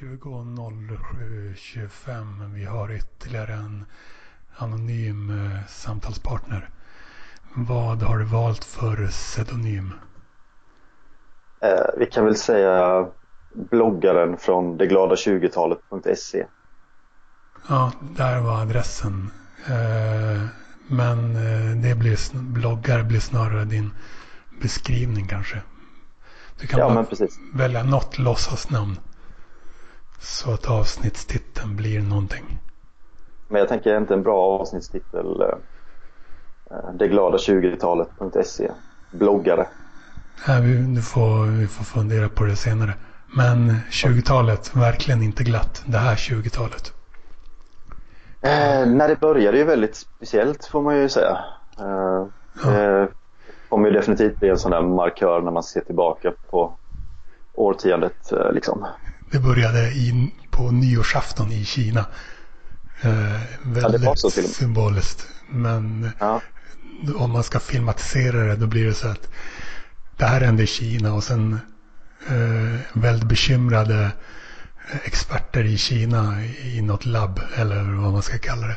20.07.25. 0.00 2.54
Vi 2.54 2.64
har 2.64 2.92
ytterligare 2.92 3.52
en 3.54 3.84
anonym 4.56 5.30
eh, 5.30 5.66
samtalspartner. 5.68 6.70
Vad 7.54 8.02
har 8.02 8.18
du 8.18 8.24
valt 8.24 8.64
för 8.64 9.06
pseudonym? 9.08 9.92
Eh, 11.64 11.86
vi 11.96 12.06
kan 12.06 12.24
väl 12.24 12.36
säga 12.36 13.08
bloggaren 13.54 14.36
från 14.38 14.80
deglada20talet.se. 14.80 16.46
Ja, 17.68 17.92
där 18.16 18.40
var 18.40 18.60
adressen. 18.62 19.30
Eh, 19.66 20.46
men 20.88 21.36
eh, 21.36 21.76
det 21.82 21.94
blir, 21.94 22.18
bloggar 22.42 23.02
blir 23.02 23.20
snarare 23.20 23.64
din 23.64 23.90
beskrivning 24.62 25.28
kanske. 25.28 25.62
Du 26.60 26.66
kan 26.66 26.78
Ja, 26.78 26.86
bara 26.86 27.06
välja 27.54 27.82
något 27.82 28.18
låtsasnamn. 28.18 28.96
Så 30.20 30.52
att 30.52 30.70
avsnittstiteln 30.70 31.76
blir 31.76 32.00
någonting. 32.00 32.58
Men 33.48 33.58
jag 33.58 33.68
tänker 33.68 33.96
inte 33.96 34.14
en 34.14 34.22
bra 34.22 34.58
avsnittstitel. 34.60 35.40
eh, 35.42 35.56
Deglada20talet.se. 36.98 38.70
Bloggare. 39.10 39.66
Nej, 40.48 40.62
vi, 40.62 40.94
du 40.94 41.02
får, 41.02 41.46
vi 41.46 41.66
får 41.66 41.84
fundera 41.84 42.28
på 42.28 42.44
det 42.44 42.56
senare. 42.56 42.94
Men 43.36 43.70
20-talet, 43.90 44.76
verkligen 44.76 45.22
inte 45.22 45.44
glatt. 45.44 45.82
Det 45.86 45.98
här 45.98 46.16
20-talet. 46.16 46.92
Eh, 48.42 48.86
när 48.86 49.08
det 49.08 49.20
började 49.20 49.58
ju 49.58 49.64
väldigt 49.64 49.96
speciellt 49.96 50.64
får 50.64 50.82
man 50.82 50.96
ju 50.96 51.08
säga. 51.08 51.38
Eh, 51.78 52.26
Det 52.70 53.08
kommer 53.68 53.88
ju 53.88 53.94
definitivt 53.94 54.40
bli 54.40 54.48
en 54.48 54.58
sån 54.58 54.70
där 54.70 54.82
markör 54.82 55.40
när 55.40 55.50
man 55.52 55.62
ser 55.62 55.80
tillbaka 55.80 56.32
på 56.50 56.78
årtiondet 57.52 58.32
eh, 58.32 58.52
liksom. 58.52 58.86
Det 59.30 59.38
började 59.38 59.90
i, 59.90 60.32
på 60.50 60.70
nyårsafton 60.70 61.52
i 61.52 61.64
Kina. 61.64 62.06
Eh, 63.02 63.40
väldigt 63.62 64.18
så 64.18 64.30
till 64.30 64.54
symboliskt. 64.54 65.26
Men 65.48 66.10
Ja. 66.18 66.40
om 67.16 67.30
man 67.30 67.42
ska 67.44 67.60
filmatisera 67.60 68.44
det 68.44 68.56
då 68.56 68.66
blir 68.66 68.86
det 68.86 68.94
så 68.94 69.08
att 69.08 69.28
det 70.16 70.24
här 70.24 70.40
hände 70.40 70.62
i 70.62 70.66
Kina 70.66 71.14
och 71.14 71.24
sen 71.24 71.60
eh, 72.28 72.80
väldigt 72.92 73.28
bekymrade 73.28 74.10
experter 75.04 75.64
i 75.64 75.78
Kina 75.78 76.44
i 76.46 76.82
något 76.82 77.06
labb 77.06 77.40
eller 77.56 77.82
vad 77.82 78.12
man 78.12 78.22
ska 78.22 78.38
kalla 78.38 78.66
det. 78.66 78.76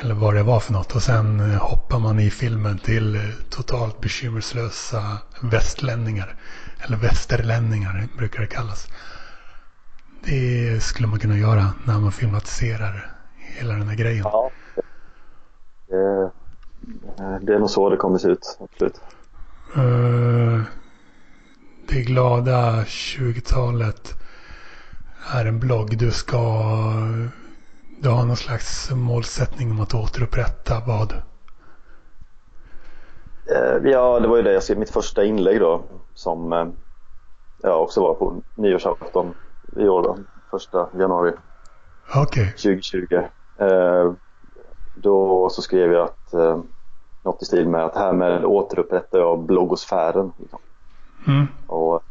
Eller 0.00 0.14
vad 0.14 0.34
det 0.34 0.42
var 0.42 0.60
för 0.60 0.72
något. 0.72 0.94
Och 0.94 1.02
sen 1.02 1.40
eh, 1.40 1.58
hoppar 1.58 1.98
man 1.98 2.20
i 2.20 2.30
filmen 2.30 2.78
till 2.78 3.16
eh, 3.16 3.22
totalt 3.50 4.00
bekymmerslösa 4.00 5.18
västlänningar. 5.40 6.34
Eller 6.78 6.96
västerlänningar 6.96 8.08
brukar 8.18 8.40
det 8.40 8.46
kallas. 8.46 8.88
Det 10.24 10.82
skulle 10.82 11.08
man 11.08 11.18
kunna 11.18 11.36
göra 11.36 11.64
när 11.86 11.98
man 12.00 12.12
filmatiserar 12.12 13.16
hela 13.36 13.74
den 13.74 13.88
här 13.88 13.96
grejen. 13.96 14.24
ja. 14.24 14.50
Det, 15.88 16.30
det 17.42 17.54
är 17.54 17.58
nog 17.58 17.70
så 17.70 17.90
det 17.90 17.96
kommer 17.96 18.18
se 18.18 18.28
ut, 18.28 18.58
absolut. 18.60 19.00
Eh, 19.76 20.62
det 21.88 22.00
glada 22.02 22.82
20-talet 22.84 24.16
är 25.34 25.44
en 25.44 25.58
blogg. 25.60 25.98
Du 25.98 26.10
ska... 26.10 26.38
Du 28.00 28.08
har 28.08 28.24
någon 28.24 28.36
slags 28.36 28.90
målsättning 28.90 29.70
om 29.70 29.80
att 29.80 29.94
återupprätta 29.94 30.82
vad? 30.86 31.12
Eh, 33.50 33.90
Ja, 33.90 34.20
det 34.20 34.28
var 34.28 34.36
ju 34.36 34.42
det 34.42 34.52
jag 34.52 34.62
skrev 34.62 34.78
mitt 34.78 34.90
första 34.90 35.24
inlägg 35.24 35.60
då 35.60 35.82
som 36.14 36.52
eh, 36.52 36.66
jag 37.62 37.82
också 37.82 38.00
var 38.00 38.14
på 38.14 38.42
nyårsafton 38.56 39.34
i 39.76 39.88
år 39.88 40.02
då, 40.02 40.18
första 40.50 40.88
januari 40.98 41.32
Okej. 42.16 42.46
2020. 42.50 43.14
Eh, 43.60 44.12
Då 44.94 45.48
så 45.50 45.62
skrev 45.62 45.92
jag 45.92 46.04
att 46.04 46.32
eh, 46.34 46.60
något 47.24 47.42
i 47.42 47.44
stil 47.44 47.68
med 47.68 47.84
att 47.84 47.96
härmed 47.96 48.44
återupprättar 48.44 49.18
jag 49.18 49.46
bloggosfären. 49.46 50.32
Liksom. 50.38 50.58
Mm. 51.26 51.46
Och 51.66 52.02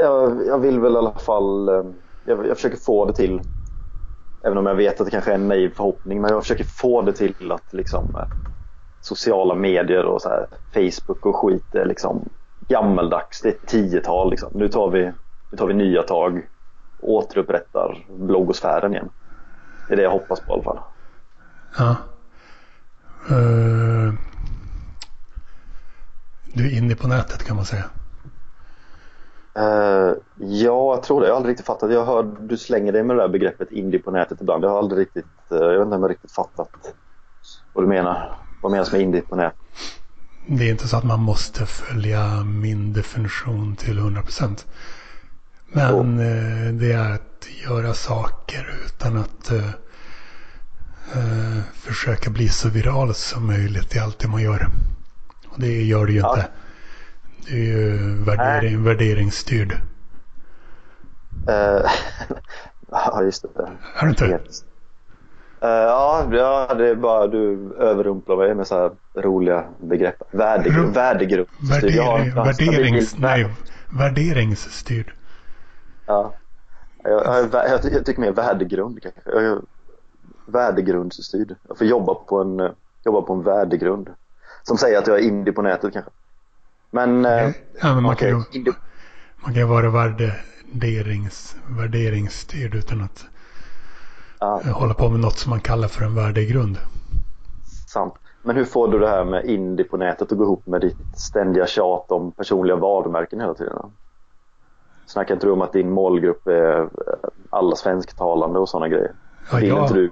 jag, 0.00 0.46
jag 0.46 0.58
vill 0.58 0.80
väl 0.80 0.94
i 0.94 0.98
alla 0.98 1.12
fall, 1.18 1.68
eh, 1.68 1.84
jag, 2.24 2.46
jag 2.46 2.56
försöker 2.56 2.76
få 2.76 3.04
det 3.04 3.12
till, 3.12 3.40
även 4.44 4.58
om 4.58 4.66
jag 4.66 4.74
vet 4.74 5.00
att 5.00 5.06
det 5.06 5.10
kanske 5.10 5.30
är 5.30 5.34
en 5.34 5.48
naiv 5.48 5.74
förhoppning, 5.74 6.20
men 6.20 6.30
jag 6.30 6.42
försöker 6.42 6.64
få 6.64 7.02
det 7.02 7.12
till 7.12 7.52
att 7.52 7.72
liksom 7.72 8.14
eh, 8.16 8.24
sociala 9.00 9.54
medier 9.54 10.04
och 10.04 10.22
så 10.22 10.28
här, 10.28 10.46
Facebook 10.74 11.26
och 11.26 11.36
skit 11.36 11.74
är 11.74 11.84
liksom 11.84 12.28
gammeldags. 12.68 13.40
Det 13.40 13.48
är 13.48 13.52
ett 13.52 13.66
tiotal 13.66 14.30
liksom. 14.30 14.50
Nu 14.54 14.68
tar 14.68 14.90
vi, 14.90 15.12
nu 15.52 15.58
tar 15.58 15.66
vi 15.66 15.74
nya 15.74 16.02
tag, 16.02 16.48
återupprättar 17.00 18.06
bloggosfären 18.10 18.92
igen. 18.92 19.08
Det 19.88 19.94
är 19.94 19.96
det 19.96 20.02
jag 20.02 20.10
hoppas 20.10 20.40
på 20.40 20.52
i 20.52 20.54
alla 20.54 20.62
fall. 20.62 20.78
Ja. 21.78 21.96
Eh, 23.30 24.14
du 26.54 26.66
är 26.66 26.78
inne 26.78 26.94
på 26.94 27.08
nätet 27.08 27.44
kan 27.44 27.56
man 27.56 27.64
säga. 27.64 27.84
Eh, 29.54 30.12
ja, 30.36 30.94
jag 30.94 31.02
tror 31.02 31.20
det. 31.20 31.26
Jag 31.26 31.34
har 31.34 31.36
aldrig 31.36 31.52
riktigt 31.52 31.66
fattat. 31.66 31.92
Jag 31.92 32.06
hör 32.06 32.22
du 32.40 32.56
slänger 32.56 32.92
dig 32.92 33.02
med 33.02 33.16
det 33.16 33.22
där 33.22 33.28
begreppet 33.28 33.72
indie 33.72 34.00
på 34.00 34.10
nätet 34.10 34.40
ibland. 34.40 34.64
Jag 34.64 34.70
har 34.70 34.78
aldrig 34.78 35.00
riktigt, 35.00 35.24
eh, 35.50 35.58
jag 35.58 35.78
vet 35.78 35.82
inte 35.82 35.96
om 35.96 36.02
jag 36.02 36.10
riktigt 36.10 36.32
fattat 36.32 36.94
vad 37.72 37.84
du 37.84 37.88
menar. 37.88 38.38
Vad 38.62 38.72
menas 38.72 38.92
med 38.92 39.00
indie 39.00 39.22
på 39.22 39.36
nätet? 39.36 39.58
Det 40.46 40.68
är 40.68 40.70
inte 40.70 40.88
så 40.88 40.96
att 40.96 41.04
man 41.04 41.20
måste 41.20 41.66
följa 41.66 42.44
min 42.44 42.92
definition 42.92 43.76
till 43.76 43.98
100%. 43.98 44.66
Men 45.72 46.18
eh, 46.18 46.72
det 46.72 46.92
är 46.92 47.12
att 47.14 47.46
göra 47.68 47.94
saker 47.94 48.74
utan 48.86 49.16
att 49.16 49.50
eh, 49.50 49.68
eh, 51.14 51.58
försöka 51.74 52.30
bli 52.30 52.48
så 52.48 52.68
viral 52.68 53.14
som 53.14 53.46
möjligt 53.46 53.96
i 53.96 53.98
allt 53.98 54.18
det 54.18 54.28
man 54.28 54.42
gör. 54.42 54.66
Och 55.48 55.60
det 55.60 55.82
gör 55.82 56.06
det 56.06 56.12
ju 56.12 56.18
Ja. 56.18 56.34
inte. 56.36 56.48
Det 57.46 57.52
är 57.54 57.64
ju 57.64 58.14
värdering, 58.24 58.84
värderingsstyrd. 58.84 59.72
Eh, 61.48 61.90
ja, 62.90 63.22
just 63.22 63.42
det. 63.42 63.48
Är 63.96 64.04
det 64.04 64.08
inte? 64.08 64.26
Helt. 64.26 64.64
Eh, 65.62 65.68
ja, 65.68 66.26
ja, 66.32 66.74
det 66.74 66.88
är 66.88 66.94
bara 66.94 67.26
du 67.26 67.72
överrumplar 67.78 68.36
mig 68.36 68.54
med 68.54 68.66
så 68.66 68.74
här 68.78 68.90
roliga 69.22 69.64
begrepp. 69.82 70.16
Värdegr 70.30 70.74
Ru- 70.78 70.92
värdegrund. 70.94 71.46
Jag 71.82 72.02
har 72.04 72.18
en 72.18 72.34
Värdering, 72.34 72.70
värderings, 72.72 73.16
nej, 73.18 73.46
värderingsstyrd. 73.90 75.12
Ja. 76.06 76.34
Jag, 77.04 77.26
jag, 77.26 77.52
jag, 77.52 77.92
jag 77.92 78.06
tycker 78.06 78.20
mer 78.20 78.32
värdegrund 78.32 79.02
kanske. 79.02 79.20
Jag 79.24 79.44
är 79.44 79.58
värdegrundsstyrd. 80.46 81.56
Jag 81.68 81.78
får 81.78 81.86
jobba 81.86 82.14
på 82.14 82.38
en, 82.40 82.74
jobba 83.04 83.22
på 83.22 83.32
en 83.32 83.42
värdegrund. 83.42 84.10
Som 84.62 84.78
säger 84.78 84.98
att 84.98 85.06
jag 85.06 85.18
är 85.18 85.22
indie 85.22 85.52
på 85.52 85.62
nätet 85.62 85.92
kanske. 85.92 86.10
Men... 86.90 87.24
eh, 87.24 87.50
Ja, 87.80 87.94
men 87.94 88.02
man, 88.02 88.12
okej, 88.12 88.30
kan 88.30 88.62
ju, 88.64 88.72
man 89.36 89.52
kan 89.52 89.62
ju 89.62 89.64
vara 89.68 89.90
värderings, 89.90 91.56
värderingsstyrd 91.78 92.74
utan 92.74 93.00
att 93.00 93.24
ja, 94.40 94.60
eh, 94.64 94.78
hålla 94.78 94.94
på 94.94 95.08
med 95.08 95.20
något 95.20 95.38
som 95.38 95.50
man 95.50 95.60
kallar 95.60 95.88
för 95.88 96.04
en 96.04 96.14
värdegrund. 96.14 96.78
sant. 97.86 98.14
Men 98.42 98.56
hur 98.56 98.64
får 98.64 98.88
du 98.88 98.98
det 98.98 99.08
här 99.08 99.24
med 99.24 99.44
indie 99.44 99.86
på 99.86 99.96
nätet 99.96 100.32
att 100.32 100.38
gå 100.38 100.44
ihop 100.44 100.66
med 100.66 100.80
ditt 100.80 100.96
ständiga 101.16 101.66
tjat 101.66 102.12
om 102.12 102.32
personliga 102.32 102.76
varumärken 102.76 103.40
hela 103.40 103.54
tiden? 103.54 103.92
Snackar 105.12 105.34
inte 105.34 105.46
du 105.46 105.50
om 105.52 105.62
att 105.62 105.72
din 105.72 105.90
målgrupp 105.90 106.46
är 106.46 106.80
eh, 106.80 106.86
alla 107.50 107.76
svensktalande 107.76 108.58
och 108.58 108.68
sådana 108.68 108.88
grejer? 108.88 109.12
Ja, 109.50 109.56
vill, 109.56 109.68
jag- 109.68 109.84
inte 109.84 109.94
du, 109.94 110.10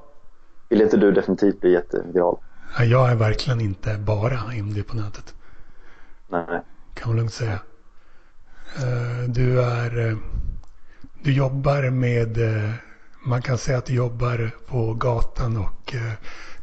vill 0.69 0.81
inte 0.83 0.97
du 0.97 1.13
definitivt 1.13 1.61
bli 1.61 1.73
jätteviral? 1.73 2.37
Ja, 2.79 2.85
Jag 2.85 3.11
är 3.11 3.15
verkligen 3.17 3.61
inte 3.61 3.99
bara 3.99 4.55
indie 4.55 4.83
på 4.83 4.97
nätet. 4.97 5.35
Nej. 6.29 6.63
Kan 6.95 7.09
man 7.09 7.17
lugnt 7.17 7.33
säga. 7.33 7.59
Eh, 8.77 9.29
Du 9.29 9.63
är... 9.63 10.09
eh, 10.09 10.17
Du 11.23 11.33
jobbar 11.33 11.91
med... 11.91 12.39
Man 13.27 13.43
kan 13.43 13.59
säga 13.59 13.79
att 13.79 13.87
du 13.87 13.95
jobbar 13.95 14.51
på 14.67 14.95
gatan 14.95 15.57
och 15.57 15.95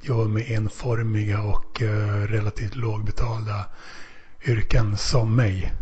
jobbar 0.02 0.26
med 0.26 0.52
enformiga 0.52 1.44
och 1.44 1.82
relativt 2.28 2.76
lågbetalda 2.76 3.66
yrken 4.48 4.98
som 4.98 5.36
mig. 5.36 5.74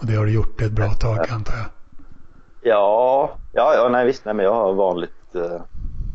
Och 0.00 0.06
det 0.06 0.14
har 0.14 0.26
du 0.26 0.32
gjort 0.32 0.60
ett 0.60 0.72
bra 0.72 0.92
tag 0.92 1.18
antar 1.30 1.54
jag. 1.56 1.66
Ja, 2.60 3.38
ja, 3.52 3.74
ja 3.74 3.88
nej 3.88 4.06
visst. 4.06 4.24
Nej, 4.24 4.34
men 4.34 4.44
jag 4.44 4.54
har 4.54 4.72
vanligt 4.74 5.34
eh, 5.34 5.62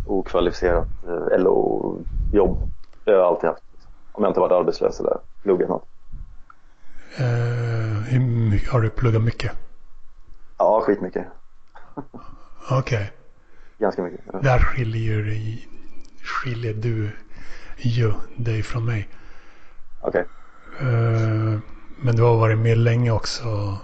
okvalificerat 0.05 0.89
eh, 1.07 1.39
LO-jobb. 1.39 2.69
Det 3.05 3.11
har 3.11 3.17
jag 3.17 3.27
alltid 3.27 3.49
haft. 3.49 3.63
Om 4.11 4.23
jag 4.23 4.29
inte 4.31 4.39
varit 4.39 4.51
arbetslös 4.51 4.99
eller 4.99 5.17
pluggat 5.43 5.69
något. 5.69 5.87
Eh, 7.17 8.19
mycket, 8.21 8.69
har 8.69 8.81
du 8.81 8.89
pluggat 8.89 9.23
mycket? 9.23 9.51
Ja, 10.57 10.81
skitmycket. 10.81 11.27
Okej. 12.71 13.11
Ganska 13.79 14.03
mycket. 14.03 14.19
Ja. 14.33 14.39
Där 14.39 14.59
skiljer, 14.59 15.17
dig- 15.17 15.67
skiljer 16.23 16.73
du 16.73 17.09
ju 17.77 18.13
dig 18.37 18.63
från 18.63 18.85
mig. 18.85 19.09
Okej. 20.01 20.25
Eh, 20.79 21.59
men 21.97 22.15
du 22.15 22.21
har 22.23 22.37
varit 22.37 22.57
med 22.59 22.77
länge 22.77 23.11
också 23.11 23.77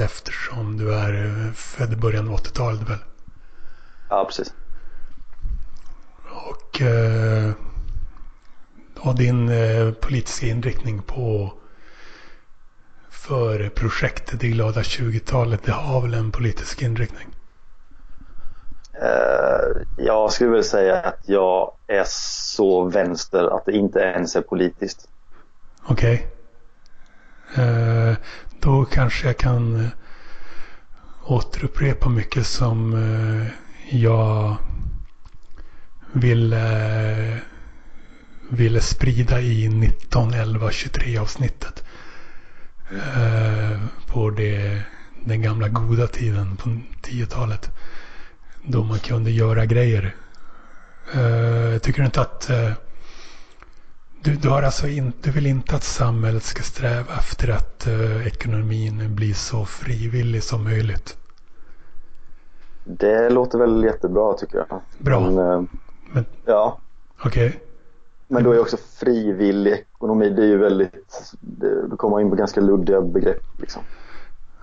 Eftersom 0.00 0.76
du 0.76 0.94
är 0.94 1.24
eh, 1.24 1.52
född 1.52 1.92
i 1.92 1.96
början 1.96 2.28
av 2.28 2.36
80-talet 2.36 2.90
väl? 2.90 2.98
Ja, 4.08 4.24
precis. 4.24 4.54
Och, 6.30 6.82
eh, 6.82 7.52
och 9.00 9.14
din 9.14 9.48
eh, 9.48 9.92
politiska 9.92 10.46
inriktning 10.46 11.02
på 11.02 11.52
för 13.10 13.68
projektet 13.68 14.40
Det 14.40 14.48
glada 14.48 14.80
20-talet, 14.82 15.62
det 15.64 15.72
har 15.72 16.00
väl 16.00 16.14
en 16.14 16.32
politisk 16.32 16.82
inriktning? 16.82 17.28
Jag 19.96 20.32
skulle 20.32 20.50
väl 20.50 20.64
säga 20.64 21.00
att 21.00 21.20
jag 21.22 21.72
är 21.86 22.04
så 22.06 22.84
vänster 22.84 23.56
att 23.56 23.64
det 23.66 23.72
inte 23.72 23.98
ens 23.98 24.36
är 24.36 24.40
politiskt. 24.40 25.08
Okej. 25.84 26.26
Okay. 27.52 28.16
Då 28.62 28.84
kanske 28.84 29.26
jag 29.26 29.36
kan 29.36 29.80
eh, 29.80 29.88
återupprepa 31.24 32.08
mycket 32.08 32.46
som 32.46 32.94
eh, 32.94 33.46
jag 33.98 34.56
ville, 36.12 37.38
ville 38.50 38.80
sprida 38.80 39.40
i 39.40 39.68
19, 39.68 40.34
11, 40.34 40.70
23 40.70 41.18
avsnittet. 41.18 41.84
Eh, 42.90 43.80
på 44.06 44.30
det, 44.30 44.82
den 45.24 45.42
gamla 45.42 45.68
goda 45.68 46.06
tiden 46.06 46.56
på 46.56 46.68
10-talet. 47.02 47.70
Då 48.64 48.84
man 48.84 48.98
kunde 48.98 49.30
göra 49.30 49.66
grejer. 49.66 50.14
Jag 51.72 51.82
tycker 51.82 52.00
du 52.00 52.06
inte 52.06 52.20
att 52.20 52.50
du, 54.22 54.36
du, 54.36 54.48
har 54.48 54.62
alltså 54.62 54.88
in, 54.88 55.12
du 55.22 55.30
vill 55.30 55.46
inte 55.46 55.76
att 55.76 55.82
samhället 55.82 56.42
ska 56.42 56.62
sträva 56.62 57.14
efter 57.18 57.48
att 57.48 57.86
uh, 57.88 58.26
ekonomin 58.26 59.14
blir 59.14 59.34
så 59.34 59.64
frivillig 59.64 60.42
som 60.42 60.64
möjligt? 60.64 61.16
Det 62.84 63.30
låter 63.30 63.58
väl 63.58 63.84
jättebra 63.84 64.34
tycker 64.34 64.58
jag. 64.58 64.80
Bra. 64.98 65.20
Men, 65.30 65.68
Men 66.12 66.24
ja. 66.44 66.78
Okej. 67.18 67.48
Okay. 67.48 67.60
Men 68.28 68.44
då 68.44 68.52
är 68.52 68.60
också 68.60 68.76
frivillig 68.76 69.72
ekonomi, 69.72 70.30
det 70.30 70.42
är 70.42 70.46
ju 70.46 70.58
väldigt, 70.58 71.32
det, 71.40 71.86
då 71.88 71.96
kommer 71.96 72.10
man 72.10 72.20
in 72.20 72.30
på 72.30 72.36
ganska 72.36 72.60
luddiga 72.60 73.00
begrepp 73.00 73.42
liksom. 73.60 73.82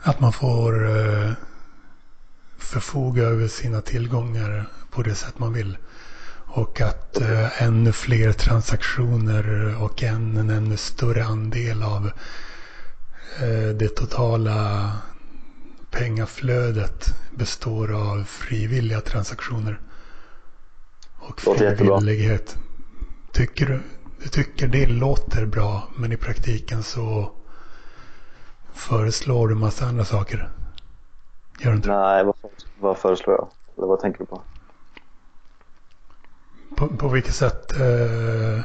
Att 0.02 0.20
man 0.20 0.34
får 0.34 0.74
förfoga 2.58 3.24
över 3.24 3.48
sina 3.48 3.82
tillgångar 3.82 4.66
på 4.92 5.02
det 5.02 5.16
sätt 5.16 5.40
man 5.40 5.54
vill. 5.54 5.78
Och 6.52 6.82
att 6.82 7.22
eh, 7.22 7.64
ännu 7.64 7.92
fler 7.92 8.32
transaktioner 8.32 9.76
och 9.84 10.04
en, 10.04 10.38
en 10.38 10.50
ännu 10.50 10.78
större 10.78 11.24
andel 11.24 11.84
av 11.84 12.12
eh, 13.42 13.76
det 13.76 13.88
totala 13.88 14.92
pengaflödet 15.92 17.06
består 17.32 17.94
av 17.94 18.24
frivilliga 18.24 19.02
transaktioner. 19.02 19.80
Och 21.20 21.42
frivillighet. 21.42 22.58
Tycker 23.32 23.66
du, 23.66 23.80
du 24.24 24.30
tycker 24.30 24.68
det 24.68 24.86
låter 24.86 25.46
bra 25.46 25.84
men 25.96 26.12
i 26.12 26.18
praktiken 26.18 26.84
så 26.84 27.32
föreslår 28.74 29.48
du 29.48 29.56
massa 29.56 29.86
andra 29.86 30.06
saker. 30.06 30.50
Gör 31.60 31.72
du 31.72 31.76
inte 31.76 31.90
Nej, 31.90 32.24
vad, 32.24 32.36
vad 32.80 32.98
föreslår 32.98 33.36
jag? 33.36 33.48
Eller 33.78 33.88
vad 33.88 34.00
tänker 34.00 34.20
du 34.20 34.26
på? 34.26 34.42
På, 36.78 36.88
på 36.88 37.08
vilket 37.08 37.34
sätt 37.34 37.80
eh, 37.80 38.62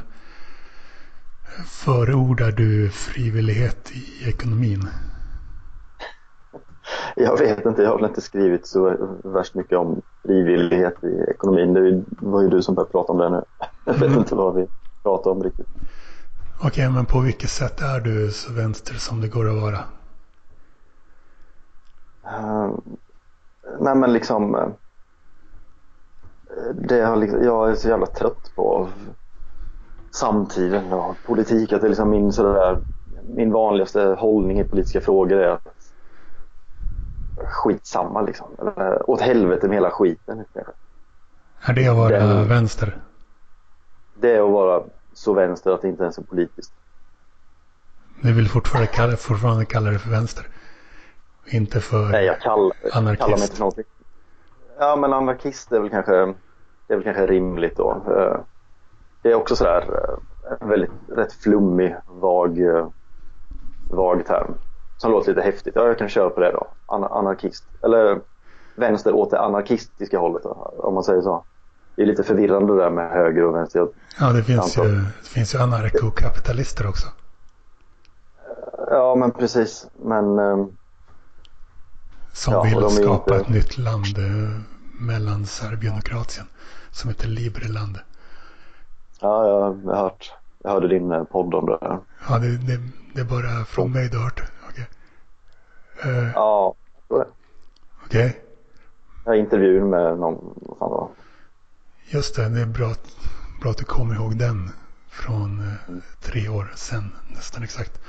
förordar 1.66 2.50
du 2.50 2.90
frivillighet 2.90 3.90
i 3.92 4.28
ekonomin? 4.28 4.88
Jag 7.16 7.38
vet 7.38 7.66
inte, 7.66 7.82
jag 7.82 7.90
har 7.90 7.96
väl 7.96 8.08
inte 8.08 8.20
skrivit 8.20 8.66
så 8.66 8.96
värst 9.24 9.54
mycket 9.54 9.78
om 9.78 10.02
frivillighet 10.22 11.04
i 11.04 11.30
ekonomin. 11.30 11.74
Det 11.74 12.04
var 12.18 12.42
ju 12.42 12.48
du 12.48 12.62
som 12.62 12.74
började 12.74 12.92
prata 12.92 13.12
om 13.12 13.18
det 13.18 13.30
nu. 13.30 13.42
Jag 13.84 13.94
vet 13.94 14.02
mm. 14.02 14.18
inte 14.18 14.34
vad 14.34 14.54
vi 14.54 14.66
pratar 15.02 15.30
om 15.30 15.42
riktigt. 15.42 15.66
Okej, 16.56 16.68
okay, 16.68 16.88
men 16.88 17.06
på 17.06 17.20
vilket 17.20 17.50
sätt 17.50 17.80
är 17.80 18.00
du 18.00 18.30
så 18.30 18.52
vänster 18.52 18.94
som 18.94 19.20
det 19.20 19.28
går 19.28 19.48
att 19.48 19.62
vara? 19.62 19.78
Uh, 22.26 22.78
nej 23.80 23.94
men 23.94 24.12
liksom 24.12 24.54
uh, 24.54 24.68
det 26.74 27.00
har 27.02 27.16
liksom, 27.16 27.44
jag 27.44 27.70
är 27.70 27.74
så 27.74 27.88
jävla 27.88 28.06
trött 28.06 28.52
på 28.54 28.88
samtiden 30.10 30.92
och 30.92 31.16
politik. 31.26 31.72
Att 31.72 31.80
det 31.80 31.86
är 31.86 31.88
liksom 31.88 32.10
min, 32.10 32.32
sådär, 32.32 32.78
min 33.36 33.52
vanligaste 33.52 34.16
hållning 34.18 34.60
i 34.60 34.64
politiska 34.64 35.00
frågor 35.00 35.38
är 35.38 35.48
att 35.48 35.68
skitsamma 37.46 38.22
liksom. 38.22 38.46
Eller, 38.58 39.10
åt 39.10 39.20
helvete 39.20 39.68
med 39.68 39.76
hela 39.76 39.90
skiten. 39.90 40.44
Är 41.60 41.72
det 41.72 41.88
att 41.88 41.96
vara 41.96 42.08
Den, 42.08 42.48
vänster? 42.48 42.98
Det 44.20 44.36
är 44.36 44.44
att 44.46 44.50
vara 44.52 44.82
så 45.12 45.32
vänster 45.32 45.70
att 45.70 45.82
det 45.82 45.88
inte 45.88 46.02
ens 46.02 46.18
är 46.18 46.22
politiskt. 46.22 46.72
Du 48.22 48.32
vill 48.32 48.48
fortfarande 48.48 48.86
kalla, 48.86 49.16
fortfarande 49.16 49.64
kalla 49.64 49.90
det 49.90 49.98
för 49.98 50.10
vänster? 50.10 50.46
Inte 51.46 51.80
för 51.80 52.08
Nej, 52.08 52.24
jag 52.24 52.40
kallar, 52.40 52.72
anarkist. 52.92 53.20
kallar 53.20 53.36
mig 53.36 53.42
inte 53.42 53.54
för 53.54 53.60
någonting. 53.60 53.84
Ja, 54.78 54.96
men 54.96 55.12
anarkist 55.12 55.72
är 55.72 55.80
väl 55.80 55.90
kanske, 55.90 56.34
det 56.86 56.94
är 56.94 56.96
väl 56.96 57.04
kanske 57.04 57.26
rimligt 57.26 57.76
då. 57.76 57.90
Eh, 57.90 58.40
det 59.22 59.30
är 59.30 59.34
också 59.34 59.56
sådär 59.56 59.82
eh, 59.82 60.56
en 60.60 60.68
väldigt 60.68 60.90
rätt 61.08 61.32
flummig, 61.32 61.96
vag, 62.20 62.60
eh, 62.60 62.88
vag 63.90 64.26
term. 64.26 64.54
Som 64.96 65.10
låter 65.10 65.28
lite 65.28 65.42
häftigt. 65.42 65.74
Ja, 65.76 65.86
jag 65.86 65.98
kan 65.98 66.08
köra 66.08 66.30
på 66.30 66.40
det 66.40 66.52
då. 66.52 66.66
Anarkist. 66.86 67.64
Eller 67.82 68.20
vänster 68.74 69.14
åt 69.14 69.30
det 69.30 69.40
anarkistiska 69.40 70.18
hållet 70.18 70.42
då, 70.42 70.74
om 70.78 70.94
man 70.94 71.04
säger 71.04 71.22
så. 71.22 71.44
Det 71.96 72.02
är 72.02 72.06
lite 72.06 72.22
förvirrande 72.22 72.72
det 72.72 72.82
där 72.82 72.90
med 72.90 73.10
höger 73.10 73.44
och 73.44 73.54
vänster. 73.54 73.88
Ja, 74.20 74.32
det 74.32 74.42
finns, 74.42 74.78
ju, 74.78 74.82
det 75.22 75.28
finns 75.28 75.54
ju 75.54 75.58
anarkokapitalister 75.58 76.88
också. 76.88 77.08
Ja, 78.90 79.14
men 79.14 79.30
precis. 79.30 79.86
Men 79.96 80.36
som 82.32 82.52
ja, 82.52 82.62
vill 82.62 82.90
skapa 82.90 83.34
inte... 83.34 83.46
ett 83.46 83.48
nytt 83.48 83.78
land 83.78 84.18
mellan 84.98 85.46
Serbien 85.46 85.98
och 85.98 86.04
Kroatien. 86.04 86.46
Som 86.90 87.10
heter 87.10 87.28
Libreland. 87.28 87.98
Ja, 89.20 89.48
jag 89.48 89.60
har 89.60 90.02
hört. 90.02 90.32
Jag 90.62 90.70
hörde 90.70 90.88
din 90.88 91.12
eh, 91.12 91.24
podd 91.24 91.54
om 91.54 91.66
det. 91.66 91.78
Ja, 92.28 92.38
det, 92.38 92.56
det, 92.56 92.80
det 93.14 93.20
är 93.20 93.24
bara 93.24 93.64
från 93.64 93.92
mig 93.92 94.08
du 94.08 94.16
har 94.16 94.24
hört. 94.24 94.42
Okay. 94.68 94.84
Uh, 96.12 96.30
ja, 96.34 96.74
Okej. 97.08 97.26
Okay. 98.06 98.32
Jag 99.24 99.36
intervjun 99.38 99.90
med 99.90 100.18
någon. 100.18 100.54
Vad 100.56 100.78
fan 100.78 100.90
var. 100.90 101.08
Just 102.08 102.36
det, 102.36 102.48
det 102.48 102.60
är 102.60 102.66
bra, 102.66 102.94
bra 103.62 103.70
att 103.70 103.78
du 103.78 103.84
kommer 103.84 104.14
ihåg 104.14 104.38
den. 104.38 104.70
Från 105.08 105.60
uh, 105.60 105.98
tre 106.20 106.48
år 106.48 106.72
sedan 106.74 107.14
nästan 107.34 107.62
exakt. 107.62 108.00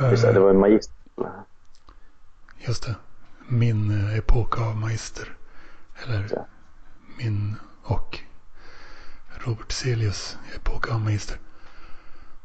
Uh, 0.00 0.10
Just 0.10 0.22
det, 0.22 0.32
det 0.32 0.40
var 0.40 0.50
en 0.50 0.60
magister. 0.60 0.94
Just 2.58 2.86
det. 2.86 2.94
Min 3.48 3.90
eh, 3.90 4.18
epok 4.18 4.60
av 4.60 4.76
Meister. 4.76 5.36
Eller 6.04 6.46
min 7.18 7.56
och 7.82 8.18
Robert 9.38 9.72
Celius 9.72 10.38
epok 10.56 10.90
av 10.90 11.00
Meister. 11.00 11.38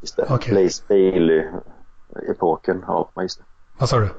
Just 0.01 0.15
det. 0.15 0.23
Okay. 0.29 0.53
Blaze 0.53 0.83
Bailey-epoken 0.87 2.83
av 2.83 3.09
Meister. 3.15 3.45
Vad 3.77 3.89
sa 3.89 3.99
du? 3.99 4.09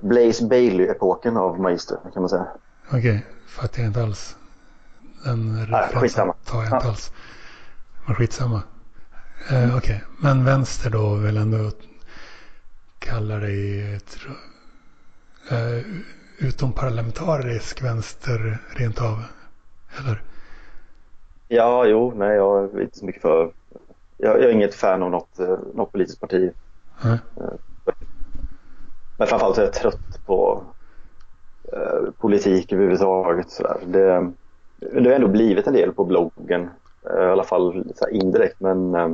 Blaze 0.00 0.46
Bailey-epoken 0.46 1.36
av 1.36 1.60
Meister 1.60 1.98
kan 2.14 2.22
man 2.22 2.28
säga. 2.28 2.46
Okej, 2.86 2.98
okay. 2.98 3.20
fattar 3.46 3.78
jag 3.78 3.86
inte 3.88 4.02
alls. 4.02 4.36
Den 5.24 5.66
referensen 5.66 6.32
tar 6.44 6.62
jag 6.62 6.66
inte 6.66 6.88
alls. 6.88 7.12
Men 8.06 8.14
skitsamma. 8.14 8.62
Eh, 9.50 9.76
Okej, 9.76 9.76
okay. 9.76 9.98
men 10.18 10.44
vänster 10.44 10.90
då 10.90 11.14
vill 11.14 11.36
ändå 11.36 11.70
kalla 12.98 13.36
dig 13.36 13.94
ett 13.94 14.18
eh, 15.50 15.86
utomparlamentarisk 16.42 17.82
vänster 17.82 18.58
rent 18.76 19.00
av? 19.00 19.24
Eller? 19.98 20.22
Ja, 21.48 21.86
jo, 21.86 22.12
nej, 22.16 22.36
jag 22.36 22.74
är 22.74 22.82
inte 22.82 22.98
så 22.98 23.06
mycket 23.06 23.22
för. 23.22 23.52
Jag, 24.16 24.36
jag 24.36 24.44
är 24.44 24.52
inget 24.52 24.74
fan 24.74 25.02
av 25.02 25.10
något, 25.10 25.38
eh, 25.38 25.58
något 25.74 25.92
politiskt 25.92 26.20
parti. 26.20 26.52
Mm. 27.04 27.18
Men 29.18 29.26
framförallt 29.26 29.58
är 29.58 29.62
jag 29.62 29.72
trött 29.72 30.24
på 30.26 30.64
eh, 31.72 32.10
politik 32.18 32.72
överhuvudtaget. 32.72 33.50
Sådär. 33.50 33.80
Det, 33.86 34.32
det 34.78 35.08
har 35.08 35.16
ändå 35.16 35.28
blivit 35.28 35.66
en 35.66 35.72
del 35.72 35.92
på 35.92 36.04
bloggen, 36.04 36.70
eh, 37.10 37.22
i 37.22 37.30
alla 37.30 37.44
fall 37.44 37.92
indirekt. 38.10 38.60
Men 38.60 38.94
eh, 38.94 39.08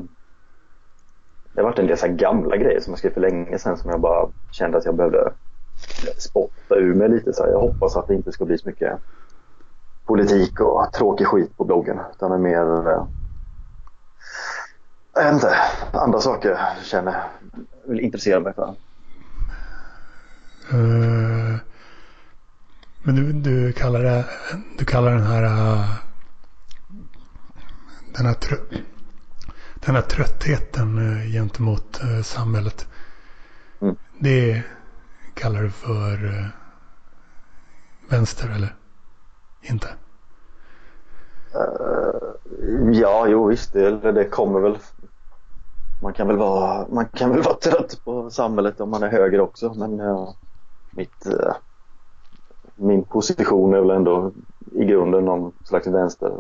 det 1.52 1.61
har 1.61 1.68
varit 1.68 1.78
en 1.78 1.87
del 1.87 1.99
så 1.99 2.08
gamla 2.08 2.56
grejer 2.56 2.80
som 2.80 2.92
jag 2.92 2.99
skrev 2.99 3.14
för 3.14 3.20
länge 3.20 3.58
sedan 3.58 3.76
som 3.76 3.90
jag 3.90 4.00
bara 4.00 4.28
kände 4.50 4.78
att 4.78 4.85
jag 4.85 4.97
behövde 4.97 5.32
spotta 6.18 6.75
ur 6.76 6.94
mig 6.94 7.08
lite. 7.08 7.32
Så 7.32 7.47
jag 7.47 7.61
hoppas 7.61 7.97
att 7.97 8.08
det 8.08 8.14
inte 8.14 8.32
ska 8.32 8.44
bli 8.44 8.58
så 8.58 8.68
mycket 8.68 8.99
politik 10.08 10.61
och 10.61 10.92
tråkig 10.92 11.26
skit 11.26 11.56
på 11.56 11.64
bloggen. 11.64 12.00
Utan 12.14 12.30
det 12.30 12.38
mer, 12.38 12.88
eh, 12.88 13.06
jag 15.14 15.25
vet 15.25 15.35
inte, 15.35 15.56
andra 15.92 16.20
saker 16.20 16.49
jag 16.49 16.85
känner, 16.85 17.23
vill 17.85 18.00
intressera 18.00 18.40
mig 18.40 18.54
för. 18.54 18.75
Uh, 20.73 21.56
men 23.02 23.14
du, 23.16 23.32
du, 23.32 23.73
kallar 23.73 24.02
det, 24.02 24.25
du 24.78 24.85
kallar 24.85 25.12
den 25.12 25.26
här 25.26 25.42
uh, 25.42 25.94
den 28.16 28.26
här, 28.26 28.35
trö, 28.35 28.56
den 29.75 29.94
här 29.94 30.02
tröttheten 30.02 30.99
uh, 30.99 31.32
gentemot 31.32 32.00
samhället. 32.23 32.87
Mm. 33.80 33.97
Det 34.18 34.62
kallar 35.38 35.62
du 35.62 35.71
för 35.71 36.25
uh, 36.25 36.47
vänster 38.11 38.49
eller 38.57 38.75
inte? 39.62 39.88
Eh, 41.54 42.90
ja, 42.92 43.26
jo 43.28 43.47
visst. 43.47 43.73
Det, 43.73 44.12
det 44.12 44.25
kommer 44.25 44.61
väl 44.61 44.78
man 46.02 46.12
kan 46.12 46.26
väl 46.26 46.37
vara, 46.37 46.87
man 46.88 47.04
kan 47.09 47.30
väl 47.30 47.42
vara 47.45 47.54
trött 47.54 48.00
på 48.04 48.30
samhället 48.30 48.80
om 48.80 48.90
man 48.90 49.02
är 49.02 49.09
höger 49.09 49.40
också 49.40 49.75
men 49.75 50.00
uh, 50.00 50.28
mitt, 50.90 51.26
uh, 51.26 51.52
min 52.76 53.04
position 53.04 53.75
är 53.75 53.80
väl 53.80 53.90
ändå 53.90 54.33
i 54.73 54.85
grunden 54.85 55.25
någon 55.25 55.52
slags 55.64 55.87
vänster 55.87 56.33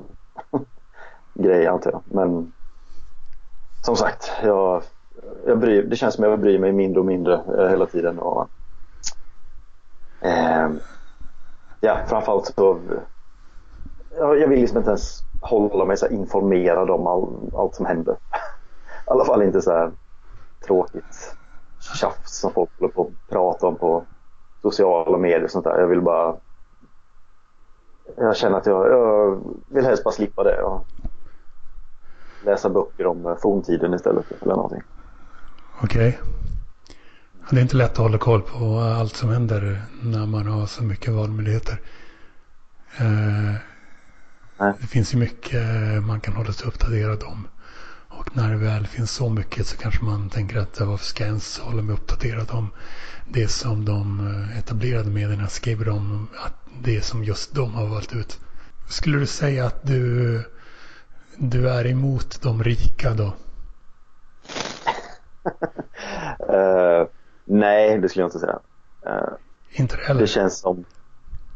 grej 1.34 1.66
antar 1.66 1.90
jag. 1.90 2.02
Men 2.04 2.52
som 3.84 3.96
sagt, 3.96 4.30
jag, 4.42 4.82
jag 5.46 5.58
bryr, 5.58 5.82
det 5.82 5.96
känns 5.96 6.14
som 6.14 6.24
jag 6.24 6.40
bryr 6.40 6.58
mig 6.58 6.72
mindre 6.72 7.00
och 7.00 7.06
mindre 7.06 7.40
hela 7.70 7.86
tiden. 7.86 8.18
Och, 8.18 8.48
Eh, 10.20 10.68
ja, 11.80 11.98
framförallt 12.06 12.46
så 12.46 12.80
jag, 14.18 14.38
jag 14.38 14.48
vill 14.48 14.60
liksom 14.60 14.78
inte 14.78 14.90
ens 14.90 15.22
hålla 15.40 15.84
mig 15.84 15.96
så 15.96 16.08
informerad 16.08 16.90
om 16.90 17.06
all, 17.06 17.50
allt 17.54 17.74
som 17.74 17.86
händer. 17.86 18.12
I 19.06 19.10
alla 19.10 19.24
fall 19.24 19.42
inte 19.42 19.62
så 19.62 19.72
här 19.72 19.92
tråkigt 20.66 21.36
tjafs 21.94 22.40
som 22.40 22.52
folk 22.52 22.70
håller 22.78 22.92
på 22.92 23.02
att 23.02 23.30
prata 23.30 23.66
om 23.66 23.76
på 23.76 24.04
sociala 24.62 25.18
medier 25.18 25.44
och 25.44 25.50
sånt 25.50 25.64
där. 25.64 25.80
Jag 25.80 25.86
vill 25.86 26.00
bara... 26.00 26.36
Jag 28.16 28.36
känner 28.36 28.58
att 28.58 28.66
jag, 28.66 28.88
jag 28.88 29.40
vill 29.66 29.84
helst 29.84 30.04
bara 30.04 30.14
slippa 30.14 30.44
det 30.44 30.62
och 30.62 30.86
läsa 32.44 32.68
böcker 32.68 33.06
om 33.06 33.36
forntiden 33.42 33.94
istället 33.94 34.42
eller 34.42 34.54
någonting. 34.54 34.82
Okej. 35.82 36.08
Okay. 36.08 36.37
Det 37.50 37.56
är 37.56 37.62
inte 37.62 37.76
lätt 37.76 37.90
att 37.90 37.96
hålla 37.96 38.18
koll 38.18 38.42
på 38.42 38.78
allt 38.78 39.16
som 39.16 39.30
händer 39.30 39.82
när 40.02 40.26
man 40.26 40.46
har 40.46 40.66
så 40.66 40.82
mycket 40.82 41.12
valmöjligheter. 41.12 41.80
Eh, 42.98 43.54
det 44.80 44.86
finns 44.86 45.14
ju 45.14 45.18
mycket 45.18 45.62
man 46.02 46.20
kan 46.20 46.34
hålla 46.34 46.52
sig 46.52 46.68
uppdaterad 46.68 47.22
om. 47.22 47.48
Och 48.08 48.36
när 48.36 48.50
det 48.50 48.56
väl 48.56 48.86
finns 48.86 49.10
så 49.10 49.28
mycket 49.28 49.66
så 49.66 49.76
kanske 49.76 50.04
man 50.04 50.30
tänker 50.30 50.58
att 50.58 50.80
varför 50.80 51.04
ska 51.04 51.24
jag 51.24 51.28
ens 51.28 51.58
hålla 51.58 51.82
mig 51.82 51.94
uppdaterad 51.94 52.50
om 52.50 52.70
det 53.28 53.48
som 53.48 53.84
de 53.84 54.26
eh, 54.26 54.58
etablerade 54.58 55.10
medierna 55.10 55.48
skriver 55.48 55.88
om 55.88 56.28
att 56.44 56.54
det 56.82 57.02
som 57.02 57.24
just 57.24 57.54
de 57.54 57.74
har 57.74 57.86
valt 57.86 58.14
ut. 58.14 58.40
Skulle 58.88 59.18
du 59.18 59.26
säga 59.26 59.66
att 59.66 59.86
du, 59.86 60.42
du 61.36 61.68
är 61.68 61.86
emot 61.86 62.42
de 62.42 62.64
rika 62.64 63.14
då? 63.14 63.34
uh, 66.54 67.08
nej, 67.48 67.98
det 67.98 68.08
skulle 68.08 68.22
jag 68.22 68.28
inte 68.28 68.38
säga. 68.38 68.58
Uh, 69.06 69.34
inte 69.70 69.96
det 69.96 70.02
heller? 70.02 70.20
Det 70.20 70.26
känns 70.26 70.58
som 70.58 70.84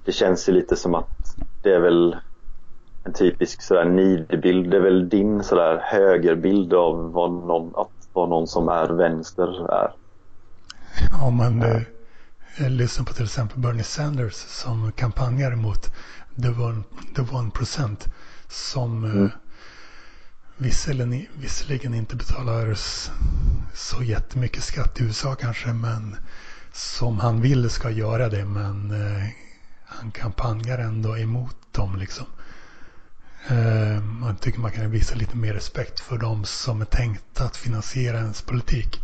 det 0.05 0.13
känns 0.13 0.49
ju 0.49 0.53
lite 0.53 0.77
som 0.77 0.95
att 0.95 1.37
det 1.63 1.75
är 1.75 1.81
väl 1.81 2.17
en 3.05 3.13
typisk 3.13 3.63
sådär 3.63 3.85
nidbild. 3.85 4.71
Det 4.71 4.77
är 4.77 4.81
väl 4.81 5.09
din 5.09 5.43
sådär 5.43 5.81
högerbild 5.83 6.75
av 6.75 7.13
vad 7.13 7.31
någon, 7.31 7.73
att 7.77 8.09
vad 8.13 8.29
någon 8.29 8.47
som 8.47 8.69
är 8.69 8.89
vänster 8.89 9.73
är. 9.73 9.93
Ja, 11.21 11.31
men 11.31 11.61
du 11.61 11.85
jag 12.59 12.71
lyssnar 12.71 13.05
på 13.05 13.13
till 13.13 13.25
exempel 13.25 13.59
Bernie 13.59 13.83
Sanders 13.83 14.35
som 14.35 14.93
kampanjar 14.93 15.57
mot 15.57 15.95
the 16.43 16.49
one, 16.49 16.83
the 17.17 17.23
one 17.37 17.51
percent 17.51 18.09
som 18.49 19.05
mm. 19.05 19.31
Visserligen, 20.63 21.27
visserligen 21.35 21.95
inte 21.95 22.17
betalar 22.17 22.75
så 23.75 24.03
jättemycket 24.03 24.63
skatt 24.63 25.01
i 25.01 25.05
USA 25.05 25.35
kanske 25.35 25.73
men 25.73 26.17
som 26.73 27.19
han 27.19 27.41
vill 27.41 27.71
ska 27.71 27.91
göra 27.91 28.29
det 28.29 28.45
men 28.45 28.91
eh, 28.91 29.29
han 29.85 30.11
kampanjar 30.11 30.79
ändå 30.79 31.19
emot 31.19 31.57
dem 31.73 31.97
liksom. 31.97 32.27
Eh, 33.49 34.03
man 34.03 34.37
tycker 34.37 34.61
man 34.61 34.71
kan 34.71 34.91
visa 34.91 35.15
lite 35.15 35.37
mer 35.37 35.55
respekt 35.55 36.01
för 36.01 36.19
de 36.19 36.45
som 36.45 36.81
är 36.81 36.85
tänkta 36.85 37.45
att 37.45 37.57
finansiera 37.57 38.19
ens 38.19 38.43
politik 38.43 39.01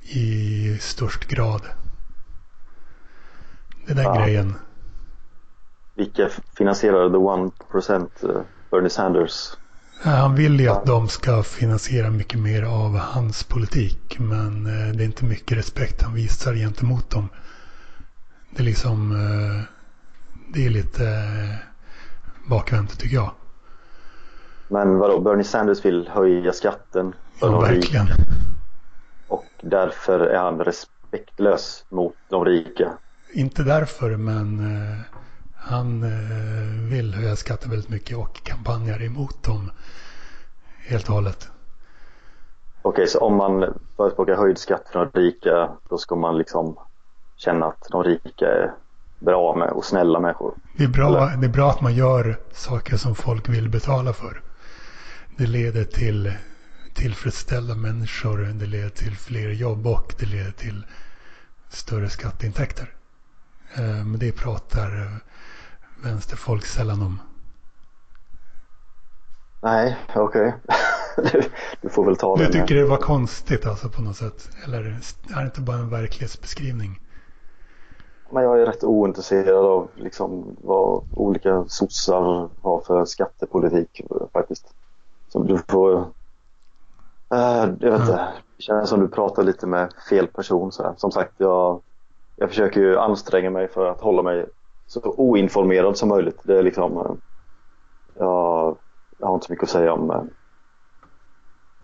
i 0.00 0.78
störst 0.80 1.28
grad. 1.28 1.62
Den 3.86 3.96
där 3.96 4.02
ja. 4.02 4.24
grejen. 4.24 4.54
Vilka 5.94 6.28
finansierar 6.56 7.10
the 7.10 7.16
one 7.16 7.50
percent 7.72 8.24
eh, 8.24 8.40
Bernie 8.70 8.90
Sanders? 8.90 9.56
Han 10.00 10.34
vill 10.34 10.60
ju 10.60 10.68
att 10.68 10.86
de 10.86 11.08
ska 11.08 11.42
finansiera 11.42 12.10
mycket 12.10 12.38
mer 12.38 12.62
av 12.62 12.96
hans 12.98 13.44
politik. 13.44 14.18
Men 14.18 14.66
eh, 14.66 14.96
det 14.96 15.02
är 15.02 15.06
inte 15.06 15.24
mycket 15.24 15.58
respekt 15.58 16.02
han 16.02 16.14
visar 16.14 16.54
gentemot 16.54 17.10
dem. 17.10 17.28
Det 18.50 18.62
är 18.62 18.64
liksom... 18.64 19.10
Det 20.54 20.66
är 20.66 20.70
lite 20.70 21.04
bakvänt 22.48 22.98
tycker 22.98 23.16
jag. 23.16 23.30
Men 24.68 24.98
vadå, 24.98 25.20
Bernie 25.20 25.44
Sanders 25.44 25.84
vill 25.84 26.08
höja 26.08 26.52
skatten 26.52 27.14
för 27.38 27.46
ja, 27.46 27.52
de 27.52 27.62
verkligen. 27.62 28.06
rika. 28.06 28.22
Och 29.28 29.44
därför 29.62 30.20
är 30.20 30.38
han 30.38 30.58
respektlös 30.58 31.84
mot 31.88 32.14
de 32.28 32.44
rika. 32.44 32.92
Inte 33.32 33.62
därför, 33.62 34.16
men 34.16 34.58
eh, 34.60 34.98
han 35.66 36.02
eh, 36.02 36.90
vill 36.90 37.14
höja 37.14 37.36
skatten 37.36 37.70
väldigt 37.70 37.88
mycket 37.88 38.16
och 38.16 38.42
kampanjar 38.42 39.02
emot 39.02 39.42
dem 39.42 39.70
helt 40.86 41.08
och 41.08 41.14
hållet. 41.14 41.48
Okej, 42.82 43.06
så 43.06 43.18
om 43.18 43.36
man 43.36 43.78
förespråkar 43.96 44.36
höjd 44.36 44.58
skatt 44.58 44.88
för 44.92 44.98
de 44.98 45.20
rika, 45.20 45.70
då 45.88 45.98
ska 45.98 46.16
man 46.16 46.38
liksom 46.38 46.76
känna 47.36 47.66
att 47.66 47.86
de 47.90 48.04
rika 48.04 48.46
är 48.46 48.72
bra 49.18 49.56
med 49.56 49.70
och 49.70 49.84
snälla 49.84 50.20
människor. 50.20 50.54
Det 50.76 50.84
är, 50.84 50.88
bra, 50.88 51.26
det 51.26 51.46
är 51.46 51.52
bra 51.52 51.70
att 51.70 51.80
man 51.80 51.94
gör 51.94 52.36
saker 52.52 52.96
som 52.96 53.14
folk 53.14 53.48
vill 53.48 53.68
betala 53.68 54.12
för. 54.12 54.42
Det 55.36 55.46
leder 55.46 55.84
till 55.84 56.32
tillfredsställda 56.94 57.74
människor, 57.74 58.38
det 58.38 58.66
leder 58.66 58.88
till 58.88 59.16
fler 59.16 59.50
jobb 59.50 59.86
och 59.86 60.14
det 60.18 60.26
leder 60.26 60.50
till 60.52 60.86
större 61.68 62.08
skatteintäkter. 62.08 62.94
Eh, 63.74 64.04
men 64.04 64.18
det 64.18 64.32
pratar 64.32 65.20
vänsterfolk 66.02 66.64
sällan 66.64 67.02
om. 67.02 67.18
Nej, 69.62 69.96
okej. 70.14 70.54
Okay. 71.18 71.42
du 71.80 71.88
får 71.88 72.04
väl 72.04 72.16
ta 72.16 72.36
det. 72.36 72.46
Du 72.46 72.52
tycker 72.52 72.74
det 72.74 72.84
var 72.84 72.96
konstigt 72.96 73.66
alltså 73.66 73.88
på 73.88 74.02
något 74.02 74.16
sätt? 74.16 74.48
Eller 74.64 74.78
är 74.78 75.40
det 75.40 75.44
inte 75.44 75.60
bara 75.60 75.76
en 75.76 75.90
verklighetsbeskrivning? 75.90 77.00
Men 78.30 78.42
jag 78.42 78.60
är 78.60 78.66
rätt 78.66 78.84
ointresserad 78.84 79.64
av 79.64 79.88
liksom 79.94 80.56
vad 80.62 81.02
olika 81.14 81.64
sossar 81.68 82.48
har 82.62 82.80
för 82.86 83.04
skattepolitik 83.04 84.00
faktiskt. 84.32 84.74
Så 85.28 85.42
du 85.42 85.58
får... 85.68 85.98
Äh, 87.32 87.68
jag 87.80 87.90
vet 87.90 88.00
inte. 88.00 88.28
Det 88.56 88.62
känns 88.62 88.88
som 88.88 89.00
du 89.00 89.08
pratar 89.08 89.42
lite 89.42 89.66
med 89.66 89.92
fel 90.10 90.26
person. 90.26 90.72
Så 90.72 90.82
här. 90.82 90.94
Som 90.96 91.10
sagt, 91.10 91.32
jag, 91.36 91.80
jag 92.36 92.48
försöker 92.48 92.80
ju 92.80 92.98
anstränga 92.98 93.50
mig 93.50 93.68
för 93.68 93.86
att 93.86 94.00
hålla 94.00 94.22
mig 94.22 94.46
så 94.86 95.00
oinformerad 95.00 95.96
som 95.96 96.08
möjligt. 96.08 96.40
Det 96.42 96.58
är 96.58 96.62
liksom... 96.62 96.96
Eh, 96.96 97.14
jag, 98.18 98.78
jag 99.18 99.26
har 99.26 99.34
inte 99.34 99.46
så 99.46 99.52
mycket 99.52 99.64
att 99.64 99.70
säga 99.70 99.92
om 99.92 100.10
eh, 100.10 100.22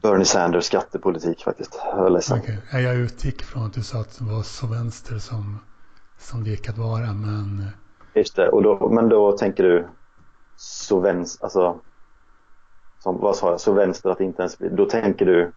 Bernie 0.02 0.24
Sanders 0.24 0.64
skattepolitik 0.64 1.42
faktiskt. 1.42 1.80
Jag 1.84 2.06
är 2.06 2.10
ledsen. 2.10 2.38
Okay. 2.38 2.82
Jag 2.82 2.96
utgick 2.96 3.42
från 3.42 3.66
att 3.66 3.72
du 3.72 3.82
sa 3.82 4.00
att 4.00 4.18
det 4.18 4.24
var 4.24 4.42
så 4.42 4.66
vänster 4.66 5.18
som 5.18 5.58
som 6.20 6.44
det 6.44 6.50
gick 6.50 6.68
att 6.68 6.78
vara. 6.78 7.12
Men... 7.12 7.66
Just 8.14 8.36
det, 8.36 8.48
och 8.48 8.62
då, 8.62 8.88
men 8.88 9.08
då 9.08 9.32
tänker 9.32 9.64
du 9.64 9.88
så 10.56 11.00
vänster, 11.00 11.44
alltså 11.44 11.80
som, 12.98 13.20
vad 13.20 13.36
sa 13.36 13.50
jag, 13.50 13.60
så 13.60 13.72
vänster 13.72 14.10
att 14.10 14.20
inte 14.20 14.42
ens 14.42 14.58
bli, 14.58 14.68
då 14.68 14.86
tänker 14.86 15.26
du 15.26 15.52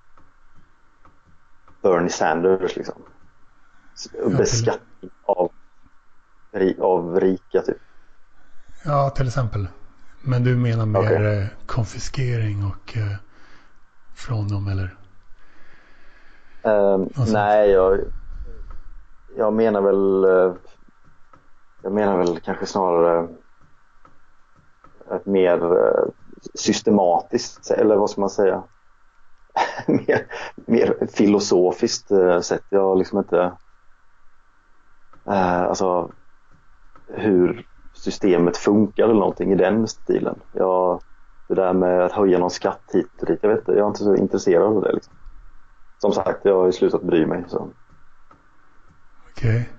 Bernie 1.81 2.09
Sanders 2.09 2.75
liksom. 2.75 2.95
Beskattning 4.37 5.11
av, 5.23 5.51
av 6.79 7.19
rika 7.19 7.61
typ. 7.61 7.77
Ja, 8.85 9.09
till 9.09 9.27
exempel. 9.27 9.67
Men 10.21 10.43
du 10.43 10.55
menar 10.55 10.85
mer 10.85 10.99
okay. 10.99 11.37
Eh, 11.37 11.45
konfiskering 11.65 12.65
och 12.65 12.97
eh, 12.97 13.15
från 14.15 14.47
dem 14.47 14.67
eller? 14.67 14.97
Um, 16.63 17.09
nej, 17.33 17.69
jag, 17.69 17.99
jag 19.37 19.53
menar 19.53 19.81
väl 19.81 20.23
eh, 20.23 20.55
jag 21.81 21.93
menar 21.93 22.17
väl 22.17 22.39
kanske 22.39 22.65
snarare 22.65 23.27
ett 25.11 25.25
mer 25.25 25.77
eh, 25.77 26.05
systematiskt, 26.53 27.71
eller 27.71 27.95
vad 27.95 28.09
ska 28.09 28.21
man 28.21 28.29
säga, 28.29 28.63
mer, 29.87 30.27
mer 30.55 31.07
filosofiskt 31.13 32.11
sätt. 32.41 32.63
Jag 32.69 32.81
har 32.81 32.95
liksom 32.95 33.19
inte 33.19 33.57
eh, 35.27 35.61
alltså 35.61 36.11
hur 37.13 37.65
systemet 37.93 38.57
funkar 38.57 39.03
eller 39.03 39.13
någonting 39.13 39.51
i 39.51 39.55
den 39.55 39.87
stilen. 39.87 40.39
Jag, 40.51 41.01
det 41.47 41.55
där 41.55 41.73
med 41.73 42.05
att 42.05 42.11
höja 42.11 42.39
någon 42.39 42.51
skatt 42.51 42.81
hit 42.93 43.21
och 43.21 43.25
dit, 43.27 43.39
jag 43.41 43.49
vet 43.49 43.59
inte, 43.59 43.71
jag 43.71 43.83
är 43.83 43.87
inte 43.87 44.03
så 44.03 44.15
intresserad 44.15 44.63
av 44.63 44.81
det. 44.81 44.93
Liksom. 44.93 45.13
Som 46.01 46.11
sagt, 46.11 46.39
jag 46.43 46.55
har 46.59 46.65
ju 46.65 46.71
slutat 46.71 47.03
bry 47.03 47.25
mig. 47.25 47.43
Så. 47.47 47.69
Okej. 49.31 49.69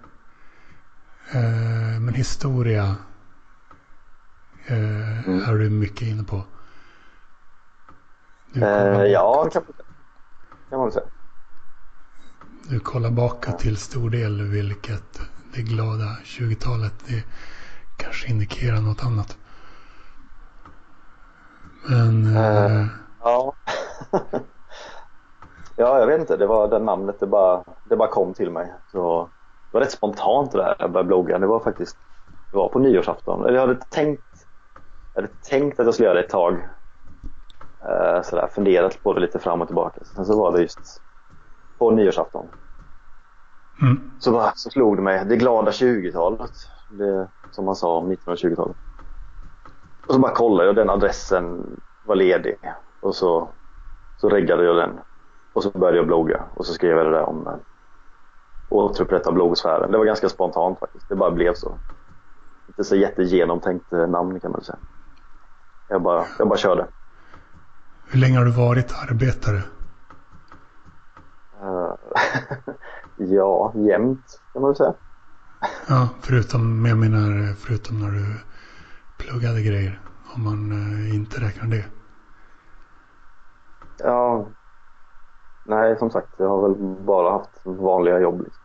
Eh, 1.35 2.01
men 2.01 2.15
historia 2.15 2.97
eh, 4.67 5.29
Mm. 5.29 5.43
är 5.43 5.59
du 5.59 5.71
mycket 5.71 6.09
inne 6.09 6.25
på. 6.25 6.43
Eh, 8.57 9.03
ja, 9.05 9.49
kan, 9.53 9.63
kan 10.71 10.79
man 10.79 10.83
väl 10.83 10.93
säga. 10.93 11.07
du 12.69 12.81
kollar 12.81 13.11
bakåt 13.11 13.59
till 13.59 13.77
stor 13.77 14.11
del 14.11 14.43
vilket 14.43 15.21
det 15.55 15.63
glada 15.63 16.17
20-talet 16.25 16.95
det 17.07 17.25
kanske 17.97 18.31
indikerar 18.31 18.81
något 18.81 19.05
annat. 19.05 19.39
Men 21.89 22.37
Eh. 22.37 22.87
Ja. 23.25 23.55
ja, 25.77 25.99
jag 25.99 26.07
vet 26.07 26.21
inte. 26.21 26.37
Det 26.37 26.47
var 26.47 26.69
det 26.69 26.79
namnet, 26.79 27.21
det 27.21 27.27
bara, 27.27 27.65
det 27.89 27.97
bara 27.97 28.09
kom 28.09 28.35
till 28.35 28.51
mig. 28.51 28.73
Så 28.93 29.29
det 29.71 29.79
var 29.79 29.81
rätt 29.81 29.93
spontant 29.93 30.53
det 30.53 30.63
här, 30.63 30.77
jag 30.79 30.93
började 30.93 31.07
blogga. 31.07 31.39
Det 31.39 31.47
var 31.47 31.61
faktiskt, 31.61 31.97
det 32.51 32.57
var 32.57 32.69
på 32.69 32.79
nyårsafton. 32.79 33.45
Eller 33.45 33.55
jag 33.55 33.67
hade 33.67 33.81
tänkt, 33.91 34.47
jag 35.15 35.23
hade 35.23 35.35
tänkt 35.35 35.81
att 35.81 35.87
jag 35.87 35.95
skulle 35.95 36.09
göra 36.09 36.19
det 36.19 36.25
ett 36.25 36.31
tag. 36.31 36.69
Eh, 37.89 38.23
sådär, 38.23 38.49
funderat 38.55 39.03
på 39.03 39.13
det 39.13 39.21
lite 39.21 39.39
fram 39.39 39.61
och 39.61 39.69
tillbaka. 39.69 40.05
Sen 40.05 40.25
så 40.25 40.39
var 40.39 40.53
det 40.53 40.63
just 40.63 41.03
på 41.79 41.91
nyårsafton. 41.91 42.47
Mm, 43.83 44.11
Så, 44.19 44.33
bara, 44.33 44.53
så 44.55 44.71
slog 44.71 44.97
det 44.97 45.03
mig, 45.03 45.25
det 45.25 45.37
glada 45.37 45.71
20-talet. 45.71 46.53
Det 46.89 47.29
som 47.51 47.65
man 47.65 47.77
sa 47.77 47.99
om 47.99 48.13
1920-talet. 48.13 48.77
Och 50.07 50.15
så 50.15 50.21
bara 50.21 50.35
kollade 50.35 50.67
jag, 50.69 50.77
den 50.77 50.91
adressen 50.91 51.77
var 52.05 52.15
ledig. 52.15 52.57
Och 53.01 53.15
så, 53.17 53.55
så 54.21 54.29
reggade 54.29 54.65
jag 54.65 54.77
den. 54.77 55.01
Och 55.55 55.63
så 55.63 55.71
började 55.71 55.97
jag 55.99 56.07
blogga. 56.07 56.45
Och 56.55 56.67
så 56.67 56.73
skrev 56.73 56.97
jag 56.97 57.07
det 57.07 57.13
där 57.13 57.25
om 57.25 57.47
eh, 57.47 57.57
återupprätta 58.69 59.33
bloggsfären. 59.33 59.93
Det 59.93 59.99
var 59.99 60.05
ganska 60.05 60.29
spontant 60.29 60.79
faktiskt. 60.79 61.09
Det 61.09 61.17
bara 61.17 61.31
blev 61.31 61.55
så. 61.55 61.81
Inte 62.69 62.85
så 62.85 62.97
jättegenomtänkt 62.97 63.93
eh, 63.93 64.07
namn 64.09 64.41
kan 64.41 64.53
man 64.53 64.65
säga. 64.65 64.79
Jag 65.89 66.03
bara, 66.03 66.27
jag 66.39 66.49
bara 66.49 66.59
körde. 66.59 66.89
hur 68.11 68.21
länge 68.21 68.39
har 68.39 68.45
du 68.45 68.51
varit 68.51 68.93
arbetare? 69.11 69.63
Ja, 73.17 73.73
jämt 73.77 74.43
kan 74.53 74.63
man 74.63 74.71
väl 74.71 74.77
säga. 74.77 74.95
Ja, 75.89 76.09
förutom, 76.23 76.87
jag 76.87 76.99
menar 76.99 77.55
förutom 77.55 77.99
när 78.01 78.11
du 78.11 78.25
pluggade 79.17 79.63
grejer. 79.63 80.01
Om 80.35 80.45
man 80.45 80.73
eh, 80.73 81.15
inte 81.15 81.41
räknar 81.41 81.67
det. 81.69 81.85
Ja, 83.99 84.53
nej 85.65 85.99
som 85.99 86.11
sagt 86.11 86.35
jag 86.39 86.49
har 86.49 86.69
väl 86.69 87.05
bara 87.05 87.31
haft 87.33 87.61
vanliga 87.65 88.21
jobb. 88.21 88.43
Liksom. 88.45 88.63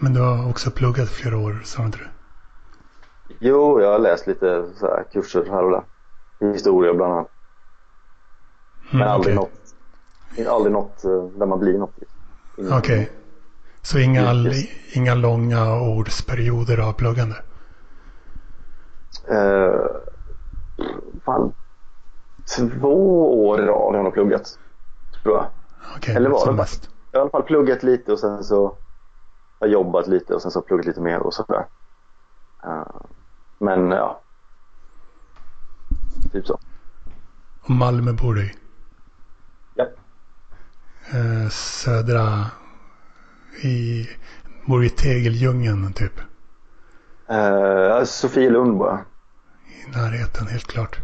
Men 0.00 0.12
du 0.14 0.20
har 0.20 0.50
också 0.50 0.70
pluggat 0.70 1.08
flera 1.08 1.38
år, 1.38 1.60
sa 1.64 1.78
du 1.80 1.86
inte 1.86 1.98
det? 1.98 2.10
Jo, 3.40 3.80
jag 3.80 3.92
har 3.92 3.98
läst 3.98 4.26
lite 4.26 4.72
så 4.74 4.86
här, 4.86 5.04
kurser 5.12 5.44
här 5.44 5.64
och 5.64 5.70
där. 5.70 5.84
Historia 6.52 6.94
bland 6.94 7.12
annat. 7.12 7.30
Mm, 8.92 8.98
Men 8.98 9.08
aldrig 9.08 9.34
okej. 9.34 9.34
något, 9.34 9.52
aldrig 10.48 10.72
något 10.72 11.04
eh, 11.04 11.28
där 11.38 11.46
man 11.46 11.58
blir 11.60 11.78
något. 11.78 11.94
Liksom. 11.98 12.20
Okej. 12.70 13.10
Så 13.86 13.98
inga, 13.98 14.34
inga 14.92 15.14
långa 15.14 15.80
ordsperioder 15.80 16.78
av 16.78 16.92
pluggande? 16.92 17.36
Eh, 19.28 19.86
fan, 21.24 21.52
två 22.56 23.46
år 23.48 23.60
i 23.60 23.66
rad 23.66 23.94
har 23.94 24.04
jag 24.04 24.14
pluggat. 24.14 24.58
Tror 25.22 25.36
jag. 25.36 25.46
Okej, 25.96 26.16
Eller 26.16 26.30
var 26.30 26.46
det 26.46 26.52
mest. 26.52 26.90
Jag 27.12 27.20
har 27.20 27.20
i 27.20 27.22
alla 27.22 27.30
fall 27.30 27.42
pluggat 27.42 27.82
lite 27.82 28.12
och 28.12 28.18
sen 28.18 28.44
så 28.44 28.64
har 29.58 29.66
jag 29.66 29.70
jobbat 29.70 30.06
lite 30.06 30.34
och 30.34 30.42
sen 30.42 30.50
så 30.50 30.58
har 30.58 30.64
pluggat 30.64 30.86
lite 30.86 31.00
mer 31.00 31.18
och 31.18 31.34
sådär. 31.34 31.66
Eh, 32.64 33.00
men 33.58 33.90
ja. 33.90 34.20
Typ 36.32 36.46
så. 36.46 36.58
Och 37.62 37.70
Malmö 37.70 38.12
bor 38.12 38.34
du 38.34 38.44
i? 38.46 38.54
Ja. 39.74 39.84
Eh, 41.10 41.48
södra... 41.50 42.46
I... 43.62 44.08
Bor 44.66 44.84
i 44.84 44.88
Tegeldjungeln 44.88 45.92
typ. 45.92 46.20
Uh, 47.30 48.04
Sofielund 48.04 48.78
bara. 48.78 49.04
I 49.66 49.90
närheten 49.96 50.46
helt 50.46 50.66
klart. 50.66 50.98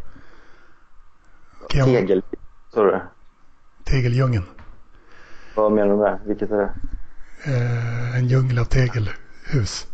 Ja, 1.74 1.84
Tegel. 1.84 2.22
Så 2.74 2.84
det. 2.84 3.02
Tegeldjungeln. 3.84 4.44
Vad 5.54 5.72
menar 5.72 5.90
du 5.90 5.96
med 5.96 6.06
det? 6.06 6.20
Vilket 6.26 6.50
är 6.50 6.56
det? 6.56 6.72
Eh, 7.44 8.16
en 8.16 8.28
djungel 8.28 8.58
av 8.58 8.64
tegelhus. 8.64 9.86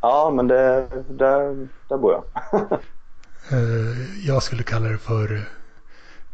Ja, 0.00 0.32
men 0.36 0.48
det, 0.48 0.88
där, 1.08 1.68
där 1.88 1.98
bor 1.98 2.12
jag. 2.12 2.24
Eh, 3.50 4.26
jag 4.26 4.42
skulle 4.42 4.62
kalla 4.62 4.88
det 4.88 4.98
för 4.98 5.34
eh, 5.34 5.40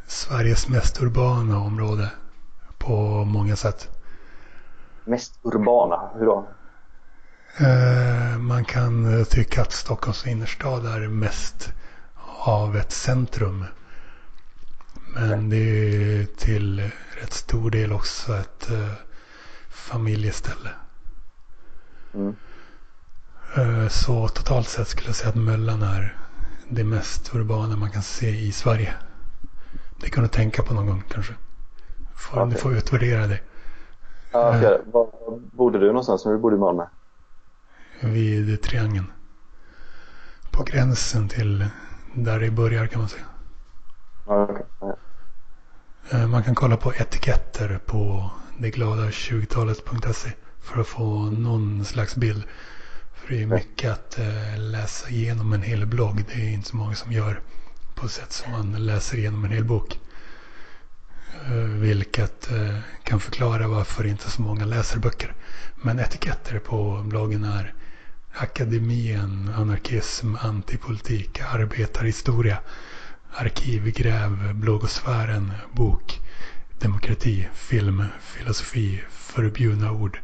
Sveriges 0.06 0.68
mest 0.68 1.02
urbana 1.02 1.58
område. 1.58 2.10
På 2.78 3.24
många 3.24 3.56
sätt. 3.56 3.88
Mest 5.04 5.38
urbana. 5.42 6.10
Hur 6.14 6.26
då? 6.26 6.48
Eh, 7.58 8.38
man 8.38 8.64
kan 8.64 9.18
eh, 9.18 9.24
tycka 9.24 9.62
att 9.62 9.72
Stockholms 9.72 10.26
innerstad 10.26 10.86
är 10.86 11.08
mest 11.08 11.72
av 12.38 12.76
ett 12.76 12.92
centrum. 12.92 13.64
Men 15.14 15.50
det 15.50 15.56
är 15.56 16.24
till 16.24 16.90
rätt 17.20 17.32
stor 17.32 17.70
del 17.70 17.92
också 17.92 18.36
ett 18.36 18.70
eh, 18.70 18.92
familjeställe. 19.68 20.70
Mm. 22.14 22.36
Eh, 23.56 23.88
så 23.88 24.28
totalt 24.28 24.68
sett 24.68 24.88
skulle 24.88 25.08
jag 25.08 25.16
säga 25.16 25.28
att 25.28 25.34
Möllan 25.34 25.82
är 25.82 26.16
det 26.68 26.84
mest 26.84 27.34
urbana 27.34 27.76
man 27.76 27.90
kan 27.90 28.02
se 28.02 28.28
i 28.28 28.52
Sverige. 28.52 28.94
Det 30.00 30.10
kan 30.10 30.22
du 30.22 30.28
tänka 30.28 30.62
på 30.62 30.74
någon 30.74 30.86
gång 30.86 31.02
kanske. 31.10 31.34
Får, 32.16 32.36
Du 32.36 32.42
Okej. 32.42 32.58
får 32.60 32.72
utvärdera 32.76 33.26
det. 33.26 33.40
Ja, 34.34 34.56
okej. 34.56 34.80
Var 34.92 35.08
bodde 35.52 35.78
du 35.78 35.86
någonstans 35.86 36.24
när 36.24 36.32
du 36.32 36.38
bodde 36.38 36.56
i 36.56 36.58
Malmö? 36.58 36.84
Vid 38.00 38.62
triangeln. 38.62 39.12
På 40.50 40.62
gränsen 40.64 41.28
till 41.28 41.66
där 42.14 42.40
det 42.40 42.50
börjar 42.50 42.86
kan 42.86 43.00
man 43.00 43.08
säga. 43.08 43.24
Ja. 44.26 44.48
Ja. 44.80 44.96
Eh, 46.10 46.26
Man 46.26 46.42
kan 46.42 46.54
kolla 46.54 46.76
på 46.76 46.92
etiketter 46.94 47.80
på 47.86 48.30
deglada20talet.se 48.58 50.30
för 50.60 50.80
att 50.80 50.86
få 50.86 51.24
någon 51.30 51.84
slags 51.84 52.16
bild. 52.16 52.44
För 53.14 53.34
det 53.34 53.42
är 53.42 53.46
mycket 53.46 53.92
att 53.92 54.18
eh, 54.18 54.58
läsa 54.58 55.08
igenom 55.10 55.52
en 55.52 55.62
hel 55.62 55.86
blogg. 55.86 56.24
Det 56.28 56.42
är 56.42 56.52
inte 56.54 56.68
så 56.68 56.76
många 56.76 56.94
som 56.94 57.12
gör 57.12 57.40
på 57.94 58.08
sätt 58.08 58.32
som 58.32 58.52
man 58.52 58.86
läser 58.86 59.18
igenom 59.18 59.44
en 59.44 59.50
hel 59.50 59.64
bok. 59.64 60.00
Eh, 61.42 61.54
vilket 61.54 62.50
eh, 62.50 62.78
kan 63.02 63.20
förklara 63.20 63.68
varför 63.68 64.06
inte 64.06 64.30
så 64.30 64.42
många 64.42 64.64
läser 64.64 64.98
böcker. 64.98 65.34
Men 65.76 65.98
etiketter 65.98 66.58
på 66.58 67.02
bloggen 67.04 67.44
är 67.44 67.74
Akademien, 68.34 69.50
anarkism, 69.56 70.34
antipolitik, 70.40 71.40
arbetarhistoria, 71.40 72.58
arkiv, 73.32 73.92
gräv, 73.92 74.54
bok, 75.72 76.20
demokrati, 76.78 77.48
film, 77.54 78.04
filosofi, 78.20 79.02
förbjudna 79.10 79.92
ord, 79.92 80.18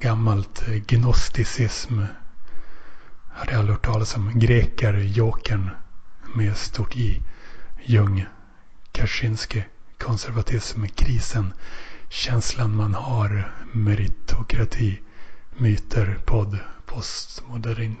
gammalt, 0.00 0.68
eh, 0.68 0.74
gnosticism, 0.74 2.00
hade 3.32 3.52
jag 3.52 3.58
aldrig 3.58 3.76
hört 3.76 3.84
talas 3.84 4.16
om, 4.16 4.38
greker, 4.38 4.94
jokern 4.94 5.70
med 6.34 6.56
stort 6.56 6.96
J, 6.96 7.22
Jung, 7.84 8.26
Kaczynski, 8.92 9.64
konservatism, 10.02 10.84
krisen, 10.86 11.52
känslan 12.08 12.76
man 12.76 12.94
har, 12.94 13.52
meritokrati, 13.72 15.00
myter, 15.56 16.18
podd, 16.26 16.58
postmodern, 16.86 17.96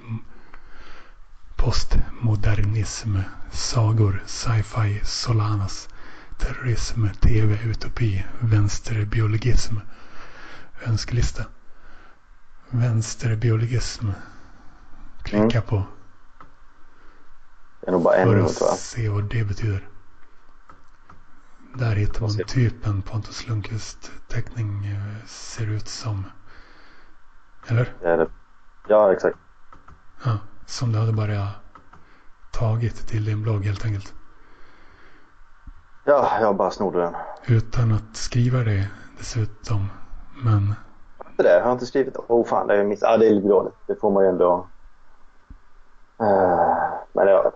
postmodernism, 1.56 3.16
sagor, 3.50 4.22
sci-fi, 4.26 5.00
Solanas, 5.04 5.88
terrorism, 6.38 7.06
tv, 7.20 7.58
utopi, 7.64 8.24
vänsterbiologism, 8.40 9.76
önskelista, 10.86 11.44
vänsterbiologism. 12.70 14.08
Klicka 15.22 15.60
på 15.60 15.82
Det 17.80 17.86
är 17.86 17.92
nog 17.92 18.02
bara 18.02 18.16
en 18.16 18.44
att 18.44 18.60
jag. 18.60 18.78
se 18.78 19.08
vad 19.08 19.24
det 19.30 19.44
betyder. 19.44 19.91
Där 21.74 21.94
hittar 21.94 22.20
man 22.20 22.28
Vad 22.28 22.32
ser- 22.32 22.44
typ 22.44 22.86
en 22.86 23.02
Pontus 23.02 23.48
Lundqvist 23.48 24.12
teckning 24.28 24.84
eh, 24.86 25.26
ser 25.26 25.70
ut 25.70 25.88
som. 25.88 26.24
Eller? 27.68 27.94
Det 28.00 28.08
är 28.08 28.16
det. 28.18 28.26
Ja, 28.88 29.12
exakt. 29.12 29.38
Ja, 30.24 30.38
som 30.66 30.92
du 30.92 30.98
hade 30.98 31.12
bara 31.12 31.48
tagit 32.50 33.06
till 33.08 33.24
din 33.24 33.42
blogg 33.42 33.64
helt 33.64 33.84
enkelt. 33.84 34.14
Ja, 36.04 36.28
jag 36.40 36.56
bara 36.56 36.70
snodde 36.70 36.98
den. 37.00 37.14
Utan 37.48 37.92
att 37.92 38.16
skriva 38.16 38.58
det 38.58 38.88
dessutom. 39.18 39.86
Men 40.44 40.74
det, 41.36 41.48
jag 41.56 41.64
har 41.64 41.72
inte 41.72 41.86
skrivit. 41.86 42.16
Oh 42.16 42.44
fan, 42.46 42.66
det 42.66 42.76
är, 42.76 42.84
miss... 42.84 43.02
ja, 43.02 43.16
det 43.16 43.26
är 43.26 43.30
lite 43.30 43.48
dåligt. 43.48 43.74
Det 43.86 44.00
får 44.00 44.10
man 44.10 44.22
ju 44.24 44.28
ändå... 44.28 44.66
Eh, 46.20 46.76
men 47.12 47.26
jag, 47.26 47.52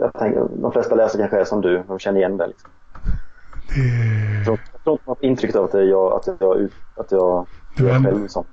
jag 0.00 0.12
tänker, 0.12 0.48
de 0.62 0.72
flesta 0.72 0.94
läsare 0.94 1.22
kanske 1.22 1.40
är 1.40 1.44
som 1.44 1.60
du. 1.60 1.82
De 1.88 1.98
känner 1.98 2.18
igen 2.18 2.36
det. 2.36 2.46
Liksom. 2.46 2.70
Det... 3.68 3.80
Jag 4.36 4.44
tror 4.44 4.58
jag 4.84 4.98
man 5.06 5.16
får 5.16 5.24
intrycket 5.24 5.56
av 5.56 5.64
att 5.64 5.74
jag, 5.74 6.12
att 6.12 6.26
jag, 6.40 6.68
att 6.96 7.10
jag, 7.12 7.46
Du 7.76 7.84
vänder- 7.84 8.10
själv 8.12 8.28
som... 8.28 8.44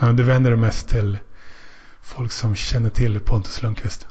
Ja, 0.00 0.06
du 0.12 0.22
vänder 0.22 0.50
dig 0.50 0.60
mest 0.60 0.88
till 0.88 1.18
folk 2.02 2.32
som 2.32 2.54
känner 2.54 2.90
till 2.90 3.20
Pontus 3.20 3.62
Lundqvist. 3.62 4.08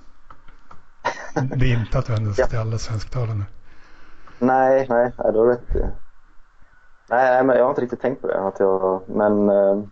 Det 1.56 1.66
är 1.72 1.80
inte 1.80 2.00
att 2.00 2.10
vända 2.10 2.34
sig 2.34 2.42
Ja. 2.44 2.48
till 2.48 2.60
alla 2.60 2.78
svensktalande. 2.78 3.44
Nej, 4.40 4.86
nej, 4.90 5.12
nej, 5.18 5.34
du 5.34 5.40
har 5.40 5.46
rätt 5.48 5.76
i. 5.76 5.86
Nej, 7.10 7.44
men 7.44 7.56
jag 7.58 7.64
har 7.64 7.70
inte 7.70 7.82
riktigt 7.82 8.02
tänkt 8.02 8.22
på 8.22 8.28
det. 8.28 8.40
Att 8.48 8.60
jag, 8.60 9.04
men 9.10 9.50
eh, 9.50 9.84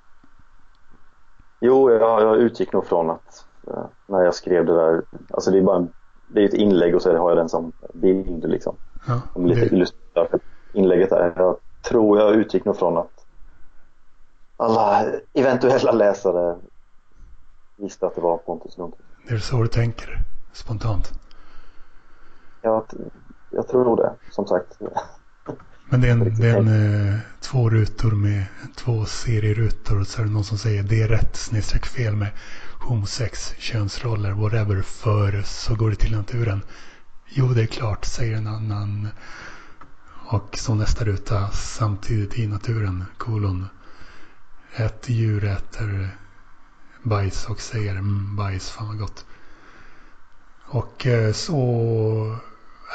jo, 1.62 1.92
jag, 1.92 2.22
jag 2.22 2.38
utgick 2.38 2.74
nog 2.74 2.86
från 2.86 3.10
att 3.10 3.46
eh, 3.68 3.86
när 4.08 4.22
jag 4.24 4.36
skrev 4.36 4.66
det 4.66 4.74
där, 4.76 5.04
alltså 5.30 5.52
det 5.52 5.58
är 5.58 5.62
bara 5.62 5.78
en, 5.78 5.90
det 6.28 6.42
är 6.42 6.46
ett 6.46 6.54
inlägg 6.54 6.96
och 6.96 7.02
så 7.02 7.18
har 7.18 7.30
jag 7.30 7.38
den 7.38 7.50
som 7.50 7.72
bild 7.94 8.50
liksom. 8.50 8.76
Ja, 9.08 9.22
Som 9.34 9.46
lite 9.46 9.62
det, 9.62 9.76
illustrerar 9.76 10.40
inlägget 10.74 11.10
där. 11.10 11.34
Jag 11.36 11.58
tror 11.82 12.20
jag 12.20 12.36
utgick 12.36 12.66
nog 12.66 12.78
från 12.78 12.98
att 12.98 13.26
alla 14.58 15.06
eventuella 15.34 15.92
läsare 15.92 16.58
visste 17.78 18.08
att 18.08 18.16
det 18.16 18.22
var 18.22 18.38
Pontus 18.38 18.78
Lundqvist. 18.78 19.10
det 19.28 19.34
är 19.34 19.38
så 19.38 19.62
du 19.62 19.68
tänker 19.68 20.20
spontant. 20.54 21.14
Jag, 22.62 22.84
jag 23.50 23.68
tror 23.68 23.98
det, 23.98 24.14
som 24.32 24.48
sagt. 24.48 24.80
Men 25.90 26.02
det 26.02 26.08
är 26.08 26.12
en, 26.12 26.36
det 26.36 26.50
är 26.50 26.58
en 26.58 27.14
eh, 27.14 27.20
två 27.42 27.70
rutor 27.70 28.12
med 28.12 28.44
två 28.76 29.06
serierutor 29.06 30.00
och 30.00 30.08
så 30.08 30.22
är 30.22 30.26
det 30.26 30.32
någon 30.32 30.44
som 30.44 30.58
säger 30.58 30.84
det 30.84 31.02
är 31.02 31.08
rätt 31.08 31.36
snedstreck 31.36 31.86
fel 31.86 32.16
med 32.16 32.30
homosex, 32.88 33.54
könsroller, 33.58 34.32
whatever, 34.32 34.82
för 34.82 35.42
så 35.42 35.76
går 35.76 35.90
det 35.90 35.96
till 35.96 36.16
naturen. 36.16 36.62
Jo, 37.36 37.48
det 37.48 37.62
är 37.62 37.68
klart, 37.68 38.06
säger 38.06 38.38
en 38.38 38.48
annan. 38.48 39.08
Och 40.30 40.58
så 40.58 40.76
nästa 40.76 41.06
ruta, 41.06 41.50
samtidigt 41.52 42.40
i 42.40 42.48
naturen, 42.48 43.06
kolon. 43.18 43.66
Ett 44.76 45.10
djur 45.10 45.44
äter 45.44 46.18
bajs 47.04 47.46
och 47.46 47.60
säger 47.60 47.92
mm, 47.92 48.36
bajs, 48.36 48.70
fan 48.70 48.88
vad 48.88 48.98
gott. 48.98 49.26
Och 50.66 51.06
eh, 51.08 51.34
så 51.34 52.38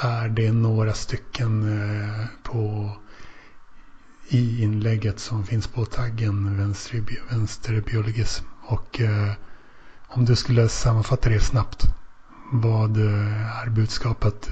är 0.03 0.29
det 0.29 0.53
några 0.53 0.92
stycken 0.92 1.83
eh, 1.83 2.27
på 2.42 2.92
i 4.29 4.62
inlägget 4.62 5.20
som 5.20 5.44
finns 5.46 5.66
på 5.66 5.85
taggen 5.85 6.57
vänster, 6.59 7.05
vänsterbiologism. 7.31 8.44
Och 8.62 9.01
eh, 9.01 9.33
om 10.09 10.24
du 10.24 10.37
skulle 10.37 10.68
sammanfatta 10.68 11.29
det 11.29 11.40
snabbt. 11.40 11.97
Vad 12.52 12.96
eh, 12.96 13.62
är 13.62 13.70
budskapet? 13.70 14.48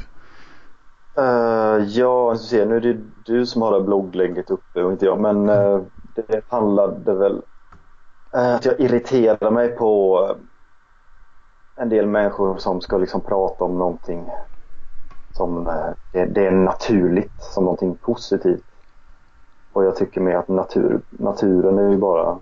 Uh, 1.19 1.85
ja, 1.89 2.37
se, 2.37 2.65
nu 2.65 2.77
är 2.77 2.81
det 2.81 2.99
du 3.25 3.47
som 3.47 3.63
har 3.63 3.71
det 3.71 3.79
här 3.79 3.85
blogglägget 3.85 4.51
uppe 4.51 4.83
och 4.83 4.93
inte 4.93 5.05
jag. 5.05 5.21
Men 5.21 5.49
uh, 5.49 5.83
det 6.15 6.41
handlade 6.49 7.15
väl 7.15 7.43
uh, 8.37 8.55
att 8.55 8.65
jag 8.65 8.81
irriterar 8.81 9.51
mig 9.51 9.69
på 9.69 10.21
en 11.77 11.89
del 11.89 12.07
människor 12.07 12.57
som 12.57 12.81
ska 12.81 12.99
liksom 12.99 13.21
prata 13.21 13.65
om 13.65 13.79
någonting 13.79 14.31
som 15.33 15.65
det, 16.13 16.27
det 16.27 16.47
är 16.47 16.51
naturligt, 16.51 17.43
som 17.43 17.65
någonting 17.65 17.97
positivt. 17.97 18.65
Och 19.73 19.85
jag 19.85 19.97
tycker 19.97 20.21
mer 20.21 20.37
att 20.37 20.49
natur, 20.49 21.01
naturen 21.11 21.79
är 21.79 21.91
ju 21.91 21.97
bara 21.97 22.39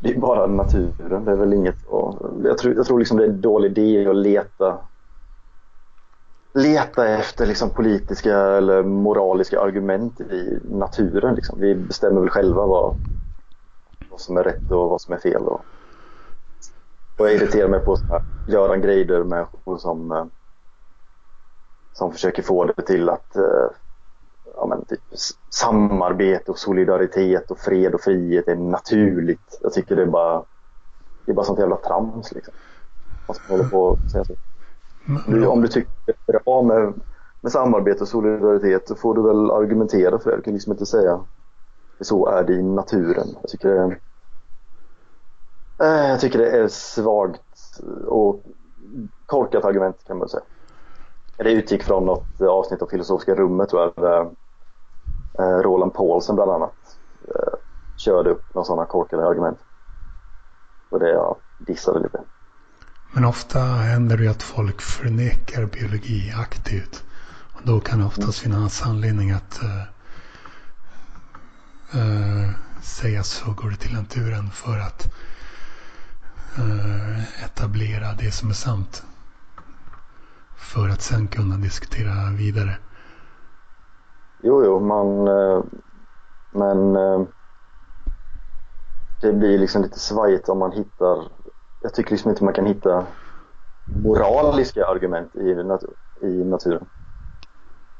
det 0.00 0.14
är 0.14 0.18
bara 0.18 0.46
naturen, 0.46 1.24
det 1.24 1.32
är 1.32 1.36
väl 1.36 1.52
inget 1.52 1.82
och 1.86 2.30
jag 2.44 2.58
tror, 2.58 2.74
jag 2.74 2.86
tror 2.86 2.98
liksom 2.98 3.16
det 3.18 3.24
är 3.24 3.28
en 3.28 3.40
dålig 3.40 3.78
idé 3.78 4.06
att 4.06 4.16
leta 4.16 4.78
leta 6.54 7.08
efter 7.08 7.46
liksom 7.46 7.70
politiska 7.70 8.38
eller 8.38 8.82
moraliska 8.82 9.60
argument 9.60 10.20
i 10.20 10.60
naturen. 10.64 11.34
Liksom. 11.34 11.60
Vi 11.60 11.74
bestämmer 11.74 12.20
väl 12.20 12.30
själva 12.30 12.66
vad, 12.66 12.96
vad 14.10 14.20
som 14.20 14.36
är 14.36 14.44
rätt 14.44 14.70
och 14.70 14.90
vad 14.90 15.00
som 15.00 15.14
är 15.14 15.18
fel. 15.18 15.42
Och, 15.42 15.64
och 17.18 17.26
jag 17.26 17.34
irriterar 17.34 17.68
mig 17.68 17.80
på 17.80 17.96
så 17.96 18.04
här 18.08 18.22
Göran 18.46 18.80
Greider, 18.80 19.24
människor 19.24 19.78
som, 19.78 20.12
eh, 20.12 20.26
som 21.92 22.12
försöker 22.12 22.42
få 22.42 22.64
det 22.64 22.82
till 22.82 23.08
att 23.08 23.36
eh, 23.36 23.70
ja, 24.58 24.66
men 24.66 24.84
typ, 24.84 25.00
samarbete 25.54 26.50
och 26.50 26.58
solidaritet 26.58 27.50
och 27.50 27.58
fred 27.58 27.94
och 27.94 28.00
frihet 28.00 28.48
är 28.48 28.56
naturligt. 28.56 29.58
Jag 29.60 29.72
tycker 29.72 29.96
det 29.96 30.02
är 30.02 30.06
bara 30.06 30.44
det 31.24 31.32
är 31.32 31.34
bara 31.34 31.46
sånt 31.46 31.58
jävla 31.58 31.76
trams 31.76 32.32
liksom. 32.32 32.54
Man 33.26 33.34
ska 33.34 33.52
hålla 33.52 33.68
på 33.68 33.82
och 33.82 34.10
säga 34.10 34.24
så. 34.24 34.34
Du, 35.26 35.46
om 35.46 35.60
du 35.62 35.68
tycker 35.68 35.90
det 36.06 36.12
är 36.26 36.40
bra 36.44 36.62
med, 36.62 36.94
med 37.40 37.52
samarbete 37.52 38.00
och 38.00 38.08
solidaritet 38.08 38.88
så 38.88 38.94
får 38.94 39.14
du 39.14 39.22
väl 39.22 39.50
argumentera 39.50 40.18
för 40.18 40.30
det. 40.30 40.36
Du 40.36 40.42
kan 40.42 40.52
liksom 40.54 40.72
inte 40.72 40.86
säga 40.86 41.20
så 42.00 42.26
är 42.26 42.44
det 42.44 42.52
i 42.52 42.62
naturen. 42.62 43.26
Jag 43.40 43.50
tycker 43.50 43.68
det 43.68 43.78
är, 43.78 44.00
eh, 45.82 46.10
jag 46.10 46.20
tycker 46.20 46.38
det 46.38 46.50
är 46.50 46.68
svagt 46.68 47.80
och 48.06 48.42
korkat 49.26 49.64
argument 49.64 50.04
kan 50.06 50.18
man 50.18 50.28
säga. 50.28 50.44
Det 51.36 51.52
utgick 51.52 51.82
från 51.82 52.06
något 52.06 52.40
avsnitt 52.40 52.82
av 52.82 52.86
Filosofiska 52.86 53.34
rummet 53.34 53.68
tror 53.68 53.92
jag. 53.96 54.36
Eh, 55.38 55.62
Roland 55.62 55.94
Paulsen 55.94 56.34
bland 56.34 56.50
annat 56.50 56.98
eh, 57.28 57.58
körde 57.96 58.30
upp 58.30 58.54
några 58.54 58.64
sådana 58.64 58.86
korkade 58.86 59.26
argument. 59.26 59.58
Och 60.90 61.00
det 61.00 61.10
jag 61.10 61.36
dissade 61.58 62.00
lite. 62.00 62.20
Men 63.12 63.24
ofta 63.24 63.58
händer 63.58 64.16
det 64.16 64.22
ju 64.22 64.28
att 64.28 64.42
folk 64.42 64.80
förnekar 64.80 65.66
biologi 65.66 66.32
aktivt. 66.36 67.04
Och 67.54 67.60
då 67.64 67.80
kan 67.80 67.98
det 67.98 68.04
oftast 68.04 68.38
finnas 68.38 68.82
anledning 68.86 69.30
att 69.30 69.62
eh, 69.62 69.82
eh, 72.00 72.50
säga 72.82 73.22
så 73.22 73.52
går 73.52 73.70
det 73.70 73.76
till 73.76 73.94
naturen 73.94 74.50
för 74.50 74.78
att 74.78 75.14
eh, 76.58 77.44
etablera 77.44 78.12
det 78.12 78.30
som 78.30 78.50
är 78.50 78.54
sant. 78.54 79.02
För 80.56 80.88
att 80.88 81.02
sen 81.02 81.28
kunna 81.28 81.56
diskutera 81.56 82.30
vidare. 82.30 82.76
Jo, 84.38 84.64
jo, 84.64 84.80
man... 84.80 85.28
Eh, 85.28 85.62
men 86.50 86.96
eh, 86.96 87.26
det 89.20 89.32
blir 89.32 89.58
liksom 89.58 89.82
lite 89.82 89.98
svajigt 89.98 90.48
om 90.48 90.58
man 90.58 90.72
hittar... 90.72 91.32
Jag 91.80 91.94
tycker 91.94 92.10
liksom 92.10 92.30
inte 92.30 92.44
man 92.44 92.54
kan 92.54 92.66
hitta 92.66 93.06
moraliska 93.86 94.86
argument 94.86 95.36
i, 95.36 95.54
nat- 95.54 95.94
i 96.22 96.44
naturen. 96.44 96.86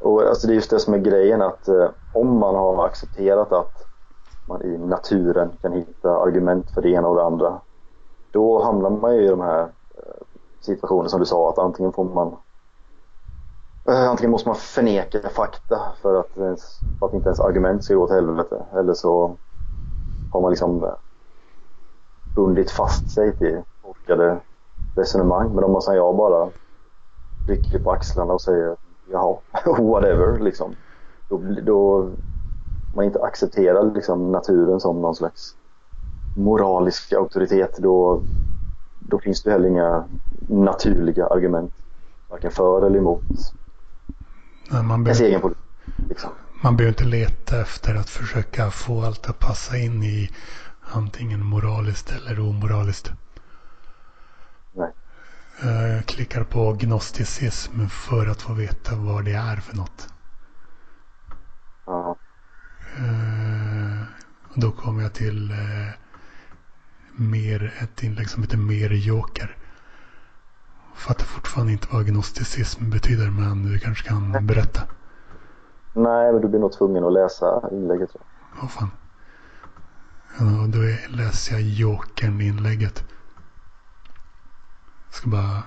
Och 0.01 0.23
alltså 0.23 0.47
det 0.47 0.53
är 0.53 0.55
just 0.55 0.71
det 0.71 0.81
som 0.81 0.95
är 0.95 0.99
grejen 0.99 1.43
att 1.43 1.69
eh, 1.69 1.91
om 2.13 2.39
man 2.39 2.55
har 2.55 2.87
accepterat 2.87 3.53
att 3.53 3.73
man 4.47 4.63
i 4.63 4.79
naturen 4.79 5.59
kan 5.63 5.73
hitta 5.73 6.11
argument 6.19 6.71
för 6.71 6.83
det 6.83 6.89
ena 6.91 7.09
och 7.09 7.17
det 7.17 7.25
andra. 7.25 7.61
Då 8.33 8.63
hamnar 8.63 8.91
man 8.91 9.17
ju 9.17 9.25
i 9.25 9.29
de 9.29 9.41
här 9.41 9.73
situationerna 10.61 11.09
som 11.09 11.21
du 11.21 11.27
sa 11.27 11.51
att 11.51 11.59
antingen 11.59 11.93
får 11.93 12.05
man 12.05 12.37
Eh, 13.89 14.09
antingen 14.09 14.31
måste 14.31 14.49
man 14.49 14.57
förneka 14.57 15.29
fakta 15.29 15.81
för 16.03 16.21
att, 16.21 16.39
ens, 16.39 16.79
för 16.99 17.07
att 17.07 17.15
inte 17.15 17.29
ens 17.29 17.41
argument 17.41 17.85
ska 17.85 17.95
gå 17.95 18.03
åt 18.03 18.11
helvete. 18.11 18.65
Eller 18.75 18.95
så 18.95 19.37
har 20.33 20.41
man 20.41 20.51
liksom 20.51 20.85
eh, 20.85 20.95
bundit 22.37 22.71
fast 22.71 23.11
sig 23.11 23.37
till 23.37 23.63
korkade 23.83 24.41
resonemang. 24.97 25.55
Men 25.55 25.65
om 25.65 25.73
man 25.73 25.83
som 25.83 25.95
jag 25.95 26.17
bara 26.17 26.49
rycker 27.49 27.79
på 27.79 27.93
axlarna 27.93 28.33
och 28.33 28.41
säger 28.41 28.77
jaha, 29.11 29.37
whatever 29.79 30.39
liksom. 30.39 30.75
Då, 31.29 31.41
då 31.63 32.09
man 32.95 33.05
inte 33.05 33.23
accepterar 33.23 33.95
liksom 33.95 34.33
naturen 34.33 34.81
som 34.81 35.03
någon 35.03 35.15
slags 35.15 35.57
moralisk 36.37 37.13
auktoritet 37.13 37.79
då, 37.79 38.23
då 38.99 39.19
finns 39.19 39.43
det 39.43 39.51
heller 39.51 39.69
inga 39.69 40.05
naturliga 40.49 41.27
argument. 41.27 41.73
Varken 42.31 42.51
för 42.51 42.87
eller 42.87 42.99
emot 42.99 43.23
Nej, 44.71 44.83
Man 44.83 45.05
behöver, 45.05 45.25
egen 45.25 45.41
politik. 45.41 45.63
Liksom. 46.09 46.31
man 46.63 46.77
behöver 46.77 46.93
inte 46.93 47.05
leta 47.05 47.61
efter 47.61 47.95
att 47.95 48.11
försöka 48.11 48.71
få 48.71 49.05
allt 49.05 49.29
att 49.29 49.39
passa 49.39 49.79
in 49.79 50.03
i 50.03 50.31
antingen 50.83 51.45
moraliskt 51.45 52.13
eller 52.13 52.41
omoraliskt. 52.41 53.13
Nej. 54.73 54.93
Jag 55.63 56.07
klickar 56.07 56.45
på 56.45 56.73
gnosticism 56.73 57.87
för 57.87 58.27
att 58.27 58.43
få 58.43 58.53
veta 58.53 58.97
vad 58.97 59.25
det 59.25 59.33
är 59.33 59.57
för 59.57 59.77
något. 59.77 60.09
Ja. 61.87 62.17
Eh, 62.99 64.03
då 64.55 64.73
kommer 64.73 65.03
jag 65.03 65.13
till 65.13 65.51
eh, 65.51 65.89
mer, 67.17 67.75
ett 67.79 68.03
inlägg 68.03 68.31
som 68.31 68.43
heter 68.43 68.57
Mer 68.57 68.91
Joker. 68.91 69.57
Fattar 70.99 71.25
fortfarande 71.25 71.73
inte 71.73 71.87
vad 71.91 72.01
agnosticism 72.01 72.91
betyder 72.91 73.31
men 73.31 73.63
du 73.63 73.79
kanske 73.79 74.09
kan 74.09 74.47
berätta. 74.47 74.81
Nej, 75.93 76.33
men 76.33 76.43
du 76.43 76.49
blir 76.49 76.61
nog 76.61 76.73
tvungen 76.73 77.05
att 77.05 77.13
läsa 77.13 77.69
inlägget. 77.73 78.11
Åh 78.63 78.69
fan. 78.69 78.91
Ja, 80.39 80.67
då 80.67 80.79
läser 81.17 81.53
jag 81.53 81.63
Jokern 81.63 82.41
inlägget. 82.41 83.05
Jag 85.07 85.15
ska 85.15 85.29
bara 85.31 85.63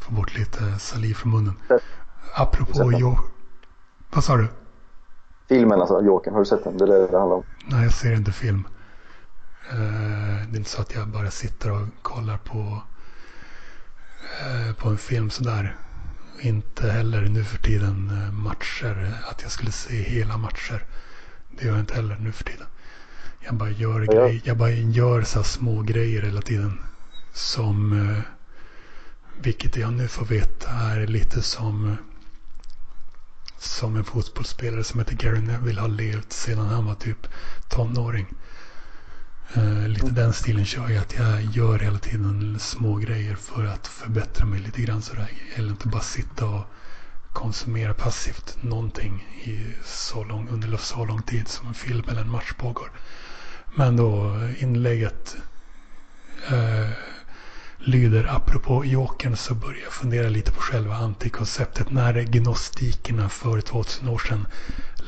få 0.00 0.12
bort 0.12 0.38
lite 0.38 0.78
saliv 0.78 1.14
från 1.14 1.32
munnen. 1.32 1.54
Apropå 2.36 2.92
Joker. 2.92 3.28
Vad 4.14 4.24
sa 4.24 4.36
du? 4.36 4.48
Filmen 5.48 5.80
alltså, 5.80 6.02
Jokern. 6.02 6.32
Har 6.34 6.40
du 6.40 6.46
sett 6.46 6.64
den? 6.64 6.78
Det 6.78 6.84
är 6.84 6.88
det 6.88 7.06
det 7.06 7.18
handlar 7.18 7.36
om. 7.36 7.42
Nej, 7.66 7.82
jag 7.82 7.92
ser 7.92 8.12
inte 8.14 8.32
film. 8.32 8.68
Uh, 9.72 9.78
det 10.50 10.56
är 10.56 10.56
inte 10.56 10.70
så 10.70 10.80
att 10.82 10.94
jag 10.94 11.08
bara 11.08 11.30
sitter 11.30 11.70
och 11.70 11.88
kollar 12.02 12.38
på, 12.38 12.82
på 14.78 14.88
en 14.88 14.98
film 14.98 15.30
sådär. 15.30 15.76
Inte 16.40 16.90
heller 16.90 17.22
nu 17.22 17.44
för 17.44 17.58
tiden 17.58 18.10
uh, 18.10 18.32
matcher. 18.32 19.12
Att 19.30 19.42
jag 19.42 19.50
skulle 19.50 19.72
se 19.72 20.02
hela 20.02 20.36
matcher. 20.36 20.84
Det 21.50 21.64
gör 21.64 21.72
jag 21.72 21.80
inte 21.80 21.94
heller 21.94 22.16
nu 22.20 22.32
för 22.32 22.44
tiden. 22.44 22.66
Jag 23.40 23.54
bara 23.54 23.70
gör, 23.70 24.00
ja. 24.00 24.12
grej, 24.12 24.40
jag 24.44 24.56
bara 24.56 24.70
gör 24.70 25.22
så 25.22 25.42
små 25.42 25.82
grejer 25.82 26.22
hela 26.22 26.40
tiden. 26.40 26.78
Som, 27.32 28.22
vilket 29.40 29.76
jag 29.76 29.92
nu 29.92 30.08
får 30.08 30.26
veta 30.26 30.70
är 30.70 31.06
lite 31.06 31.42
som 31.42 31.96
som 33.64 33.96
en 33.96 34.04
fotbollsspelare 34.04 34.84
som 34.84 35.00
heter 35.00 35.14
Gary 35.14 35.40
Neville 35.40 35.80
har 35.80 35.88
levt 35.88 36.32
sedan 36.32 36.66
han 36.66 36.86
var 36.86 36.94
typ 36.94 37.26
tonåring. 37.68 38.26
Uh, 39.56 39.88
lite 39.88 40.10
den 40.10 40.32
stilen 40.32 40.64
kör 40.64 40.88
jag. 40.88 41.02
Att 41.02 41.14
jag 41.14 41.42
gör 41.42 41.78
hela 41.78 41.98
tiden 41.98 42.58
små 42.58 42.96
grejer 42.96 43.34
för 43.34 43.64
att 43.64 43.86
förbättra 43.86 44.46
mig 44.46 44.60
lite 44.60 44.82
grann. 44.82 45.02
Sådär. 45.02 45.28
Eller 45.54 45.70
inte 45.70 45.88
bara 45.88 46.02
sitta 46.02 46.46
och 46.46 46.64
konsumera 47.32 47.94
passivt 47.94 48.56
någonting 48.62 49.26
i 49.44 49.58
så 49.84 50.24
lång, 50.24 50.48
under 50.48 50.76
så 50.76 51.04
lång 51.04 51.22
tid 51.22 51.48
som 51.48 51.68
en 51.68 51.74
film 51.74 52.04
eller 52.08 52.20
en 52.20 52.30
match 52.30 52.52
pågår. 52.58 52.90
Men 53.74 53.96
då 53.96 54.40
inlägget 54.58 55.36
uh, 56.52 56.90
lyder 57.78 58.26
apropå 58.36 58.84
Jokern 58.84 59.36
så 59.36 59.54
börjar 59.54 59.80
jag 59.84 59.92
fundera 59.92 60.28
lite 60.28 60.52
på 60.52 60.60
själva 60.60 60.94
antikonceptet. 60.94 61.90
När 61.90 62.22
gnostikerna 62.22 63.28
för 63.28 63.60
2000 63.60 64.08
år 64.08 64.18
sedan 64.18 64.46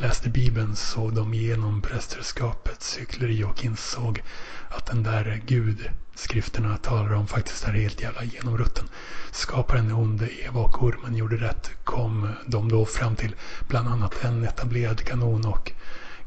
läste 0.01 0.31
Bibeln 0.31 0.77
såg 0.77 1.15
de 1.15 1.35
igenom 1.35 1.83
prästerskapets 1.83 2.97
hyckleri 2.99 3.45
och 3.45 3.65
insåg 3.65 4.23
att 4.71 4.87
den 4.87 5.03
där 5.03 5.43
Gud 5.47 5.91
skrifterna 6.15 6.77
talar 6.77 7.13
om 7.15 7.27
faktiskt 7.27 7.65
är 7.65 7.73
helt 7.73 8.03
jävla 8.03 8.25
genomrutten. 8.25 8.89
Skaparen 9.31 9.89
är 9.89 9.95
onde, 9.99 10.29
Eva 10.45 10.61
och 10.61 10.83
ormen 10.83 11.17
gjorde 11.17 11.37
rätt 11.37 11.71
kom 11.85 12.29
de 12.47 12.69
då 12.69 12.85
fram 12.87 13.17
till 13.17 13.35
bland 13.69 13.89
annat 13.89 14.25
en 14.25 14.45
etablerad 14.45 15.05
kanon 15.05 15.47
och 15.47 15.73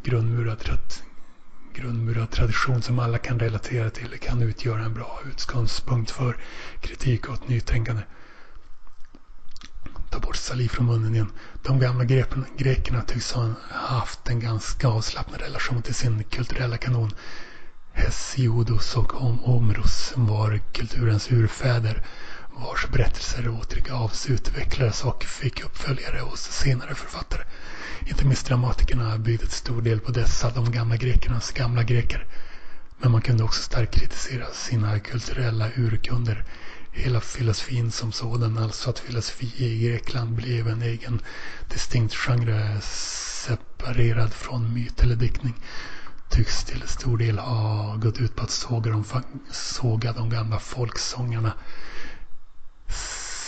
grundmurad 0.04 0.60
grundmurad 1.74 2.32
tradition 2.32 2.82
som 2.82 3.00
alla 3.00 3.18
kan 3.18 3.40
relatera 3.40 3.90
till 3.90 4.18
kan 4.22 4.42
utgöra 4.42 4.84
en 4.84 4.94
bra 4.94 5.20
utgångspunkt 5.32 6.12
för 6.12 6.38
kritik 6.82 7.30
och 7.30 7.34
ett 7.34 7.48
nytänkande. 7.48 8.02
Ta 10.10 10.20
bort 10.20 10.36
saliv 10.36 10.68
från 10.70 10.86
munnen 10.86 11.16
igen. 11.16 11.32
De 11.64 11.80
gamla 11.80 12.04
grekerna 12.58 13.02
tycks 13.02 13.32
ha 13.32 13.54
haft 13.70 14.30
en 14.30 14.40
ganska 14.40 14.88
avslappnad 14.88 15.42
relation 15.42 15.82
till 15.82 15.96
sin 15.96 16.24
kulturella 16.24 16.78
kanon. 16.78 17.12
Hesiodos 17.94 18.96
och 18.96 19.22
Omros 19.50 20.14
var 20.16 20.60
kulturens 20.74 21.32
urfäder 21.32 22.04
vars 22.66 22.88
berättelser 22.92 23.50
återgavs, 23.50 24.30
utvecklades 24.30 25.04
och 25.04 25.24
fick 25.24 25.64
uppföljare 25.66 26.20
hos 26.20 26.40
senare 26.42 26.96
författare. 26.96 27.42
Inte 28.06 28.26
minst 28.26 28.48
dramatikerna 28.48 29.18
byggde 29.18 29.46
till 29.46 29.56
stor 29.56 29.82
del 29.82 30.00
på 30.00 30.12
dessa, 30.12 30.50
de 30.50 30.72
gamla 30.72 30.96
grekernas 30.98 31.52
gamla 31.52 31.84
greker. 31.84 32.26
Men 32.98 33.12
man 33.12 33.22
kunde 33.22 33.44
också 33.44 33.62
starkt 33.62 33.96
kritisera 33.96 34.46
sina 34.54 35.00
kulturella 35.00 35.70
urkunder. 35.76 36.46
Hela 36.92 37.22
filosofin 37.22 37.92
som 37.92 38.12
sådan, 38.12 38.58
alltså 38.58 38.90
att 38.90 39.00
filosofi 39.00 39.54
i 39.58 39.88
Grekland 39.88 40.36
blev 40.36 40.68
en 40.68 40.82
egen 40.82 41.22
distinkt 41.74 42.16
genre 42.16 42.82
separerad 42.82 44.34
från 44.34 44.74
myt 44.74 45.04
eller 45.04 45.16
diktning 45.16 45.56
tycks 46.30 46.64
till 46.64 46.84
stor 46.88 47.18
del 47.18 47.40
ha 47.40 47.96
gått 47.96 48.20
ut 48.20 48.36
på 48.36 48.44
att 48.44 48.52
såga 48.52 48.92
de, 48.92 49.04
såga 49.52 50.14
de 50.14 50.30
gamla 50.30 50.60
folksångarna 50.60 51.54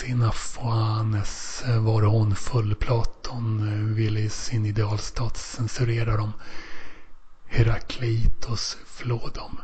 Sinafanes 0.01 1.63
eh, 1.67 1.79
var 1.79 2.01
hon 2.01 2.35
full. 2.35 2.75
Platon 2.75 3.67
eh, 3.67 3.95
ville 3.95 4.19
i 4.19 4.29
sin 4.29 4.65
idealstat 4.65 5.37
censurera 5.37 6.17
dem. 6.17 6.33
Herakleitos 7.45 8.77
flå 8.85 9.29
dem. 9.33 9.57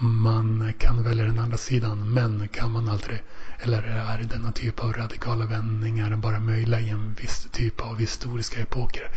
Man 0.00 0.72
kan 0.78 1.02
välja 1.02 1.24
den 1.24 1.38
andra 1.38 1.56
sidan, 1.56 2.12
men 2.14 2.48
kan 2.48 2.70
man 2.72 2.88
aldrig. 2.88 3.22
Eller 3.58 3.82
är 3.82 4.22
denna 4.22 4.52
typ 4.52 4.80
av 4.80 4.92
radikala 4.92 5.46
vändningar 5.46 6.16
bara 6.16 6.40
möjliga 6.40 6.80
i 6.80 6.88
en 6.88 7.14
viss 7.14 7.48
typ 7.52 7.80
av 7.80 7.98
historiska 7.98 8.60
epoker 8.60 9.10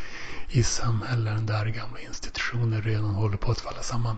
i 0.50 0.64
samhällen 0.64 1.46
där 1.46 1.66
gamla 1.66 2.00
institutioner 2.00 2.82
redan 2.82 3.06
håller 3.16 3.38
på 3.38 3.52
att 3.52 3.62
falla 3.62 3.82
samman? 3.82 4.18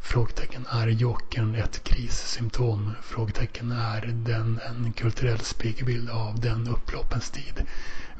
Frågetecken. 0.00 0.66
Är 0.70 0.86
jokern 0.86 1.54
ett 1.54 1.84
krissymptom? 1.84 2.92
Frågetecken. 3.02 3.72
Är 3.72 4.06
den 4.06 4.60
en 4.68 4.92
kulturell 4.92 5.40
spegelbild 5.40 6.10
av 6.10 6.40
den 6.40 6.68
upploppens 6.68 7.30
tid 7.30 7.66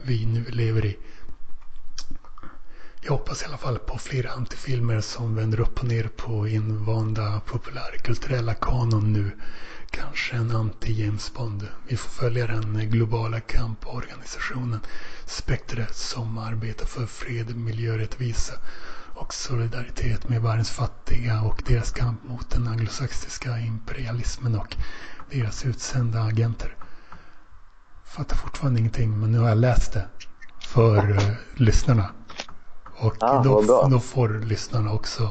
vi 0.05 0.27
nu 0.27 0.45
lever 0.45 0.85
i? 0.85 0.97
Jag 3.07 3.13
hoppas 3.13 3.43
i 3.43 3.45
alla 3.45 3.57
fall 3.57 3.79
på 3.79 3.99
fler 3.99 4.31
antifilmer 4.37 5.01
som 5.01 5.35
vänder 5.37 5.61
upp 5.61 5.81
och 5.81 5.89
ner 5.89 6.09
på 6.17 6.49
invanda 6.49 7.41
populärkulturella 7.47 8.55
kanon 8.55 9.13
nu. 9.13 9.31
Kanske 9.91 10.37
en 10.37 10.51
anti-James 10.51 11.35
Bond. 11.35 11.69
Vi 11.89 11.97
får 11.97 12.11
följa 12.11 12.47
den 12.47 12.91
globala 12.91 13.41
kamporganisationen 13.41 14.81
Spectre 15.27 15.87
som 15.93 16.39
arbetar 16.39 16.87
för 16.87 17.07
fred, 17.07 17.57
miljörättvisa 17.57 18.55
och 19.15 19.35
solidaritet 19.35 20.29
med 20.29 20.43
världens 20.43 20.71
fattiga 20.71 21.43
och 21.43 21.63
deras 21.67 21.91
kamp 21.93 22.25
mot 22.25 22.51
den 22.51 22.69
anglosaxiska 22.69 23.59
imperialismen 23.59 24.55
och 24.59 24.77
deras 25.31 25.65
utsända 25.65 26.23
agenter. 26.23 26.77
Fattar 28.05 28.37
fortfarande 28.37 28.81
ingenting 28.81 29.21
men 29.21 29.33
nu 29.33 29.39
har 29.39 29.49
jag 29.49 29.59
läst 29.59 29.93
det 29.93 30.09
för 30.61 31.11
uh, 31.11 31.33
lyssnarna. 31.55 32.11
Och 32.99 33.15
ah, 33.21 33.43
då, 33.43 33.87
då, 33.91 34.01
får 34.01 34.29
lyssnarna 34.29 34.93
också 34.93 35.31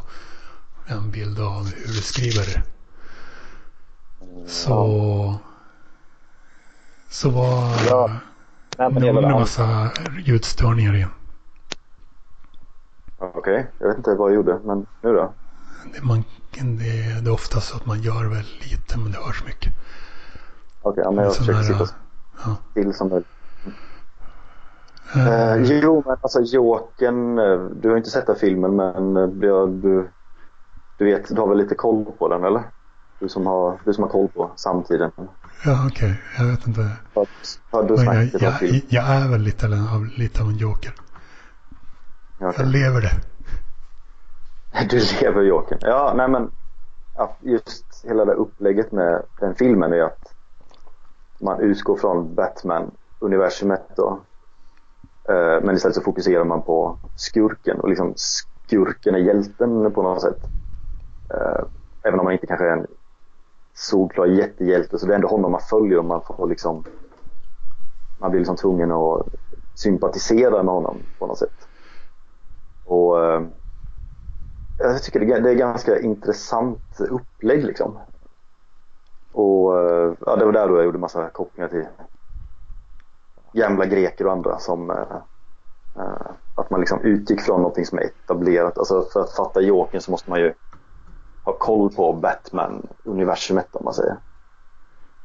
en 0.87 1.11
bild 1.11 1.39
av 1.39 1.65
hur 1.65 1.87
du 1.87 2.01
skriver. 2.01 2.63
Så, 4.47 4.69
ja. 4.71 5.39
så 7.09 7.29
var 7.29 7.75
ja. 7.89 8.11
Nej, 8.77 8.91
men 8.91 9.01
det 9.01 9.09
en 9.09 9.31
massa 9.31 9.91
ljudstörningar 10.25 10.95
igen. 10.95 11.09
Okej, 13.17 13.39
okay. 13.39 13.63
jag 13.79 13.87
vet 13.87 13.97
inte 13.97 14.15
vad 14.15 14.29
jag 14.29 14.35
gjorde, 14.35 14.59
men 14.63 14.85
nu 15.01 15.13
då? 15.13 15.33
Det, 15.93 16.01
man, 16.01 16.23
det, 16.51 17.21
det 17.21 17.29
är 17.29 17.33
ofta 17.33 17.61
så 17.61 17.75
att 17.75 17.85
man 17.85 18.01
gör 18.01 18.25
väl 18.25 18.45
lite, 18.61 18.97
men 18.97 19.11
det 19.11 19.17
hörs 19.17 19.43
mycket. 19.45 19.73
Okej, 20.81 20.91
okay, 20.91 21.03
ja, 21.03 21.11
men 21.11 21.23
jag 21.23 21.35
försöker 21.35 21.63
sitta 21.63 21.87
ja. 22.45 22.55
still 22.71 22.93
som 22.93 23.09
möjligt. 23.09 23.27
Uh, 25.15 25.63
jo, 25.63 26.03
men 26.05 26.17
alltså 26.21 26.41
Jokern, 26.41 27.35
du 27.81 27.89
har 27.89 27.97
inte 27.97 28.09
sett 28.09 28.27
den 28.27 28.35
filmen 28.35 28.75
men 28.75 29.13
du, 29.13 30.09
du, 30.97 31.05
vet, 31.05 31.35
du 31.35 31.41
har 31.41 31.47
väl 31.47 31.57
lite 31.57 31.75
koll 31.75 32.05
på 32.17 32.27
den 32.27 32.43
eller? 32.43 32.63
Du 33.19 33.29
som 33.29 33.45
har, 33.47 33.79
du 33.85 33.93
som 33.93 34.03
har 34.03 34.11
koll 34.11 34.27
på 34.27 34.51
samtiden. 34.55 35.11
Ja, 35.65 35.87
okej. 35.87 35.87
Okay. 35.87 36.13
Jag 36.37 36.51
vet 36.51 36.67
inte. 36.67 36.81
Har, 37.13 37.27
har 37.71 37.83
du 37.83 38.03
jag, 38.03 38.41
jag, 38.41 38.81
jag, 38.89 39.05
är 39.05 39.29
väl 39.29 39.41
lite 39.41 39.65
av, 39.65 40.05
lite 40.17 40.41
av 40.41 40.49
en 40.49 40.57
joker. 40.57 40.93
Okay. 42.39 42.53
Jag 42.57 42.67
lever 42.67 43.01
det. 43.01 43.11
Du 44.89 45.01
lever 45.21 45.41
Jokern. 45.41 45.79
Ja, 45.81 46.13
nej 46.17 46.27
men 46.27 46.51
just 47.41 47.85
hela 48.03 48.25
det 48.25 48.33
upplägget 48.33 48.91
med 48.91 49.21
den 49.39 49.55
filmen 49.55 49.93
är 49.93 50.01
att 50.01 50.33
man 51.41 51.59
utgår 51.59 51.97
från 51.97 52.35
Batman-universumet 52.35 53.95
då. 53.95 54.19
Eh, 55.29 55.63
men 55.63 55.75
istället 55.75 55.95
så 55.95 56.01
fokuserar 56.01 56.43
man 56.43 56.61
på 56.61 56.97
skurken 57.15 57.79
och 57.79 57.89
liksom 57.89 58.13
skurken 58.15 59.15
är 59.15 59.19
hjälten 59.19 59.91
på 59.91 60.01
något 60.01 60.21
sätt. 60.21 60.39
Eh, 61.33 61.63
även 62.03 62.19
om 62.19 62.25
man 62.25 62.33
inte 62.33 62.47
kanske 62.47 62.65
är 62.65 62.71
en 62.71 62.87
solklar 63.73 64.25
jättehjälte 64.25 64.99
så 64.99 65.05
det 65.05 65.13
är 65.13 65.15
ändå 65.15 65.27
honom 65.27 65.51
man 65.51 65.61
följer 65.61 65.97
och 65.97 66.05
man 66.05 66.21
får 66.21 66.47
liksom 66.47 66.83
man 68.19 68.31
blir 68.31 68.39
liksom 68.39 68.55
tvungen 68.55 68.91
att 68.91 69.27
sympatisera 69.75 70.63
med 70.63 70.73
honom 70.73 70.97
på 71.19 71.27
något 71.27 71.37
sätt. 71.37 71.67
Och 72.85 73.23
eh, 73.23 73.41
jag 74.79 75.03
tycker 75.03 75.19
det 75.19 75.51
är 75.51 75.55
ganska 75.55 75.99
intressant 75.99 76.99
upplägg 76.99 77.63
liksom. 77.63 77.99
ja, 80.25 80.35
det 80.35 80.45
var 80.45 80.51
där 80.51 80.67
då 80.67 80.75
jag 80.75 80.85
gjorde 80.85 80.97
massa 80.97 81.29
kopplingar 81.29 81.69
till 81.69 81.85
gamla 83.55 83.85
greker 83.85 84.25
och 84.27 84.31
andra 84.31 84.59
som 84.59 84.89
eh, 84.89 85.17
eh, 85.97 86.31
att 86.55 86.69
man 86.69 86.79
liksom 86.79 87.01
utgick 87.01 87.41
från 87.41 87.61
någonting 87.61 87.85
som 87.85 87.97
är 87.97 88.03
etablerat. 88.03 88.77
Alltså 88.77 89.01
för 89.13 89.19
att 89.19 89.35
fatta 89.35 89.61
Jokern 89.61 90.01
så 90.01 90.11
måste 90.11 90.29
man 90.29 90.39
ju 90.39 90.53
ha 91.45 91.53
koll 91.53 91.93
på 91.93 92.13
Batman-universumet 92.13 93.75
om 93.75 93.85
man 93.85 93.93
säger. 93.93 94.17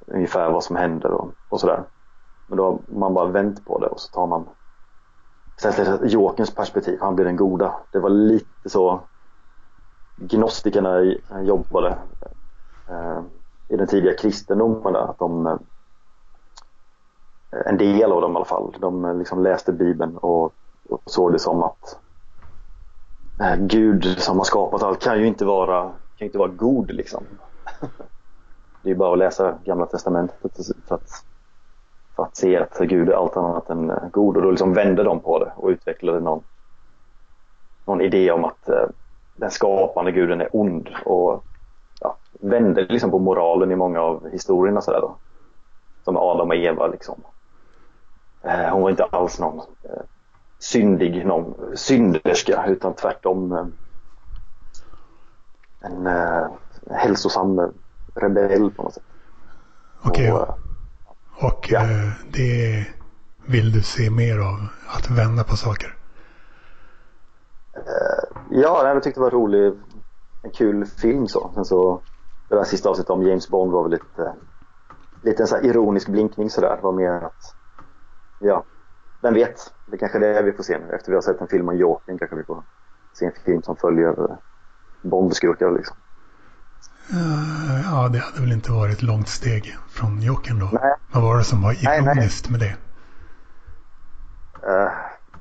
Ungefär 0.06 0.50
vad 0.50 0.64
som 0.64 0.76
händer 0.76 1.10
och, 1.10 1.30
och 1.48 1.60
sådär. 1.60 1.84
Men 2.46 2.56
då 2.56 2.64
har 2.64 2.98
man 2.98 3.14
bara 3.14 3.28
vänt 3.28 3.64
på 3.64 3.78
det 3.78 3.86
och 3.86 4.00
så 4.00 4.12
tar 4.12 4.26
man 4.26 4.48
Jokerns 6.02 6.54
perspektiv, 6.54 6.98
han 7.00 7.14
blir 7.14 7.24
den 7.24 7.36
goda. 7.36 7.74
Det 7.92 7.98
var 7.98 8.10
lite 8.10 8.70
så 8.70 9.00
gnostikerna 10.16 11.02
jobbade 11.42 11.98
eh, 12.88 13.20
i 13.68 13.76
den 13.76 13.86
tidiga 13.86 14.16
kristendomen 14.16 14.92
där, 14.92 15.10
att 15.10 15.18
de 15.18 15.46
eh, 15.46 15.56
en 17.50 17.78
del 17.78 18.12
av 18.12 18.20
dem 18.20 18.32
i 18.32 18.36
alla 18.36 18.44
fall, 18.44 18.76
de 18.80 19.04
eh, 19.04 19.14
liksom 19.14 19.42
läste 19.42 19.72
bibeln 19.72 20.16
och, 20.16 20.52
och 20.88 21.02
såg 21.06 21.32
det 21.32 21.38
som 21.38 21.62
att 21.62 21.98
eh, 23.40 23.56
Gud 23.56 24.04
som 24.18 24.38
har 24.38 24.44
skapat 24.44 24.82
allt 24.82 25.02
kan 25.02 25.18
ju 25.18 25.26
inte 25.26 25.44
vara, 25.44 25.82
kan 26.16 26.26
inte 26.26 26.38
vara 26.38 26.48
god 26.48 26.90
liksom. 26.90 27.24
Det 28.82 28.90
är 28.90 28.94
bara 28.94 29.12
att 29.12 29.18
läsa 29.18 29.58
gamla 29.64 29.86
testamentet 29.86 30.36
för 30.88 30.94
att, 30.94 31.24
för 32.16 32.22
att 32.22 32.36
se 32.36 32.56
att 32.56 32.78
Gud 32.78 33.08
är 33.08 33.12
allt 33.12 33.36
annat 33.36 33.70
än 33.70 33.90
eh, 33.90 34.08
god 34.12 34.36
och 34.36 34.42
då 34.42 34.50
liksom 34.50 34.74
vände 34.74 35.02
de 35.02 35.20
på 35.20 35.38
det 35.38 35.52
och 35.56 35.68
utvecklade 35.68 36.20
någon, 36.20 36.42
någon 37.86 38.00
idé 38.00 38.30
om 38.30 38.44
att 38.44 38.68
eh, 38.68 38.86
den 39.36 39.50
skapande 39.50 40.12
guden 40.12 40.40
är 40.40 40.48
ond 40.52 40.88
och 41.04 41.44
ja, 42.00 42.16
vände 42.32 42.86
liksom 42.88 43.10
på 43.10 43.18
moralen 43.18 43.72
i 43.72 43.76
många 43.76 44.00
av 44.00 44.28
historierna 44.32 44.80
sådär 44.80 45.00
då. 45.00 45.16
Som 46.04 46.16
Adam 46.16 46.48
och 46.48 46.56
Eva 46.56 46.86
liksom. 46.86 47.22
Eh, 48.42 48.72
hon 48.72 48.82
var 48.82 48.90
inte 48.90 49.04
alls 49.04 49.38
någon 49.38 49.58
eh, 49.58 50.02
syndig, 50.58 51.26
någon 51.26 51.76
synderska 51.76 52.66
utan 52.66 52.94
tvärtom 52.94 53.52
eh, 53.52 53.66
en 55.80 56.08
hälsosam 56.90 57.72
rebell 58.14 58.70
på 58.70 58.82
något 58.82 58.94
sätt. 58.94 59.02
Okej. 60.02 60.32
Okay. 60.32 60.44
Och, 61.38 61.44
och 61.44 61.66
ja. 61.70 61.86
det 62.32 62.86
vill 63.46 63.72
du 63.72 63.82
se 63.82 64.10
mer 64.10 64.38
av? 64.38 64.66
Att 64.88 65.10
vända 65.10 65.44
på 65.44 65.56
saker? 65.56 65.96
Ja, 68.50 68.88
jag 68.88 69.02
tyckte 69.02 69.20
det 69.20 69.24
var 69.24 69.30
rolig, 69.30 69.72
en 70.42 70.50
kul 70.50 70.86
film 70.86 71.28
så. 71.28 71.50
Sen 71.54 71.64
så 71.64 72.02
det 72.48 72.54
där 72.54 72.64
sista 72.64 72.88
avsnittet 72.88 73.10
om 73.10 73.22
James 73.22 73.48
Bond 73.48 73.72
var 73.72 73.82
väl 73.82 73.90
lite, 73.90 74.34
lite 75.22 75.42
en 75.42 75.46
så 75.46 75.58
ironisk 75.58 76.08
blinkning 76.08 76.50
sådär. 76.50 76.76
Det 76.76 76.82
var 76.82 76.92
mer 76.92 77.10
att 77.10 77.54
ja, 78.40 78.64
vem 79.22 79.34
vet? 79.34 79.72
Det 79.86 79.98
kanske 79.98 80.18
är 80.18 80.34
det 80.34 80.42
vi 80.42 80.52
får 80.52 80.62
se 80.62 80.78
nu. 80.78 80.94
Efter 80.94 81.10
vi 81.10 81.14
har 81.14 81.22
sett 81.22 81.40
en 81.40 81.48
film 81.48 81.68
om 81.68 81.76
Jokern 81.76 82.18
kanske 82.18 82.36
vi 82.36 82.44
får 82.44 82.62
se 83.12 83.26
en 83.26 83.32
film 83.44 83.62
som 83.62 83.76
följer 83.76 84.14
Bondskurkar 85.02 85.70
liksom. 85.70 85.96
Uh, 87.12 87.80
ja, 87.84 88.08
det 88.08 88.18
hade 88.18 88.40
väl 88.40 88.52
inte 88.52 88.72
varit 88.72 88.96
ett 88.96 89.02
långt 89.02 89.28
steg 89.28 89.76
från 89.88 90.22
Jokern 90.22 90.58
då? 90.58 90.68
Nej. 90.72 90.94
Vad 91.12 91.22
var 91.22 91.38
det 91.38 91.44
som 91.44 91.62
var 91.62 91.72
ironiskt 91.72 92.50
nej, 92.50 92.58
nej. 92.58 92.58
med 92.58 92.60
det? 92.60 92.76
Uh, 94.72 94.90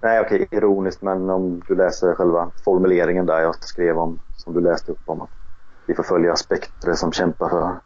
nej, 0.01 0.19
okej, 0.19 0.43
okay, 0.43 0.57
ironiskt, 0.57 1.01
men 1.01 1.29
om 1.29 1.61
du 1.67 1.75
läser 1.75 2.15
själva 2.15 2.51
formuleringen 2.63 3.25
där 3.25 3.39
jag 3.39 3.63
skrev 3.63 3.97
om, 3.97 4.19
som 4.35 4.53
du 4.53 4.61
läste 4.61 4.91
upp 4.91 5.01
om 5.05 5.21
att 5.21 5.29
vi 5.85 5.95
får 5.95 6.03
följa 6.03 6.35
Spektre 6.35 6.95
som 6.95 7.11
kämpar 7.11 7.49
för 7.49 7.79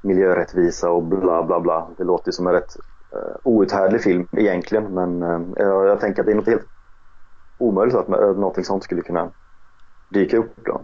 miljörättvisa 0.00 0.90
och 0.90 1.02
bla 1.02 1.42
bla 1.42 1.60
bla. 1.60 1.88
Det 1.96 2.04
låter 2.04 2.28
ju 2.28 2.32
som 2.32 2.46
en 2.46 2.52
rätt 2.52 2.76
outhärdlig 3.42 4.02
film 4.02 4.28
egentligen 4.32 4.94
men 4.94 5.22
uh, 5.22 5.48
jag, 5.56 5.86
jag 5.86 6.00
tänker 6.00 6.22
att 6.22 6.26
det 6.26 6.32
är 6.32 6.36
något 6.36 6.46
helt 6.46 6.68
omöjligt 7.58 7.96
att 7.96 8.08
uh, 8.08 8.14
någonting 8.14 8.64
sånt 8.64 8.84
skulle 8.84 9.02
kunna 9.02 9.30
dyka 10.08 10.38
upp 10.38 10.64
då. 10.64 10.80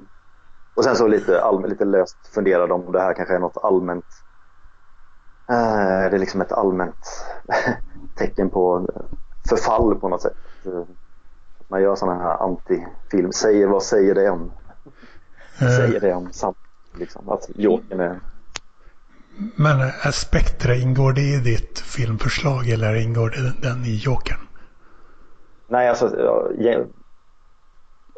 Och 0.75 0.85
sen 0.85 0.97
så 0.97 1.07
lite, 1.07 1.43
allmän, 1.43 1.71
lite 1.71 1.85
löst 1.85 2.27
funderade 2.35 2.75
om 2.75 2.93
det 2.93 3.01
här 3.01 3.15
kanske 3.15 3.35
är 3.35 3.39
något 3.39 3.57
allmänt 3.65 4.05
uh, 5.51 6.11
det 6.11 6.17
är 6.17 6.19
liksom 6.19 6.41
ett 6.41 6.53
allmänt 6.53 7.27
tecken 8.17 8.51
på 8.51 8.89
förfall 9.49 9.95
på 9.95 10.09
något 10.09 10.23
sätt. 10.23 10.37
Att 11.61 11.71
man 11.71 11.83
gör 11.83 11.95
sådana 11.95 12.23
här 12.23 12.37
anti-film. 12.37 13.33
Säger, 13.33 13.67
vad 13.67 13.83
säger 13.83 14.15
det 14.15 14.31
om? 14.31 14.53
Säger 15.59 16.01
det 16.01 16.15
om 16.15 16.33
samt, 16.33 16.57
liksom, 16.95 17.29
att 17.29 17.51
Jokern 17.55 18.01
är 18.01 18.21
men 19.57 19.81
är 19.81 20.11
Spectre, 20.11 20.79
ingår 20.79 21.13
det 21.13 21.21
i 21.21 21.37
ditt 21.37 21.79
filmförslag 21.79 22.69
eller 22.69 22.95
ingår 22.95 23.31
det 23.31 23.69
den 23.69 23.85
i 23.85 23.97
Jokern? 23.97 24.39
Nej, 25.69 25.89
alltså... 25.89 26.17
Ja, 26.59 26.85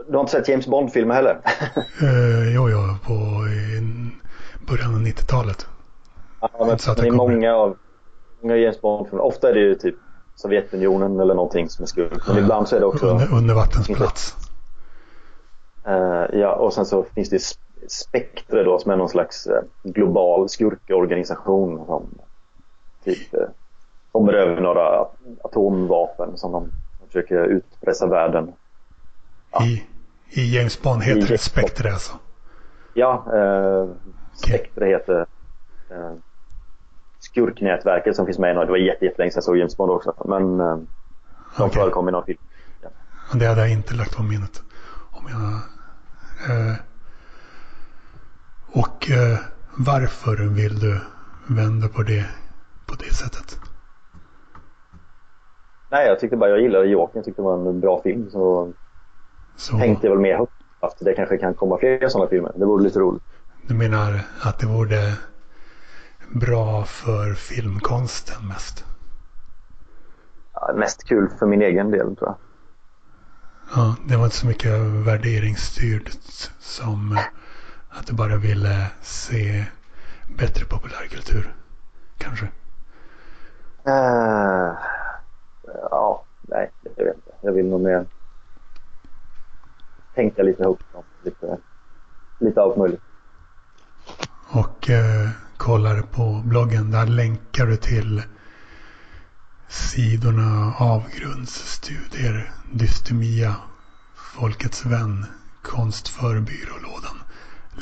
du 0.09 0.13
har 0.13 0.21
inte 0.21 0.33
sett 0.33 0.49
James 0.49 0.67
Bond-filmer 0.67 1.15
heller? 1.15 1.41
uh, 2.03 2.55
jo, 2.55 2.71
jo, 2.71 2.79
på 3.07 3.15
början 4.67 4.95
av 4.95 5.01
90-talet. 5.01 5.67
Ja, 6.41 6.49
men, 6.59 6.79
men 6.97 7.07
i 7.07 7.11
många 7.11 7.55
av 7.55 7.77
många 8.43 8.57
James 8.57 8.81
Bond-filmer, 8.81 9.25
ofta 9.25 9.49
är 9.49 9.55
det 9.55 9.61
ju 9.61 9.75
typ 9.75 9.97
Sovjetunionen 10.35 11.21
eller 11.21 11.35
någonting 11.35 11.69
som 11.69 11.83
är 11.83 11.87
skuld. 11.87 12.21
Men 12.27 12.37
ja, 12.37 12.43
ibland 12.43 12.69
så 12.69 12.77
är 12.77 12.81
det 12.81 12.87
också... 12.87 13.07
Under, 13.07 13.35
undervattensplats. 13.35 14.37
Uh, 15.89 16.39
ja, 16.41 16.55
och 16.55 16.73
sen 16.73 16.87
så 16.87 17.07
finns 17.15 17.31
det 17.31 17.41
Spektre 17.89 18.63
då 18.63 18.79
som 18.79 18.91
är 18.91 18.97
någon 18.97 19.09
slags 19.09 19.47
eh, 19.47 19.63
global 19.83 20.49
skurkorganisation 20.49 21.87
som 21.87 22.19
typ 23.05 23.35
eh, 23.35 23.41
kommer 24.13 24.33
över 24.33 24.61
några 24.61 25.07
atomvapen 25.45 26.37
som 26.37 26.53
de 26.53 26.73
försöker 27.07 27.45
utpressa 27.45 28.07
världen. 28.07 28.53
Ja. 29.53 29.65
I, 29.65 29.85
I 30.31 30.57
James 30.57 30.83
Bond 30.83 31.03
heter 31.03 31.23
I 31.23 31.27
det 31.27 31.39
Spektre 31.39 31.93
alltså? 31.93 32.13
Ja, 32.95 33.25
eh, 33.35 33.89
Spektre 34.35 34.85
okay. 34.85 34.89
heter 34.89 35.27
eh, 35.91 36.13
skurknätverket 37.19 38.17
som 38.17 38.27
finns 38.27 38.39
med 38.39 38.51
i 38.51 38.55
någon. 38.55 38.67
Det 38.67 38.73
var 38.73 38.79
jättelänge 38.79 39.31
sedan 39.31 39.37
jag 39.37 39.45
såg 39.45 39.57
James 39.57 39.77
Bond 39.77 39.91
också. 39.91 40.15
Men 40.25 40.61
eh, 40.61 40.79
de 41.57 41.63
okay. 41.63 41.83
förekom 41.83 42.09
i 42.09 42.13
någon 42.13 42.25
film. 42.25 42.39
Ja. 42.83 42.89
Det 43.35 43.47
hade 43.47 43.61
jag 43.61 43.73
inte 43.73 43.95
lagt 43.95 44.17
på 44.17 44.23
minnet. 44.23 44.63
Om 45.11 45.29
jag 45.29 45.53
eh, 46.57 46.75
och 48.73 49.11
eh, 49.11 49.39
varför 49.79 50.37
vill 50.37 50.79
du 50.79 51.01
vända 51.47 51.89
på 51.89 52.03
det 52.03 52.27
på 52.87 52.95
det 52.95 53.15
sättet? 53.15 53.61
Nej, 55.91 56.07
jag 56.07 56.21
tyckte 56.21 56.37
bara 56.37 56.51
jag 56.51 56.61
gillade 56.61 56.87
Jokern. 56.87 57.13
Jag 57.15 57.25
tyckte 57.25 57.43
det 57.43 57.47
var 57.47 57.69
en 57.69 57.81
bra 57.81 58.03
film. 58.03 58.31
Så, 58.31 58.73
så... 59.57 59.79
tänkte 59.79 60.07
jag 60.07 60.15
väl 60.15 60.23
mer 60.23 60.37
högt 60.37 60.53
att 60.81 60.97
det 61.01 61.15
kanske 61.15 61.37
kan 61.39 61.55
komma 61.55 61.79
fler 61.79 62.09
sådana 62.09 62.31
filmer. 62.31 62.53
Det 62.57 62.65
vore 62.65 62.85
lite 62.85 62.99
roligt. 62.99 63.23
Du 63.69 63.75
menar 63.75 64.21
att 64.41 64.59
det 64.59 64.67
vore 64.67 65.15
bra 66.35 66.85
för 66.85 67.35
filmkonsten 67.35 68.49
mest? 68.49 68.85
Ja, 70.55 70.73
mest 70.77 71.09
kul 71.09 71.31
för 71.39 71.47
min 71.47 71.63
egen 71.63 71.91
del 71.91 72.17
tror 72.17 72.29
jag. 72.29 72.37
Ja, 73.75 73.97
det 74.09 74.17
var 74.17 74.25
inte 74.25 74.37
så 74.37 74.47
mycket 74.47 74.73
värderingsstyrt 74.81 76.11
som 76.59 77.19
att 77.91 78.07
du 78.07 78.13
bara 78.13 78.37
ville 78.37 78.87
se 79.03 79.65
bättre 80.39 80.65
populärkultur? 80.65 81.55
Kanske? 82.19 82.45
Uh, 83.89 84.75
ja, 85.91 86.25
nej, 86.43 86.71
jag 86.97 87.05
vet 87.05 87.17
inte. 87.17 87.31
Jag 87.41 87.53
vill 87.53 87.67
nog 87.67 87.81
mer 87.81 88.07
tänka 90.15 90.43
lite 90.43 90.67
om 90.67 90.77
lite, 91.23 91.59
lite 92.39 92.63
allt 92.63 92.77
möjligt. 92.77 93.01
Och 94.53 94.91
eh, 94.91 95.29
kollar 95.57 96.03
på 96.03 96.43
bloggen. 96.45 96.91
Där 96.91 97.07
länkar 97.07 97.67
du 97.67 97.77
till 97.77 98.23
sidorna 99.69 100.75
Avgrundsstudier, 100.79 102.53
Dystemia, 102.73 103.57
Folkets 104.15 104.87
vän, 104.87 105.27
Konst 105.63 106.09
för 106.09 106.41
byrålådan. 106.41 107.20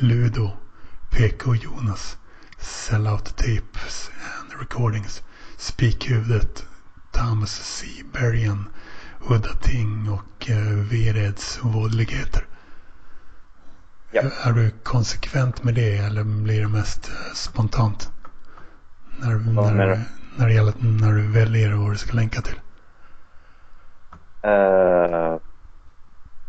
Ludo, 0.00 0.50
PK 1.10 1.54
Jonas, 1.54 2.16
Sellout 2.58 3.36
Tapes 3.36 4.10
and 4.40 4.60
Recordings, 4.60 5.22
Spikhuvudet, 5.56 6.66
Thomas 7.12 7.50
C. 7.50 7.86
Bergen, 8.12 8.64
Udda 9.30 9.54
Ting 9.62 10.08
och 10.10 10.50
uh, 10.50 10.56
Vereds 10.56 11.58
vådligheter. 11.62 12.46
Ja. 14.10 14.22
Är 14.42 14.52
du 14.52 14.70
konsekvent 14.70 15.64
med 15.64 15.74
det 15.74 15.96
eller 15.96 16.24
blir 16.24 16.60
det 16.60 16.68
mest 16.68 17.10
uh, 17.10 17.34
spontant? 17.34 18.10
När, 19.18 19.38
när, 19.38 19.74
när, 19.74 20.04
när, 20.36 20.46
det 20.46 20.52
gäller, 20.52 20.74
när 20.78 21.12
du 21.12 21.26
väljer 21.26 21.72
vad 21.72 21.92
du 21.92 21.96
ska 21.96 22.12
länka 22.12 22.40
till? 22.40 22.60
Uh, 24.44 25.38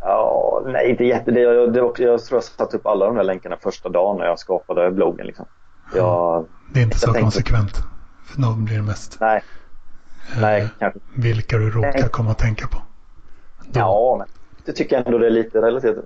Ja, 0.01 0.61
nej 0.65 0.89
inte 0.89 1.03
jätte. 1.03 1.31
Det, 1.31 1.67
det, 1.71 1.79
jag 1.79 1.93
tror 1.95 2.21
jag 2.31 2.43
satte 2.43 2.77
upp 2.77 2.85
alla 2.85 3.05
de 3.05 3.15
där 3.15 3.23
länkarna 3.23 3.57
första 3.57 3.89
dagen 3.89 4.17
när 4.17 4.25
jag 4.25 4.39
skapade 4.39 4.91
bloggen. 4.91 5.25
Liksom. 5.27 5.45
Jag, 5.95 6.45
Det 6.73 6.79
är 6.79 6.83
inte 6.83 6.99
så 6.99 7.07
Jag 7.07 7.13
tänkte- 7.13 7.23
konsekvent. 7.25 7.71
För 8.25 8.41
då 8.41 8.53
blir 8.53 8.75
det 8.75 8.83
mest 8.83 9.17
nej, 9.21 9.43
eh, 10.35 10.41
nej, 10.41 10.69
kanske. 10.79 10.99
vilka 11.17 11.57
du 11.57 11.69
råkar 11.71 11.93
Nej. 11.93 12.09
komma 12.11 12.31
att 12.31 12.37
tänka 12.39 12.67
på. 12.67 12.77
Då, 13.71 13.79
Ja, 13.79 14.15
men 14.19 14.27
det 14.65 14.71
tycker 14.71 14.95
jag 14.95 15.05
ändå 15.05 15.17
det 15.17 15.25
är 15.25 15.29
lite 15.31 15.61
relaterat. 15.61 16.05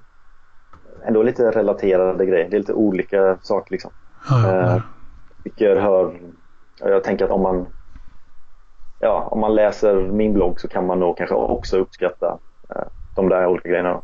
Ändå 1.06 1.24
lite 1.24 1.52
relaterade 1.52 2.26
grejer. 2.26 2.50
Det 2.50 2.56
är 2.58 2.60
lite 2.60 2.74
olika 2.74 3.38
saker 3.42 3.72
liksom. 3.72 3.92
ja, 4.30 4.48
ja, 4.52 4.76
eh. 4.76 4.82
Vilket 5.44 5.82
hör... 5.82 6.20
Jag 6.80 7.04
tänker 7.04 7.26
att 7.26 7.32
om 7.32 7.42
man 7.42 7.66
Ja, 9.00 9.28
om 9.32 9.40
man 9.40 9.56
läser 9.56 9.96
min 9.96 10.34
blogg 10.34 10.60
så 10.60 10.68
kan 10.68 10.86
man 10.88 11.00
nog 11.00 11.18
kanske 11.18 11.36
också 11.36 11.78
uppskatta 11.78 12.38
eh, 12.70 12.82
de 13.16 13.30
där 13.30 13.46
olika 13.48 13.70
grejerna. 13.70 14.02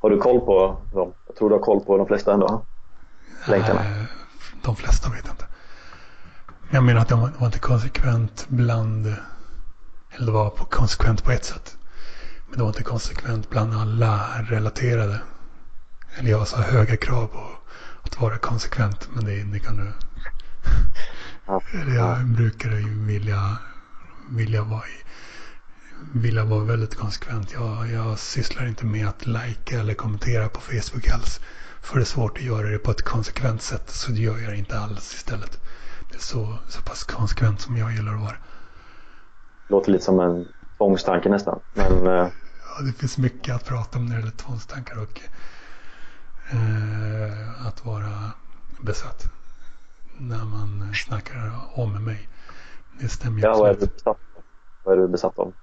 Har 0.00 0.10
du 0.10 0.18
koll 0.18 0.40
på 0.40 0.76
dem? 0.92 1.12
Jag 1.26 1.36
tror 1.36 1.48
du 1.48 1.54
har 1.54 1.62
koll 1.62 1.80
på 1.84 1.96
de 1.98 2.06
flesta 2.06 2.32
ändå. 2.34 2.64
länkarna. 3.48 3.80
Eh, 3.80 4.04
De 4.64 4.76
flesta 4.76 5.10
vet 5.10 5.24
jag 5.26 5.32
inte. 5.34 5.46
Jag 6.70 6.84
menar 6.84 7.00
att 7.00 7.08
det 7.08 7.14
var, 7.14 7.28
det 7.28 7.38
var 7.38 7.46
inte 7.46 7.58
konsekvent 7.58 8.46
bland... 8.48 9.06
Eller 10.10 10.26
det 10.26 10.32
var 10.32 10.50
på, 10.50 10.64
konsekvent 10.64 11.24
på 11.24 11.30
ett 11.30 11.44
sätt. 11.44 11.76
Men 12.48 12.56
det 12.58 12.62
var 12.62 12.68
inte 12.70 12.82
konsekvent 12.82 13.50
bland 13.50 13.74
alla 13.74 14.20
relaterade. 14.48 15.20
Eller 16.18 16.30
jag 16.30 16.48
så 16.48 16.56
höga 16.56 16.96
krav 16.96 17.26
på 17.26 17.46
att 18.02 18.20
vara 18.20 18.38
konsekvent. 18.38 19.08
Men 19.14 19.24
det, 19.24 19.42
det 19.42 19.58
kan 19.58 19.76
du... 19.76 19.92
Ja. 21.46 21.60
Jag 21.96 22.26
brukar 22.26 22.70
ju 22.70 23.06
vilja, 23.06 23.58
vilja 24.30 24.62
vara 24.62 24.80
i, 24.86 25.02
vilja 26.14 26.44
vara 26.44 26.64
väldigt 26.64 26.94
konsekvent. 26.94 27.52
Jag, 27.52 27.90
jag 27.90 28.18
sysslar 28.18 28.66
inte 28.66 28.86
med 28.86 29.08
att 29.08 29.26
likea 29.26 29.80
eller 29.80 29.94
kommentera 29.94 30.48
på 30.48 30.60
Facebook 30.60 31.08
alls. 31.08 31.40
För 31.82 31.96
det 31.96 32.02
är 32.02 32.04
svårt 32.04 32.38
att 32.38 32.44
göra 32.44 32.68
det 32.68 32.78
på 32.78 32.90
ett 32.90 33.02
konsekvent 33.02 33.62
sätt. 33.62 33.90
Så 33.90 34.12
det 34.12 34.20
gör 34.20 34.38
jag 34.38 34.52
det 34.52 34.56
inte 34.56 34.78
alls 34.78 35.14
istället. 35.14 35.60
Det 36.10 36.16
är 36.16 36.20
så, 36.20 36.58
så 36.68 36.82
pass 36.82 37.04
konsekvent 37.04 37.60
som 37.60 37.76
jag 37.76 37.92
gillar 37.92 38.14
att 38.14 38.20
vara. 38.20 38.36
Låter 39.68 39.92
lite 39.92 40.04
som 40.04 40.20
en 40.20 40.48
tvångstanke 40.76 41.28
nästan. 41.28 41.60
Men 41.74 42.06
eh, 42.06 42.28
Ja, 42.78 42.82
det 42.82 42.92
finns 42.92 43.18
mycket 43.18 43.54
att 43.54 43.64
prata 43.64 43.98
om 43.98 44.06
när 44.06 44.14
det 44.14 44.20
gäller 44.20 44.36
tvångstankar 44.36 45.02
och 45.02 45.20
eh, 46.52 47.66
att 47.66 47.84
vara 47.84 48.32
besatt. 48.80 49.24
När 50.18 50.44
man 50.44 50.94
snackar 50.94 51.52
om 51.74 52.04
mig. 52.04 52.28
Det 53.00 53.08
stämmer 53.08 53.38
ju 53.38 53.44
ja, 53.44 53.58
vad 53.58 53.68
är 53.68 53.72
absolut. 53.72 54.04
Vad 54.82 54.98
du 54.98 55.08
besatt 55.08 55.38
av? 55.38 55.54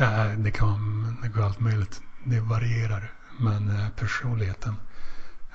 Ja, 0.00 0.24
det 0.38 0.50
kan 0.50 0.78
det 1.22 1.28
går 1.28 1.42
allt 1.42 1.60
möjligt. 1.60 2.00
Det 2.24 2.40
varierar. 2.40 3.12
Men 3.40 3.68
eh, 3.68 3.88
personligheten 3.96 4.74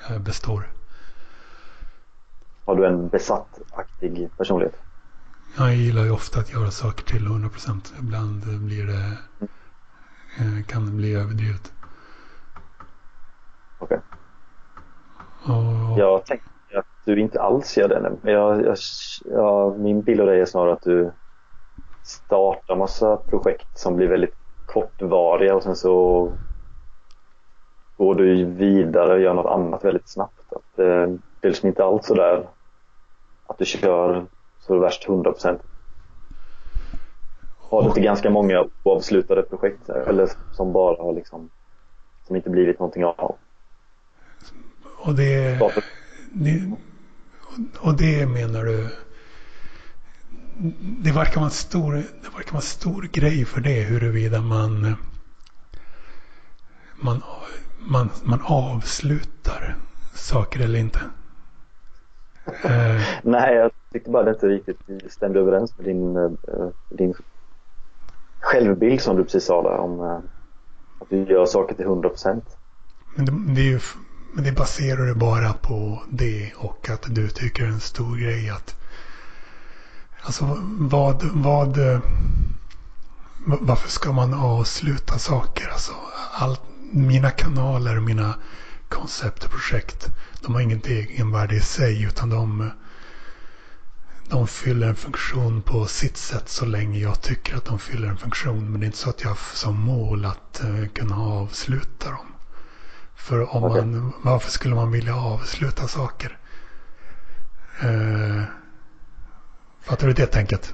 eh, 0.10 0.20
består. 0.20 0.64
Har 2.66 2.76
du 2.76 2.86
en 2.86 3.10
besattaktig 3.10 4.30
personlighet? 4.38 4.76
Jag 5.58 5.76
gillar 5.76 6.04
ju 6.04 6.12
ofta 6.12 6.40
att 6.40 6.54
göra 6.54 6.72
saker 6.72 7.04
till 7.04 7.28
100%. 7.28 7.94
Ibland 8.00 8.66
blir 8.66 8.88
det, 8.88 9.18
eh, 10.40 10.66
kan 10.68 10.86
det 10.86 10.92
bli 10.92 11.14
överdrivet. 11.16 11.74
Okej. 13.80 14.00
Och, 15.46 16.00
Jag 16.00 16.26
tänker 16.26 16.46
att 16.78 16.86
du 17.06 17.20
inte 17.20 17.42
alls 17.42 17.78
gör 17.78 17.88
det. 17.88 18.02
Men 18.02 18.34
Jag, 18.34 18.66
jag, 18.66 18.78
jag, 19.26 19.80
min 19.80 20.02
bild 20.02 20.22
av 20.22 20.28
dig 20.28 20.42
är 20.42 20.46
snarare 20.46 20.74
att 20.74 20.82
du 20.82 21.12
startar 22.04 22.76
massa 22.76 23.18
projekt 23.18 23.78
som 23.78 23.96
blir 23.96 24.08
väldigt 24.08 24.36
kortvariga 24.66 25.56
och 25.56 25.64
sen 25.64 25.76
så 25.76 26.32
går 27.98 28.16
du 28.16 28.46
vidare 28.46 29.14
och 29.14 29.20
gör 29.20 29.34
något 29.34 29.52
annat 29.52 29.86
väldigt 29.86 30.10
snabbt. 30.10 30.54
Att, 30.54 30.80
eh, 30.80 31.08
det 31.42 31.48
är 31.48 31.50
liksom 31.50 31.68
inte 31.68 31.84
alls 31.84 32.06
så 32.06 32.14
där 32.14 32.48
att 33.48 33.58
du 33.58 33.66
kör 33.66 34.26
så 34.60 34.80
värst 34.80 35.08
100%. 35.08 35.60
Har 37.58 37.82
du 37.82 37.88
inte 37.88 38.02
ganska 38.02 38.30
många 38.30 38.66
oavslutade 38.84 39.42
projekt 39.42 39.88
här, 39.88 39.96
eller 39.96 40.30
som 40.52 40.74
bara 40.74 41.04
har 41.04 41.14
liksom 41.14 41.50
som 42.28 42.36
inte 42.36 42.50
blivit 42.50 42.80
någonting 42.80 43.06
av? 43.06 43.36
och 45.06 45.16
det, 45.16 45.60
det, 46.32 46.72
och 47.82 47.98
det 47.98 48.26
menar 48.28 48.64
du. 48.64 48.90
Det 51.04 51.12
verkar 51.12 51.36
vara 51.36 51.46
en 51.46 51.52
stor, 51.52 51.94
det 51.94 52.30
verkar 52.36 52.52
vara 52.52 52.56
en 52.56 52.62
stor 52.62 53.10
grej 53.12 53.46
för 53.46 53.62
det 53.62 53.82
huruvida 53.84 54.42
man 54.42 54.96
man, 57.04 57.22
man, 57.80 58.10
man 58.24 58.42
avslutar 58.46 59.76
saker 60.14 60.60
eller 60.60 60.80
inte. 60.80 61.00
Eh, 62.46 63.02
Nej, 63.24 63.56
jag 63.56 63.72
tyckte 63.92 64.10
bara 64.10 64.24
det 64.24 64.32
inte 64.32 64.48
riktigt 64.48 65.12
stämde 65.12 65.40
överens 65.40 65.78
med 65.78 65.86
din, 65.86 66.16
eh, 66.18 66.32
din 66.90 67.14
självbild 68.40 69.02
som 69.02 69.18
du 69.18 69.24
precis 69.24 69.46
sa 69.46 69.64
där 69.64 69.78
om 69.78 70.00
eh, 70.00 70.20
att 71.00 71.10
du 71.10 71.24
gör 71.24 71.46
saker 71.46 71.76
till 71.76 71.86
100%. 71.86 72.42
Men 73.16 73.26
det, 73.26 73.54
det, 73.54 73.62
är 73.62 73.72
ju, 73.72 73.80
men 74.34 74.44
det 74.44 74.52
baserar 74.52 75.06
du 75.06 75.16
bara 75.16 75.54
på 75.54 76.04
det 76.10 76.52
och 76.58 76.90
att 76.90 77.16
du 77.16 77.30
tycker 77.30 77.64
det 77.64 77.70
är 77.70 77.74
en 77.74 77.80
stor 77.80 78.18
grej 78.18 78.50
att 78.50 78.83
Alltså 80.26 80.58
vad, 80.80 81.24
vad 81.24 81.78
eh, 81.78 82.00
va- 83.46 83.58
Varför 83.62 83.90
ska 83.90 84.12
man 84.12 84.34
avsluta 84.34 85.18
saker? 85.20 85.68
Alltså, 85.70 85.92
allt, 86.34 86.62
mina 86.92 87.30
kanaler, 87.32 88.00
mina 88.00 88.36
koncept 88.90 89.44
och 89.44 89.52
projekt, 89.52 90.08
de 90.42 90.54
har 90.54 90.62
inget 90.62 90.88
egenvärde 90.88 91.56
i 91.56 91.60
sig 91.62 92.04
utan 92.04 92.30
de, 92.30 92.72
de 94.30 94.48
fyller 94.48 94.88
en 94.88 94.96
funktion 94.96 95.62
på 95.62 95.86
sitt 95.86 96.18
sätt 96.18 96.50
så 96.50 96.66
länge 96.66 97.00
jag 97.00 97.22
tycker 97.22 97.56
att 97.58 97.66
de 97.66 97.80
fyller 97.80 98.08
en 98.08 98.18
funktion. 98.18 98.72
Men 98.72 98.80
det 98.80 98.84
är 98.84 98.88
inte 98.88 98.98
så 98.98 99.10
att 99.10 99.22
jag 99.22 99.30
har 99.30 99.38
som 99.54 99.80
mål 99.80 100.26
att 100.26 100.64
eh, 100.64 100.88
kunna 100.96 101.16
avsluta 101.18 102.10
dem. 102.10 102.26
För 103.16 103.56
om 103.56 103.64
Okej. 103.64 103.86
man, 103.86 104.14
varför 104.22 104.52
skulle 104.52 104.76
man 104.76 104.92
vilja 104.92 105.16
avsluta 105.16 105.88
saker? 105.88 106.38
Eh, 107.82 108.44
fattar 109.84 110.08
du 110.08 110.14
det 110.14 110.26
tänket? 110.28 110.74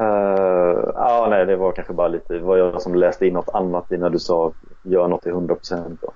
Uh, 0.00 0.90
ja, 0.94 1.26
nej, 1.30 1.46
det 1.46 1.56
var 1.56 1.72
kanske 1.72 1.92
bara 1.94 2.08
lite, 2.08 2.34
det 2.34 2.40
var 2.40 2.56
jag 2.56 2.82
som 2.82 2.94
läste 2.94 3.26
in 3.26 3.34
något 3.34 3.48
annat 3.54 3.92
i 3.92 3.96
när 3.98 4.10
du 4.10 4.18
sa 4.18 4.54
gör 4.82 5.08
något 5.08 5.22
till 5.22 5.32
100% 5.32 5.98
då. 6.00 6.14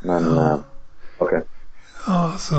Men 0.00 0.36
Ja. 0.36 0.52
eh, 0.52 0.56
okej. 1.18 1.42
Ja, 2.06 2.32
så 2.38 2.56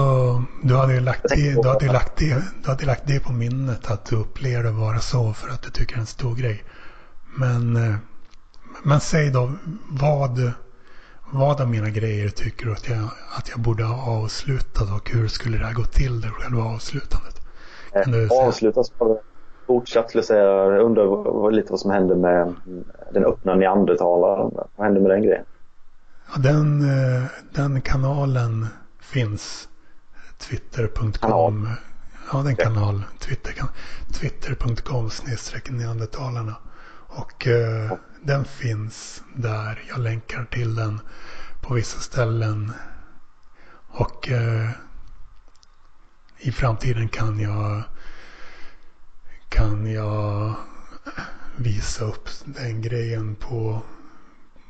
du 0.63 0.75
hade 0.75 0.93
ju 0.93 0.99
lagt 0.99 1.29
det, 1.29 1.61
du 1.61 1.67
hade 1.67 1.87
lagt 1.93 2.17
det, 2.17 2.43
du 2.63 2.69
hade 2.69 2.85
lagt 2.85 3.07
det 3.07 3.19
på 3.19 3.33
minnet 3.33 3.91
att 3.91 4.05
du 4.05 4.15
upplever 4.15 4.63
det 4.63 4.71
vara 4.71 4.99
så 4.99 5.33
för 5.33 5.49
att 5.49 5.61
du 5.61 5.69
tycker 5.69 5.95
det 5.95 5.99
är 5.99 6.01
en 6.01 6.05
stor 6.05 6.35
grej. 6.35 6.63
Men, 7.37 7.75
eh, 7.75 7.95
men 8.83 8.99
säg 8.99 9.31
då 9.31 9.51
vad, 9.89 10.51
vad 11.31 11.61
av 11.61 11.69
mina 11.69 11.89
grejer 11.89 12.29
tycker 12.29 12.65
du 12.65 12.71
att 12.73 12.89
jag, 12.89 13.09
att 13.37 13.49
jag 13.49 13.59
borde 13.59 13.83
ha 13.83 14.11
avslutat 14.23 14.91
och 14.91 15.09
hur 15.11 15.27
skulle 15.27 15.57
det 15.57 15.65
här 15.65 15.73
gå 15.73 15.83
till, 15.83 16.21
det 16.21 16.29
själva 16.29 16.63
avslutandet? 16.63 17.34
Eh, 17.95 18.47
avslutas 18.47 18.97
bara 18.97 19.17
fortsatt 19.67 20.09
skulle 20.09 20.19
jag 20.19 20.25
säga. 20.25 20.43
Jag 20.43 20.81
undrar 20.81 21.05
vad, 21.05 21.53
lite 21.53 21.71
vad 21.71 21.79
som 21.79 21.91
hände 21.91 22.15
med 22.15 22.55
den 23.13 23.25
öppna 23.25 23.55
neandertalaren. 23.55 24.51
Vad 24.75 24.85
hände 24.85 24.99
med 25.01 25.11
den 25.11 25.21
grejen? 25.23 25.45
Ja, 26.33 26.41
den, 26.41 26.81
eh, 26.81 27.23
den 27.53 27.81
kanalen 27.81 28.67
finns. 29.01 29.69
Twitter.com. 30.37 31.69
Ja, 32.31 32.37
den 32.37 32.55
kanal. 32.55 33.03
Twitter, 33.19 33.51
kan- 33.51 33.69
Twitter.com 34.13 35.09
snedstreck 35.09 35.69
neandertalarna. 35.69 36.55
Och 37.07 37.47
eh, 37.47 37.91
den 38.21 38.45
finns 38.45 39.23
där. 39.35 39.83
Jag 39.89 39.99
länkar 39.99 40.45
till 40.51 40.75
den 40.75 40.99
på 41.61 41.73
vissa 41.73 41.99
ställen. 41.99 42.71
Och 43.87 44.29
eh, 44.31 44.69
i 46.39 46.51
framtiden 46.51 47.07
kan 47.07 47.39
jag 47.39 47.83
kan 49.49 49.93
jag 49.93 50.53
visa 51.55 52.05
upp 52.05 52.29
den 52.45 52.81
grejen 52.81 53.35
på 53.35 53.81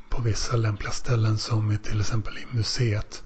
på 0.09 0.21
vissa 0.21 0.57
lämpliga 0.57 0.91
ställen 0.91 1.37
som 1.37 1.71
i 1.71 1.77
till 1.77 1.99
exempel 1.99 2.33
i 2.37 2.55
museet. 2.57 3.23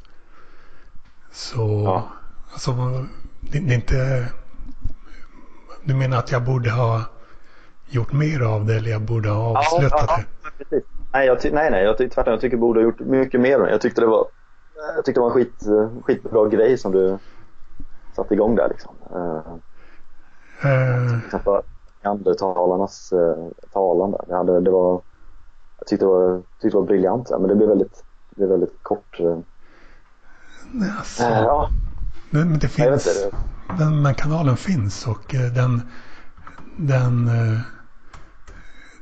Så 1.31 1.83
Ja. 1.85 2.09
alltså, 2.51 2.71
det, 3.41 3.59
det 3.59 3.73
är 3.73 3.75
inte... 3.75 4.25
Du 5.83 5.93
menar 5.93 6.17
att 6.17 6.31
jag 6.31 6.43
borde 6.43 6.71
ha 6.71 7.01
gjort 7.89 8.13
mer 8.13 8.41
av 8.41 8.65
det 8.65 8.75
eller 8.75 8.91
jag 8.91 9.01
borde 9.01 9.29
ha 9.29 9.59
avslutat 9.59 10.05
ja, 10.07 10.17
det? 10.17 10.25
ja, 10.43 10.49
precis. 10.57 10.83
Nej, 11.13 11.27
jag 11.27 11.53
nej, 11.53 11.71
nej, 11.71 11.83
jag 11.83 11.97
tycker 11.97 12.13
tvärtom. 12.13 12.31
Jag 12.31 12.41
tycker 12.41 12.57
du 12.57 12.61
borde 12.61 12.79
ha 12.79 12.83
gjort 12.83 12.99
mycket 12.99 13.41
mer. 13.41 13.67
Jag 13.67 13.81
tyckte 13.81 14.01
det 14.01 14.07
var, 14.07 14.27
jag 14.95 15.05
tyckte 15.05 15.19
det 15.19 15.23
var 15.23 15.27
en 15.27 15.33
skit, 15.33 15.63
skitbra 16.03 16.47
grej 16.47 16.77
som 16.77 16.91
du 16.91 17.17
satte 18.19 18.33
igång 18.33 18.55
där 18.55 18.69
liksom. 18.69 18.95
Uh, 19.15 19.55
Eh, 20.61 21.07
till 21.07 21.25
exempel 21.25 21.61
neandertalarnas 22.03 23.13
uh, 23.13 23.47
talan 23.73 24.11
där. 24.11 24.25
Det, 24.27 24.35
hade, 24.35 24.61
det 24.61 24.71
var, 24.71 25.01
jag 25.77 25.87
tyckte 25.87 26.05
det 26.05 26.09
var, 26.09 26.37
tyckte 26.37 26.77
det 26.77 26.81
var 26.81 26.87
briljant. 26.87 27.29
Men 27.29 27.47
det 27.47 27.55
blev 27.55 27.69
väldigt, 27.69 28.03
det 28.29 28.35
blev 28.35 28.49
väldigt 28.49 28.83
kort. 28.83 29.19
Uh, 29.19 29.39
alltså, 30.97 31.23
ja, 31.23 31.69
Men, 32.29 32.49
men 32.49 32.59
det 32.59 32.67
finns. 32.67 33.07
inte, 33.07 33.37
Men, 33.79 34.01
men 34.01 34.13
kanalen 34.15 34.57
finns 34.57 35.07
och 35.07 35.35
eh, 35.35 35.53
den, 35.53 35.81
den, 36.77 37.27
eh, 37.27 37.59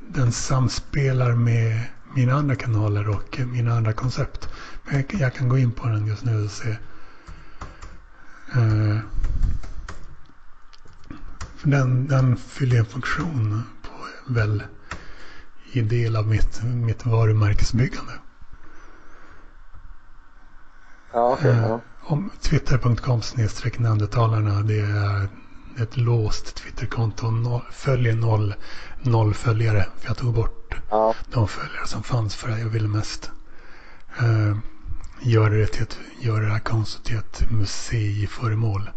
den 0.08 0.32
samspelar 0.32 1.32
med 1.32 1.80
mina 2.16 2.32
andra 2.32 2.54
kanaler 2.54 3.08
och 3.08 3.40
eh, 3.40 3.46
mina 3.46 3.72
andra 3.72 3.92
koncept. 3.92 4.48
Men 4.84 4.94
jag, 4.94 5.20
jag 5.20 5.34
kan 5.34 5.48
gå 5.48 5.58
in 5.58 5.72
på 5.72 5.86
den 5.86 6.06
just 6.06 6.24
nu 6.24 6.44
och 6.44 6.50
se. 6.50 6.76
Eh, 8.52 8.98
för 11.56 11.68
den, 11.68 12.06
den 12.06 12.36
fyller 12.36 12.78
en 12.78 12.86
funktion 12.86 13.62
på 13.82 14.32
väl 14.32 14.62
i 15.72 15.80
del 15.80 16.16
av 16.16 16.28
mitt, 16.28 16.62
mitt 16.62 17.06
varumärkesbyggande. 17.06 18.12
Ja, 21.12 21.32
okej. 21.32 21.50
Eh, 21.50 21.62
ja. 21.62 21.80
om 22.02 22.30
Twitter.com 22.40 23.22
snedstreck 23.22 23.78
neandertalarna. 23.78 24.62
Det 24.62 24.80
är 24.80 25.28
ett 25.78 25.96
låst 25.96 26.54
Twitterkonto. 26.54 27.30
Noll, 27.30 27.62
följer 27.72 28.16
noll, 28.16 28.54
noll 29.02 29.34
följare. 29.34 29.86
För 29.96 30.08
jag 30.08 30.16
tog 30.16 30.34
bort 30.34 30.74
Ja, 30.90 31.14
de 31.32 31.48
följare 31.48 31.86
som 31.86 32.02
fanns 32.02 32.34
för 32.36 32.48
att 32.48 32.60
jag 32.60 32.68
ville 32.68 32.88
mest 32.88 33.30
eh, 34.18 34.56
göra, 35.20 35.48
det 35.48 35.66
till 35.66 35.82
ett, 35.82 35.98
göra 36.20 36.40
det 36.40 36.52
här 36.52 36.58
kontot 36.58 37.04
till 37.04 37.16
ett 37.16 37.50
museiföremål. 37.50 38.90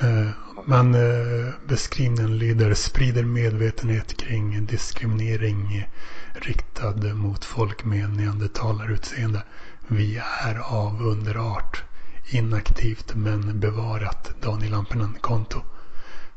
Eh, 0.00 0.28
men 0.64 0.94
eh, 0.94 1.54
beskrivningen 1.68 2.38
lyder 2.38 2.74
sprider 2.74 3.24
medvetenhet 3.24 4.16
kring 4.16 4.66
diskriminering 4.66 5.88
riktad 6.34 7.14
mot 7.14 7.44
folk 7.44 7.84
med 7.84 8.10
neandertalarutseende. 8.10 9.42
Vi 9.88 10.22
är 10.44 10.58
av 10.58 11.02
underart. 11.02 11.84
Inaktivt 12.32 13.14
men 13.14 13.60
bevarat 13.60 14.32
Daniel 14.42 14.72
Lampinen-konto. 14.72 15.58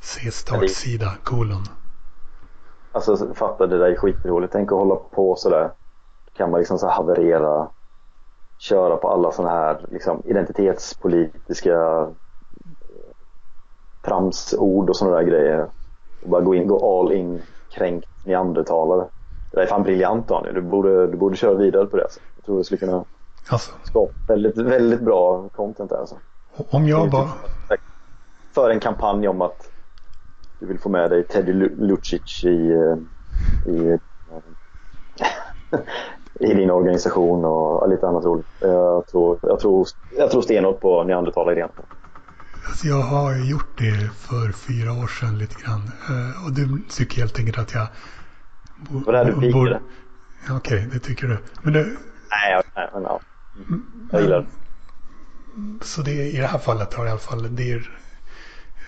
Se 0.01 0.31
startsida 0.31 1.13
kolon. 1.23 1.63
alltså 2.91 3.33
fatta 3.33 3.67
det 3.67 3.77
där 3.77 3.91
är 3.91 3.95
skitroligt. 3.95 4.53
Tänk 4.53 4.71
att 4.71 4.77
hålla 4.77 4.95
på 4.95 5.35
sådär. 5.35 5.71
Kan 6.37 6.51
man 6.51 6.59
liksom 6.59 6.79
så 6.79 6.87
haverera. 6.87 7.67
Köra 8.69 8.97
på 8.97 9.09
alla 9.09 9.31
sådana 9.31 9.55
här 9.55 9.85
liksom, 9.91 10.21
identitetspolitiska 10.25 11.73
eh, 11.73 12.09
tramsord 14.05 14.89
och 14.89 14.95
sådana 14.97 15.17
där 15.17 15.23
grejer. 15.23 15.69
Och 16.23 16.29
bara 16.29 16.41
gå 16.41 16.55
in, 16.55 16.67
gå 16.67 16.99
all 16.99 17.11
in 17.13 17.41
kränkt 17.71 18.09
neandertalare. 18.25 19.07
Det 19.51 19.61
är 19.61 19.65
fan 19.65 19.83
briljant 19.83 20.27
Daniel. 20.27 20.53
Du 20.55 20.61
borde, 20.61 21.07
du 21.07 21.17
borde 21.17 21.35
köra 21.35 21.53
vidare 21.53 21.85
på 21.85 21.97
det. 21.97 22.03
Alltså. 22.03 22.19
Jag 22.35 22.45
tror 22.45 22.57
du 22.57 22.63
skulle 22.63 22.79
kunna 22.79 23.05
Alltså, 23.49 23.71
skapa 23.83 24.13
väldigt, 24.27 24.57
väldigt 24.57 25.01
bra 25.01 25.49
content 25.49 25.89
där. 25.89 25.97
Alltså. 25.97 26.15
om 26.71 26.87
jag 26.87 27.09
bara... 27.09 27.29
För 28.53 28.69
en 28.69 28.79
kampanj 28.79 29.27
om 29.27 29.41
att 29.41 29.71
du 30.59 30.65
vill 30.65 30.79
få 30.79 30.89
med 30.89 31.09
dig 31.09 31.27
Teddy 31.27 31.53
Lu- 31.53 31.75
Lucic 31.77 32.43
i, 32.43 32.71
eh, 32.71 32.97
i, 33.73 33.99
i 36.39 36.53
din 36.53 36.71
organisation 36.71 37.45
och 37.45 37.89
lite 37.89 38.07
annat 38.07 38.25
roligt. 38.25 38.47
Jag 38.59 39.07
tror, 39.07 39.39
jag 39.41 39.59
tror, 39.59 39.87
jag 40.17 40.31
tror 40.31 40.41
stenhårt 40.41 40.81
på 40.81 41.03
neandertalaridén. 41.03 41.69
Alltså 42.67 42.87
jag 42.87 43.01
har 43.01 43.35
gjort 43.35 43.77
det 43.77 44.11
för 44.15 44.51
fyra 44.51 44.91
år 45.03 45.07
sedan 45.07 45.37
lite 45.37 45.55
grann. 45.63 45.81
Eh, 46.09 46.45
Och 46.45 46.53
du 46.53 46.83
tycker 46.89 47.21
helt 47.21 47.39
enkelt 47.39 47.57
att 47.57 47.73
jag... 47.73 47.87
Var 49.05 49.13
det 49.13 49.17
här 49.17 49.25
du 49.25 49.41
pikade? 49.41 49.81
Okej, 50.51 50.89
det 50.93 50.99
tycker 50.99 51.27
du. 51.27 51.37
Men 51.61 51.73
det, 51.73 51.83
Nej, 51.83 52.51
jag- 52.51 52.63
nej 52.75 52.89
men 52.93 53.03
ja. 53.03 53.19
Jag 54.11 54.21
gillar 54.21 54.39
det. 54.41 54.47
så 55.85 56.01
det, 56.01 56.11
i 56.11 56.37
det 56.37 56.47
här 56.47 56.59
fallet 56.59 56.93
har 56.93 57.05
i 57.05 57.09
alla 57.09 57.19
fall 57.19 57.55
det 57.55 57.81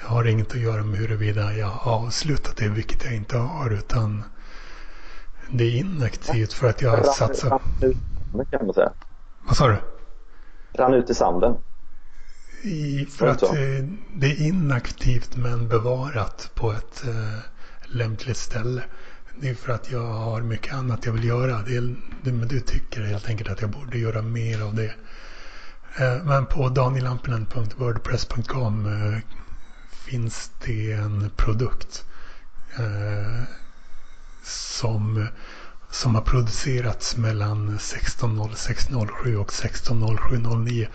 har 0.04 0.26
inget 0.28 0.52
att 0.52 0.60
göra 0.62 0.84
med 0.84 1.00
huruvida 1.00 1.54
jag 1.54 1.68
har 1.68 1.92
avslutat 2.06 2.58
det, 2.58 2.68
vilket 2.70 3.04
jag 3.06 3.16
inte 3.16 3.38
har, 3.38 3.70
utan 3.74 4.24
det 5.52 5.64
är 5.64 5.76
inaktivt 5.76 6.54
för 6.54 6.68
att 6.68 6.82
jag 6.82 7.00
rann 7.00 7.60
ut, 7.82 7.98
kan 8.52 8.66
man 8.66 8.74
säga. 8.74 8.92
Vad 9.48 9.58
sa 9.58 9.68
du? 9.68 9.78
Rann 10.74 10.94
ut 10.94 11.10
i 11.10 11.14
sanden. 11.14 11.58
I, 12.64 13.06
för 13.06 13.28
att 13.28 13.44
eh, 13.44 13.50
det 14.16 14.32
är 14.32 14.42
inaktivt 14.42 15.38
men 15.38 15.68
bevarat 15.68 16.52
på 16.56 16.72
ett 16.72 17.04
eh, 17.08 17.40
lämpligt 17.86 18.38
ställe. 18.38 18.84
Det 19.42 19.50
är 19.50 19.56
för 19.56 19.74
att 19.74 19.92
jag 19.92 20.08
har 20.08 20.42
mycket 20.42 20.74
annat 20.74 21.06
jag 21.06 21.14
vill 21.14 21.24
göra. 21.24 21.62
Det 21.62 21.76
är, 21.76 21.96
det, 22.24 22.32
men 22.32 22.48
du 22.48 22.60
tycker 22.60 23.02
helt 23.02 23.30
enkelt 23.30 23.50
att 23.50 23.62
jag 23.62 23.70
borde 23.70 23.98
göra 23.98 24.22
mer 24.22 24.62
av 24.62 24.76
det. 24.76 24.94
Eh, 26.00 26.24
men 26.24 26.46
på 26.46 26.70
danielampinen.wordpress.com 26.70 28.86
eh, 28.86 29.18
finns 29.92 30.52
det 30.66 30.92
en 30.92 31.32
produkt 31.36 32.06
eh, 32.78 33.44
som, 34.46 35.28
som 35.92 36.16
har 36.16 36.22
producerats 36.22 37.18
mellan 37.18 37.78
16.06.07 37.80 39.36
och 39.36 39.50
16.07.09 39.52 40.88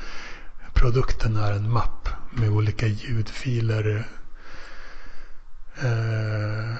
produkten 0.81 1.37
är 1.37 1.53
en 1.53 1.73
mapp 1.73 2.09
med 2.31 2.51
olika 2.51 2.87
ljudfiler 2.87 4.09
eh, 5.83 6.75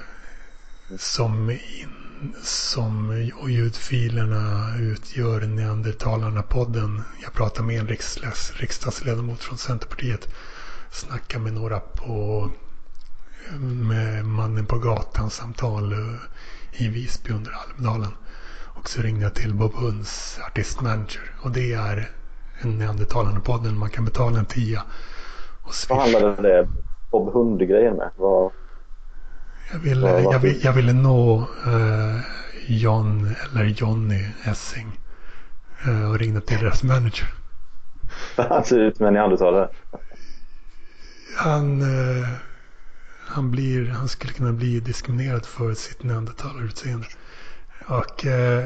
som, 0.97 1.49
in, 1.49 2.35
som 2.43 3.09
och 3.35 3.49
ljudfilerna 3.49 4.75
utgör 4.79 5.41
Neandertalarna-podden. 5.41 7.01
Jag 7.23 7.33
pratar 7.33 7.63
med 7.63 7.79
en 7.79 7.87
riksdags, 7.87 8.53
riksdagsledamot 8.55 9.43
från 9.43 9.57
Centerpartiet. 9.57 10.27
Snackar 10.91 11.39
med 11.39 11.53
några 11.53 11.79
på 11.79 12.51
med 13.59 14.25
mannen 14.25 14.65
på 14.65 14.79
gatan 14.79 15.29
samtal 15.29 15.93
eh, 15.93 16.15
i 16.73 16.87
Visby 16.89 17.33
under 17.33 17.51
Almedalen. 17.51 18.11
Och 18.75 18.89
så 18.89 19.01
ringde 19.01 19.23
jag 19.23 19.35
till 19.35 19.53
Bob 19.55 19.73
Hunds 19.73 20.39
artistmanager. 20.47 21.21
Och 21.43 21.51
det 21.51 21.73
är 21.73 22.09
en 22.61 22.77
Neandertalarna-podden. 22.77 23.77
Man 23.77 23.89
kan 23.89 24.05
betala 24.05 24.39
en 24.39 24.45
tia. 24.45 24.83
Och 25.61 25.73
Vad 25.89 25.99
handlade 25.99 26.41
det 26.41 26.67
Bob 27.11 27.33
Hund-grejen 27.33 27.95
med? 27.95 28.11
Vad, 28.15 28.51
Jag 29.71 29.79
ville, 29.79 30.19
jag, 30.21 30.39
vill, 30.39 30.51
fint. 30.53 30.63
jag 30.63 30.73
ville 30.73 30.93
nå 30.93 31.39
eh, 31.65 32.19
John 32.67 33.35
eller 33.51 33.65
Johnny 33.65 34.25
Essing. 34.43 34.99
eh, 35.87 36.09
och 36.11 36.19
ringde 36.19 36.41
till 36.41 36.57
deras 36.59 36.83
manager. 36.83 37.27
han 38.35 38.63
ser 38.65 38.79
ut 38.79 38.97
som 38.97 39.05
en 39.05 39.13
neandertalare. 39.13 39.69
Han, 41.37 41.81
eh, 41.81 42.27
han, 43.31 43.51
blir, 43.51 43.87
han 43.89 44.07
skulle 44.07 44.33
kunna 44.33 44.51
bli 44.51 44.79
diskriminerad 44.79 45.45
för 45.45 45.73
sitt 45.73 46.03
neandertalarutseende. 46.03 47.07
Och 47.87 48.25
eh, 48.25 48.63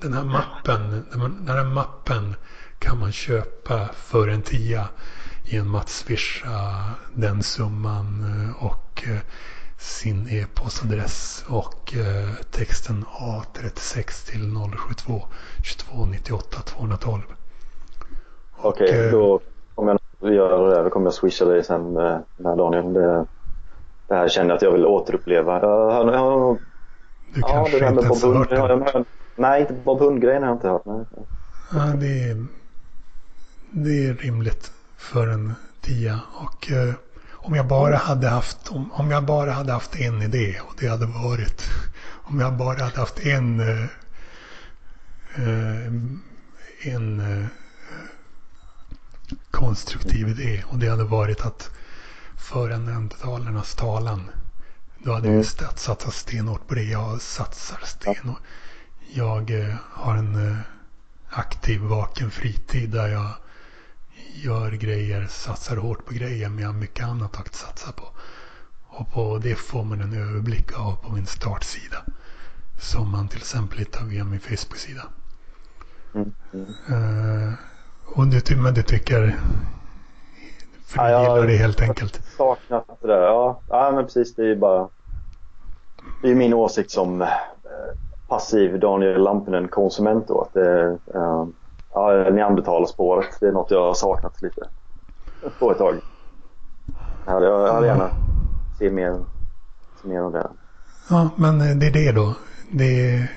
den 0.00 0.12
här 0.12 0.24
mappen, 0.24 1.04
den 1.46 1.56
här 1.56 1.64
mappen 1.64 2.34
kan 2.78 3.00
man 3.00 3.12
köpa 3.12 3.88
för 3.94 4.28
en 4.28 4.42
tia 4.42 4.88
genom 5.44 5.74
att 5.74 5.88
swisha 5.88 6.90
den 7.14 7.42
summan 7.42 8.24
eh, 8.24 8.64
och 8.64 9.04
eh, 9.08 9.18
sin 9.78 10.28
e-postadress 10.28 11.44
och 11.48 11.94
eh, 11.94 12.28
texten 12.50 13.04
A36 13.04 14.30
till 14.30 14.54
072 14.78 15.22
22 15.62 16.04
98 16.04 16.58
212. 16.66 17.22
Okej, 18.56 19.06
eh, 19.06 19.12
då 19.12 19.40
kommer 19.74 19.98
jag 20.20 20.34
göra 20.34 20.76
det. 20.76 20.82
Då 20.82 20.90
kommer 20.90 21.06
jag 21.06 21.14
swisha 21.14 21.44
dig 21.44 21.64
sen 21.64 21.92
med 21.92 22.22
Daniel. 22.36 22.92
Det, 22.92 23.26
det 24.08 24.14
här 24.14 24.28
känner 24.28 24.48
jag 24.50 24.56
att 24.56 24.62
jag 24.62 24.72
vill 24.72 24.86
återuppleva. 24.86 25.60
Jag, 25.60 25.90
har- 25.90 26.12
jag, 26.12 26.18
har- 26.18 26.58
Du 27.34 27.40
ja, 27.40 27.48
kanske 27.48 27.78
det 27.78 27.84
där 27.84 27.92
med 27.92 28.04
Bob 28.08 28.22
Hund. 28.22 28.46
jag 28.50 28.68
hört. 28.68 29.06
Nej, 29.36 29.60
inte 29.60 29.72
Bob 29.74 30.00
Hund-grejen 30.00 30.42
har 30.42 30.48
jag 30.48 30.56
inte 30.56 30.68
hört. 30.68 30.82
Nej. 30.84 31.04
Ja, 31.72 31.78
det, 32.00 32.22
är, 32.30 32.46
det 33.70 34.06
är 34.06 34.14
rimligt 34.14 34.72
för 34.96 35.26
en 35.26 35.54
tia. 35.80 36.20
Och 36.34 36.70
eh, 36.72 36.94
om 37.32 37.54
jag 37.54 37.66
bara 37.66 37.96
hade 37.96 38.28
haft 38.28 38.68
om, 38.68 38.92
om 38.92 39.10
jag 39.10 39.24
bara 39.24 39.50
hade 39.50 39.72
haft 39.72 39.96
en 40.00 40.22
idé 40.22 40.56
och 40.68 40.74
det 40.80 40.86
hade 40.88 41.06
varit 41.06 41.62
om 42.24 42.40
jag 42.40 42.52
bara 42.56 42.78
hade 42.84 43.00
haft 43.00 43.26
en 43.26 43.60
eh, 43.60 43.84
eh, 45.36 45.92
en 46.94 47.20
eh, 47.20 47.46
konstruktiv 49.50 50.28
idé 50.28 50.62
och 50.72 50.78
det 50.78 50.88
hade 50.88 51.04
varit 51.04 51.46
att 51.46 51.70
föra 52.44 52.78
neandertalarnas 52.78 53.74
talan. 53.74 54.30
Då 54.98 55.12
hade 55.12 55.26
Mm. 55.28 55.38
vi 55.38 55.44
stat- 55.44 55.78
satsat 55.78 56.14
stenhårt 56.14 56.66
på 56.68 56.74
det. 56.74 56.82
Jag 56.82 57.20
satsar 57.20 57.80
stenhårt. 57.84 58.40
Jag 59.14 59.50
eh, 59.60 59.74
har 59.90 60.14
en 60.16 60.48
eh, 60.50 60.56
aktiv 61.30 61.80
vaken 61.80 62.30
fritid 62.30 62.90
där 62.90 63.08
jag 63.08 63.30
gör 64.34 64.70
grejer, 64.72 65.26
satsar 65.30 65.76
hårt 65.76 66.04
på 66.06 66.14
grejer 66.14 66.48
men 66.48 66.58
jag 66.58 66.68
har 66.68 66.74
mycket 66.78 67.06
annat 67.06 67.36
att 67.40 67.54
satsa 67.54 67.92
på. 67.92 68.04
Och 68.86 69.12
på 69.12 69.38
det 69.38 69.54
får 69.54 69.84
man 69.84 70.00
en 70.00 70.12
överblick 70.12 70.78
av 70.78 70.94
på 70.96 71.12
min 71.12 71.26
startsida. 71.26 72.04
Som 72.80 73.10
man 73.10 73.28
till 73.28 73.38
exempel 73.38 73.78
hittar 73.78 74.04
via 74.04 74.24
min 74.24 74.40
Facebook-sida. 74.40 75.02
Mm. 76.14 76.32
Eh, 76.88 77.52
och 78.06 78.26
du, 78.26 78.40
ty- 78.40 78.56
men 78.56 78.74
du 78.74 78.82
tycker 78.82 79.38
För 80.86 81.04
du 81.04 81.10
ja, 81.10 81.22
gillar 81.22 81.46
det 81.46 81.56
helt 81.56 81.82
enkelt. 81.82 82.20
saknat 82.36 82.84
det 83.00 83.08
där. 83.08 83.22
Ja, 83.22 83.60
ja 83.68 83.92
men 83.94 84.04
precis. 84.04 84.34
Det 84.34 84.42
är 84.42 84.46
ju 84.46 84.56
bara... 84.56 84.88
Det 86.22 86.30
är 86.30 86.34
min 86.34 86.54
åsikt 86.54 86.90
som 86.90 87.22
eh, 87.22 87.28
passiv 88.28 88.80
Daniel 88.80 89.22
Lampinen-konsument 89.22 90.28
då. 90.28 90.40
Att 90.40 90.52
det, 90.54 90.98
uh, 91.14 91.46
ja, 91.94 92.30
neandertalarspåret, 92.30 93.40
det 93.40 93.46
är 93.46 93.52
något 93.52 93.70
jag 93.70 93.82
har 93.82 93.94
saknat 93.94 94.42
lite 94.42 94.60
på 95.58 95.72
ett 95.72 95.78
tag. 95.78 95.94
Jag 97.26 97.32
hade, 97.32 97.46
jag 97.46 97.72
hade 97.72 97.86
gärna 97.86 98.10
se 98.78 98.90
mer, 98.90 99.24
se 100.02 100.08
mer 100.08 100.20
av 100.20 100.32
det. 100.32 100.50
Ja, 101.10 101.30
men 101.36 101.58
det 101.58 101.86
är 101.86 101.92
det 101.92 102.12
då. 102.12 102.34
Det 102.70 103.10
är, 103.10 103.32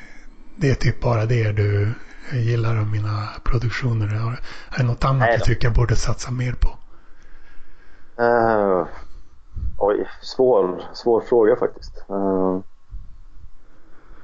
det 0.56 0.70
är 0.70 0.76
typ 0.76 1.02
bara 1.02 1.26
det 1.26 1.52
du 1.52 1.94
gillar 2.34 2.78
av 2.78 2.88
mina 2.88 3.28
produktioner. 3.44 4.08
Är 4.08 4.78
det 4.78 4.84
något 4.84 5.06
annat 5.06 5.30
du 5.34 5.40
tycker 5.40 5.68
jag 5.68 5.76
borde 5.76 5.96
satsa 5.96 6.32
mer 6.32 6.54
på? 6.54 6.77
Uh, 8.20 8.88
oj, 9.78 10.08
svår, 10.22 10.82
svår 10.94 11.22
fråga 11.22 11.56
faktiskt. 11.56 12.06
Eh, 12.10 12.16
eh, 12.16 12.62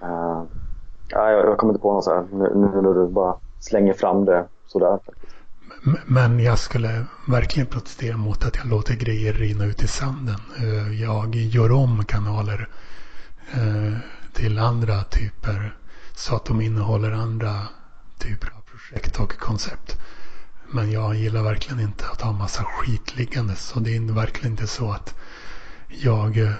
uh, 0.10 0.42
uh, 0.42 0.44
jag, 1.10 1.46
jag 1.46 1.58
kommer 1.58 1.74
inte 1.74 1.82
på 1.82 1.94
något 1.94 2.04
så 2.04 2.14
här 2.14 2.26
nu, 2.32 2.52
nu 2.56 2.82
när 2.82 2.94
du 2.94 3.08
bara 3.08 3.36
slänger 3.60 3.94
fram 3.94 4.26
det 4.26 4.48
sådär. 4.66 5.00
Faktiskt. 5.06 5.36
Men 6.06 6.40
jag 6.40 6.60
skulle 6.60 7.06
verkligen 7.28 7.68
protestera 7.68 8.18
mot 8.18 8.46
att 8.46 8.56
jag 8.56 8.68
låter 8.68 8.94
grejer 8.94 9.34
rinna 9.34 9.66
ut 9.66 9.84
i 9.84 9.88
sanden. 9.88 10.40
Jag 11.02 11.36
gör 11.36 11.72
om 11.72 12.04
kanaler 12.06 12.70
till 14.34 14.60
andra 14.60 15.04
typer 15.04 15.78
så 16.16 16.36
att 16.36 16.46
de 16.46 16.62
innehåller 16.62 17.12
andra 17.12 17.52
typer 18.20 18.48
av 18.48 18.62
projekt 18.62 19.20
och 19.20 19.38
koncept. 19.38 19.98
Men 20.76 20.92
jag 20.92 21.16
gillar 21.16 21.44
verkligen 21.44 21.80
inte 21.80 22.04
att 22.12 22.22
ha 22.22 22.32
massa 22.32 22.64
skit 22.64 23.18
liggande. 23.18 23.56
Så 23.56 23.80
det 23.80 23.96
är 23.96 24.16
verkligen 24.16 24.52
inte 24.52 24.68
så 24.68 24.92
att 24.92 25.16
jag 25.88 26.38
eh, 26.38 26.54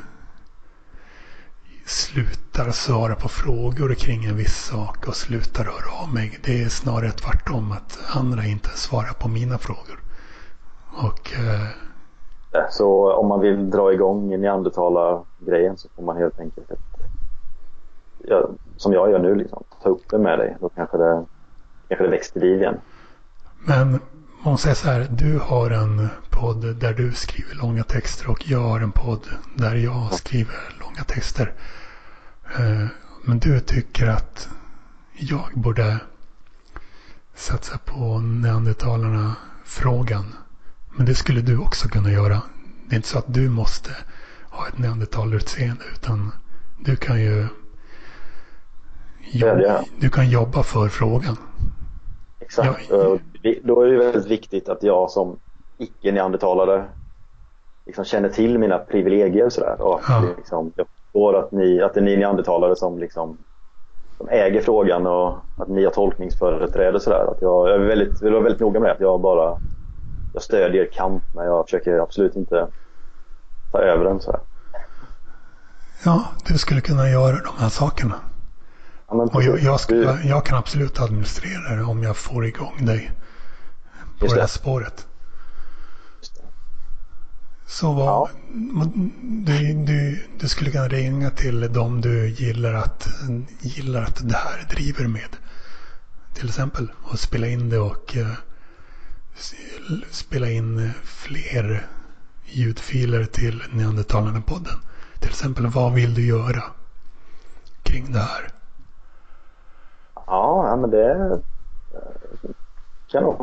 slutar 1.86 2.72
svara 2.72 3.16
på 3.16 3.28
frågor 3.28 3.94
kring 3.94 4.26
en 4.26 4.38
viss 4.38 4.66
sak 4.66 5.08
och 5.08 5.16
slutar 5.16 5.64
höra 5.64 6.04
av 6.04 6.14
mig. 6.14 6.40
Det 6.46 6.64
är 6.64 6.70
snarare 6.70 7.12
tvärtom 7.12 7.72
att 7.72 8.00
andra 8.16 8.46
inte 8.46 8.70
svarar 8.70 9.14
på 9.14 9.28
mina 9.28 9.58
frågor. 9.58 10.00
Och, 11.08 11.34
eh, 11.34 12.70
så 12.70 13.14
om 13.14 13.28
man 13.28 13.40
vill 13.40 13.70
dra 13.70 13.94
igång 13.94 14.30
neandertalargrejen 14.42 15.78
så 15.78 15.90
får 15.96 16.04
man 16.04 16.18
helt 16.18 16.40
enkelt 16.40 16.72
ja, 18.24 18.50
som 18.78 18.94
jag 18.94 19.12
gör 19.12 19.20
nu 19.20 19.36
liksom, 19.36 19.64
ta 19.84 19.90
upp 19.90 20.10
det 20.10 20.20
med 20.20 20.40
dig. 20.40 20.58
Då 20.60 20.70
kanske 20.70 20.98
det, 20.98 21.26
kanske 21.88 22.04
det 22.04 22.10
växer 22.10 22.40
liv 22.40 22.62
igen. 22.62 22.78
Men 23.66 24.00
man 24.44 24.58
säger 24.58 24.76
så 24.76 24.88
här, 24.88 25.08
du 25.12 25.40
har 25.40 25.70
en 25.70 26.10
podd 26.30 26.76
där 26.76 26.94
du 26.94 27.12
skriver 27.12 27.56
långa 27.56 27.84
texter 27.84 28.30
och 28.30 28.50
jag 28.50 28.60
har 28.60 28.80
en 28.80 28.92
podd 28.92 29.28
där 29.56 29.76
jag 29.76 30.14
skriver 30.14 30.76
långa 30.80 31.04
texter. 31.04 31.54
Eh, 32.58 32.86
men 33.24 33.40
du 33.40 33.60
tycker 33.60 34.08
att 34.08 34.50
jag 35.14 35.50
borde 35.54 36.00
satsa 37.36 37.78
på 37.78 38.20
neandertalarna-frågan. 38.20 40.36
Men 40.96 41.06
det 41.06 41.16
skulle 41.16 41.42
du 41.42 41.58
också 41.58 41.90
kunna 41.90 42.12
göra. 42.12 42.42
Det 42.88 42.96
är 42.96 42.98
inte 42.98 43.08
så 43.08 43.18
att 43.18 43.34
du 43.34 43.50
måste 43.50 43.92
ha 44.50 44.68
ett 44.68 44.78
neandertalarutseende 44.78 45.84
utan 45.94 46.32
du 46.80 46.96
kan 46.96 47.22
ju 47.22 47.48
jobba, 49.32 49.84
du 50.00 50.10
kan 50.10 50.30
jobba 50.30 50.64
för 50.64 50.90
frågan. 50.90 51.38
Exakt. 52.46 52.90
Ja. 52.90 53.18
Då 53.64 53.82
är 53.82 53.88
det 53.88 53.98
väldigt 53.98 54.26
viktigt 54.26 54.70
att 54.70 54.84
jag 54.84 55.12
som 55.12 55.38
icke-neandertalare 55.78 56.86
liksom 57.86 58.06
känner 58.06 58.30
till 58.30 58.60
mina 58.60 58.78
privilegier 58.78 59.50
sådär. 59.50 59.82
Och 59.82 60.02
ja. 60.08 60.24
liksom, 60.38 60.72
jag 60.76 60.88
förstår 60.88 61.36
att, 61.36 61.52
ni, 61.52 61.82
att 61.82 61.94
det 61.94 62.00
är 62.00 62.04
ni 62.04 62.18
neandertalare 62.18 62.76
som, 62.76 63.00
liksom, 63.00 63.38
som 64.18 64.30
äger 64.30 64.62
frågan 64.62 65.08
och 65.08 65.38
att 65.58 65.68
ni 65.68 65.84
har 65.84 65.92
tolkningsföreträde 65.92 67.00
sådär. 67.00 67.32
Att 67.32 67.42
jag, 67.42 67.70
jag, 67.70 67.76
är 67.76 67.80
väldigt, 67.80 68.22
vill 68.22 68.34
vara 68.34 68.44
väldigt 68.44 68.62
noga 68.62 68.80
med 68.80 68.92
att 68.92 69.00
jag 69.00 69.22
bara 69.22 69.58
jag 70.34 70.44
stödjer 70.44 70.90
kamp 70.94 71.24
men 71.36 71.46
jag 71.46 71.66
försöker 71.66 72.00
absolut 72.00 72.36
inte 72.36 72.68
ta 73.72 73.80
över 73.80 74.06
den 74.06 74.20
sådär. 74.20 74.40
Ja, 76.06 76.26
du 76.48 76.58
skulle 76.58 76.82
kunna 76.82 77.10
göra 77.10 77.36
de 77.36 77.58
här 77.58 77.70
sakerna. 77.70 78.16
Ja, 79.14 79.30
och 79.34 79.44
jag, 79.44 79.60
jag, 79.60 79.80
ska, 79.80 79.96
jag, 80.24 80.46
kan 80.46 80.58
absolut 80.58 81.00
administrera 81.00 81.76
det 81.76 81.84
om 81.84 82.04
jag 82.04 82.18
får 82.18 82.46
igång 82.46 82.86
dig 82.86 83.12
på 84.20 84.26
det. 84.26 84.34
det 84.36 84.42
här 84.42 84.48
spåret. 84.48 85.08
Så 87.68 87.94
vad, 87.94 88.08
ja. 88.08 88.30
du, 89.22 89.74
du, 89.74 90.28
du 90.40 90.48
skulle 90.48 90.72
kunna 90.72 90.88
ringa 90.88 91.30
till 91.30 91.74
dem 91.74 92.02
du 92.02 92.30
gillar 92.30 92.74
att, 92.74 93.08
gillar 93.60 94.02
att 94.02 94.30
det 94.30 94.36
här 94.36 94.68
driver 94.70 95.08
med. 95.08 95.30
Till 96.34 96.48
exempel. 96.48 96.92
Och 97.04 97.20
spela 97.20 97.48
in 97.48 97.70
det 97.70 97.80
och 97.80 98.16
uh, 98.18 98.34
spela 100.12 100.50
in 100.50 100.92
fler 101.04 101.88
ljudfiler 102.46 103.26
till 103.26 103.64
Neandertalarna-podden. 103.72 104.80
Till 105.20 105.30
exempel, 105.30 105.68
vad 105.68 105.94
vill 105.94 106.14
du 106.14 106.26
göra 106.26 106.64
kring 107.84 108.12
det 108.12 108.20
här? 108.20 108.53
Ja, 110.26 110.76
men 110.76 110.90
det 110.90 111.42
kan 113.08 113.24
nog, 113.24 113.38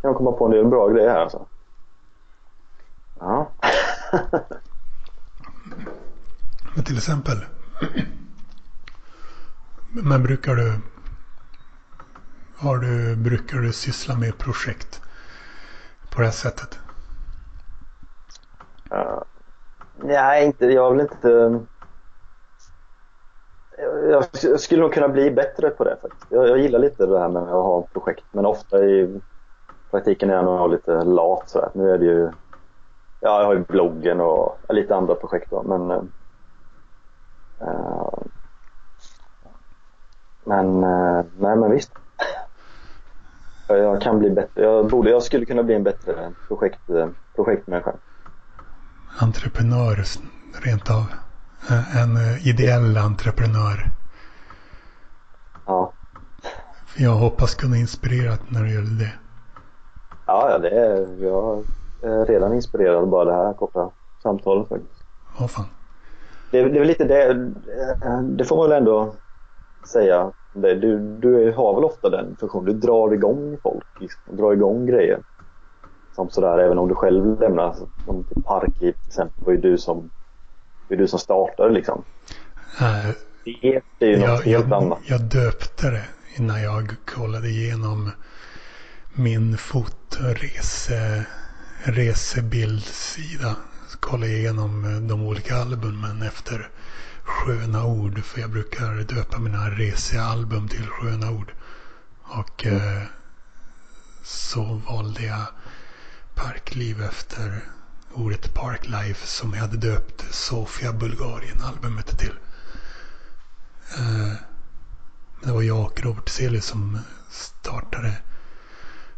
kan 0.00 0.10
nog 0.10 0.16
komma 0.16 0.32
på 0.32 0.44
en 0.44 0.50
del 0.50 0.66
bra 0.66 0.88
grejer 0.88 1.10
här 1.10 1.20
alltså. 1.20 1.46
Ja. 3.18 3.50
men 6.74 6.84
till 6.84 6.96
exempel. 6.96 7.36
Men 9.90 10.22
brukar 10.22 10.54
du, 10.54 10.80
har 12.56 12.78
du, 12.78 13.16
brukar 13.16 13.58
du 13.58 13.72
syssla 13.72 14.16
med 14.16 14.38
projekt 14.38 15.02
på 16.10 16.20
det 16.20 16.26
här 16.26 16.32
sättet? 16.32 16.78
Uh, 18.92 19.22
nej, 19.96 20.46
inte, 20.46 20.66
jag 20.66 20.82
har 20.82 20.90
väl 20.90 21.00
inte 21.00 21.60
jag 24.10 24.60
skulle 24.60 24.82
nog 24.82 24.92
kunna 24.92 25.08
bli 25.08 25.30
bättre 25.30 25.70
på 25.70 25.84
det 25.84 25.96
faktiskt. 26.02 26.26
Jag, 26.28 26.48
jag 26.48 26.58
gillar 26.58 26.78
lite 26.78 27.06
det 27.06 27.18
här 27.18 27.28
med 27.28 27.42
att 27.42 27.48
ha 27.48 27.88
projekt 27.92 28.24
men 28.30 28.46
ofta 28.46 28.84
i 28.84 29.20
praktiken 29.90 30.30
är 30.30 30.34
jag 30.34 30.44
nog 30.44 30.70
lite 30.70 31.04
lat 31.04 31.50
så 31.50 31.60
här. 31.60 31.70
Nu 31.74 31.90
är 31.90 31.98
det 31.98 32.04
ju, 32.04 32.30
ja 33.20 33.40
jag 33.40 33.46
har 33.46 33.54
ju 33.54 33.64
bloggen 33.68 34.20
och 34.20 34.58
lite 34.68 34.94
andra 34.94 35.14
projekt 35.14 35.50
då 35.50 35.62
men 35.62 35.90
uh, 35.90 36.02
men, 40.46 40.84
eh, 40.84 41.24
nej 41.38 41.56
men 41.56 41.70
visst. 41.70 41.92
Jag 43.68 44.02
kan 44.02 44.18
bli 44.18 44.30
bättre. 44.30 44.62
Jag 44.62 44.88
borde, 44.88 45.10
jag 45.10 45.22
skulle 45.22 45.46
kunna 45.46 45.62
bli 45.62 45.74
en 45.74 45.82
bättre 45.82 46.32
projekt, 46.48 46.90
eh, 46.90 47.08
projektmänniska. 47.36 47.94
Entreprenör 49.20 50.04
rent 50.64 50.90
av. 50.90 51.29
En 51.68 52.16
ideell 52.44 52.96
entreprenör. 52.96 53.90
Ja. 55.66 55.92
Jag 56.96 57.10
hoppas 57.10 57.54
kunna 57.54 57.76
inspirera 57.76 58.38
när 58.48 58.62
det 58.64 58.70
gäller 58.70 58.98
det. 58.98 59.12
Ja, 60.26 60.58
det 60.58 60.70
är, 60.70 61.22
jag 61.24 61.64
är 62.02 62.26
redan 62.26 62.54
inspirerad 62.54 63.08
bara 63.08 63.24
det 63.24 63.32
här 63.32 63.52
korta 63.52 63.90
samtalet 64.22 64.68
faktiskt. 64.68 65.04
Åh 65.40 65.46
fan. 65.46 65.64
Det, 66.50 66.62
det 66.62 66.76
är 66.76 66.78
väl 66.78 66.88
lite 66.88 67.04
det, 67.04 67.52
det 68.36 68.44
får 68.44 68.56
man 68.56 68.68
väl 68.68 68.78
ändå 68.78 69.14
säga. 69.86 70.32
Du, 70.52 70.98
du 71.18 71.52
har 71.52 71.74
väl 71.74 71.84
ofta 71.84 72.10
den 72.10 72.36
funktionen, 72.40 72.64
du 72.66 72.72
drar 72.72 73.12
igång 73.12 73.56
folk, 73.62 73.86
liksom, 74.00 74.36
drar 74.36 74.52
igång 74.52 74.86
grejer. 74.86 75.18
Som 76.14 76.30
sådär, 76.30 76.58
även 76.58 76.78
om 76.78 76.88
du 76.88 76.94
själv 76.94 77.40
lämnar, 77.40 77.74
som 78.06 78.24
till 78.24 78.42
Parkliv 78.42 78.92
till 78.92 79.06
exempel, 79.06 79.44
var 79.44 79.52
ju 79.52 79.58
du 79.60 79.78
som 79.78 80.10
det 80.90 80.96
är 80.96 80.98
du 80.98 81.08
som 81.08 81.18
startade 81.18 81.72
liksom. 81.72 82.04
Äh, 82.80 83.10
det 83.98 84.06
är 84.06 84.10
ju 84.10 84.16
något 84.18 84.44
helt 84.44 84.68
jag, 84.68 84.72
annat. 84.72 84.98
Jag 85.06 85.20
döpte 85.20 85.90
det 85.90 86.04
innan 86.36 86.62
jag 86.62 86.94
kollade 87.06 87.48
igenom 87.48 88.10
min 89.14 89.58
fotorese 89.58 91.24
resebildssida. 91.82 93.56
Kollade 94.00 94.32
igenom 94.32 95.06
de 95.08 95.26
olika 95.26 95.56
albumen 95.56 96.22
efter 96.22 96.68
sköna 97.22 97.84
ord. 97.84 98.24
För 98.24 98.40
jag 98.40 98.50
brukar 98.50 99.14
döpa 99.14 99.38
mina 99.38 99.70
resealbum 99.70 100.68
till 100.68 100.86
sköna 100.86 101.30
ord. 101.30 101.52
Och 102.22 102.66
mm. 102.66 102.76
eh, 102.76 103.02
så 104.22 104.80
valde 104.88 105.22
jag 105.22 105.46
Parkliv 106.34 107.02
efter 107.02 107.60
ordet 108.14 108.54
Parklife 108.54 109.26
som 109.26 109.54
jag 109.54 109.60
hade 109.60 109.76
döpt 109.76 110.34
Sofia 110.34 110.92
Bulgarien-albumet 110.92 112.18
till. 112.18 112.34
Eh, 113.98 114.32
det 115.42 115.52
var 115.52 115.62
jag 115.62 115.84
och 115.86 116.02
Robert 116.02 116.28
Selius 116.28 116.64
som 116.64 116.98
startade, 117.30 118.16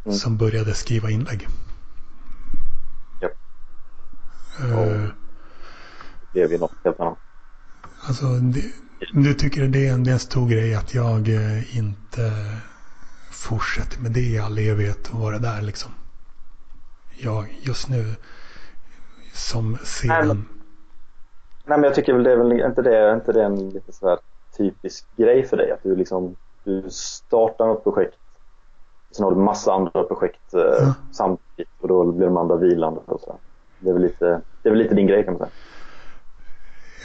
mm. 0.04 0.16
som 0.18 0.36
började 0.36 0.74
skriva 0.74 1.10
inlägg. 1.10 1.48
Eh, 4.60 5.08
Det 6.32 6.42
är 6.42 6.48
vi 6.48 6.58
något 6.58 6.72
helt 6.84 7.00
annat. 7.00 7.18
Alltså, 8.00 8.26
det, 8.26 8.72
du 9.12 9.34
tycker 9.34 9.68
det 9.68 9.86
är, 9.86 9.92
en, 9.92 10.04
det 10.04 10.10
är 10.10 10.14
en 10.14 10.20
stor 10.20 10.48
grej 10.48 10.74
att 10.74 10.94
jag 10.94 11.28
eh, 11.28 11.76
inte 11.76 12.56
fortsätter 13.30 14.00
med 14.00 14.12
det 14.12 14.20
i 14.20 14.38
all 14.38 14.58
evighet 14.58 15.10
och 15.12 15.20
vara 15.20 15.38
där 15.38 15.62
liksom. 15.62 15.90
Jag 17.18 17.58
just 17.62 17.88
nu 17.88 18.14
som 19.32 19.76
ser 19.84 20.08
Nej. 20.08 20.26
Nej 21.64 21.78
men 21.78 21.82
jag 21.82 21.94
tycker 21.94 22.12
väl 22.12 22.22
det 22.24 22.32
är 22.32 22.36
väl 22.36 22.52
inte 22.52 22.82
det, 22.82 23.12
inte 23.14 23.32
det 23.32 23.44
en 23.44 23.68
lite 23.70 23.92
sådär 23.92 24.18
typisk 24.56 25.06
grej 25.16 25.44
för 25.46 25.56
dig? 25.56 25.70
Att 25.70 25.82
du 25.82 25.96
liksom, 25.96 26.36
du 26.64 26.90
startar 26.90 27.66
något 27.66 27.84
projekt. 27.84 28.14
Sen 29.16 29.24
har 29.24 29.30
du 29.30 29.36
massa 29.36 29.72
andra 29.72 30.02
projekt 30.02 30.54
eh, 30.54 30.60
Ja. 30.60 30.94
samtidigt 31.12 31.68
och 31.80 31.88
då 31.88 32.12
blir 32.12 32.26
de 32.26 32.36
andra 32.36 32.56
vilande 32.56 33.00
och 33.06 33.20
sådär. 33.20 33.38
Det 33.78 33.88
är 33.88 33.92
väl 33.92 34.02
lite, 34.02 34.40
det 34.62 34.68
är 34.68 34.70
väl 34.70 34.78
lite 34.82 34.94
din 34.94 35.06
grej 35.06 35.24
kan 35.24 35.32
man 35.32 35.38
säga. 35.38 35.50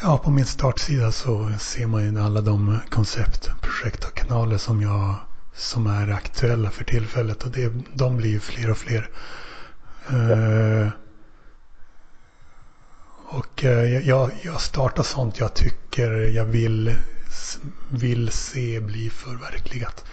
Ja, 0.02 0.22
på 0.24 0.32
min 0.32 0.46
startsida 0.46 1.12
så 1.12 1.50
ser 1.60 1.88
man 1.88 2.04
ju 2.04 2.22
alla 2.22 2.42
de 2.42 2.78
koncept, 2.90 3.50
projekt 3.62 4.06
och 4.06 4.14
kanaler 4.14 4.58
som 4.58 4.82
jag 4.82 5.16
som 5.54 5.88
är 5.88 6.12
aktuella 6.14 6.70
för 6.70 6.84
tillfället 6.84 7.44
och 7.44 7.52
det, 7.52 7.74
de 7.94 8.18
blir 8.18 8.30
ju 8.30 8.40
fler 8.40 8.72
och 8.72 8.78
fler. 8.78 9.10
Eh, 10.10 10.88
och 13.30 13.64
eh, 13.64 14.08
jag, 14.08 14.32
jag 14.42 14.62
startar 14.62 15.04
sånt 15.04 15.40
jag 15.40 15.54
tycker 15.54 16.12
jag 16.12 16.46
vill, 16.46 16.96
vill 17.90 18.32
se 18.32 18.80
bli 18.80 19.10
förverkligat. 19.10 20.06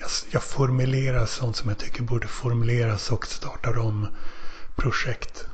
Jag, 0.00 0.10
jag 0.30 0.42
formulerar 0.42 1.26
sånt 1.26 1.56
som 1.56 1.68
jag 1.68 1.78
tycker 1.78 2.02
borde 2.02 2.26
formuleras 2.26 3.10
och 3.10 3.26
startar 3.26 3.78
om 3.78 4.08
projekt 4.76 5.46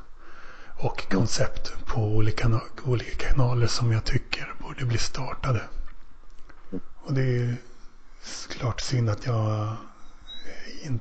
och 0.77 1.11
koncept 1.11 1.73
på 1.85 2.01
olika, 2.01 2.61
olika 2.83 3.27
kanaler 3.29 3.67
som 3.67 3.91
jag 3.91 4.05
tycker 4.05 4.53
borde 4.59 4.85
bli 4.85 4.97
startade. 4.97 5.61
Och 7.05 7.13
det 7.13 7.21
är 7.21 7.55
klart 8.49 8.81
synd 8.81 9.09
att 9.09 9.25
jag 9.25 9.75
in, 10.81 10.99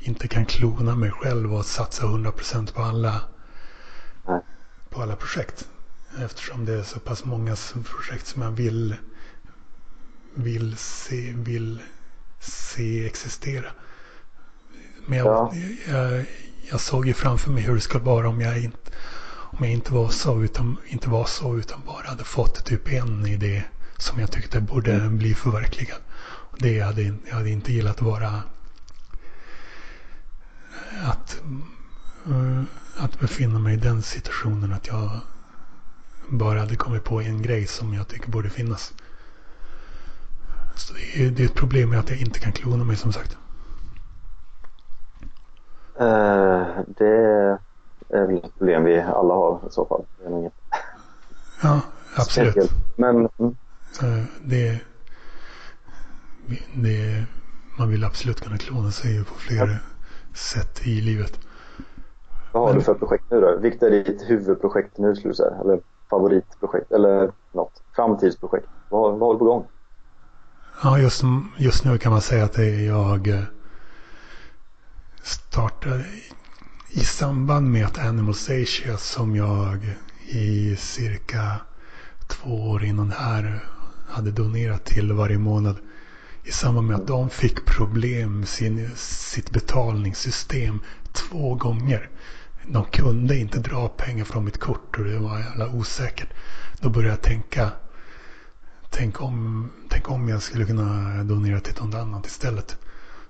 inte 0.00 0.28
kan 0.28 0.46
klona 0.46 0.96
mig 0.96 1.10
själv 1.10 1.54
och 1.54 1.66
satsa 1.66 2.04
100% 2.04 2.74
på 2.74 2.82
alla, 2.82 3.20
på 4.92 5.02
alla 5.02 5.16
projekt. 5.16 5.68
Eftersom 6.24 6.64
det 6.64 6.72
är 6.72 6.82
så 6.82 7.00
pass 7.00 7.24
många 7.24 7.56
projekt 7.84 8.26
som 8.26 8.42
jag 8.42 8.50
vill, 8.50 8.96
vill, 10.34 10.76
se, 10.76 11.32
vill 11.36 11.82
se 12.40 13.06
existera. 13.06 13.70
Men 15.06 15.18
jag, 15.18 15.26
Ja. 15.26 15.52
jag, 15.88 16.24
jag 16.70 16.80
såg 16.80 17.06
ju 17.06 17.14
framför 17.14 17.50
mig 17.50 17.62
hur 17.62 17.74
det 17.74 17.80
skulle 17.80 18.04
vara 18.04 18.28
om 18.28 18.40
jag 18.40 18.58
inte, 18.58 18.90
om 19.28 19.58
jag 19.64 19.72
inte 19.72 19.92
var 19.92 20.08
så 20.08 20.42
utan, 20.42 20.76
inte 20.86 21.08
var 21.08 21.24
så 21.24 21.56
utan 21.56 21.80
bara 21.86 22.06
hade 22.08 22.24
fått 22.24 22.64
typ 22.64 22.92
en 22.92 23.26
idé 23.26 23.62
som 23.98 24.20
jag 24.20 24.30
tyckte 24.32 24.60
borde 24.60 25.00
bli 25.08 25.34
förverkligad. 25.34 25.98
Det 26.58 26.80
hade, 26.80 27.02
jag 27.02 27.34
hade 27.34 27.50
inte 27.50 27.72
gillat 27.72 28.02
vara 28.02 28.42
att, 31.02 31.42
eh, 32.26 32.62
att 33.04 33.20
befinna 33.20 33.58
mig 33.58 33.74
i 33.74 33.76
den 33.76 34.02
situationen 34.02 34.72
att 34.72 34.86
jag 34.86 35.10
bara 36.28 36.60
hade 36.60 36.76
kommit 36.76 37.04
på 37.04 37.20
en 37.20 37.42
grej 37.42 37.66
som 37.66 37.94
jag 37.94 38.08
tycker 38.08 38.30
borde 38.30 38.50
finnas. 38.50 38.92
Så 40.74 40.94
det 40.94 41.24
är, 41.26 41.30
det 41.30 41.42
är 41.42 41.46
ett 41.46 41.54
problem 41.54 41.90
med 41.90 41.98
att 41.98 42.10
jag 42.10 42.18
inte 42.20 42.40
kan 42.40 42.52
klona 42.52 42.84
mig 42.84 42.96
som 42.96 43.12
sagt. 43.12 43.36
Eh, 45.98 46.66
det 46.86 47.58
är 48.08 48.26
väl 48.26 48.36
ett 48.36 48.58
problem 48.58 48.84
vi 48.84 49.00
alla 49.00 49.34
har 49.34 49.60
i 49.68 49.72
så 49.72 49.86
fall. 49.86 50.04
Ja, 51.62 51.80
absolut. 52.16 52.70
Men 52.96 53.28
Eh, 54.02 54.24
Det, 54.44 54.80
det, 56.74 57.24
man 57.78 57.88
vill 57.88 58.04
absolut 58.04 58.40
kunna 58.40 58.58
klona 58.58 58.90
sig 58.90 59.24
på 59.24 59.34
flera 59.34 59.76
sätt 60.34 60.86
i 60.86 61.00
livet. 61.00 61.40
Vad 62.52 62.68
har 62.68 62.74
du 62.74 62.80
för 62.80 62.94
projekt 62.94 63.24
nu 63.30 63.40
då? 63.40 63.56
Vilket 63.56 63.82
är 63.82 63.90
ditt 63.90 64.30
huvudprojekt 64.30 64.98
nu 64.98 65.14
skulle 65.14 65.30
du 65.30 65.36
säga? 65.36 65.56
Eller 65.60 65.80
favoritprojekt? 66.10 66.92
Eller 66.92 67.32
något? 67.54 67.82
Framtidsprojekt? 67.96 68.66
Vad, 68.88 69.18
vad 69.18 69.34
du 69.34 69.38
på 69.38 69.44
gång? 69.44 69.66
Ja, 70.82 70.98
just, 70.98 71.22
just 71.58 71.84
nu 71.84 71.98
kan 71.98 72.12
man 72.12 72.20
säga 72.20 72.44
att 72.44 72.58
jag 72.86 73.28
eh, 73.28 73.42
startade 75.22 76.04
i 76.90 77.00
samband 77.00 77.70
med 77.70 77.86
att 77.86 77.98
Animals 77.98 78.50
Asia 78.50 78.96
som 78.96 79.36
jag 79.36 79.78
i 80.28 80.76
cirka 80.76 81.60
två 82.26 82.70
år 82.70 82.84
innan 82.84 83.10
här 83.10 83.64
hade 84.08 84.30
donerat 84.30 84.84
till 84.84 85.12
varje 85.12 85.38
månad. 85.38 85.76
I 86.44 86.50
samband 86.50 86.86
med 86.86 86.96
att 86.96 87.06
de 87.06 87.30
fick 87.30 87.66
problem 87.66 88.38
med 88.38 88.48
sin, 88.48 88.90
sitt 88.96 89.50
betalningssystem 89.50 90.80
två 91.12 91.54
gånger. 91.54 92.10
De 92.66 92.84
kunde 92.84 93.36
inte 93.36 93.58
dra 93.58 93.88
pengar 93.88 94.24
från 94.24 94.44
mitt 94.44 94.60
kort 94.60 94.98
och 94.98 95.04
det 95.04 95.18
var 95.18 95.38
jävla 95.38 95.68
osäkert. 95.68 96.28
Då 96.80 96.90
började 96.90 97.12
jag 97.12 97.22
tänka 97.22 97.70
Tänk 98.94 99.20
om, 99.20 99.70
tänk 99.88 100.10
om 100.10 100.28
jag 100.28 100.42
skulle 100.42 100.64
kunna 100.64 101.24
donera 101.24 101.60
till 101.60 101.84
något 101.84 101.94
annat 101.94 102.26
istället. 102.26 102.78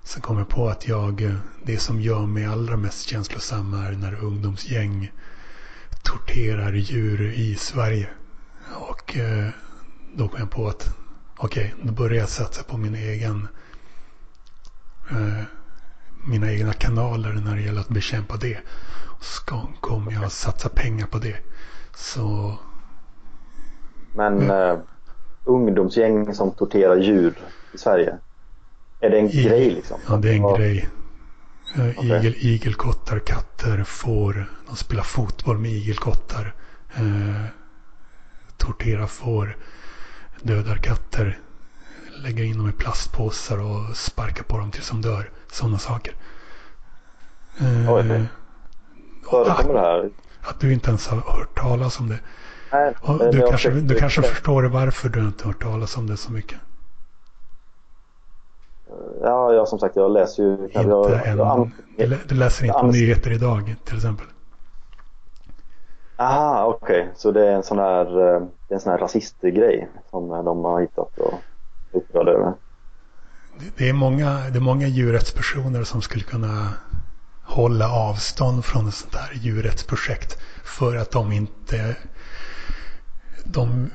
Sen 0.03 0.21
kom 0.21 0.37
jag 0.37 0.49
på 0.49 0.69
att 0.69 0.87
jag, 0.87 1.35
det 1.63 1.77
som 1.77 2.01
gör 2.01 2.25
mig 2.25 2.45
allra 2.45 2.77
mest 2.77 3.07
känslosam 3.07 3.73
är 3.73 3.91
när 3.91 4.23
ungdomsgäng 4.23 5.11
torterar 6.03 6.73
djur 6.73 7.31
i 7.31 7.55
Sverige. 7.55 8.09
Och 8.73 9.17
eh, 9.17 9.49
då 10.15 10.27
kom 10.27 10.39
jag 10.39 10.51
på 10.51 10.67
att 10.67 10.95
okej, 11.37 11.75
då 11.83 11.93
börjar 11.93 12.19
jag 12.19 12.29
satsa 12.29 12.63
på 12.63 12.77
min 12.77 12.95
egen 12.95 13.47
eh, 15.11 15.43
mina 16.27 16.51
egna 16.51 16.73
kanaler 16.73 17.33
när 17.33 17.55
det 17.55 17.61
gäller 17.61 17.81
att 17.81 17.89
bekämpa 17.89 18.37
det. 18.37 18.57
Så 19.23 19.67
kommer 19.81 20.11
jag 20.11 20.31
satsa 20.31 20.69
pengar 20.69 21.07
på 21.07 21.17
det. 21.17 21.35
Så 21.95 22.57
Men 24.15 24.49
eh, 24.51 24.77
ungdomsgäng 25.43 26.33
som 26.35 26.51
torterar 26.51 26.97
djur 26.97 27.33
i 27.73 27.77
Sverige. 27.77 28.17
Är 28.99 29.09
det 29.09 29.19
en 29.19 29.29
I- 29.29 29.43
grej 29.43 29.69
liksom? 29.71 29.99
Ja, 30.07 30.15
det 30.15 30.29
är 30.29 30.33
en 30.35 30.41
Ja. 30.41 30.55
grej. 30.57 30.89
Okej. 31.75 32.17
Igel, 32.17 32.35
igelkottar, 32.35 33.19
katter, 33.19 33.83
får. 33.83 34.45
De 34.67 34.75
spelar 34.75 35.03
fotboll 35.03 35.57
med 35.57 35.71
igelkottar. 35.71 36.55
Eh, 36.95 37.45
torterar 38.57 39.07
får. 39.07 39.57
Dödar 40.41 40.75
katter. 40.75 41.39
Lägger 42.17 42.43
in 42.43 42.57
dem 42.57 42.69
i 42.69 42.71
plastpåsar 42.71 43.57
och 43.59 43.97
sparkar 43.97 44.43
på 44.43 44.57
dem 44.57 44.71
tills 44.71 44.89
de 44.89 45.01
dör. 45.01 45.29
Sådana 45.51 45.77
saker. 45.77 46.13
Eh. 47.59 48.21
Förekommer 49.29 49.73
det 49.73 49.79
här? 49.79 50.09
att 50.41 50.59
du 50.59 50.73
inte 50.73 50.89
ens 50.89 51.07
har 51.07 51.17
hört 51.17 51.55
talas 51.57 51.99
om 51.99 52.09
det. 52.09 52.19
Nej, 52.71 52.93
men 53.07 53.31
du 53.31 53.47
kanske, 53.47 53.69
du 53.69 53.95
kanske 53.95 54.21
förstår 54.21 54.63
varför 54.63 55.09
du 55.09 55.19
inte 55.19 55.43
har 55.43 55.53
hört 55.53 55.61
talas 55.63 55.97
om 55.97 56.07
det 56.07 56.17
så 56.17 56.31
mycket. 56.31 56.57
Ja, 59.21 59.53
jag 59.53 59.67
som 59.67 59.79
sagt, 59.79 59.95
jag 59.95 60.11
läser 60.11 60.43
ju... 60.43 60.51
Inte 60.63 60.79
jag, 60.79 61.27
en, 61.27 61.37
jag, 61.37 61.71
du, 61.97 62.05
lä- 62.07 62.17
du 62.27 62.35
läser 62.35 62.65
inte 62.65 62.83
nyheter 62.85 63.31
idag 63.31 63.75
till 63.85 63.95
exempel. 63.95 64.25
Aha, 66.17 66.65
okej. 66.65 67.11
Så 67.15 67.31
det 67.31 67.47
är 67.47 67.51
en 67.51 67.63
sån 67.63 67.79
här, 67.79 68.05
eh, 68.05 68.41
det 68.67 68.73
är 68.73 68.75
en 68.75 68.79
sån 68.79 68.91
här 68.91 68.99
rasistgrej 68.99 69.89
som 70.09 70.27
de 70.29 70.63
har 70.63 70.81
hittat 70.81 71.17
och 71.19 71.33
upprörda 71.93 72.31
över. 72.31 72.53
Det- 73.59 73.77
Det 73.77 73.89
är, 73.89 73.93
många, 73.93 74.29
det 74.51 74.57
är 74.57 74.61
många 74.61 74.87
djurrättspersoner 74.87 75.83
som 75.83 76.01
skulle 76.01 76.23
kunna 76.23 76.69
hålla 77.53 77.91
avstånd 77.91 78.65
från 78.65 78.87
ett 78.87 78.93
sånt 78.93 79.15
här 79.15 79.33
djurrättsprojekt 79.33 80.37
för 80.63 80.95
att 80.95 81.11
de 81.11 81.31
inte 81.31 81.95
de, 83.43 83.89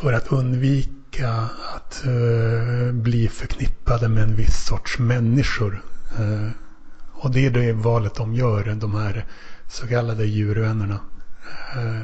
för 0.00 0.12
att 0.12 0.32
undvika 0.32 1.30
att 1.74 2.04
eh, 2.04 2.92
bli 2.92 3.28
förknippade 3.28 4.08
med 4.08 4.22
en 4.22 4.34
viss 4.34 4.64
sorts 4.66 4.98
människor. 4.98 5.82
Eh, 6.18 6.50
och 7.12 7.30
det 7.30 7.46
är 7.46 7.50
det 7.50 7.72
valet 7.72 8.14
de 8.14 8.34
gör, 8.34 8.74
de 8.74 8.94
här 8.94 9.24
så 9.68 9.86
kallade 9.86 10.24
djurvännerna. 10.24 11.00
Eh, 11.76 12.00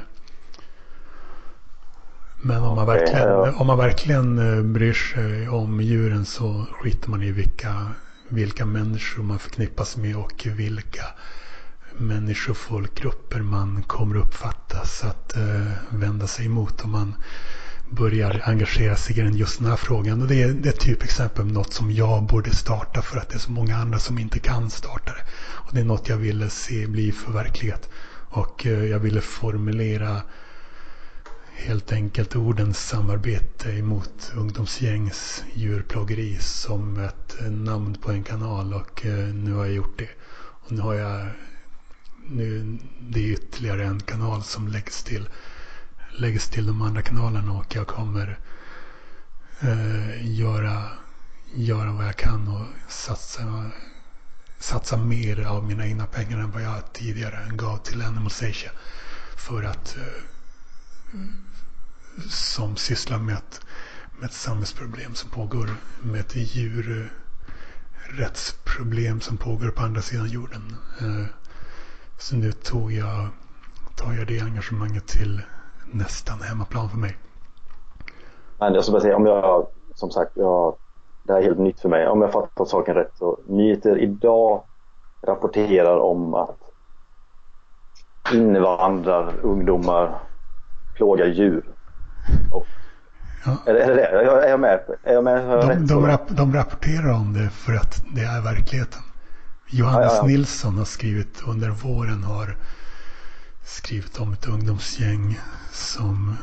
men 2.43 2.63
om 2.63 2.77
man 2.77 2.87
verkligen, 2.87 3.55
om 3.55 3.67
man 3.67 3.79
verkligen 3.79 4.73
bryr 4.73 4.93
sig 4.93 5.49
om 5.49 5.81
djuren 5.81 6.25
så 6.25 6.67
skiter 6.73 7.11
man 7.11 7.23
i 7.23 7.33
vilka, 7.33 7.87
vilka 8.29 8.67
människor 8.67 9.23
man 9.23 9.39
förknippas 9.39 9.97
med 9.97 10.17
och 10.17 10.47
vilka 10.47 11.05
människor, 11.99 12.55
folkgrupper 12.55 13.41
man 13.41 13.83
kommer 13.83 14.17
uppfattas 14.17 15.05
att 15.05 15.37
eh, 15.37 15.71
vända 15.91 16.27
sig 16.27 16.47
emot 16.47 16.85
om 16.85 16.91
man 16.91 17.15
börjar 17.91 18.43
engagera 18.45 18.97
sig 18.97 19.19
i 19.19 19.23
just 19.23 19.59
den 19.59 19.69
här 19.69 19.77
frågan. 19.77 20.23
Och 20.23 20.29
det 20.29 20.43
är, 20.43 20.49
det 20.49 20.69
är 20.69 20.73
ett 20.73 20.81
typexempel 20.81 21.47
på 21.47 21.53
något 21.53 21.73
som 21.73 21.91
jag 21.91 22.27
borde 22.27 22.51
starta 22.51 23.03
för 23.03 23.19
att 23.19 23.29
det 23.29 23.35
är 23.35 23.39
så 23.39 23.53
många 23.53 23.77
andra 23.77 23.99
som 23.99 24.19
inte 24.19 24.39
kan 24.39 24.71
starta 24.71 25.13
det. 25.13 25.25
Och 25.53 25.75
det 25.75 25.81
är 25.81 25.85
något 25.85 26.09
jag 26.09 26.17
ville 26.17 26.51
se 26.51 26.87
bli 26.87 27.13
förverkligat. 27.13 27.89
Och 28.31 28.67
eh, 28.67 28.85
jag 28.85 28.99
ville 28.99 29.21
formulera 29.21 30.23
helt 31.57 31.93
enkelt 31.93 32.37
ordens 32.37 32.89
samarbete 32.89 33.73
emot 33.73 34.33
ungdomsgängs 34.37 35.45
djurplågeri 35.55 36.39
som 36.41 36.99
ett 36.99 37.37
namn 37.51 37.95
på 37.95 38.13
en 38.13 38.25
kanal 38.25 38.75
och 38.75 39.07
eh, 39.07 39.35
nu 39.35 39.53
har 39.53 39.65
jag 39.65 39.75
gjort 39.75 39.99
det. 39.99 40.09
Och 40.65 40.73
nu 40.73 40.81
har 40.81 40.95
jag 40.95 41.29
nu, 42.27 42.79
det 43.01 43.21
är 43.21 43.33
ytterligare 43.33 43.85
en 43.85 44.01
kanal 44.01 44.43
som 44.43 44.69
läggs 44.69 45.05
till, 45.05 45.29
läggs 46.19 46.49
till 46.49 46.67
de 46.67 46.83
andra 46.83 47.03
kanalerna 47.03 47.53
och 47.53 47.77
jag 47.77 47.87
kommer 47.87 48.39
eh, 49.61 50.39
göra, 50.39 50.89
göra 51.55 51.93
vad 51.93 52.07
jag 52.07 52.17
kan 52.17 52.49
och 52.49 52.67
satsa, 52.89 53.71
satsa 54.59 54.97
mer 54.97 55.45
av 55.45 55.65
mina 55.65 55.87
egna 55.87 56.07
pengar 56.07 56.39
än 56.39 56.51
vad 56.51 56.63
jag 56.63 56.93
tidigare 56.93 57.51
gav 57.53 57.77
till 57.77 58.03
Animals 58.03 58.43
Asia. 58.43 58.71
För 59.37 59.63
att 59.63 59.97
eh, 59.97 60.34
som 62.31 62.77
sysslar 62.77 63.19
med 63.19 63.35
ett, 63.35 63.61
med 64.19 64.27
ett 64.27 64.33
samhällsproblem 64.33 65.15
som 65.15 65.31
pågår 65.31 65.69
med 66.03 66.21
ett 66.21 66.37
djurrättsproblem 66.37 69.17
eh, 69.17 69.21
som 69.21 69.37
pågår 69.37 69.69
på 69.69 69.83
andra 69.83 70.01
sidan 70.01 70.29
jorden. 70.29 70.77
Eh, 71.01 71.27
så 72.19 72.37
nu 72.37 72.53
tog 72.53 72.93
jag, 72.93 73.29
tar 73.97 74.13
jag 74.13 74.27
det 74.27 74.41
engagemanget 74.41 75.07
till 75.07 75.43
nästan 75.93 76.41
hemmaplan 76.41 76.91
för 76.91 76.99
mig. 76.99 77.17
Men 78.59 78.75
jag 78.75 78.85
ska 78.85 78.93
bara 78.93 79.03
säga, 79.03 79.17
om 79.17 79.27
jag, 79.27 79.67
som 79.95 80.11
sagt, 80.11 80.33
jag, 80.35 80.77
det 81.23 81.33
här 81.33 81.41
är 81.41 81.45
helt 81.45 81.59
nytt 81.59 81.81
för 81.81 81.89
mig. 81.89 82.09
Om 82.09 82.23
jag 82.23 82.33
fattar 82.33 82.65
saken 82.65 82.95
rätt 82.95 83.13
så 83.15 83.41
nyheter 83.47 83.99
idag 83.99 84.65
rapporterar 85.23 85.99
om 85.99 86.35
att 86.35 86.59
invandrar 88.33 89.35
plågar 90.95 91.27
djur. 91.27 91.65
Och, 92.51 92.67
ja. 93.45 93.59
är, 93.67 93.75
är 93.75 93.97
det? 93.97 94.07
Är 94.07 94.51
jag 94.51 94.61
med? 94.61 94.81
Är 95.03 95.13
jag 95.13 95.25
med? 95.25 95.45
De, 95.45 95.87
de, 95.87 96.07
rap, 96.07 96.29
de 96.29 96.55
rapporterar 96.55 97.13
om 97.13 97.33
det 97.33 97.49
för 97.51 97.75
att 97.75 98.05
det 98.15 98.23
är 98.23 98.43
verkligheten. 98.43 99.03
Johannes 99.67 100.13
ja, 100.13 100.19
ja, 100.23 100.27
Nilsson 100.27 100.79
har 100.79 100.85
skrivit 100.85 101.43
under 101.47 101.71
våren 101.71 102.25
har 102.25 102.57
skrivit 103.65 104.21
om 104.21 104.33
ett 104.33 104.49
ungdomsgäng 104.49 105.39
som 105.73 106.37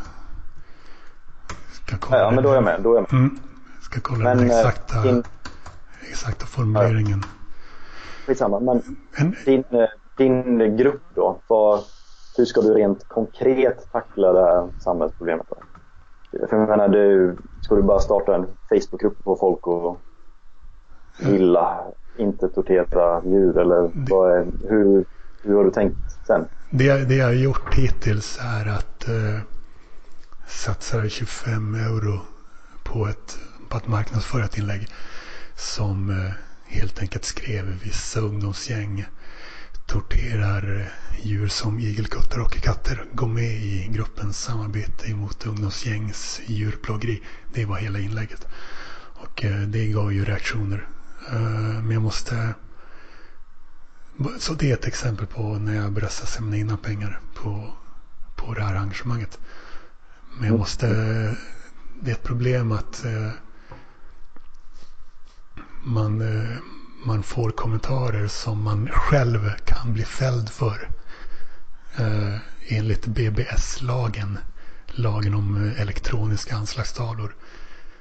ska 1.71 1.97
kolla 1.97 2.19
ja, 2.19 2.31
men 2.31 2.43
då 2.43 2.49
är 2.49 2.55
jag 2.55 2.63
med. 2.63 2.81
Då 2.83 2.91
är 2.91 2.95
jag 2.95 3.13
med. 3.13 3.19
Mm, 3.19 3.39
ska 3.81 3.99
kolla 4.01 4.23
men, 4.23 4.37
den 4.37 4.51
eh, 4.51 4.57
exakta, 4.57 5.09
in... 5.09 5.23
exakta 6.09 6.45
formuleringen. 6.45 7.23
Skitsamma, 8.25 8.59
men 8.59 8.97
en... 9.15 9.35
din, 9.45 9.63
eh, 9.71 9.89
din 10.17 10.77
grupp 10.77 11.03
då? 11.15 11.41
Vad, 11.47 11.83
hur 12.37 12.45
ska 12.45 12.61
du 12.61 12.73
rent 12.73 13.07
konkret 13.07 13.91
tackla 13.91 14.33
det 14.33 14.41
här 14.41 14.69
samhällsproblemet? 14.77 15.47
Då? 15.49 15.63
För 16.47 16.57
jag 16.57 16.69
menar, 16.69 16.87
du, 16.87 17.37
ska 17.61 17.75
du 17.75 17.81
bara 17.81 17.99
starta 17.99 18.35
en 18.35 18.47
Facebookgrupp 18.69 19.23
på 19.23 19.35
folk 19.35 19.67
och 19.67 20.01
gilla, 21.19 21.83
inte 22.17 22.49
tortera 22.49 23.21
djur 23.25 23.57
eller 23.57 23.91
vad 23.93 24.31
är, 24.31 24.45
hur, 24.69 25.05
hur 25.43 25.55
har 25.55 25.63
du 25.63 25.71
tänkt 25.71 25.97
sen? 26.27 26.45
Det, 26.69 27.09
det 27.09 27.15
jag 27.15 27.25
har 27.25 27.33
gjort 27.33 27.73
hittills 27.73 28.39
är 28.41 28.69
att 28.69 29.07
eh, 29.07 29.39
satsa 30.47 31.09
25 31.09 31.75
euro 31.75 32.19
på, 32.83 33.07
ett, 33.07 33.37
på 33.69 33.77
att 33.77 33.87
marknadsföra 33.87 34.43
ett 34.45 34.57
inlägg 34.57 34.87
som 35.55 36.09
eh, 36.09 36.31
helt 36.65 36.99
enkelt 36.99 37.25
skrev 37.25 37.65
vissa 37.83 38.19
ungdomsgäng 38.19 39.05
torterar 39.91 40.91
djur 41.21 41.47
som 41.47 41.79
igelkottar 41.79 42.39
och 42.39 42.51
katter 42.51 43.05
gå 43.13 43.27
med 43.27 43.51
i 43.53 43.87
gruppens 43.91 44.43
samarbete 44.43 45.15
mot 45.15 45.45
ungdomsgängs 45.45 46.41
djurplågeri. 46.45 47.23
Det 47.53 47.65
var 47.65 47.77
hela 47.77 47.99
inlägget. 47.99 48.47
Och 48.95 49.45
eh, 49.45 49.61
det 49.61 49.87
gav 49.87 50.13
ju 50.13 50.25
reaktioner. 50.25 50.87
Eh, 51.31 51.83
men 51.83 51.91
jag 51.91 52.01
måste... 52.01 52.53
Så 54.39 54.53
det 54.53 54.71
är 54.71 54.73
ett 54.73 54.85
exempel 54.85 55.27
på 55.27 55.41
när 55.53 55.75
jag 55.75 55.91
började 55.91 56.13
samla 56.13 56.55
in 56.55 56.77
pengar 56.77 57.19
på, 57.35 57.73
på 58.35 58.53
det 58.53 58.63
här 58.63 58.75
arrangemanget. 58.75 59.39
Men 60.39 60.47
jag 60.47 60.59
måste... 60.59 60.87
Det 62.01 62.11
är 62.11 62.15
ett 62.15 62.23
problem 62.23 62.71
att 62.71 63.05
eh, 63.05 63.29
man 65.83 66.21
man 67.03 67.23
får 67.23 67.49
kommentarer 67.49 68.27
som 68.27 68.63
man 68.63 68.89
själv 68.91 69.49
kan 69.65 69.93
bli 69.93 70.03
fälld 70.03 70.49
för. 70.49 70.89
Eh, 71.95 72.35
enligt 72.67 73.05
BBS-lagen. 73.05 74.37
Lagen 74.87 75.33
om 75.33 75.67
eh, 75.67 75.81
elektroniska 75.81 76.55
anslagstavlor. 76.55 77.35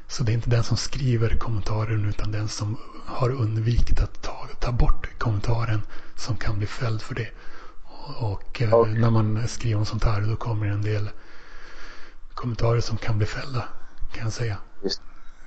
Så 0.09 0.22
det 0.22 0.32
är 0.32 0.34
inte 0.34 0.51
den 0.51 0.62
som 0.62 0.76
skriver 0.76 1.36
kommentaren 1.36 2.05
utan 2.05 2.32
den 2.32 2.48
som 2.48 2.76
har 3.07 3.30
undvikit 3.30 4.01
att 4.01 4.22
ta, 4.22 4.46
ta 4.61 4.72
bort 4.72 5.18
kommentaren 5.18 5.80
som 6.16 6.36
kan 6.36 6.59
bli 6.59 6.66
fälld 6.66 7.03
för 7.03 7.14
det. 7.14 7.28
Och 8.20 8.62
eh, 8.62 8.74
okay. 8.74 8.98
när 8.98 9.11
man 9.11 9.48
skriver 9.48 9.78
om 9.78 9.86
sånt 9.86 10.05
här 10.05 10.20
då 10.20 10.36
kommer 10.36 10.66
en 10.66 10.82
del 10.82 11.11
kommentarer 12.34 12.80
som 12.80 12.96
kan 12.96 13.18
bli 13.18 13.26
fällda. 13.26 13.64
Kan 14.12 14.24
jag 14.24 14.32
säga. 14.32 14.57
Just. 14.82 15.03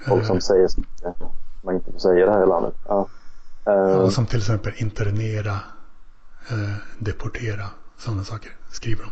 Folk 0.08 0.26
som 0.26 0.36
eh, 0.36 0.40
säger 0.40 0.70
man 1.64 1.76
inte 1.76 1.92
får 1.92 2.00
säga 2.00 2.26
det 2.26 2.32
här 2.32 2.44
i 2.44 2.48
landet. 2.48 2.76
Ja. 2.88 3.08
Eh, 3.68 3.74
ja, 3.74 4.12
som 4.12 4.26
till 4.26 4.40
exempel 4.40 4.74
internera, 4.78 5.60
eh, 6.50 6.76
deportera, 7.00 7.70
sådana 7.98 8.24
saker 8.24 8.52
skriver 8.72 9.04
de. 9.04 9.12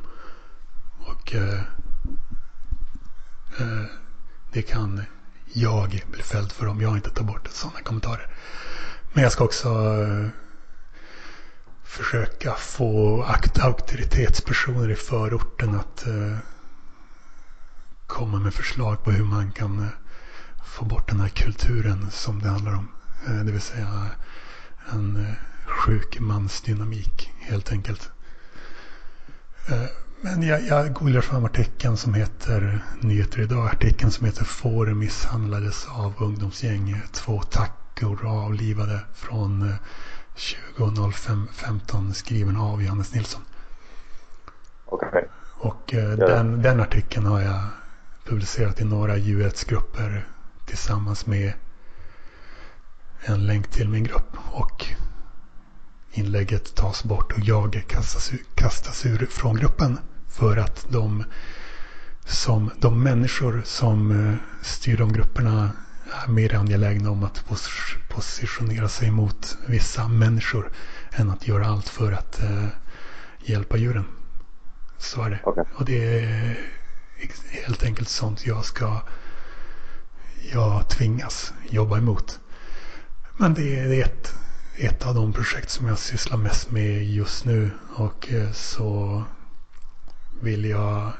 Och 1.06 1.36
uh, 1.36 1.62
det 4.54 4.62
kan 4.62 5.04
jag 5.54 6.04
bli 6.12 6.24
fälld 6.24 6.52
för 6.52 6.68
om 6.68 6.82
jag 6.82 6.96
inte 6.96 7.10
tar 7.10 7.24
bort 7.24 7.48
sådana 7.48 7.80
kommentarer. 7.80 8.34
Men 9.14 9.24
jag 9.24 9.32
ska 9.32 9.44
också 9.44 9.96
försöka 11.84 12.54
få 12.54 13.24
auktoritetspersoner 13.62 14.90
i 14.90 14.96
förorten 14.96 15.76
att 15.76 16.06
komma 18.08 18.40
med 18.40 18.54
förslag 18.54 19.04
på 19.04 19.12
hur 19.12 19.26
man 19.26 19.52
kan 19.52 19.88
få 20.66 20.86
bort 20.86 21.10
den 21.10 21.20
här 21.20 21.30
kulturen 21.30 22.12
som 22.12 22.42
det 22.42 22.50
handlar 22.50 22.74
om. 22.74 22.88
Det 23.46 23.52
vill 23.52 23.62
säga 23.62 24.10
en 24.90 25.16
eh, 25.16 25.34
sjuk 25.66 26.20
mansdynamik 26.20 27.32
helt 27.40 27.72
enkelt. 27.72 28.12
Eh, 29.70 29.86
men 30.22 30.44
jag, 30.44 30.62
jag 30.68 30.94
googlar 30.94 31.22
fram 31.22 31.46
artikeln 31.46 31.98
som 31.98 32.14
heter 32.14 32.86
Nyheter 33.00 33.42
idag. 33.42 33.68
Artikeln 33.68 34.12
som 34.12 34.26
heter 34.26 34.44
Får 34.44 34.86
misshandlades 34.86 35.88
av 35.88 36.14
ungdomsgäng. 36.20 37.02
Två 37.12 37.42
tackor 37.42 38.28
avlivade 38.28 39.00
från 39.14 39.74
20.05.15 40.36 42.08
eh, 42.08 42.12
skriven 42.12 42.58
av 42.58 42.84
Johannes 42.84 43.14
Nilsson. 43.14 43.42
Okay. 44.86 45.24
Och 45.58 45.94
eh, 45.94 46.10
den, 46.10 46.62
den 46.62 46.80
artikeln 46.80 47.26
har 47.26 47.42
jag 47.42 47.62
publicerat 48.26 48.82
i 48.82 48.84
några 48.84 49.18
djurrättsgrupper 49.18 50.28
tillsammans 50.66 51.26
med 51.26 51.54
en 53.26 53.46
länk 53.46 53.68
till 53.68 53.90
min 53.90 54.04
grupp 54.04 54.38
och 54.52 54.86
inlägget 56.12 56.76
tas 56.76 57.04
bort 57.04 57.32
och 57.32 57.40
jag 57.40 57.84
kastas, 57.88 58.32
kastas 58.56 59.06
ur 59.06 59.26
från 59.26 59.56
gruppen 59.56 60.00
för 60.28 60.58
att 60.58 60.86
de, 60.90 61.24
som, 62.26 62.72
de 62.80 63.04
människor 63.04 63.62
som 63.66 64.12
eh, 64.30 64.36
styr 64.62 64.98
de 64.98 65.14
grupperna 65.14 65.72
är 66.26 66.32
mer 66.32 66.56
angelägna 66.56 67.12
om 67.12 67.24
att 67.24 67.46
positionera 68.10 68.90
sig 68.90 69.12
mot 69.12 69.58
vissa 69.68 70.08
människor 70.08 70.72
än 71.12 71.30
att 71.30 71.48
göra 71.48 71.68
allt 71.68 71.90
för 71.90 72.12
att 72.12 72.40
uh, 72.44 72.68
hjälpa 73.40 73.78
djuren. 73.78 74.06
Så 74.98 75.24
är 75.24 75.30
det. 75.30 75.40
Okay. 75.46 75.64
Och 75.76 75.86
det 75.86 76.20
är 76.20 76.60
helt 77.66 77.84
enkelt 77.84 78.10
sånt 78.10 78.46
jag 78.46 78.66
ska 78.66 79.02
jag 80.54 80.90
tvingas 80.90 81.54
jobba 81.70 81.98
emot. 81.98 82.41
Men 83.38 83.54
det 83.54 83.80
är 83.80 84.04
ett, 84.04 84.36
ett 84.76 85.06
av 85.06 85.16
de 85.16 85.34
projekt 85.34 85.70
som 85.70 85.88
jag 85.88 85.98
sysslar 85.98 86.38
mest 86.38 86.72
med 86.72 87.06
just 87.06 87.46
nu. 87.46 87.70
Och 87.96 88.32
eh, 88.32 88.52
så 88.52 89.24
vill 90.42 90.66
jag, 90.66 91.12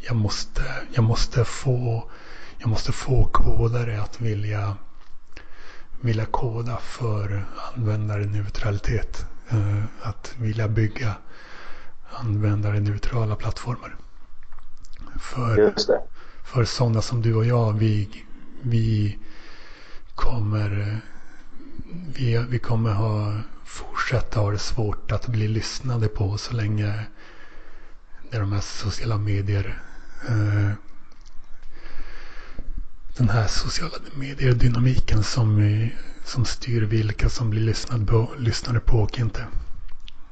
jag 0.00 0.16
måste, 0.16 0.62
jag 0.92 1.04
måste 1.04 1.44
få, 1.44 2.10
jag 2.58 2.68
måste 2.68 2.92
få 2.92 3.24
kodare 3.24 4.02
att 4.02 4.20
vilja, 4.20 4.76
vilja 6.00 6.24
koda 6.24 6.76
för 6.76 7.44
användarneutralitet. 7.74 9.26
Eh, 9.48 9.84
att 10.02 10.34
vilja 10.38 10.68
bygga 10.68 11.14
användarneutrala 12.10 13.36
plattformar. 13.36 13.96
För, 15.20 15.74
för 16.44 16.64
sådana 16.64 17.02
som 17.02 17.22
du 17.22 17.34
och 17.34 17.44
jag, 17.44 17.72
vi, 17.72 18.24
vi 18.62 19.18
kommer 20.14 21.00
vi, 22.14 22.46
vi 22.48 22.58
kommer 22.58 22.92
ha, 22.92 23.40
fortsätta 23.64 24.40
ha 24.40 24.50
det 24.50 24.58
svårt 24.58 25.12
att 25.12 25.26
bli 25.26 25.48
lyssnade 25.48 26.08
på 26.08 26.38
så 26.38 26.54
länge 26.54 27.04
Det 28.30 28.36
är 28.36 28.40
de 28.40 28.52
här 28.52 28.60
sociala 28.60 29.18
medier. 29.18 29.82
Eh, 30.28 30.70
den 33.16 33.28
här 33.28 33.46
sociala 33.46 33.94
medier-dynamiken 34.14 35.22
som, 35.22 35.88
som 36.24 36.44
styr 36.44 36.82
vilka 36.82 37.28
som 37.28 37.50
blir 37.50 37.62
lyssnade 37.62 38.06
på, 38.06 38.30
lyssnade 38.38 38.80
på 38.80 38.98
och 38.98 39.18
inte. 39.18 39.46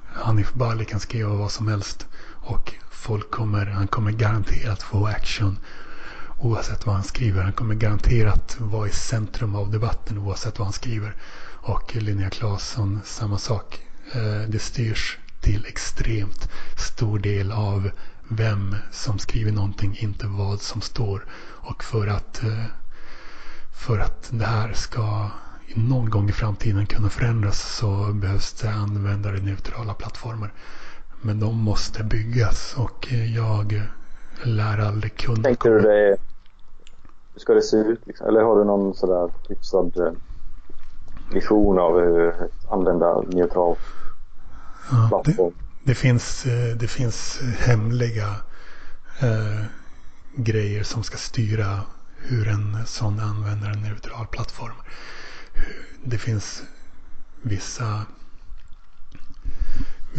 Hanif 0.07 0.53
Bali 0.53 0.85
kan 0.85 1.01
skriva 1.01 1.35
vad 1.35 1.53
som 1.53 1.69
helst 1.69 2.07
och 2.27 2.75
folk 2.91 3.31
kommer, 3.31 3.67
han 3.67 3.89
kommer 3.89 4.11
garanterat 4.13 4.83
få 4.83 5.07
action 5.07 5.59
oavsett 6.45 6.87
vad 6.87 6.95
han 6.95 7.05
skriver. 7.05 7.43
Han 7.43 7.53
kommer 7.53 7.75
garanterat 7.75 8.57
vara 8.61 8.89
i 8.89 8.91
centrum 8.91 9.55
av 9.55 9.71
debatten 9.71 10.19
oavsett 10.19 10.59
vad 10.59 10.67
han 10.67 10.73
skriver. 10.73 11.15
Och 11.53 11.97
Linnea 11.97 12.31
Claesson, 12.31 13.01
samma 13.05 13.39
sak. 13.39 13.83
Eh, 14.13 14.49
det 14.49 14.59
styrs 14.59 15.19
till 15.41 15.67
extremt 15.67 16.49
stor 16.79 17.19
del 17.19 17.53
av 17.53 17.91
vem 18.29 18.77
som 18.91 19.19
skriver 19.19 19.53
någonting, 19.53 19.97
inte 20.01 20.27
vad 20.27 20.61
som 20.61 20.81
står. 20.81 21.27
Och 21.41 21.85
för 21.85 22.07
att, 22.07 22.43
eh, 22.43 22.65
för 23.73 23.99
att 23.99 24.29
det 24.31 24.47
här 24.47 24.73
ska 24.73 25.31
någon 25.75 26.11
gång 26.11 26.29
i 26.29 26.33
framtiden 26.33 26.87
kunna 26.87 27.09
förändras 27.09 27.77
så 27.77 28.13
behövs 28.13 28.53
det 28.53 28.71
användarneutrala 28.71 29.95
plattformar. 29.95 30.53
Men 31.23 31.41
de 31.41 31.57
måste 31.59 32.05
byggas 32.05 32.75
och 32.77 33.13
jag 33.35 33.83
lär 34.43 34.79
aldrig 34.79 35.17
kunna. 35.17 35.43
Tänker 35.43 35.71
du 35.71 35.81
det, 35.81 36.17
hur 37.35 37.41
ska 37.41 37.55
det 37.55 37.63
se 37.63 37.77
ut? 37.77 38.07
Liksom? 38.07 38.27
Eller 38.27 38.43
har 38.43 38.59
du 38.59 38.65
någon 38.65 38.95
sådär 38.95 39.31
hyfsad 39.49 39.97
eh, 39.97 40.13
vision 41.33 41.79
av 41.79 42.01
hur 42.01 42.35
användarneutral 42.71 43.77
ja, 44.91 45.09
plattform? 45.09 45.53
Det, 45.85 45.91
det, 45.91 45.95
finns, 45.95 46.47
eh, 46.47 46.77
det 46.77 46.89
finns 46.89 47.41
hemliga 47.59 48.29
eh, 49.21 49.65
grejer 50.37 50.83
som 50.83 51.03
ska 51.03 51.17
styra 51.17 51.81
hur 52.17 52.49
en 52.49 52.87
sån 52.87 53.21
användarneutral 53.21 54.27
plattform. 54.27 54.77
Det 56.05 56.19
finns 56.19 56.63
vissa 57.43 58.07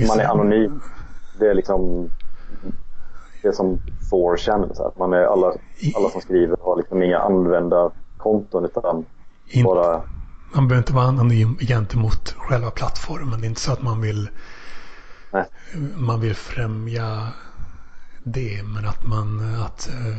man 0.07 0.20
är 0.20 0.26
anonym. 0.26 0.82
Det 1.39 1.49
är 1.49 1.53
liksom 1.53 2.09
det 3.46 3.54
som 3.54 3.82
får 4.10 4.38
känns. 4.38 4.80
Att 4.80 4.98
man 4.98 5.14
är 5.14 5.24
alla, 5.24 5.54
alla 5.96 6.10
som 6.10 6.22
skriver 6.22 6.58
har 6.62 6.78
liksom 6.78 7.04
inga 7.04 7.20
användarkonton 7.20 8.66
utan 8.66 9.06
In, 9.48 9.64
bara... 9.64 10.02
Man 10.56 10.68
behöver 10.68 10.78
inte 10.78 10.93
vara 10.93 11.06
anonym 11.06 11.58
gentemot 11.58 12.36
själva 12.38 12.72
plattformen. 12.72 13.41
Det 13.41 13.46
är 13.46 13.50
inte 13.50 13.62
så 13.62 13.72
att 13.72 13.82
man 13.82 14.02
vill 14.02 14.30
Nej. 15.32 15.46
man 15.96 16.22
vill 16.22 16.36
främja 16.36 17.28
det. 18.24 18.64
Men 18.64 18.86
att 18.86 19.08
man 19.08 19.56
att, 19.66 19.89
eh, 19.89 20.18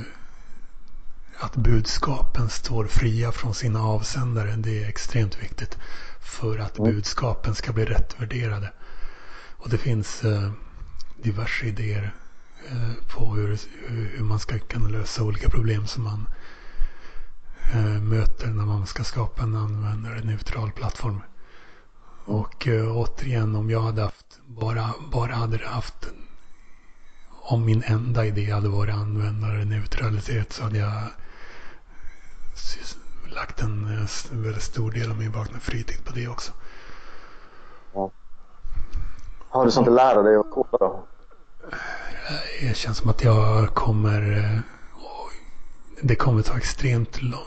att 1.41 1.57
budskapen 1.57 2.49
står 2.49 2.85
fria 2.85 3.33
från 3.33 3.55
sina 3.55 3.83
avsändare. 3.83 4.55
Det 4.57 4.85
är 4.85 4.89
extremt 4.89 5.43
viktigt. 5.43 5.79
För 6.21 6.59
att 6.59 6.79
mm. 6.79 6.93
budskapen 6.93 7.55
ska 7.55 7.73
bli 7.73 7.85
rätt 7.85 8.21
värderade. 8.21 8.71
Och 9.57 9.71
det 9.71 9.79
finns 9.79 10.25
eh, 10.25 10.51
diverse 11.23 11.67
idéer 11.67 12.15
Eh, 12.71 13.17
på 13.17 13.35
hur, 13.35 13.59
hur 13.89 14.25
man 14.25 14.39
ska 14.39 14.59
kunna 14.59 14.89
lösa 14.89 15.23
olika 15.23 15.49
problem 15.49 15.87
som 15.87 16.05
man 16.05 16.29
eh, 17.75 18.03
möter 18.03 18.47
när 18.47 18.65
man 18.65 18.87
ska 18.87 19.05
skapa 19.05 19.43
en 19.43 19.57
användarneutral 19.57 20.73
plattform. 20.73 21.21
Och 22.25 22.69
eh, 22.69 22.97
återigen 22.97 23.57
om 23.57 23.71
jag 23.71 23.81
hade 23.81 24.03
haft 24.03 24.41
bara, 24.47 24.95
bara 25.13 25.35
hade 25.35 25.67
haft 25.67 26.09
om 27.31 27.65
min 27.65 27.83
enda 27.87 28.27
idé 28.27 28.51
hade 28.51 28.69
varit 28.69 28.95
användarneutralitet 28.95 30.53
så 30.53 30.63
hade 30.63 30.79
jag 30.79 31.03
lagt 33.35 33.63
en, 33.63 34.07
väldigt 34.31 34.63
stor 34.63 34.91
del 34.91 35.11
av 35.11 35.19
min 35.19 35.33
vakna 35.33 35.59
fritid 35.59 36.05
på 36.05 36.13
det 36.13 36.29
också. 36.29 36.53
Ja. 37.95 38.11
Har 39.49 39.65
du 39.65 39.71
sånt 39.71 39.89
att 39.89 39.95
lära 39.95 40.23
dig 40.23 40.37
att 40.37 40.51
koda 40.51 40.79
då? 40.79 41.05
Det 42.61 42.77
känns 42.77 42.99
som 42.99 43.11
att 43.11 43.25
jag 43.25 43.75
kommer... 43.75 44.33
Eh, 44.33 44.61
det 46.01 46.15
kommer 46.15 46.43
ta 46.43 46.57
extremt 46.57 47.23
lång, 47.23 47.47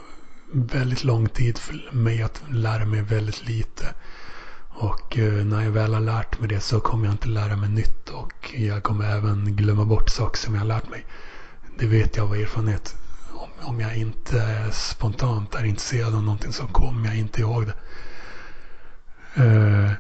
väldigt 0.52 1.04
lång 1.04 1.30
tid 1.30 1.58
för 1.58 1.90
mig 1.92 2.22
att 2.24 2.42
lära 2.50 2.86
mig 2.86 3.02
väldigt 3.02 3.48
lite. 3.48 3.94
Och 4.70 5.18
eh, 5.18 5.46
när 5.46 5.64
jag 5.64 5.72
väl 5.72 5.94
har 5.94 6.02
lärt 6.02 6.40
mig 6.40 6.50
det 6.50 6.60
så 6.60 6.80
kommer 6.80 7.06
jag 7.06 7.14
inte 7.14 7.28
lära 7.28 7.56
mig 7.56 7.70
nytt 7.70 8.10
och 8.10 8.54
jag 8.54 8.84
kommer 8.84 9.06
även 9.06 9.56
glömma 9.56 9.86
bort 9.86 10.10
saker 10.10 10.38
som 10.38 10.54
jag 10.54 10.62
har 10.62 10.68
lärt 10.68 10.90
mig. 10.90 11.06
Det 11.80 11.86
vet 11.88 12.18
jag 12.18 12.26
av 12.26 12.36
erfarenhet. 12.36 12.96
Om, 13.34 13.50
om 13.62 13.80
jag 13.80 13.98
inte 13.98 14.70
spontant 14.72 15.56
är 15.56 15.64
intresserad 15.64 16.16
av 16.16 16.24
någonting 16.24 16.54
så 16.54 16.68
kommer 16.68 17.08
jag 17.08 17.18
inte 17.18 17.42
ihåg 17.42 17.66
det. 17.66 17.74
Eh, 19.44 19.92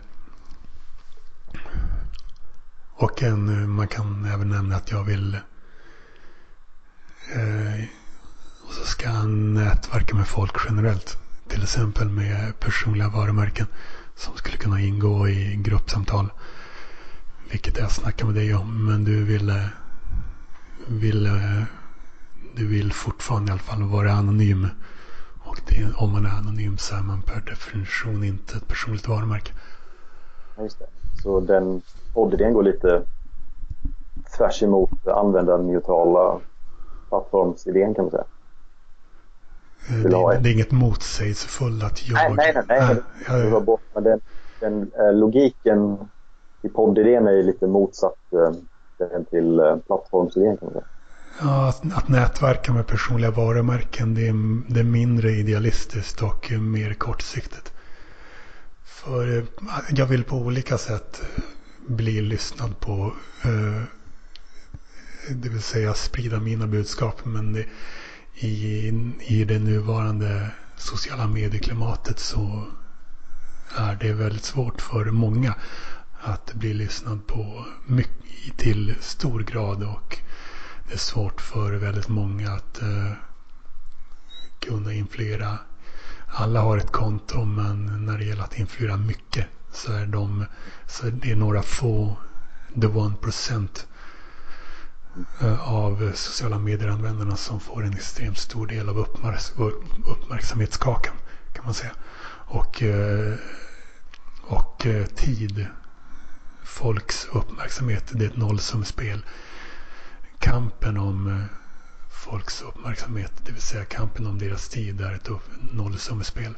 och 2.99 3.23
en, 3.23 3.61
eh, 3.61 3.67
man 3.67 3.87
kan 3.87 4.25
även 4.25 4.49
nämna 4.49 4.75
att 4.75 4.91
jag 4.91 5.03
vill 5.03 5.35
eh, 7.35 7.83
och 8.67 8.73
så 8.73 8.85
ska 8.85 9.09
han 9.09 9.53
nätverka 9.53 10.15
med 10.15 10.27
folk 10.27 10.55
generellt. 10.69 11.17
Till 11.47 11.63
exempel 11.63 12.09
med 12.09 12.59
personliga 12.59 13.09
varumärken 13.09 13.67
som 14.15 14.35
skulle 14.37 14.57
kunna 14.57 14.81
ingå 14.81 15.27
i 15.27 15.55
gruppsamtal. 15.55 16.29
Vilket 17.51 17.77
jag 17.77 17.91
snackar 17.91 18.25
med 18.25 18.35
dig 18.35 18.55
om. 18.55 18.85
Men 18.85 19.03
du 19.03 19.23
vill, 19.23 19.49
eh, 19.49 19.65
vill, 20.87 21.25
eh, 21.25 21.63
du 22.55 22.67
vill 22.67 22.93
fortfarande 22.93 23.49
i 23.49 23.51
alla 23.51 23.61
fall 23.61 23.83
vara 23.83 24.11
anonym. 24.11 24.67
Och 25.39 25.59
det, 25.67 25.93
om 25.95 26.11
man 26.11 26.25
är 26.25 26.29
anonym 26.29 26.77
så 26.77 26.95
är 26.95 27.01
man 27.01 27.21
per 27.21 27.41
definition 27.41 28.23
inte 28.23 28.57
ett 28.57 28.67
personligt 28.67 29.07
varumärke. 29.07 29.51
Just 30.57 30.79
det. 30.79 30.85
Så 31.23 31.39
den 31.39 31.81
poddidén 32.19 32.53
går 32.53 32.63
lite 32.63 33.01
tvärs 34.37 34.63
emot 34.63 35.07
användarneutrala 35.07 36.39
plattformsidén 37.09 37.93
kan 37.93 38.05
man 38.05 38.11
säga. 38.11 38.23
Det, 39.87 40.15
är, 40.15 40.39
det 40.39 40.49
är 40.49 40.53
inget 40.53 40.71
motsägelsefullt 40.71 41.83
att 41.83 42.07
jag... 42.07 42.35
Nej, 42.35 42.53
nej, 42.55 42.63
nej. 42.67 42.95
nej. 43.29 43.49
Jag, 43.49 43.63
bort, 43.63 43.81
men 43.93 44.03
den, 44.03 44.19
den 44.59 44.91
eh, 44.99 45.13
logiken 45.13 45.97
i 46.61 46.69
poddidén 46.69 47.27
är 47.27 47.31
ju 47.31 47.43
lite 47.43 47.67
motsatt 47.67 48.33
eh, 48.33 49.21
till 49.29 49.59
eh, 49.59 49.75
plattformsidén 49.87 50.57
kan 50.57 50.65
man 50.65 50.73
säga. 50.73 50.85
Ja, 51.41 51.69
att, 51.69 51.97
att 51.97 52.09
nätverka 52.09 52.73
med 52.73 52.87
personliga 52.87 53.31
varumärken 53.31 54.15
det 54.15 54.27
är, 54.27 54.73
det 54.73 54.79
är 54.79 54.83
mindre 54.83 55.31
idealistiskt 55.31 56.21
och 56.21 56.51
mer 56.51 56.93
kortsiktigt. 56.93 57.73
För 58.83 59.45
jag 59.89 60.05
vill 60.05 60.23
på 60.23 60.35
olika 60.35 60.77
sätt 60.77 61.21
bli 61.89 62.21
lyssnad 62.21 62.79
på. 62.79 63.13
Eh, 63.43 63.83
det 65.29 65.49
vill 65.49 65.61
säga 65.61 65.93
sprida 65.93 66.39
mina 66.39 66.67
budskap. 66.67 67.25
Men 67.25 67.53
det, 67.53 67.65
i, 68.35 68.87
i 69.19 69.43
det 69.43 69.59
nuvarande 69.59 70.51
sociala 70.77 71.27
medieklimatet 71.27 72.19
så 72.19 72.65
är 73.77 73.95
det 73.95 74.13
väldigt 74.13 74.43
svårt 74.43 74.81
för 74.81 75.05
många 75.05 75.55
att 76.19 76.53
bli 76.53 76.73
lyssnad 76.73 77.27
på 77.27 77.65
mycket, 77.85 78.57
till 78.57 78.95
stor 78.99 79.39
grad. 79.39 79.83
Och 79.83 80.17
det 80.87 80.93
är 80.93 80.97
svårt 80.97 81.41
för 81.41 81.73
väldigt 81.73 82.07
många 82.07 82.51
att 82.51 82.79
uh, 82.83 83.11
kunna 84.59 84.93
influera. 84.93 85.57
Alla 86.27 86.61
har 86.61 86.77
ett 86.77 86.91
konto 86.91 87.45
men 87.45 88.05
när 88.05 88.17
det 88.17 88.25
gäller 88.25 88.43
att 88.43 88.59
influera 88.59 88.97
mycket 88.97 89.47
så 89.71 89.93
är 89.93 90.05
de, 90.05 90.45
så 90.87 91.05
det 91.05 91.31
är 91.31 91.35
några 91.35 91.61
få, 91.61 92.17
the 92.81 92.87
one 92.87 93.15
percent 93.15 93.87
eh, 95.41 95.73
av 95.73 96.11
sociala 96.15 96.59
medieranvändarna 96.59 97.35
som 97.35 97.59
får 97.59 97.85
en 97.85 97.93
extremt 97.93 98.37
stor 98.37 98.67
del 98.67 98.89
av 98.89 98.97
uppmärksamhetskakan 100.05 101.15
kan 101.53 101.65
man 101.65 101.73
säga. 101.73 101.91
Och, 102.47 102.83
eh, 102.83 103.35
och 104.41 104.85
eh, 104.85 105.05
tid, 105.05 105.67
folks 106.63 107.27
uppmärksamhet, 107.31 108.11
det 108.11 108.25
är 108.25 108.29
ett 108.29 108.37
nollsummespel. 108.37 109.25
Kampen 110.39 110.97
om 110.97 111.45
folks 112.09 112.61
uppmärksamhet, 112.61 113.31
det 113.45 113.51
vill 113.51 113.61
säga 113.61 113.85
kampen 113.85 114.27
om 114.27 114.37
deras 114.39 114.69
tid 114.69 115.01
är 115.01 115.13
ett 115.13 115.29
nollsummespel. 115.71 116.55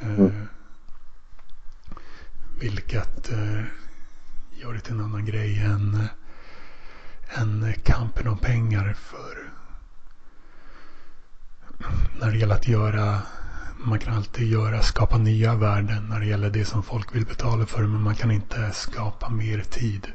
Mm. 0.00 0.48
Vilket 2.60 3.32
eh, 3.32 3.62
gör 4.62 4.72
det 4.72 4.80
till 4.80 4.94
en 4.94 5.00
annan 5.00 5.24
grej 5.24 5.58
än, 5.64 5.94
eh, 5.94 7.42
än 7.42 7.62
eh, 7.62 7.74
kampen 7.82 8.28
om 8.28 8.38
pengar 8.38 8.94
för 8.96 9.52
när 12.20 12.30
det 12.30 12.38
gäller 12.38 12.54
att 12.54 12.68
göra 12.68 13.22
man 13.78 13.98
kan 13.98 14.14
alltid 14.14 14.46
göra, 14.46 14.80
skapa 14.80 15.18
nya 15.18 15.54
värden 15.54 16.08
när 16.10 16.20
det 16.20 16.26
gäller 16.26 16.50
det 16.50 16.64
som 16.64 16.82
folk 16.82 17.14
vill 17.14 17.26
betala 17.26 17.66
för 17.66 17.82
men 17.82 18.02
man 18.02 18.14
kan 18.14 18.30
inte 18.30 18.70
skapa 18.72 19.28
mer 19.28 19.58
tid. 19.58 20.06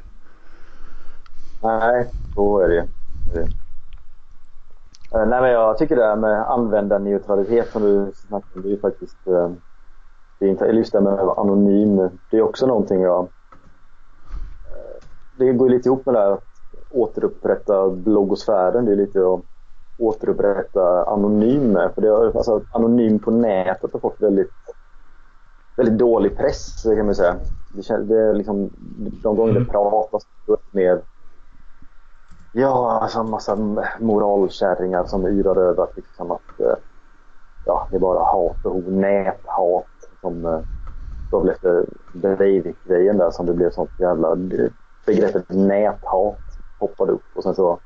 Nej, 1.62 2.10
så 2.34 2.60
är 2.60 2.68
det 2.68 2.74
ju. 2.74 2.82
det. 3.32 3.40
Eh, 5.18 5.26
nej, 5.26 5.40
men 5.40 5.50
jag 5.50 5.78
tycker 5.78 5.96
det 5.96 6.04
här 6.04 6.16
med 6.16 6.50
användarneutralitet 6.50 7.72
som 7.72 7.82
du 7.82 8.12
snackade 8.14 8.54
om, 8.54 8.62
det 8.62 8.68
är 8.68 8.70
ju 8.70 8.80
faktiskt... 8.80 9.16
Det 10.42 10.48
är 10.48 10.50
inte, 10.50 10.64
just 10.64 10.92
det 10.92 11.00
med 11.00 11.12
att 11.12 11.26
vara 11.26 11.40
anonym, 11.40 12.10
det 12.30 12.36
är 12.36 12.42
också 12.42 12.66
någonting 12.66 13.00
jag... 13.00 13.22
Uh, 13.22 13.28
det 15.38 15.52
går 15.52 15.68
lite 15.68 15.88
ihop 15.88 16.06
med 16.06 16.14
det 16.14 16.20
här 16.20 16.32
att 16.32 16.44
återupprätta 16.90 17.90
bloggosfären. 17.90 18.84
Det 18.84 18.92
är 18.92 18.96
lite 18.96 19.18
att 19.18 19.40
återupprätta 19.98 21.04
anonym 21.04 21.72
med. 21.72 21.94
För 21.94 22.02
det 22.02 22.08
har, 22.08 22.24
alltså, 22.24 22.62
anonym 22.70 23.18
på 23.18 23.30
nätet 23.30 23.92
har 23.92 24.00
fått 24.00 24.20
väldigt, 24.22 24.50
väldigt 25.76 25.98
dålig 25.98 26.36
press 26.36 26.82
kan 26.82 27.06
man 27.06 27.14
säga. 27.14 27.36
Det, 27.74 27.82
känns, 27.82 28.08
det 28.08 28.20
är 28.20 28.34
liksom, 28.34 28.70
de 29.22 29.36
gånger 29.36 29.50
mm. 29.50 29.64
det 29.64 29.70
pratas 29.70 30.22
mer 30.70 31.02
Ja, 32.52 32.98
alltså 33.02 33.20
en 33.20 33.30
massa 33.30 33.56
moralkärringar 34.00 35.04
som 35.04 35.26
yrar 35.26 35.56
över 35.56 35.82
att, 35.82 35.96
liksom 35.96 36.30
att 36.30 36.60
eh, 36.60 36.76
ja, 37.66 37.88
det 37.90 37.96
är 37.96 38.00
bara 38.00 38.24
hat 38.24 38.66
och 38.66 38.82
näthat. 38.92 39.91
Som 40.22 40.64
gav 41.30 41.46
lite 41.46 41.54
efter 41.54 41.86
Breivik-grejen 42.12 43.18
där 43.18 43.30
som 43.30 43.46
det 43.46 43.54
blev 43.54 43.70
sånt 43.70 43.90
jävla... 43.98 44.32
Eh, 44.32 44.70
begreppet 45.06 45.48
näthat 45.48 46.58
poppade 46.78 47.12
upp 47.12 47.24
och 47.34 47.42
sen 47.42 47.54
så 47.54 47.80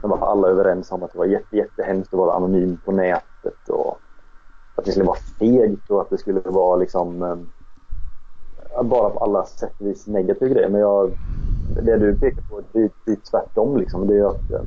sen 0.00 0.10
var 0.10 0.18
alla 0.18 0.48
överens 0.48 0.92
om 0.92 1.02
att 1.02 1.12
det 1.12 1.18
var 1.18 1.26
jätte, 1.26 1.56
jättehemskt 1.56 2.14
att 2.14 2.18
vara 2.18 2.34
anonym 2.34 2.76
på 2.76 2.92
nätet 2.92 3.68
och 3.68 3.98
att 4.74 4.84
det 4.84 4.90
skulle 4.90 5.06
vara 5.06 5.18
fegt 5.38 5.90
och 5.90 6.00
att 6.00 6.10
det 6.10 6.18
skulle 6.18 6.40
vara 6.40 6.76
liksom 6.76 7.22
eh, 7.22 7.36
bara 8.82 9.10
på 9.10 9.18
alla 9.18 9.44
sätt 9.44 9.72
och 9.78 9.86
vis 9.86 10.06
negativ 10.06 10.48
grej. 10.48 10.70
Men 10.70 10.80
jag, 10.80 11.10
det 11.82 11.96
du 11.96 12.18
pekar 12.18 12.42
på 12.42 12.62
det 12.72 12.82
är, 12.82 12.90
det 13.04 13.12
är 13.12 13.16
tvärtom. 13.30 13.76
Liksom. 13.76 14.06
Det 14.06 14.18
är 14.18 14.24
att 14.24 14.50
eh, 14.50 14.60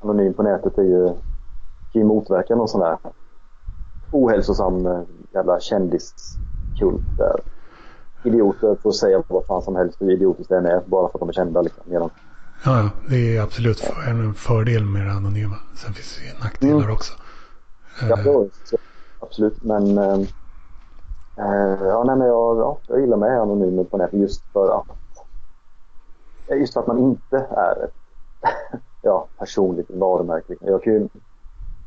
anonym 0.00 0.34
på 0.34 0.42
nätet 0.42 0.78
är 0.78 0.82
ju, 0.82 1.08
kan 1.92 2.02
ju 2.02 2.04
motverka 2.04 2.56
någon 2.56 2.68
sån 2.68 2.80
där 2.80 2.98
ohälsosam 4.10 4.86
eh, 4.86 5.00
jävla 5.34 5.60
kändiskult 5.60 7.02
där 7.18 7.40
idioter 8.24 8.76
får 8.82 8.92
säga 8.92 9.22
vad 9.28 9.46
fan 9.46 9.62
som 9.62 9.76
helst 9.76 10.02
hur 10.02 10.10
idiotiskt 10.10 10.48
det 10.48 10.56
än 10.56 10.66
är 10.66 10.82
bara 10.86 11.08
för 11.08 11.18
att 11.18 11.20
de 11.20 11.28
är 11.28 11.32
kända. 11.32 11.62
Liksom, 11.62 11.82
Ja, 11.86 12.10
ja, 12.64 12.90
det 13.08 13.36
är 13.36 13.42
absolut 13.42 13.92
en 14.08 14.34
fördel 14.34 14.84
med 14.84 15.06
det 15.06 15.12
anonyma. 15.12 15.56
Sen 15.74 15.92
finns 15.92 16.18
det 16.18 16.24
ju 16.26 16.44
nackdelar 16.44 16.78
mm. 16.78 16.92
också. 16.92 17.12
Ja, 18.08 18.16
uh, 18.16 18.46
absolut. 19.20 19.62
Men, 19.62 19.98
uh, 19.98 20.26
ja, 21.36 22.04
nej, 22.04 22.16
men 22.16 22.26
jag, 22.26 22.58
ja, 22.58 22.78
jag 22.86 23.00
gillar 23.00 23.16
med 23.16 23.40
anonymer 23.40 23.84
på 23.84 23.96
nätet 23.96 24.20
just 24.20 24.42
för 24.52 24.78
att 24.78 24.86
just 26.58 26.74
för 26.74 26.80
att 26.80 26.86
man 26.86 26.98
inte 26.98 27.36
är 27.50 27.84
ett 27.84 27.94
ja, 29.02 29.26
personligt 29.38 29.90
varumärke. 29.90 30.56
Jag 30.60 30.82
kan 30.82 30.92
ju 30.92 31.08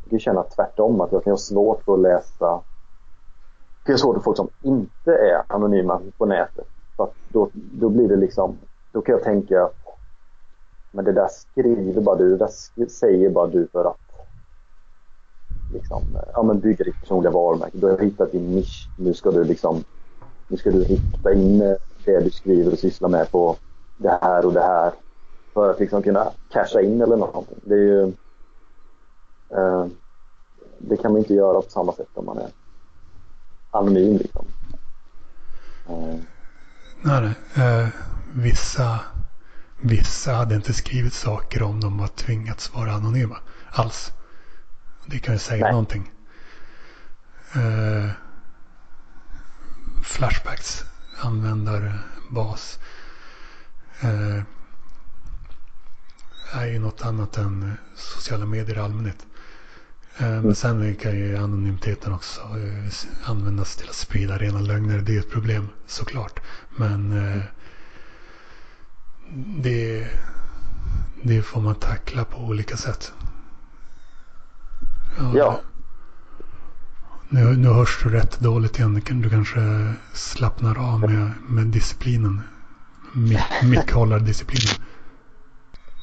jag 0.03 0.09
kan 0.09 0.19
känna 0.19 0.43
tvärtom, 0.43 1.01
att 1.01 1.11
jag 1.11 1.23
kan 1.23 1.31
ha 1.31 1.37
svårt 1.37 1.89
att 1.89 1.99
läsa 1.99 2.61
jag 3.87 3.99
kan 3.99 3.99
svårt 3.99 4.23
folk 4.23 4.37
som 4.37 4.49
inte 4.61 5.11
är 5.11 5.43
anonyma 5.47 6.01
på 6.17 6.25
nätet. 6.25 6.67
För 6.97 7.09
då, 7.29 7.49
då 7.53 7.89
blir 7.89 8.07
det 8.07 8.15
liksom, 8.15 8.57
då 8.91 9.01
kan 9.01 9.13
jag 9.13 9.23
tänka 9.23 9.63
att 9.63 9.75
men 10.91 11.05
det 11.05 11.11
där 11.11 11.27
skriver 11.27 12.01
bara 12.01 12.15
du, 12.15 12.29
det 12.29 12.37
där 12.37 12.87
säger 12.87 13.29
bara 13.29 13.47
du 13.47 13.67
för 13.67 13.85
att 13.85 13.97
liksom, 15.73 16.01
ja, 16.33 16.43
men 16.43 16.59
bygga 16.59 16.85
ditt 16.85 17.01
personliga 17.01 17.31
varumärke. 17.31 17.77
Du 17.77 17.87
har 17.87 17.97
hittat 17.97 18.31
din 18.31 18.51
nisch. 18.51 18.89
Nu 18.95 19.13
ska 19.13 19.31
du 19.31 19.43
liksom, 19.43 19.83
nu 20.47 20.57
ska 20.57 20.71
du 20.71 20.83
rikta 20.83 21.33
in 21.33 21.59
det 22.05 22.19
du 22.19 22.29
skriver 22.29 22.71
och 22.71 22.79
sysslar 22.79 23.09
med 23.09 23.31
på 23.31 23.55
det 23.97 24.19
här 24.21 24.45
och 24.45 24.53
det 24.53 24.61
här 24.61 24.93
för 25.53 25.69
att 25.69 25.79
liksom 25.79 26.01
kunna 26.01 26.31
casha 26.49 26.81
in 26.81 27.01
eller 27.01 27.17
någonting. 27.17 27.59
Det 27.63 27.73
är 27.73 27.79
ju 27.79 28.13
eh, 29.49 29.87
det 30.77 30.97
kan 30.97 31.11
man 31.11 31.19
inte 31.19 31.33
göra 31.33 31.61
på 31.61 31.69
samma 31.69 31.93
sätt 31.93 32.09
om 32.13 32.25
man 32.25 32.37
är 32.37 32.49
anonym 33.71 34.17
liksom. 34.17 34.45
Eh. 35.89 36.19
Nej, 37.01 37.33
eh, 37.55 37.87
vissa, 38.33 38.99
vissa 39.81 40.33
hade 40.33 40.55
inte 40.55 40.73
skrivit 40.73 41.13
saker 41.13 41.63
om 41.63 41.79
de 41.79 41.99
har 41.99 42.07
tvingats 42.07 42.73
vara 42.73 42.91
anonyma 42.91 43.37
alls. 43.69 44.11
Det 45.05 45.19
kan 45.19 45.33
ju 45.33 45.39
säga 45.39 45.63
Nej. 45.63 45.71
någonting. 45.71 46.11
Eh, 47.55 48.09
flashbacks 50.03 50.85
användarbas 51.21 52.79
eh, 54.01 54.43
är 56.53 56.65
ju 56.65 56.79
något 56.79 57.01
annat 57.01 57.37
än 57.37 57.77
sociala 57.95 58.45
medier 58.45 58.77
i 58.77 58.79
allmänhet. 58.79 59.25
Eh, 60.19 60.41
men 60.41 60.55
sen 60.55 60.95
kan 60.95 61.11
ju 61.11 61.37
anonymiteten 61.37 62.13
också 62.13 62.41
eh, 62.41 63.29
användas 63.29 63.75
till 63.75 63.89
att 63.89 63.95
sprida 63.95 64.37
rena 64.37 64.59
lögner. 64.59 64.99
Det 64.99 65.15
är 65.15 65.19
ett 65.19 65.31
problem 65.31 65.67
såklart. 65.85 66.39
Men 66.75 67.11
eh, 67.11 67.41
det, 69.61 70.07
det 71.23 71.41
får 71.41 71.61
man 71.61 71.75
tackla 71.75 72.25
på 72.25 72.37
olika 72.37 72.77
sätt. 72.77 73.13
Ja. 75.17 75.31
ja. 75.35 75.61
Nu, 77.29 77.57
nu 77.57 77.67
hörs 77.67 78.03
du 78.03 78.09
rätt 78.09 78.39
dåligt 78.39 78.79
igen. 78.79 79.03
Du 79.21 79.29
kanske 79.29 79.93
slappnar 80.13 80.93
av 80.93 80.99
med, 80.99 81.31
med 81.47 81.67
disciplinen 81.67 82.41
mickhållardisciplinen. 83.63 84.75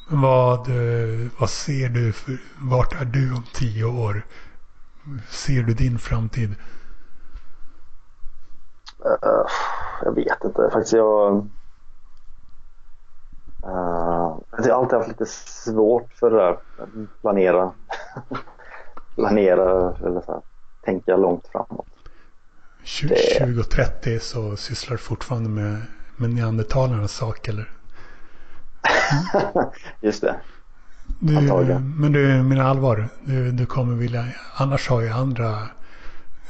Vad, 0.07 0.67
eh, 0.67 1.27
vad 1.39 1.49
ser 1.49 1.89
du 1.89 2.13
för, 2.13 2.37
vart 2.61 3.01
är 3.01 3.05
du 3.05 3.33
om 3.33 3.43
tio 3.53 3.85
år? 3.85 4.25
Ser 5.29 5.63
du 5.63 5.73
din 5.73 5.99
framtid? 5.99 6.55
Uh, 9.05 9.45
jag 10.03 10.15
vet 10.15 10.43
inte 10.43 10.69
faktiskt. 10.73 10.93
Jag, 10.93 11.35
uh, 13.65 14.37
jag 14.57 14.63
har 14.63 14.69
alltid 14.69 14.97
haft 14.97 15.07
lite 15.09 15.25
svårt 15.25 16.13
för 16.13 16.31
det 16.31 16.37
där. 16.37 16.57
Planera. 17.21 17.73
planera 19.15 19.95
eller 19.97 20.21
så 20.21 20.31
här, 20.31 20.41
tänka 20.85 21.17
långt 21.17 21.47
framåt. 21.51 21.87
2030 23.01 24.19
så 24.19 24.55
sysslar 24.55 24.91
du 24.91 24.97
fortfarande 24.97 25.49
med 25.49 25.81
med 26.17 26.29
neandertalarnas 26.29 27.11
sak 27.11 27.47
eller? 27.47 27.74
Just 30.01 30.21
det. 30.21 30.35
Du, 31.19 31.33
men 31.79 32.11
du 32.11 32.43
menar 32.43 32.63
allvar, 32.63 33.09
du, 33.23 33.51
du 33.51 33.65
kommer 33.65 33.95
vilja, 33.95 34.25
annars 34.55 34.89
har 34.89 35.01
jag 35.01 35.17
andra 35.17 35.51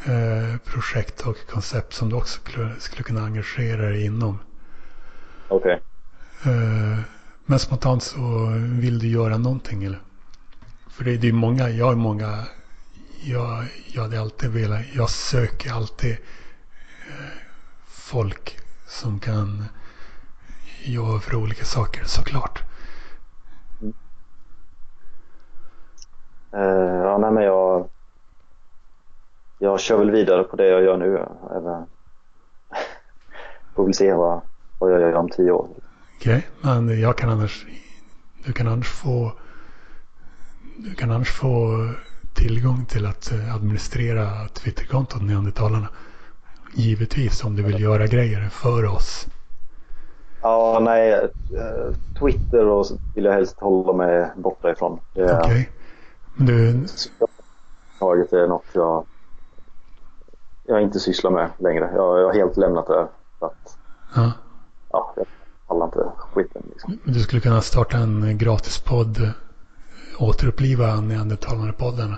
eh, 0.05 0.57
projekt 0.65 1.21
och 1.21 1.37
koncept 1.49 1.93
som 1.93 2.09
du 2.09 2.15
också 2.15 2.39
skulle, 2.39 2.69
skulle 2.79 3.03
kunna 3.03 3.25
engagera 3.25 3.89
dig 3.89 4.05
inom. 4.05 4.39
Okej. 5.47 5.81
Okay. 6.41 6.53
Eh, 6.53 6.99
men 7.45 7.59
spontant 7.59 8.03
så 8.03 8.53
vill 8.57 8.99
du 8.99 9.07
göra 9.07 9.37
någonting 9.37 9.83
eller? 9.83 9.99
För 10.89 11.03
det, 11.03 11.17
det 11.17 11.27
är 11.27 11.33
många, 11.33 11.69
jag 11.69 11.85
har 11.85 11.95
många, 11.95 12.43
jag, 13.23 13.65
jag 13.87 14.01
hade 14.01 14.21
alltid 14.21 14.49
velat, 14.49 14.81
jag 14.93 15.09
söker 15.09 15.71
alltid 15.71 16.11
eh, 17.07 17.37
folk 17.87 18.57
som 18.87 19.19
kan 19.19 19.65
jobba 20.91 21.19
för 21.19 21.35
olika 21.35 21.65
saker 21.65 22.03
såklart. 22.05 22.63
Mm. 23.81 23.93
Uh, 26.53 27.03
ja, 27.03 27.17
nej, 27.17 27.31
men 27.31 27.43
jag, 27.43 27.89
jag 29.59 29.79
kör 29.79 29.97
väl 29.97 30.11
vidare 30.11 30.43
på 30.43 30.55
det 30.55 30.67
jag 30.67 30.83
gör 30.83 30.97
nu. 30.97 31.25
Även, 31.51 31.85
får 33.75 33.83
väl 33.85 33.93
se 33.93 34.13
vad, 34.13 34.41
vad 34.79 34.91
jag 34.91 35.01
gör 35.01 35.13
om 35.13 35.29
tio 35.29 35.51
år. 35.51 35.67
Okej, 36.17 36.37
okay, 36.37 36.41
men 36.61 36.99
jag 36.99 37.17
kan 37.17 37.29
annars, 37.29 37.65
du 38.45 38.53
kan 38.53 38.67
annars 38.67 38.89
få 38.89 39.31
du 40.77 40.95
kan 40.95 41.11
annars 41.11 41.31
få 41.31 41.89
tillgång 42.33 42.85
till 42.85 43.05
att 43.05 43.31
administrera 43.55 44.47
Twitterkontot 44.47 45.21
Neandertalarna. 45.21 45.87
Givetvis 46.73 47.43
om 47.43 47.55
du 47.55 47.63
vill 47.63 47.81
göra 47.81 48.07
grejer 48.07 48.49
för 48.49 48.85
oss. 48.85 49.27
Ja, 50.45 50.79
nej. 50.81 51.13
Eh, 51.13 51.95
Twitter 52.19 52.67
och 52.67 52.85
vill 53.13 53.25
jag 53.25 53.33
helst 53.33 53.59
hålla 53.59 53.93
mig 53.93 54.31
borta 54.35 54.71
ifrån. 54.71 54.99
Okej. 55.13 55.25
Okay. 55.25 55.65
Men 56.33 56.47
du... 56.47 56.85
Taget 57.99 58.33
är 58.33 58.47
något 58.47 58.65
jag, 58.73 59.05
jag 60.67 60.81
inte 60.81 60.99
sysslar 60.99 61.31
med 61.31 61.49
längre. 61.57 61.91
Jag, 61.95 62.19
jag 62.19 62.25
har 62.25 62.33
helt 62.33 62.57
lämnat 62.57 62.87
det. 62.87 63.07
För 63.39 63.45
att, 63.45 63.77
ja. 64.15 64.31
ja, 64.91 65.13
jag 65.15 65.25
pallar 65.67 65.85
inte 65.85 66.11
skiten. 66.17 66.63
Liksom. 66.69 66.99
Du 67.03 67.19
skulle 67.19 67.41
kunna 67.41 67.61
starta 67.61 67.97
en 67.97 68.37
gratispodd. 68.37 69.31
Återuppliva 70.19 70.85
neandertalare-podden 70.85 72.15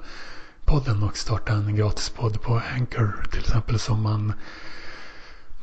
podden 0.67 1.03
och 1.03 1.17
starta 1.17 1.53
en 1.53 1.75
gratispodd 1.75 2.41
på 2.41 2.61
Anchor 2.75 3.25
till 3.31 3.39
exempel 3.39 3.79
som 3.79 4.03
man 4.03 4.33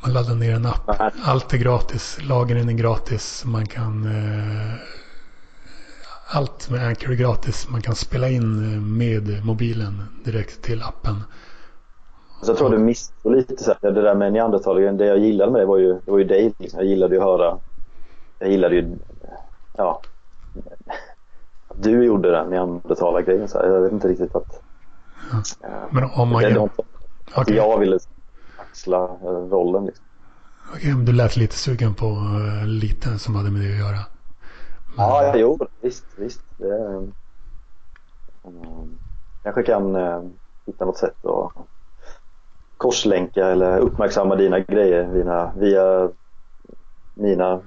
man 0.05 0.13
laddar 0.13 0.35
ner 0.35 0.55
en 0.55 0.65
app. 0.65 1.01
Allt 1.25 1.53
är 1.53 1.57
gratis. 1.57 2.17
Lagren 2.21 2.69
är 2.69 2.73
gratis. 2.73 3.43
Man 3.45 3.65
kan 3.65 4.05
eh, 4.05 4.73
allt 6.37 6.69
med 6.69 6.87
Anchor 6.87 7.11
är 7.11 7.15
gratis. 7.15 7.67
Man 7.69 7.81
kan 7.81 7.95
spela 7.95 8.29
in 8.29 8.73
eh, 8.73 8.81
med 8.81 9.45
mobilen 9.45 10.03
direkt 10.25 10.61
till 10.61 10.83
appen. 10.83 11.23
Så 12.41 12.51
jag 12.51 12.57
tror 12.57 12.69
du 12.69 12.77
missade 12.77 13.35
lite 13.35 13.63
så 13.63 13.73
här, 13.81 13.91
det 13.91 14.01
där 14.01 14.15
med 14.15 14.33
neandertalaren. 14.33 14.97
Det 14.97 15.05
jag 15.05 15.19
gillade 15.19 15.51
med 15.51 15.61
det 15.61 15.65
var 15.65 15.77
ju, 15.77 15.93
det 16.05 16.11
var 16.11 16.17
ju 16.17 16.23
dig. 16.23 16.53
Liksom. 16.59 16.79
Jag 16.79 16.89
gillade 16.89 17.15
ju 17.15 17.21
att 17.21 17.27
höra. 17.27 17.57
Jag 18.39 18.49
gillade 18.49 18.75
ju, 18.75 18.97
ja. 19.77 20.01
Att 21.67 21.83
du 21.83 22.05
gjorde 22.05 22.31
den 22.31 22.49
neandertalargrejen. 22.49 23.47
Jag 23.53 23.81
vet 23.81 23.91
inte 23.91 24.07
riktigt 24.07 24.35
att. 24.35 24.61
Ja. 25.61 25.67
Men 25.91 26.03
om 26.03 26.29
man 26.29 26.41
det, 26.41 26.49
gör... 26.49 26.65
att 26.65 26.71
Okej. 27.35 27.55
jag 27.55 27.79
ville 27.79 27.99
axla 28.75 29.03
eh, 29.03 29.49
rollen 29.49 29.85
liksom. 29.85 30.05
Okej, 30.73 30.93
men 30.95 31.05
du 31.05 31.11
lät 31.11 31.35
lite 31.35 31.55
sugen 31.55 31.93
på 31.93 32.05
eh, 32.05 32.67
lite 32.67 33.19
som 33.19 33.35
hade 33.35 33.51
med 33.51 33.61
det 33.61 33.71
att 33.71 33.79
göra. 33.79 33.99
Men, 34.85 35.05
Ja, 35.05 35.23
ja, 35.23 35.37
jo, 35.37 35.59
visst, 35.81 36.05
visst. 36.17 36.41
Det, 36.57 37.11
um, 38.43 38.97
kanske 39.43 39.63
kan 39.63 39.95
uh, 39.95 40.23
hitta 40.65 40.85
något 40.85 40.97
sätt 40.97 41.25
att 41.25 41.51
korslänka 42.77 43.45
eller 43.45 43.77
uppmärksamma 43.77 44.35
dina 44.35 44.59
grejer 44.59 45.07
via, 45.07 45.51
via 45.57 46.09
mina 47.13 47.61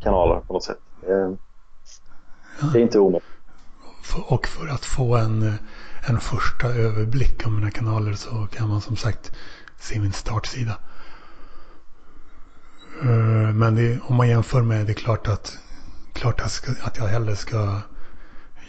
kanaler 0.00 0.40
på 0.46 0.52
något 0.52 0.64
sätt. 0.64 0.80
Det, 1.00 1.36
det 2.72 2.78
är 2.78 2.82
inte 2.82 2.98
omöjligt. 2.98 3.28
Och 4.28 4.46
för 4.46 4.68
att 4.68 4.84
få 4.84 5.16
en, 5.16 5.42
en 6.08 6.20
första 6.20 6.68
överblick 6.68 7.46
om 7.46 7.56
mina 7.56 7.70
kanaler 7.70 8.12
så 8.12 8.46
kan 8.50 8.68
man 8.68 8.80
som 8.80 8.96
sagt 8.96 9.32
se 9.78 10.00
min 10.00 10.12
startsida. 10.12 10.78
Eh, 13.02 13.52
Men 13.54 13.74
det, 13.74 13.98
om 14.02 14.16
man 14.16 14.28
jämför 14.28 14.62
med 14.62 14.86
det 14.86 14.92
är 14.92 14.94
klart 14.94 15.28
att, 15.28 15.58
klart 16.12 16.40
att, 16.40 16.96
jag 16.98 17.06
hellre 17.06 17.36
ska 17.36 17.80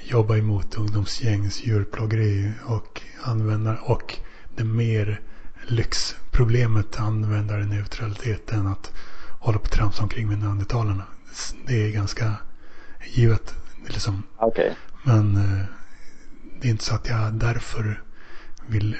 jobba 0.03 0.38
emot 0.38 0.75
ungdomsgängs 0.75 1.63
djurplågeri 1.63 2.51
och 2.65 3.01
användare 3.23 3.77
och 3.81 4.15
det 4.55 4.63
mer 4.63 5.21
lyxproblemet 5.67 6.99
användarneutralitet 6.99 8.51
än 8.51 8.67
att 8.67 8.91
hålla 9.39 9.57
på 9.57 9.63
och 9.63 9.71
tramsa 9.71 10.03
omkring 10.03 10.27
med 10.27 10.39
neandertalarna. 10.39 11.03
Det 11.67 11.88
är 11.88 11.91
ganska 11.91 12.34
givet. 13.05 13.55
Liksom 13.88 14.23
Okej. 14.38 14.75
men 15.03 15.35
eh, 15.35 15.65
det 16.61 16.67
är 16.67 16.71
inte 16.71 16.84
så 16.84 16.95
att 16.95 17.09
jag 17.09 17.34
därför 17.34 18.03
vill, 18.67 18.97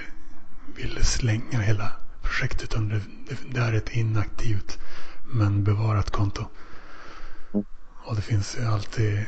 vill 0.76 1.06
slänga 1.06 1.60
hela 1.60 1.92
projektet. 2.22 2.64
Utan 2.64 3.02
det, 3.50 3.60
är 3.60 3.74
ett 3.74 3.96
inaktivt 3.96 4.80
men 5.26 5.64
bevarat 5.64 6.12
konto. 6.12 6.46
Och 8.06 8.16
det 8.16 8.22
finns 8.22 8.58
ju 8.58 8.66
alltid 8.66 9.26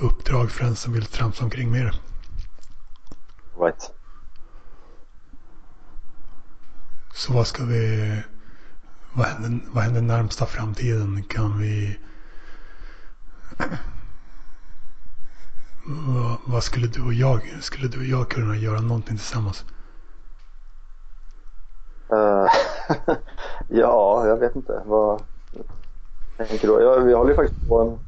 uppdrag 0.00 0.50
för 0.50 0.64
den 0.64 0.76
som 0.76 0.92
vill 0.92 1.06
tramsa 1.06 1.44
omkring 1.44 1.70
med 1.70 1.86
det. 1.86 1.94
Right. 3.64 3.90
Så 7.14 7.32
vad 7.32 7.46
ska 7.46 7.64
vi... 7.64 8.22
Vad 9.12 9.26
händer, 9.26 9.60
vad 9.70 9.84
händer 9.84 10.00
närmsta 10.02 10.46
framtiden? 10.46 11.22
Kan 11.22 11.58
vi... 11.58 11.98
vad, 15.86 16.38
vad 16.46 16.64
skulle 16.64 16.86
du 16.86 17.02
och 17.02 17.14
jag... 17.14 17.58
Skulle 17.60 17.88
du 17.88 17.98
och 17.98 18.04
jag 18.04 18.30
kunna 18.30 18.56
göra 18.56 18.80
någonting 18.80 19.16
tillsammans? 19.16 19.64
Eh, 22.12 22.46
ja, 23.68 24.26
jag 24.26 24.36
vet 24.36 24.56
inte. 24.56 24.82
Vad 24.86 25.22
tänker 26.36 26.68
du? 26.68 26.82
Jag, 26.82 27.10
jag 27.10 27.18
håller 27.18 27.34
faktiskt 27.34 27.68
på 27.68 27.80
en, 27.80 27.98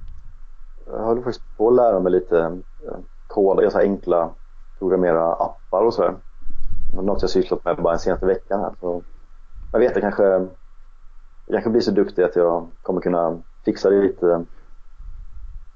jag 0.87 1.03
håller 1.03 1.23
faktiskt 1.23 1.57
på 1.57 1.69
att 1.69 1.75
lära 1.75 2.01
mig 2.01 2.13
lite 2.13 2.39
eh, 2.87 2.99
kod, 3.27 3.73
så 3.73 3.79
här 3.79 3.85
enkla 3.85 4.31
programmera 4.79 5.33
appar 5.33 5.83
och 5.85 5.95
sådär. 5.95 6.15
Något 6.95 7.23
jag 7.23 7.31
sysslat 7.31 7.65
med 7.65 7.77
bara 7.77 7.93
den 7.93 8.01
senaste 8.01 8.27
veckan 8.27 8.61
här. 8.61 8.73
Så 8.81 9.03
jag 9.73 9.79
vet, 9.81 9.93
jag 9.93 10.03
kanske, 10.03 10.25
jag 11.47 11.53
kanske 11.53 11.71
blir 11.71 11.81
så 11.81 11.91
duktig 11.91 12.23
att 12.23 12.37
jag 12.37 12.67
kommer 12.83 13.01
kunna 13.01 13.39
fixa 13.65 13.89
lite 13.89 14.45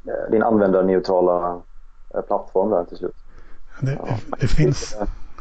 eh, 0.06 0.30
din 0.30 0.42
användarneutrala 0.42 1.60
plattform 2.26 2.70
där 2.70 2.84
till 2.84 2.96
slut. 2.96 3.16
Det, 3.80 3.92
Ja. 3.92 4.04
det, 4.06 4.36
det 4.40 4.46
finns... 4.48 4.96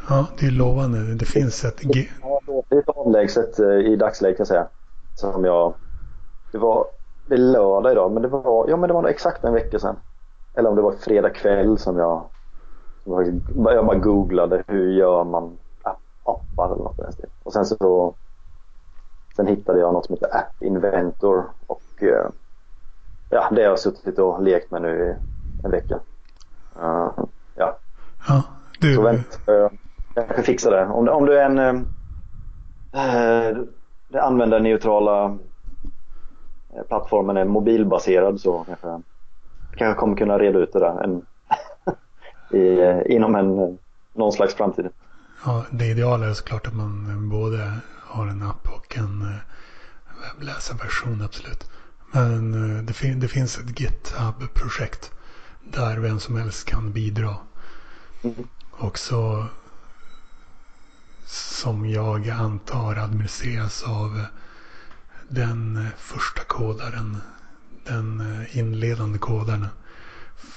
Ja, 0.09 0.27
det 0.39 0.45
är 0.47 0.51
lovande. 0.51 1.15
Det 1.15 1.25
finns 1.25 1.65
ett... 1.65 1.79
G, 1.81 2.09
det 2.69 2.75
är 2.75 2.79
ett 2.79 2.89
avlägset 2.89 3.59
eh, 3.59 3.67
i 3.67 3.95
dagsläget 3.95 4.37
kan 4.37 4.41
jag 4.41 4.47
säga. 4.47 4.67
Som 5.15 5.45
jag... 5.45 5.73
Det 6.51 6.57
var... 6.57 6.87
Det 7.27 7.33
är 7.33 7.37
lördag 7.37 7.91
idag 7.91 8.11
men 8.11 8.21
det 8.21 8.27
var... 8.27 8.69
Ja 8.69 8.77
men 8.77 8.87
det 8.87 8.93
var 8.93 9.07
exakt 9.07 9.43
en 9.43 9.53
vecka 9.53 9.79
sedan. 9.79 9.95
Eller 10.57 10.69
om 10.69 10.75
det 10.75 10.81
var 10.81 10.91
fredag 10.91 11.29
kväll 11.29 11.77
som 11.77 11.97
jag... 11.97 12.29
Som 13.03 13.13
jag, 13.13 13.41
bara 13.53 13.95
googlade 13.95 14.63
hur 14.67 14.91
gör 14.91 15.23
man 15.23 15.57
app- 15.83 15.97
appar 16.23 16.65
eller 16.65 16.83
något 16.83 16.97
den 16.97 17.11
stilen. 17.11 17.31
Och 17.43 17.53
sen 17.53 17.65
så... 17.65 18.15
Sen 19.35 19.47
hittade 19.47 19.79
jag 19.79 19.93
något 19.93 20.05
som 20.05 20.15
heter 20.15 20.37
App 20.37 20.63
Inventor 20.63 21.45
och... 21.67 22.03
eh, 22.03 22.29
Ja, 23.29 23.49
det 23.51 23.61
har 23.61 23.69
jag 23.69 23.79
suttit 23.79 24.19
och 24.19 24.43
lekt 24.43 24.71
med 24.71 24.81
nu 24.81 25.09
i 25.09 25.15
en 25.65 25.71
vecka. 25.71 25.99
Eh, 26.75 27.11
ja, 27.55 27.79
ja, 28.27 28.43
du... 28.79 28.95
så 28.95 29.01
vänt. 29.01 29.39
Kanske 30.15 30.43
fixar 30.43 30.71
det. 30.71 30.85
Om, 30.85 31.07
om 31.09 31.25
du 31.25 31.39
är 31.39 31.45
en 31.45 31.57
eh, 32.95 33.57
det 34.09 34.21
användarneutrala 34.21 35.25
eh, 36.75 36.83
plattformen 36.87 37.37
är 37.37 37.45
mobilbaserad 37.45 38.39
så 38.41 38.63
kanske 38.63 39.01
kanske 39.77 39.99
kommer 39.99 40.17
kunna 40.17 40.39
reda 40.39 40.59
ut 40.59 40.73
det 40.73 40.79
där 40.79 41.03
en, 41.03 41.25
i, 42.59 42.79
eh, 42.81 43.15
inom 43.15 43.35
en 43.35 43.59
eh, 43.59 43.69
någon 44.15 44.31
slags 44.31 44.53
framtid. 44.55 44.89
Ja, 45.45 45.65
det 45.71 45.85
ideala 45.85 46.25
är 46.29 46.33
såklart 46.33 46.67
att 46.67 46.75
man 46.75 47.29
både 47.29 47.71
har 48.01 48.27
en 48.27 48.43
app 48.43 48.67
och 48.75 48.97
en 48.97 49.21
eh, 49.21 49.37
webbläsarversion, 50.33 51.21
absolut. 51.21 51.69
Men 52.11 52.53
eh, 52.77 52.83
det, 52.83 52.93
fin- 52.93 53.19
det 53.19 53.27
finns 53.27 53.57
ett 53.57 53.79
GitHub-projekt 53.79 55.11
där 55.63 55.97
vem 55.99 56.19
som 56.19 56.35
helst 56.35 56.67
kan 56.69 56.91
bidra. 56.91 57.35
Mm. 58.23 58.47
Och 58.71 58.97
så 58.97 59.45
som 61.25 61.89
jag 61.89 62.29
antar 62.29 62.95
administreras 62.95 63.83
av 63.83 64.25
den 65.27 65.87
första 65.97 66.43
kodaren. 66.43 67.17
Den 67.85 68.23
inledande 68.51 69.17
kodaren. 69.19 69.67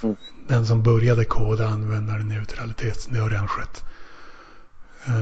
Mm. 0.02 0.16
Den 0.48 0.66
som 0.66 0.82
började 0.82 1.24
koda 1.24 1.66
användarneutralitet. 1.66 3.08
Det 3.10 3.18
har 3.18 3.30
redan 3.30 3.48
skett. 3.48 3.84
Eh, 5.06 5.12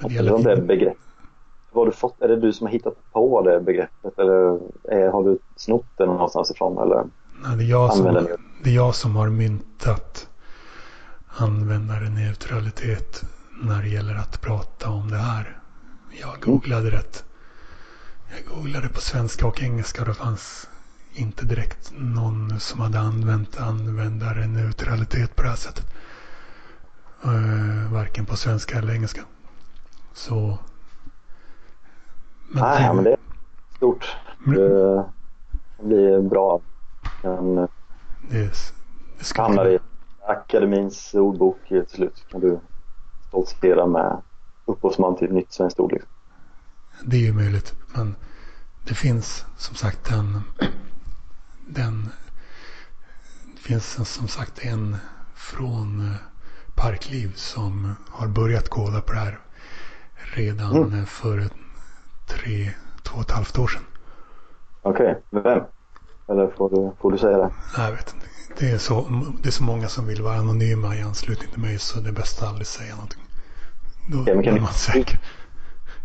men 0.00 0.14
det 0.14 0.32
om 0.32 0.42
det 0.42 0.50
gäller, 0.50 0.60
begrepp. 0.62 0.96
Vad 1.72 1.86
har 1.86 1.92
du 1.92 1.96
fått? 1.96 2.22
Är 2.22 2.28
det 2.28 2.36
du 2.36 2.52
som 2.52 2.66
har 2.66 2.72
hittat 2.72 2.94
på 3.12 3.42
det 3.42 3.60
begreppet 3.60 4.18
eller 4.18 4.60
är, 4.84 5.08
har 5.08 5.24
du 5.24 5.38
snott 5.56 5.86
det 5.96 6.06
någonstans 6.06 6.50
ifrån? 6.50 6.78
Eller 6.78 7.04
nej, 7.42 7.56
det, 7.56 7.64
är 7.64 7.68
jag 7.68 7.94
som, 7.94 8.26
det 8.64 8.70
är 8.70 8.74
jag 8.74 8.94
som 8.94 9.16
har 9.16 9.28
myntat 9.28 10.28
användarneutralitet 11.28 13.24
när 13.60 13.82
det 13.82 13.88
gäller 13.88 14.14
att 14.14 14.40
prata 14.40 14.90
om 14.90 15.10
det 15.10 15.16
här. 15.16 15.58
Jag 16.20 16.40
googlade 16.40 16.90
rätt. 16.90 17.24
Jag 18.36 18.56
googlade 18.56 18.88
på 18.88 19.00
svenska 19.00 19.46
och 19.46 19.62
engelska 19.62 20.02
och 20.02 20.08
det 20.08 20.14
fanns 20.14 20.68
inte 21.14 21.44
direkt 21.44 21.92
någon 21.96 22.60
som 22.60 22.80
hade 22.80 22.98
använt 22.98 23.60
användarneutralitet 23.60 25.36
på 25.36 25.42
det 25.42 25.48
här 25.48 25.56
sättet. 25.56 25.86
Uh, 27.26 27.92
varken 27.92 28.26
på 28.26 28.36
svenska 28.36 28.78
eller 28.78 28.92
engelska. 28.92 29.20
Så... 30.12 30.58
Men 32.48 32.62
Nej, 32.62 32.94
men 32.94 33.04
det 33.04 33.10
är 33.10 33.18
stort. 33.76 34.16
Det 34.44 35.04
blir 35.82 36.22
bra. 36.22 36.60
Men 37.22 37.54
det, 37.54 37.68
det 39.18 39.24
ska 39.24 39.42
hamnar 39.42 39.68
i 39.68 39.78
akademins 40.26 41.14
ordbok 41.14 41.58
till 41.68 41.86
slut. 41.88 42.24
Kan 42.30 42.40
du 42.40 42.60
stoltsera 43.28 43.86
med 43.86 44.22
upphovsman 44.64 45.16
till 45.16 45.32
nytt 45.32 45.52
svenskt 45.52 45.80
ord. 45.80 45.92
Liksom. 45.92 46.10
Det 47.04 47.16
är 47.16 47.20
ju 47.20 47.32
möjligt. 47.32 47.74
Men 47.94 48.14
det 48.88 48.94
finns 48.94 49.46
som 49.56 49.74
sagt 49.74 50.10
en... 50.12 50.40
Den, 51.66 52.08
det 53.54 53.60
finns 53.60 53.98
en- 53.98 54.04
som 54.04 54.28
sagt 54.28 54.64
en 54.64 54.96
från 55.34 56.00
eh, 56.00 56.14
Parkliv 56.76 57.32
som 57.36 57.94
har 58.10 58.28
börjat 58.28 58.68
koda 58.68 59.00
på 59.00 59.12
det 59.12 59.18
här 59.18 59.38
redan 60.34 60.76
Mm. 60.76 60.98
eh, 60.98 61.04
för 61.04 61.48
tre, 62.26 62.70
två 63.02 63.16
och 63.16 63.22
ett 63.22 63.30
halvt 63.30 63.58
år 63.58 63.66
sedan. 63.66 63.82
Okej, 64.82 65.22
vem? 65.30 65.62
Eller 66.28 66.50
får 66.56 66.70
du, 66.70 66.92
får 67.00 67.12
du 67.12 67.18
säga 67.18 67.38
det? 67.38 67.50
Jag 67.76 67.90
vet 67.90 68.14
inte. 68.14 68.26
Det 68.58 68.70
är, 68.70 68.78
så, 68.78 69.06
det 69.42 69.48
är 69.48 69.52
så 69.52 69.62
många 69.62 69.88
som 69.88 70.06
vill 70.06 70.22
vara 70.22 70.34
anonyma 70.34 70.96
i 70.96 71.02
anslutning 71.02 71.50
till 71.50 71.60
mig 71.60 71.78
så 71.78 72.00
det 72.00 72.08
är 72.08 72.12
bäst 72.12 72.42
att 72.42 72.48
aldrig 72.48 72.66
säga 72.66 72.94
någonting. 72.94 73.22
Då 74.12 74.20
Okej, 74.22 74.34
men 74.34 74.44
kan 74.44 74.56
är 74.56 74.60
man 74.60 74.72
säker. 74.72 75.18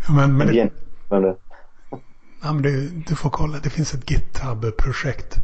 Ja, 0.08 0.14
men, 0.14 0.38
men 0.38 0.48
det? 0.48 0.70
Ja, 2.42 2.54
men 2.54 2.62
det, 2.62 2.90
du 3.08 3.16
får 3.16 3.30
kolla. 3.30 3.60
Det 3.64 3.70
finns 3.70 3.94
ett 3.94 4.12
GitHub-projekt 4.12 5.40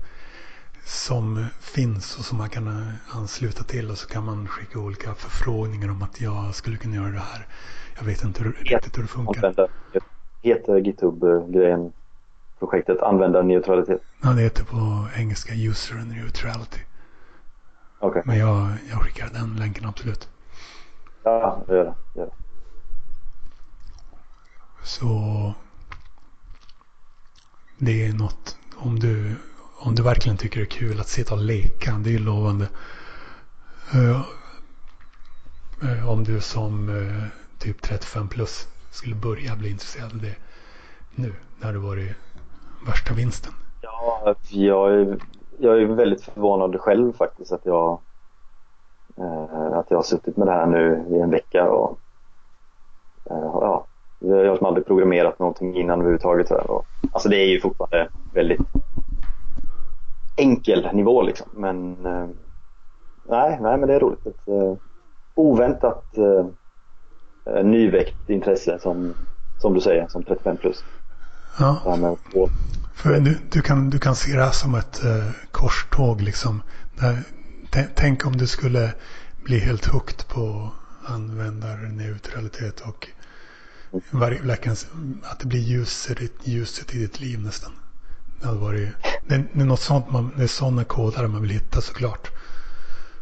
som 0.85 1.45
finns 1.59 2.17
och 2.17 2.25
som 2.25 2.37
man 2.37 2.49
kan 2.49 2.67
eh, 2.67 3.17
ansluta 3.17 3.63
till 3.63 3.91
och 3.91 3.97
så 3.97 4.07
kan 4.07 4.25
man 4.25 4.47
skicka 4.47 4.79
olika 4.79 5.13
förfrågningar 5.13 5.89
om 5.89 6.01
att 6.03 6.21
jag 6.21 6.55
skulle 6.55 6.77
kunna 6.77 6.95
göra 6.95 7.11
det 7.11 7.19
här. 7.19 7.47
Jag 7.99 8.05
vet 8.05 8.23
inte 8.23 8.43
hur, 8.43 8.51
riktigt 8.51 8.97
hur 8.97 9.01
det 9.01 9.07
funkar. 9.07 9.69
Heter 10.41 10.77
GitHub-grejen 10.77 11.91
projektet 12.59 13.01
användarneutralitet? 13.01 14.01
Ja, 14.23 14.29
det 14.29 14.41
heter 14.41 14.63
på 14.63 15.07
engelska 15.17 15.53
user 15.53 15.95
neutrality. 15.95 16.79
Okay. 17.99 18.21
Men 18.25 18.37
jag, 18.37 18.71
jag 18.89 19.01
skickar 19.01 19.29
den 19.33 19.55
länken 19.55 19.85
absolut. 19.85 20.29
Ja, 21.23 21.63
gör 21.67 21.83
det. 21.83 22.19
Gör 22.19 22.25
det. 22.25 22.31
Så 24.83 25.53
det 27.77 28.05
är 28.05 28.13
något 28.13 28.57
om 28.75 28.99
du, 28.99 29.35
om 29.79 29.95
du 29.95 30.03
verkligen 30.03 30.37
tycker 30.37 30.59
det 30.59 30.65
är 30.65 30.79
kul 30.79 30.99
att 30.99 31.07
sitta 31.07 31.33
och 31.33 31.41
leka. 31.41 31.91
Det 32.03 32.15
är 32.15 32.19
lovande. 32.19 32.67
Uh, 33.95 34.21
uh, 35.83 36.09
om 36.09 36.23
du 36.23 36.41
som 36.41 36.89
uh, 36.89 37.23
typ 37.57 37.81
35 37.81 38.27
plus 38.27 38.67
skulle 38.91 39.15
börja 39.15 39.55
bli 39.55 39.69
intresserad 39.69 40.11
av 40.11 40.21
det 40.21 40.35
nu 41.15 41.33
när 41.59 41.73
du 41.73 41.79
varit 41.79 42.15
värsta 42.87 43.13
vinsten. 43.13 43.53
Ja, 43.81 44.35
jag 44.49 44.93
är, 44.93 45.19
jag 45.59 45.81
är 45.81 45.85
väldigt 45.85 46.21
förvånad 46.21 46.79
själv 46.79 47.13
faktiskt 47.13 47.51
att 47.51 47.65
jag 47.65 47.99
att 49.73 49.91
jag 49.91 49.97
har 49.97 50.03
suttit 50.03 50.37
med 50.37 50.47
det 50.47 50.53
här 50.53 50.65
nu 50.65 51.05
i 51.09 51.19
en 51.19 51.29
vecka 51.29 51.69
och 51.69 51.99
ja, 53.29 53.85
jag 54.19 54.49
har 54.49 54.57
som 54.57 54.65
aldrig 54.65 54.85
programmerat 54.85 55.39
någonting 55.39 55.75
innan 55.75 55.99
överhuvudtaget. 55.99 56.51
Och, 56.51 56.85
alltså 57.11 57.29
det 57.29 57.35
är 57.35 57.47
ju 57.47 57.59
fortfarande 57.61 58.09
väldigt 58.33 58.61
enkel 60.37 60.89
nivå 60.93 61.21
liksom. 61.21 61.47
Men 61.53 62.05
eh, 62.05 62.27
nej, 63.23 63.57
nej, 63.61 63.77
men 63.77 63.87
det 63.87 63.93
är 63.95 63.99
roligt. 63.99 64.25
Ett 64.25 64.47
eh, 64.47 64.73
oväntat 65.35 66.17
eh, 66.17 66.45
eh 67.55 67.63
nyväckt 67.63 68.29
intresse 68.29 68.79
som, 68.79 69.13
som 69.61 69.73
du 69.73 69.81
säger, 69.81 70.07
som 70.07 70.23
35 70.23 70.57
plus. 70.57 70.83
Ja. 71.59 71.81
För 72.99 73.19
du, 73.19 73.37
du, 73.51 73.61
kan, 73.61 73.89
du 73.89 73.99
kan 73.99 74.15
se 74.15 74.35
det 74.35 74.43
här 74.43 74.51
som 74.51 74.75
ett 74.75 75.03
eh, 75.03 75.29
korståg 75.51 76.21
liksom. 76.21 76.61
Där, 76.99 77.23
tänk 77.95 78.25
om 78.25 78.37
du 78.37 78.47
skulle 78.47 78.93
bli 79.43 79.59
helt 79.59 79.85
hooked 79.85 80.27
på 80.27 80.71
användarneutralitet 81.05 82.81
och 82.81 83.07
varje, 84.11 84.41
verkligen 84.41 84.77
att 85.23 85.39
det 85.39 85.45
blir 85.47 85.59
ljuset, 85.59 86.19
ljuset 86.43 86.95
i 86.95 86.99
ditt 86.99 87.19
liv 87.19 87.39
nästan. 87.39 87.71
Det, 88.39 88.47
hade 88.47 88.59
varit, 88.59 88.89
det, 89.27 89.43
det 89.53 89.61
är 89.61 89.65
något 89.65 89.79
sånt 89.79 90.11
man, 90.11 90.31
det 90.37 90.43
är 90.43 90.47
sådana 90.47 90.83
kodare 90.83 91.27
man 91.27 91.41
vill 91.41 91.51
hitta 91.51 91.81
såklart. 91.81 92.31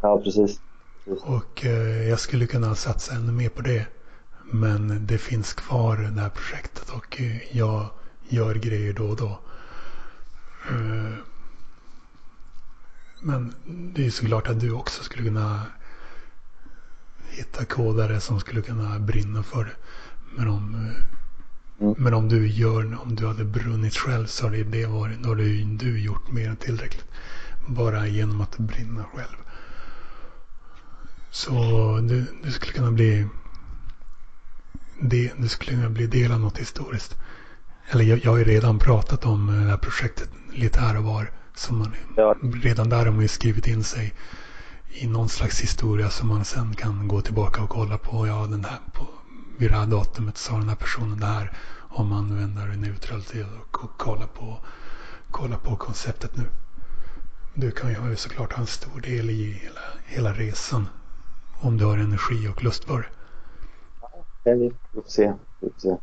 Ja, 0.01 0.21
precis. 0.23 0.59
precis. 1.05 1.23
Och 1.23 1.65
eh, 1.65 2.09
jag 2.09 2.19
skulle 2.19 2.47
kunna 2.47 2.75
satsa 2.75 3.15
ännu 3.15 3.31
mer 3.31 3.49
på 3.49 3.61
det. 3.61 3.85
Men 4.51 5.07
det 5.07 5.17
finns 5.17 5.53
kvar 5.53 5.97
det 5.97 6.21
här 6.21 6.29
projektet 6.29 6.89
och 6.89 7.21
eh, 7.21 7.57
jag 7.57 7.89
gör 8.29 8.55
grejer 8.55 8.93
då 8.93 9.05
och 9.05 9.15
då. 9.15 9.39
Eh, 10.69 11.13
men 13.21 13.53
det 13.95 14.05
är 14.05 14.09
såklart 14.09 14.47
att 14.47 14.59
du 14.59 14.71
också 14.71 15.03
skulle 15.03 15.23
kunna 15.23 15.65
hitta 17.29 17.65
kodare 17.65 18.19
som 18.19 18.39
skulle 18.39 18.61
kunna 18.61 18.99
brinna 18.99 19.43
för 19.43 19.65
det. 19.65 19.75
Men 20.35 20.47
om, 20.47 20.93
mm. 21.79 21.95
men 21.97 22.13
om 22.13 22.29
du 22.29 22.47
gör, 22.47 23.01
om 23.01 23.15
du 23.15 23.27
hade 23.27 23.45
brunnit 23.45 23.97
själv 23.97 24.25
så 24.25 24.45
hade 24.45 24.63
det 24.63 24.85
varit, 24.85 25.23
då 25.23 25.29
hade 25.29 25.43
du 25.63 25.99
gjort 25.99 26.31
mer 26.31 26.49
än 26.49 26.55
tillräckligt. 26.55 27.05
Bara 27.67 28.07
genom 28.07 28.41
att 28.41 28.57
brinna 28.57 29.03
själv. 29.03 29.37
Så 31.29 31.51
du, 31.97 32.25
du 32.43 32.51
skulle 32.51 32.73
kunna 32.73 32.91
bli 32.91 33.27
det, 35.01 35.33
du 35.37 35.47
skulle 35.47 35.71
kunna 35.77 35.89
bli 35.89 36.07
del 36.07 36.31
av 36.31 36.39
något 36.39 36.57
historiskt. 36.57 37.15
Eller 37.89 38.03
jag, 38.03 38.25
jag 38.25 38.31
har 38.31 38.37
ju 38.37 38.43
redan 38.43 38.79
pratat 38.79 39.25
om 39.25 39.47
det 39.47 39.69
här 39.69 39.77
projektet 39.77 40.29
lite 40.57 40.79
här 40.79 40.97
och 40.97 41.03
var. 41.03 41.31
Som 41.55 41.77
man, 41.77 41.95
ja. 42.15 42.35
Redan 42.63 42.89
där 42.89 43.05
har 43.05 43.11
man 43.11 43.21
ju 43.21 43.27
skrivit 43.27 43.67
in 43.67 43.83
sig 43.83 44.13
i 44.89 45.07
någon 45.07 45.29
slags 45.29 45.61
historia 45.61 46.09
som 46.09 46.27
man 46.27 46.45
sen 46.45 46.75
kan 46.75 47.07
gå 47.07 47.21
tillbaka 47.21 47.63
och 47.63 47.69
kolla 47.69 47.97
på. 47.97 48.27
Ja, 48.27 48.47
den 48.49 48.65
här, 48.65 48.79
på, 48.93 49.07
vid 49.57 49.71
det 49.71 49.75
här 49.77 49.85
datumet 49.85 50.37
sa 50.37 50.57
den 50.57 50.69
här 50.69 50.75
personen 50.75 51.19
det 51.19 51.25
här 51.25 51.51
om 51.89 52.13
användare 52.13 52.75
neutralitet 52.75 53.47
och, 53.61 53.83
och 53.83 53.91
kolla, 53.97 54.27
på, 54.27 54.57
kolla 55.31 55.57
på 55.57 55.75
konceptet 55.75 56.35
nu. 56.35 56.43
Du 57.53 57.71
kan 57.71 58.09
ju 58.09 58.15
såklart 58.15 58.53
ha 58.53 58.61
en 58.61 58.67
stor 58.67 59.01
del 59.01 59.29
i 59.29 59.51
hela, 59.51 59.81
hela 60.05 60.33
resan 60.33 60.87
om 61.61 61.77
du 61.77 61.85
har 61.85 61.97
energi 61.97 62.47
och 62.47 62.63
lust 62.63 62.83
för 62.83 62.97
det. 62.97 63.07
Ja, 64.43 64.53
vi 64.53 64.69
får. 64.69 65.33
Vi 65.59 65.69
får 65.69 65.79
se. 65.79 65.97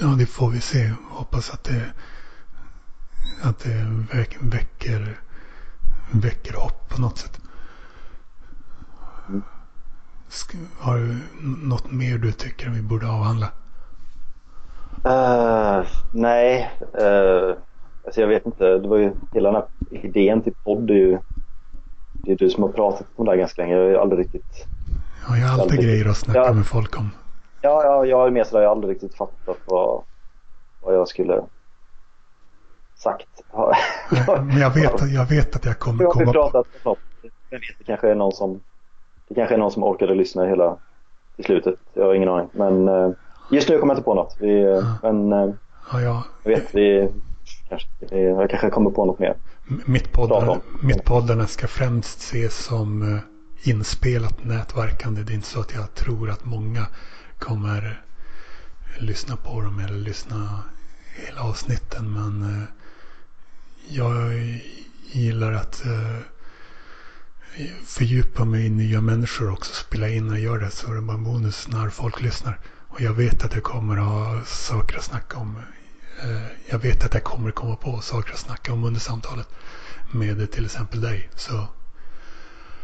Ja, 0.00 0.06
det 0.06 0.26
får 0.26 0.50
vi 0.50 0.60
se. 0.60 0.92
Hoppas 1.10 1.50
att 1.50 1.64
det, 1.64 1.92
att 3.42 3.58
det 3.58 4.06
väcker, 4.40 5.18
väcker 6.12 6.54
hopp 6.54 6.88
på 6.88 7.00
något 7.00 7.18
sätt. 7.18 7.40
Har 10.78 10.96
du 10.96 11.16
något 11.68 11.92
mer 11.92 12.18
du 12.18 12.32
tycker 12.32 12.70
vi 12.70 12.82
borde 12.82 13.06
avhandla? 13.06 13.46
Uh, 15.06 15.86
nej, 16.12 16.70
uh, 17.00 17.54
alltså 18.04 18.20
jag 18.20 18.28
vet 18.28 18.46
inte. 18.46 18.78
Det 18.78 18.88
var 18.88 18.96
ju 18.96 19.12
hela 19.32 19.52
den 19.52 19.62
här 19.90 19.98
idén 20.08 20.42
till 20.42 20.54
podd. 20.64 20.86
Det 20.86 20.92
är 20.92 20.96
ju 20.96 21.18
det 22.12 22.32
är 22.32 22.36
du 22.36 22.50
som 22.50 22.62
har 22.62 22.70
pratat 22.70 23.06
om 23.16 23.24
det 23.24 23.30
här 23.30 23.38
ganska 23.38 23.62
länge. 23.62 23.74
Jag 23.74 23.82
har 23.82 23.90
ju 23.90 23.96
aldrig 23.96 24.20
riktigt... 24.20 24.66
Ja, 25.28 25.36
jag 25.36 25.46
har 25.46 25.52
alltid, 25.52 25.72
alltid 25.72 25.80
grejer 25.80 26.08
att 26.08 26.16
snacka 26.16 26.38
ja, 26.38 26.52
med 26.52 26.66
folk 26.66 26.98
om. 26.98 27.10
Ja, 27.60 27.84
ja 27.84 28.06
jag 28.06 28.26
är 28.26 28.30
mer 28.30 28.44
sådär. 28.44 28.62
Jag 28.62 28.68
har 28.68 28.76
aldrig 28.76 28.94
riktigt 28.94 29.14
fattat 29.14 29.56
vad, 29.64 30.02
vad 30.82 30.94
jag 30.94 31.08
skulle 31.08 31.42
sagt. 33.00 33.28
Men 34.26 34.58
jag 34.58 34.74
vet, 34.74 35.12
jag 35.12 35.26
vet 35.26 35.56
att 35.56 35.64
jag 35.64 35.78
kommer 35.78 36.04
komma 36.04 36.24
på... 36.24 36.32
pratat 36.32 36.66
något. 36.84 36.98
Jag 37.50 37.58
vet, 37.58 37.78
det 37.78 37.84
kanske 37.84 38.10
är 38.10 38.14
någon 38.14 38.32
som 38.32 38.60
det 39.28 39.34
kanske 39.34 39.54
är 39.54 39.58
någon 39.58 39.70
som 39.70 39.84
orkade 39.84 40.14
lyssna 40.14 40.46
hela 40.46 40.76
till 41.36 41.44
slutet. 41.44 41.74
Jag 41.94 42.04
har 42.04 42.14
ingen 42.14 42.28
aning. 42.28 42.48
Men 42.52 42.88
uh, 42.88 43.12
just 43.50 43.68
nu 43.68 43.78
kommer 43.78 43.94
jag 43.94 43.98
inte 43.98 44.04
på 44.04 44.14
något. 44.14 44.36
Vi, 44.40 44.64
uh, 44.66 44.94
men 45.02 45.32
uh, 45.32 45.54
ja, 45.92 46.00
ja. 46.00 46.24
jag 46.42 46.50
vet, 46.50 46.74
vi, 46.74 47.08
kanske, 47.68 47.88
jag 48.18 48.50
kanske 48.50 48.70
kommer 48.70 48.90
på 48.90 49.04
något 49.04 49.18
mer. 49.18 49.36
Mitt 49.86 50.12
poddar, 50.12 50.58
mitt 50.82 51.04
poddarna 51.04 51.46
ska 51.46 51.66
främst 51.66 52.18
ses 52.18 52.64
som 52.64 53.20
inspelat 53.64 54.44
nätverkande. 54.44 55.22
Det 55.22 55.32
är 55.32 55.34
inte 55.34 55.46
så 55.46 55.60
att 55.60 55.74
jag 55.74 55.94
tror 55.94 56.30
att 56.30 56.44
många 56.44 56.86
kommer 57.38 58.02
lyssna 59.00 59.36
på 59.36 59.60
dem 59.60 59.82
eller 59.88 59.98
lyssna 59.98 60.62
hela 61.26 61.42
avsnitten. 61.42 62.12
Men 62.12 62.66
jag 63.90 64.32
gillar 65.12 65.52
att 65.52 65.86
eh, 65.86 66.18
fördjupa 67.86 68.44
mig 68.44 68.66
i 68.66 68.70
nya 68.70 69.00
människor 69.00 69.52
också. 69.52 69.74
Spela 69.74 70.08
in 70.08 70.30
och 70.30 70.38
göra 70.38 70.60
det 70.60 70.70
så 70.70 70.90
är 70.90 70.94
det 70.94 71.00
bara 71.00 71.18
bonus 71.18 71.68
när 71.68 71.88
folk 71.88 72.22
lyssnar. 72.22 72.58
Och 72.88 73.00
jag 73.00 73.12
vet 73.12 73.44
att 73.44 73.54
jag 73.54 73.62
kommer 73.62 73.96
ha 73.96 74.40
saker 74.44 74.96
att 74.96 75.04
snacka 75.04 75.38
om. 75.38 75.56
Eh, 76.22 76.70
jag 76.70 76.78
vet 76.78 77.04
att 77.04 77.14
jag 77.14 77.24
kommer 77.24 77.50
komma 77.50 77.76
på 77.76 77.98
saker 78.00 78.32
att 78.32 78.38
snacka 78.38 78.72
om 78.72 78.84
under 78.84 79.00
samtalet. 79.00 79.48
Med 80.12 80.50
till 80.50 80.64
exempel 80.64 81.00
dig. 81.00 81.28
Så. 81.36 81.52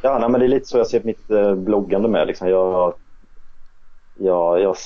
Ja, 0.02 0.18
nej, 0.18 0.28
men 0.28 0.40
det 0.40 0.46
är 0.46 0.48
lite 0.48 0.66
så 0.66 0.78
jag 0.78 0.86
ser 0.86 1.02
mitt 1.02 1.30
eh, 1.30 1.54
bloggande 1.54 2.08
med. 2.08 2.26
Liksom. 2.26 2.48
Jag, 2.48 2.94
jag, 4.18 4.60
jag 4.60 4.76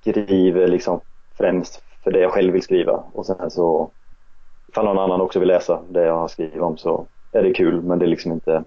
skriver 0.00 0.68
liksom 0.68 1.00
främst 1.38 1.82
för 2.04 2.10
det 2.10 2.20
jag 2.20 2.32
själv 2.32 2.52
vill 2.52 2.62
skriva. 2.62 2.92
Och 2.92 3.26
sen 3.26 3.50
så 3.50 3.90
ifall 4.70 4.84
någon 4.84 4.98
annan 4.98 5.20
också 5.20 5.38
vill 5.38 5.48
läsa 5.48 5.82
det 5.88 6.02
jag 6.02 6.16
har 6.16 6.28
skrivit 6.28 6.60
om 6.60 6.78
så 6.78 7.06
är 7.32 7.42
det 7.42 7.52
kul. 7.52 7.82
Men 7.82 7.98
det 7.98 8.04
är 8.04 8.08
liksom 8.08 8.32
inte 8.32 8.64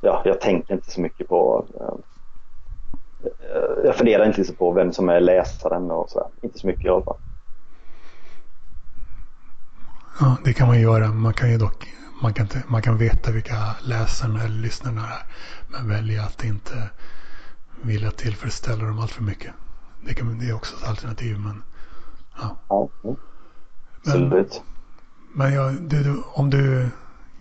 ja, 0.00 0.22
jag 0.24 0.40
tänker 0.40 0.74
inte 0.74 0.90
så 0.90 1.00
mycket 1.00 1.28
på 1.28 1.64
eh, 1.80 1.94
jag 3.84 3.96
funderar 3.96 4.26
inte 4.26 4.44
så 4.44 4.54
på 4.54 4.72
vem 4.72 4.92
som 4.92 5.08
är 5.08 5.20
läsaren 5.20 5.90
och 5.90 6.10
så. 6.10 6.30
Inte 6.42 6.58
så 6.58 6.66
mycket 6.66 6.84
i 6.84 6.88
alla 6.88 7.02
fall. 7.02 7.16
Ja, 10.20 10.36
det 10.44 10.52
kan 10.52 10.68
man 10.68 10.80
göra. 10.80 11.08
Man 11.08 11.32
kan 11.32 11.50
ju 11.50 11.58
dock 11.58 11.88
man 12.22 12.34
kan, 12.34 12.46
man 12.68 12.82
kan 12.82 12.98
veta 12.98 13.30
vilka 13.30 13.76
läsarna 13.82 14.42
eller 14.42 14.60
lyssnarna 14.60 15.00
är. 15.00 15.22
Men 15.68 15.88
välja 15.88 16.22
att 16.22 16.44
inte 16.44 16.90
vilja 17.82 18.10
tillfredsställa 18.10 18.84
dem 18.84 18.98
allt 18.98 19.10
för 19.10 19.22
mycket. 19.22 19.52
Det, 20.06 20.14
kan, 20.14 20.38
det 20.38 20.48
är 20.48 20.54
också 20.54 20.76
ett 20.76 20.88
alternativ. 20.88 21.38
Men, 21.38 21.62
ja. 22.40 22.56
ja 22.68 22.88
absolut. 24.06 24.62
Men, 25.34 25.50
men 25.50 25.54
jag, 25.54 25.74
du, 25.74 26.22
om 26.34 26.50
du 26.50 26.88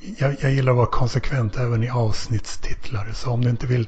jag, 0.02 0.36
jag 0.40 0.52
gillar 0.52 0.72
att 0.72 0.78
vara 0.78 0.88
konsekvent 0.88 1.58
även 1.58 1.84
i 1.84 1.90
avsnittstitlar. 1.90 3.08
Så 3.14 3.32
om 3.32 3.42
du 3.42 3.50
inte 3.50 3.68
vill 3.68 3.88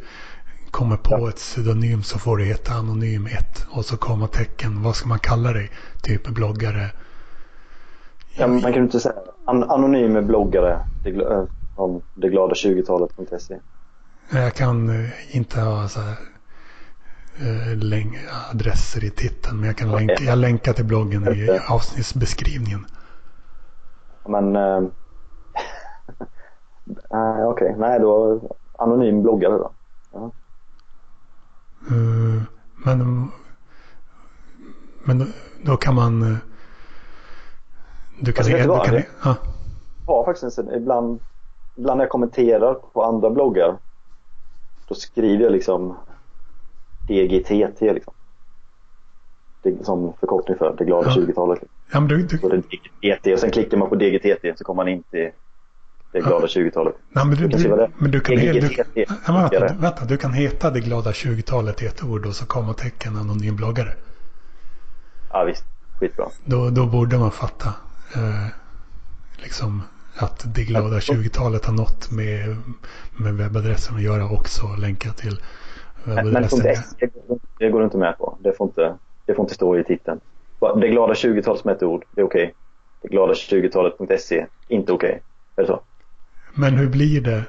komma 0.71 0.97
på 0.97 1.19
ja. 1.19 1.29
ett 1.29 1.35
pseudonym 1.35 2.03
så 2.03 2.19
får 2.19 2.37
det 2.37 2.43
heta 2.43 2.73
Anonym 2.73 3.25
1 3.25 3.65
och 3.69 3.85
så 3.85 3.97
komma 3.97 4.27
tecken. 4.27 4.81
Vad 4.83 4.95
ska 4.95 5.07
man 5.07 5.19
kalla 5.19 5.53
dig? 5.53 5.71
Typ 6.01 6.27
bloggare. 6.27 6.91
Ja, 8.35 8.47
man 8.47 8.73
kan 8.73 8.83
inte 8.83 8.99
säga 8.99 9.15
An 9.45 9.63
anonym 9.63 10.27
bloggare 10.27 10.79
det, 11.03 11.47
om 11.75 12.01
det 12.13 12.29
glada 12.29 12.53
20-talet.se. 12.53 13.59
Jag 14.31 14.53
kan 14.53 14.89
eh, 14.89 15.35
inte 15.35 15.61
ha 15.61 15.87
så 15.87 15.99
här, 16.01 16.15
eh, 17.41 18.51
adresser 18.51 19.03
i 19.03 19.09
titeln. 19.09 19.57
Men 19.57 19.67
jag 19.67 19.77
kan 19.77 19.89
okay. 19.89 20.05
länka, 20.05 20.23
jag 20.23 20.37
länkar 20.37 20.73
till 20.73 20.85
bloggen 20.85 21.27
i 21.27 21.59
avsnittsbeskrivningen. 21.69 22.85
Men... 24.25 24.55
Äh, 27.11 27.47
Okej, 27.47 27.65
okay. 27.65 27.75
nej 27.77 27.99
då 27.99 28.41
anonym 28.77 29.21
bloggare 29.21 29.57
då. 29.57 29.71
Ja. 30.11 30.31
Uh, 31.91 32.41
men 32.85 33.31
men 35.03 35.19
då, 35.19 35.25
då, 35.63 35.77
kan 35.77 35.95
man... 35.95 36.37
Du 38.19 38.31
kan... 38.31 38.45
Alltså, 38.45 38.51
du 38.51 38.85
kan 38.85 39.03
ja. 39.23 39.35
Jag 40.07 40.13
har 40.13 40.25
faktiskt 40.25 40.57
en, 40.57 40.71
ibland, 40.73 41.19
ibland 41.75 41.97
när 41.97 42.03
jag 42.03 42.11
kommenterar 42.11 42.73
på 42.73 43.03
andra 43.03 43.29
bloggar 43.29 43.77
då 44.87 44.95
skriver 44.95 45.43
jag 45.43 45.51
liksom 45.51 45.97
DGTT 47.07 47.81
liksom. 47.81 48.13
Det 49.63 49.85
som 49.85 50.13
förkortning 50.19 50.57
för 50.57 50.75
det 50.77 50.85
glada 50.85 51.09
ja. 51.09 51.21
20-talet. 51.21 51.59
Ja, 51.91 51.99
men 51.99 52.09
du, 52.09 52.23
du... 52.23 52.37
Så 52.37 52.49
det 52.49 52.57
DGTT 52.57 53.33
och 53.33 53.39
sen 53.39 53.51
klickar 53.51 53.77
man 53.77 53.89
på 53.89 53.95
DGTT 53.95 54.57
så 54.57 54.63
kommer 54.63 54.83
man 54.83 54.87
in 54.87 55.03
till 55.03 55.29
det 56.11 56.19
glada 56.19 56.45
20-talet. 56.45 56.95
Nej, 57.09 57.25
men 57.25 57.37
du, 57.37 57.47
du, 57.47 57.57
du, 57.57 57.87
men 57.97 58.11
du 58.11 58.19
kan, 58.19 58.35
du, 58.35 58.51
du, 58.59 58.85
vänta, 59.27 59.73
vänta, 59.79 60.05
du 60.05 60.17
kan 60.17 60.33
heta 60.33 60.69
det 60.69 60.79
glada 60.79 61.11
20-talet 61.11 61.81
i 61.81 61.85
ett 61.85 62.03
ord 62.03 62.25
och 62.25 62.35
så 62.35 62.45
kommatecken 62.45 63.15
anonym 63.15 63.55
bloggare. 63.55 63.93
Ja 65.29 65.43
visst, 65.43 65.63
skitbra. 65.99 66.25
Då, 66.45 66.69
då 66.69 66.85
borde 66.85 67.17
man 67.17 67.31
fatta 67.31 67.69
eh, 68.15 68.47
liksom 69.37 69.81
att 70.15 70.55
det 70.55 70.63
glada 70.63 70.99
20-talet 70.99 71.65
har 71.65 71.73
nått 71.73 72.11
med, 72.11 72.57
med 73.17 73.33
webbadressen 73.33 73.95
att 73.95 74.01
göra 74.01 74.29
också. 74.29 74.75
Länka 74.77 75.11
till 75.11 75.39
Men, 76.03 76.29
men 76.29 76.47
det 77.59 77.69
går 77.69 77.79
du 77.79 77.85
inte 77.85 77.97
med 77.97 78.17
på. 78.17 78.37
Det 78.41 78.53
får 78.53 78.67
inte, 78.67 78.97
det 79.25 79.33
får 79.33 79.43
inte 79.43 79.55
stå 79.55 79.77
i 79.77 79.83
titeln. 79.83 80.19
Det 80.81 80.87
glada 80.87 81.13
20-talet 81.13 81.61
som 81.61 81.69
ett 81.69 81.83
ord, 81.83 82.05
det 82.11 82.21
är 82.21 82.25
okej. 82.25 82.43
Okay. 82.43 82.53
Det 83.01 83.07
glada 83.07 83.33
20-talet.se, 83.33 84.45
inte 84.67 84.93
okej. 84.93 85.09
Okay. 85.09 85.19
Är 85.55 85.61
det 85.61 85.67
så? 85.67 85.81
Men 86.53 86.73
hur 86.73 86.89
blir 86.89 87.21
det? 87.21 87.43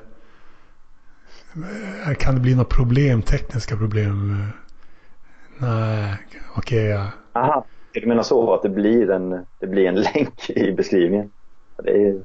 Kan 2.19 2.35
det 2.35 2.41
bli 2.41 2.55
några 2.55 2.65
problem, 2.65 3.23
tekniska 3.23 3.77
problem? 3.77 4.47
Nej, 5.59 6.17
okej. 6.57 6.79
Okay, 6.79 6.89
ja. 6.89 7.11
Aha, 7.33 7.67
du 7.93 8.07
menar 8.07 8.23
så 8.23 8.55
att 8.55 8.63
det 8.63 8.69
blir 8.69 9.11
en, 9.11 9.47
det 9.59 9.67
blir 9.67 9.87
en 9.87 9.95
länk 10.15 10.51
i 10.51 10.73
beskrivningen? 10.73 11.31
Det 11.83 11.91
är... 11.91 12.25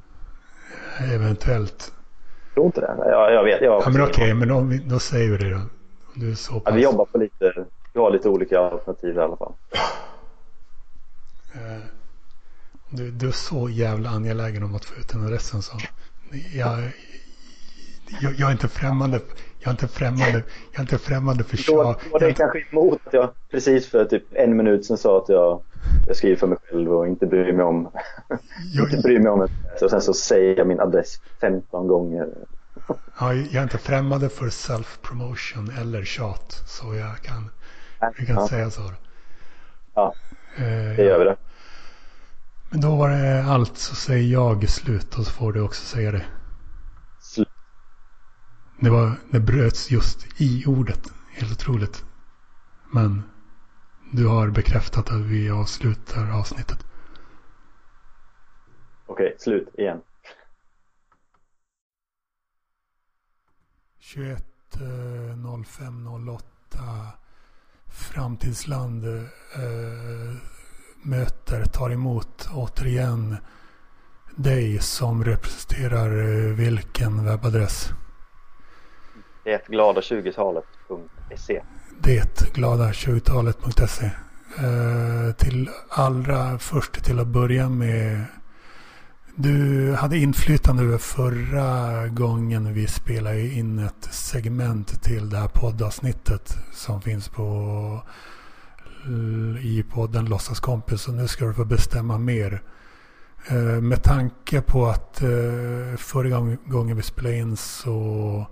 Eventuellt. 1.14 1.92
Jag 2.48 2.54
tror 2.54 2.66
inte 2.66 2.80
det. 2.80 2.94
Jag, 2.98 3.32
jag 3.32 3.44
vet. 3.44 3.62
Jag 3.62 3.82
ja, 3.84 3.90
men 3.90 4.02
okej, 4.02 4.34
men 4.34 4.48
då, 4.48 4.68
då 4.84 4.98
säger 4.98 5.30
vi 5.30 5.36
det 5.36 5.50
då. 5.50 5.60
Du 6.14 6.30
är 6.30 6.34
så 6.34 6.52
pass... 6.52 6.62
ja, 6.66 6.74
vi 6.74 6.82
jobbar 6.82 7.04
på 7.04 7.18
lite, 7.18 7.66
vi 7.92 8.00
har 8.00 8.10
lite 8.10 8.28
olika 8.28 8.60
alternativ 8.60 9.16
i 9.16 9.18
alla 9.18 9.36
fall. 9.36 9.52
Eh, 11.54 11.84
du, 12.90 13.10
du 13.10 13.28
är 13.28 13.32
så 13.32 13.68
jävla 13.68 14.10
angelägen 14.10 14.62
om 14.62 14.74
att 14.74 14.84
få 14.84 15.00
ut 15.00 15.08
den 15.08 15.26
adressen 15.26 15.62
så 15.62 15.76
jag, 16.54 16.78
jag, 18.22 18.34
jag, 18.38 18.48
är 18.48 18.52
inte 18.52 18.68
främmande. 18.68 19.20
Jag 19.58 19.66
är 19.66 19.70
inte 19.70 19.88
främmande, 19.88 20.42
jag 20.72 20.78
är 20.78 20.80
inte 20.80 20.98
främmande 20.98 21.44
för 21.44 21.56
tjat. 21.56 22.00
Då 22.12 22.18
det 22.18 22.28
inte... 22.28 22.38
kanske 22.38 22.64
emot 22.70 23.00
att 23.04 23.12
jag 23.12 23.30
precis 23.50 23.90
för 23.90 24.04
typ 24.04 24.24
en 24.32 24.56
minut 24.56 24.86
sedan 24.86 24.98
sa 24.98 25.18
att 25.18 25.28
jag, 25.28 25.62
jag 26.06 26.16
skriver 26.16 26.36
för 26.36 26.46
mig 26.46 26.58
själv 26.62 26.92
och 26.92 27.06
inte 27.06 27.26
bryr 27.26 27.52
mig 27.52 27.64
om, 27.64 27.90
jag, 28.74 28.90
inte 28.90 29.02
bryr 29.02 29.18
mig 29.18 29.32
om 29.32 29.38
det. 29.38 29.84
Och 29.84 29.90
sen 29.90 30.00
så 30.00 30.14
säger 30.14 30.56
jag 30.58 30.66
min 30.66 30.80
adress 30.80 31.20
15 31.40 31.86
gånger. 31.88 32.28
Ja, 33.20 33.34
jag 33.34 33.54
är 33.54 33.62
inte 33.62 33.78
främmande 33.78 34.28
för 34.28 34.46
self-promotion 34.46 35.80
eller 35.80 36.04
tjat. 36.04 36.62
Så 36.66 36.94
jag 36.94 37.16
kan, 37.16 37.50
jag 38.00 38.26
kan 38.26 38.36
ja. 38.36 38.48
säga 38.48 38.70
så. 38.70 38.92
Ja, 39.94 40.14
eh, 40.56 40.96
det 40.96 41.04
gör 41.04 41.18
vi 41.18 41.24
det. 41.24 41.36
Men 42.70 42.80
då 42.80 42.96
var 42.96 43.10
det 43.10 43.44
allt 43.44 43.76
så 43.78 43.94
säger 43.94 44.32
jag 44.32 44.68
slut 44.68 45.18
och 45.18 45.24
så 45.24 45.32
får 45.32 45.52
du 45.52 45.60
också 45.60 45.84
säga 45.84 46.12
det. 46.12 46.24
Slut. 47.20 47.48
Det, 48.80 48.90
var, 48.90 49.12
det 49.30 49.40
bröts 49.40 49.90
just 49.90 50.40
i 50.40 50.64
ordet. 50.66 51.12
Helt 51.30 51.52
otroligt. 51.52 52.04
Men 52.92 53.22
du 54.12 54.26
har 54.26 54.50
bekräftat 54.50 55.10
att 55.10 55.20
vi 55.20 55.50
avslutar 55.50 56.38
avsnittet. 56.38 56.86
Okej, 59.06 59.36
slut 59.38 59.68
igen. 59.78 60.00
21 64.00 64.42
05 65.66 66.06
08 66.06 66.44
Framtidsland 67.88 69.04
eh, 69.04 70.36
möter, 71.02 71.64
tar 71.64 71.90
emot 71.90 72.48
återigen 72.54 73.36
dig 74.36 74.78
som 74.78 75.24
representerar 75.24 76.18
eh, 76.18 76.54
vilken 76.54 77.24
webbadress? 77.24 77.88
Det 79.44 79.66
glada 79.66 80.00
20-talet.se 80.00 81.62
Det 81.98 82.54
glada 82.54 82.90
20-talet.se 82.90 84.06
eh, 84.06 85.34
Till 85.36 85.70
allra 85.88 86.58
först 86.58 87.04
till 87.04 87.20
att 87.20 87.26
börja 87.26 87.68
med 87.68 88.24
du 89.34 89.92
hade 89.94 90.18
inflytande 90.18 90.82
över 90.82 90.98
förra 90.98 92.08
gången 92.08 92.74
vi 92.74 92.86
spelade 92.86 93.40
in 93.40 93.78
ett 93.78 94.08
segment 94.10 95.02
till 95.02 95.30
det 95.30 95.36
här 95.36 95.48
poddavsnittet 95.48 96.56
som 96.72 97.02
finns 97.02 97.28
på 97.28 98.02
i 99.62 99.82
podden 99.82 100.24
Låtsaskompis 100.24 101.08
och 101.08 101.14
nu 101.14 101.28
ska 101.28 101.44
du 101.44 101.54
få 101.54 101.64
bestämma 101.64 102.18
mer. 102.18 102.62
Eh, 103.48 103.80
med 103.80 104.02
tanke 104.02 104.60
på 104.60 104.86
att 104.86 105.22
eh, 105.22 105.96
förra 105.96 106.56
gången 106.66 106.96
vi 106.96 107.02
spelade 107.02 107.36
in 107.36 107.56
så 107.56 108.46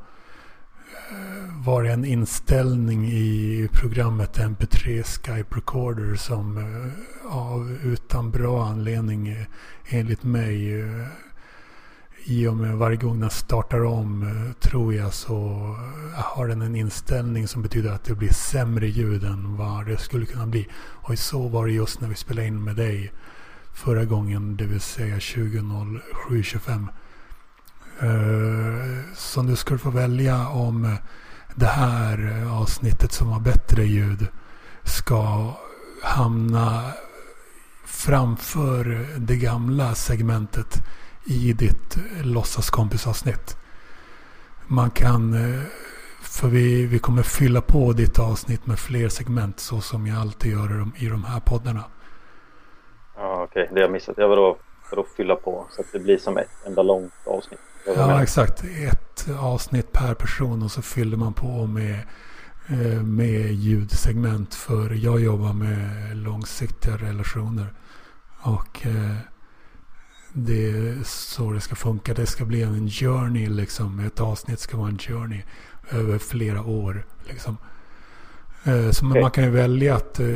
var 1.65 1.83
det 1.83 1.93
en 1.93 2.05
inställning 2.05 3.07
i 3.07 3.69
programmet 3.73 4.39
MP3 4.39 5.03
Skype 5.03 5.57
Recorder 5.57 6.15
som 6.15 6.59
eh, 6.59 7.37
av 7.37 7.79
utan 7.85 8.31
bra 8.31 8.65
anledning 8.65 9.29
eh, 9.29 9.47
enligt 9.89 10.23
mig 10.23 10.81
eh, 10.81 11.07
i 12.25 12.47
och 12.47 12.57
med 12.57 12.77
varje 12.77 12.97
gång 12.97 13.21
den 13.21 13.31
startar 13.31 13.85
om 13.85 14.31
tror 14.61 14.95
jag 14.95 15.15
så 15.15 15.37
har 16.15 16.49
den 16.49 16.63
en 16.63 16.77
inställning 16.77 17.49
som 17.49 17.63
betyder 17.63 17.93
att 17.93 18.05
det 18.05 18.15
blir 18.15 18.33
sämre 18.33 18.87
ljud 18.87 19.25
än 19.25 19.57
vad 19.57 19.87
det 19.87 19.99
skulle 19.99 20.27
kunna 20.27 20.47
bli. 20.47 20.69
Och 20.79 21.19
så 21.19 21.49
var 21.49 21.67
det 21.67 21.73
just 21.73 22.01
när 22.01 22.09
vi 22.09 22.15
spelade 22.15 22.47
in 22.47 22.65
med 22.65 22.77
dig 22.77 23.13
förra 23.73 24.05
gången, 24.05 24.57
det 24.57 24.65
vill 24.65 24.81
säga 24.81 25.19
2007-25. 25.19 26.87
Eh, 28.03 29.15
så 29.15 29.43
nu 29.43 29.57
ska 29.57 29.75
du 29.75 29.79
få 29.79 29.91
välja 29.91 30.49
om 30.49 30.97
det 31.55 31.67
här 31.67 32.47
avsnittet 32.61 33.13
som 33.13 33.29
har 33.29 33.41
bättre 33.41 33.85
ljud 33.85 34.27
ska 34.85 35.53
hamna 36.03 36.93
framför 37.85 39.07
det 39.19 39.37
gamla 39.37 39.95
segmentet 39.95 40.83
i 41.25 41.53
ditt 41.53 41.99
låtsaskompisavsnitt. 42.23 43.57
Man 44.67 44.91
kan, 44.91 45.35
eh, 45.35 45.63
för 46.23 46.49
vi, 46.49 46.87
vi 46.87 46.99
kommer 46.99 47.23
fylla 47.23 47.61
på 47.61 47.93
ditt 47.93 48.19
avsnitt 48.19 48.67
med 48.67 48.79
fler 48.79 49.09
segment 49.09 49.61
så 49.61 49.81
som 49.81 50.07
jag 50.07 50.19
alltid 50.19 50.53
gör 50.53 50.87
i 50.97 51.09
de 51.09 51.25
här 51.25 51.41
poddarna. 51.41 51.85
Ja, 53.17 53.43
Okej, 53.43 53.63
okay. 53.63 53.75
det 53.75 53.81
har 53.81 53.81
jag 53.81 53.93
missat. 53.93 54.19
Jag 54.19 54.29
var 54.29 54.37
då 54.37 54.57
för 54.91 55.01
att 55.01 55.09
fylla 55.17 55.37
på 55.37 55.67
så 55.71 55.81
att 55.81 55.87
det 55.93 55.99
blir 55.99 56.19
som 56.19 56.39
ett 56.39 56.49
enda 56.67 56.83
långt 56.83 57.13
avsnitt. 57.25 57.61
Ja, 57.87 58.23
exakt. 58.23 58.65
Ett 58.65 59.29
avsnitt 59.41 59.93
per 59.93 60.15
person 60.15 60.63
och 60.63 60.71
så 60.71 60.83
fyller 60.83 61.17
man 61.17 61.33
på 61.33 61.67
med, 61.67 61.99
eh, 62.69 63.03
med 63.03 63.53
ljudsegment. 63.53 64.55
För 64.55 64.91
jag 64.91 65.21
jobbar 65.21 65.53
med 65.53 66.17
långsiktiga 66.17 66.97
relationer. 66.97 67.75
Och 68.41 68.87
eh, 68.87 69.17
det 70.33 70.71
är 70.71 71.03
så 71.05 71.53
det 71.53 71.61
ska 71.61 71.75
funka. 71.75 72.15
Det 72.15 72.27
ska 72.27 72.45
bli 72.45 72.63
en 72.63 72.91
journey 72.91 73.49
liksom. 73.49 74.01
Ett 74.01 74.21
avsnitt 74.21 74.61
ska 74.61 74.77
vara 74.77 74.89
en 74.89 74.99
journey 74.99 75.43
över 75.91 76.19
flera 76.19 76.63
år. 76.63 77.07
Liksom. 77.25 77.57
Eh, 78.65 78.91
så 78.91 79.07
okay. 79.07 79.23
man 79.23 79.31
kan 79.31 79.45
ju 79.45 79.51
välja 79.51 79.97
att 79.97 80.21
eh, 80.21 80.27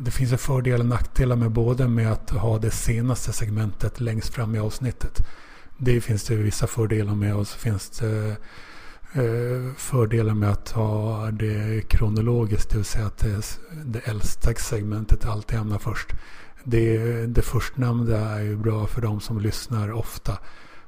det 0.00 0.10
finns 0.10 0.32
en 0.32 0.38
fördel 0.38 0.80
och 0.80 0.86
nackdelar 0.86 1.36
med 1.36 1.50
både 1.50 1.88
med 1.88 2.12
att 2.12 2.30
ha 2.30 2.58
det 2.58 2.70
senaste 2.70 3.32
segmentet 3.32 4.00
längst 4.00 4.34
fram 4.34 4.54
i 4.54 4.58
avsnittet. 4.58 5.26
Det 5.78 6.00
finns 6.00 6.24
det 6.24 6.34
vissa 6.34 6.66
fördelar 6.66 7.14
med 7.14 7.36
och 7.36 7.48
så 7.48 7.58
finns 7.58 7.90
det 7.90 8.36
eh, 9.12 9.74
fördelar 9.76 10.34
med 10.34 10.50
att 10.50 10.70
ha 10.70 11.30
det 11.30 11.88
kronologiskt. 11.88 12.70
Det 12.70 12.76
vill 12.76 12.84
säga 12.84 13.06
att 13.06 13.18
det, 13.18 13.58
det 13.84 13.98
äldsta 13.98 14.54
segmentet 14.54 15.26
alltid 15.26 15.58
hamnar 15.58 15.78
först 15.78 16.14
det, 16.64 17.26
det 17.26 17.42
förstnämnda 17.42 18.18
är 18.18 18.40
ju 18.40 18.56
bra 18.56 18.86
för 18.86 19.00
de 19.00 19.20
som 19.20 19.40
lyssnar 19.40 19.92
ofta. 19.92 20.38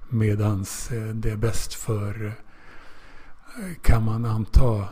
Medan 0.09 0.65
det 1.15 1.31
är 1.31 1.37
bäst 1.37 1.75
för, 1.75 2.35
kan 3.83 4.05
man 4.05 4.25
anta, 4.25 4.85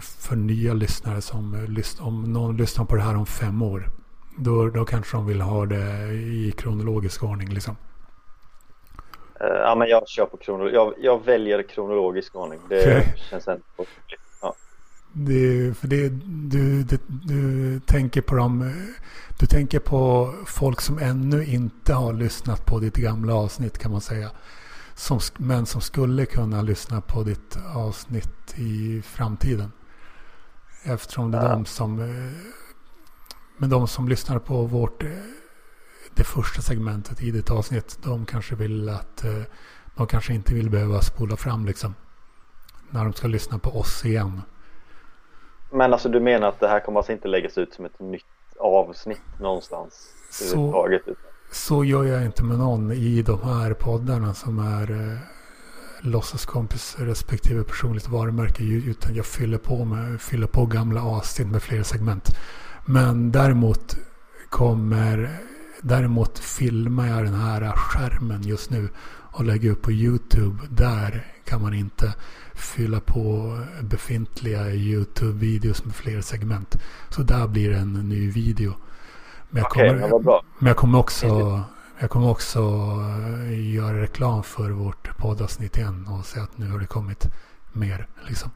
för 0.00 0.36
nya 0.36 0.74
lyssnare 0.74 1.20
som 1.20 1.66
om 2.00 2.32
någon 2.32 2.56
lyssnar 2.56 2.84
på 2.84 2.94
det 2.94 3.02
här 3.02 3.16
om 3.16 3.26
fem 3.26 3.62
år. 3.62 3.90
Då, 4.36 4.68
då 4.68 4.84
kanske 4.84 5.16
de 5.16 5.26
vill 5.26 5.40
ha 5.40 5.66
det 5.66 6.12
i 6.12 6.52
kronologisk 6.56 7.22
ordning 7.22 7.48
liksom. 7.48 7.76
Ja, 9.38 9.74
men 9.74 9.88
jag 9.88 10.08
kör 10.08 10.26
på 10.26 10.36
kronologisk. 10.36 10.76
Jag, 10.76 10.94
jag 11.00 11.24
väljer 11.24 11.62
kronologisk 11.62 12.36
ordning. 12.36 12.60
Det 12.68 12.80
okay. 12.80 13.02
känns 13.30 13.48
ändå 13.48 13.62
ja. 14.42 14.54
det, 15.12 15.74
för 15.78 15.88
det, 15.88 16.08
du, 16.24 16.82
det, 16.82 17.00
du 17.08 17.80
tänker 17.80 18.20
på 18.20 18.34
dem. 18.34 18.72
Du 19.38 19.46
tänker 19.46 19.78
på 19.78 20.32
folk 20.46 20.80
som 20.80 20.98
ännu 20.98 21.44
inte 21.44 21.94
har 21.94 22.12
lyssnat 22.12 22.66
på 22.66 22.78
ditt 22.78 22.96
gamla 22.96 23.34
avsnitt 23.34 23.78
kan 23.78 23.92
man 23.92 24.00
säga. 24.00 24.30
Som, 24.94 25.20
men 25.36 25.66
som 25.66 25.80
skulle 25.80 26.26
kunna 26.26 26.62
lyssna 26.62 27.00
på 27.00 27.22
ditt 27.22 27.58
avsnitt 27.74 28.54
i 28.58 29.02
framtiden. 29.02 29.72
Eftersom 30.84 31.30
det 31.30 31.38
är 31.38 31.42
ja. 31.42 31.48
de 31.48 31.64
som 31.66 32.00
men 33.56 33.70
de 33.70 33.88
som 33.88 34.08
lyssnar 34.08 34.38
på 34.38 34.62
vårt 34.62 35.02
eh, 35.02 35.08
det 36.14 36.24
första 36.24 36.62
segmentet 36.62 37.22
i 37.22 37.30
ditt 37.30 37.50
avsnitt. 37.50 37.98
De 38.02 38.26
kanske 38.26 38.54
vill 38.54 38.88
att 38.88 39.24
eh, 39.24 39.42
de 39.96 40.06
kanske 40.06 40.34
inte 40.34 40.54
vill 40.54 40.70
behöva 40.70 41.00
spola 41.00 41.36
fram 41.36 41.66
liksom. 41.66 41.94
När 42.90 43.04
de 43.04 43.12
ska 43.12 43.28
lyssna 43.28 43.58
på 43.58 43.70
oss 43.70 44.04
igen. 44.04 44.42
Men 45.70 45.92
alltså 45.92 46.08
du 46.08 46.20
menar 46.20 46.48
att 46.48 46.60
det 46.60 46.68
här 46.68 46.80
kommer 46.80 46.98
alltså 46.98 47.12
inte 47.12 47.28
läggas 47.28 47.58
ut 47.58 47.74
som 47.74 47.84
ett 47.84 48.00
nytt 48.00 48.24
avsnitt 48.58 49.40
någonstans? 49.40 50.10
Så, 50.30 50.88
så 51.54 51.84
gör 51.84 52.04
jag 52.04 52.24
inte 52.24 52.44
med 52.44 52.58
någon 52.58 52.92
i 52.92 53.22
de 53.22 53.42
här 53.42 53.74
poddarna 53.74 54.34
som 54.34 54.58
är 54.58 54.90
eh, 54.90 55.18
låtsaskompis 56.00 56.96
respektive 56.98 57.64
personligt 57.64 58.08
varumärke. 58.08 58.64
Utan 58.64 59.14
jag 59.14 59.26
fyller 59.26 59.58
på, 59.58 59.84
med, 59.84 60.20
fyller 60.20 60.46
på 60.46 60.66
gamla 60.66 61.02
avsnitt 61.02 61.48
med 61.48 61.62
fler 61.62 61.82
segment. 61.82 62.36
Men 62.86 63.32
däremot 63.32 63.96
kommer 64.48 65.40
Däremot 65.86 66.38
filmar 66.38 67.08
jag 67.08 67.24
den 67.24 67.34
här 67.34 67.72
skärmen 67.72 68.42
just 68.42 68.70
nu 68.70 68.88
och 69.06 69.44
lägger 69.44 69.70
upp 69.70 69.82
på 69.82 69.92
YouTube. 69.92 70.58
Där 70.70 71.26
kan 71.44 71.62
man 71.62 71.74
inte 71.74 72.14
fylla 72.54 73.00
på 73.00 73.58
befintliga 73.82 74.70
YouTube-videos 74.70 75.84
med 75.84 75.94
fler 75.94 76.20
segment. 76.20 76.76
Så 77.10 77.22
där 77.22 77.48
blir 77.48 77.70
det 77.70 77.76
en 77.76 77.92
ny 77.92 78.30
video. 78.30 78.74
Men 79.54 79.62
jag 79.62 79.70
kommer, 79.70 79.96
okay, 79.96 80.10
men 80.10 80.40
men 80.58 80.66
jag 80.68 80.76
kommer 80.76 80.98
också, 80.98 81.60
jag 81.98 82.10
kommer 82.10 82.30
också 82.30 82.60
eh, 83.44 83.74
göra 83.74 84.00
reklam 84.00 84.42
för 84.42 84.70
vårt 84.70 85.16
poddavsnitt 85.16 85.78
igen 85.78 86.08
och 86.08 86.26
säga 86.26 86.44
att 86.44 86.58
nu 86.58 86.70
har 86.70 86.78
det 86.78 86.86
kommit 86.86 87.26
mer. 87.72 88.06
Liksom. 88.28 88.50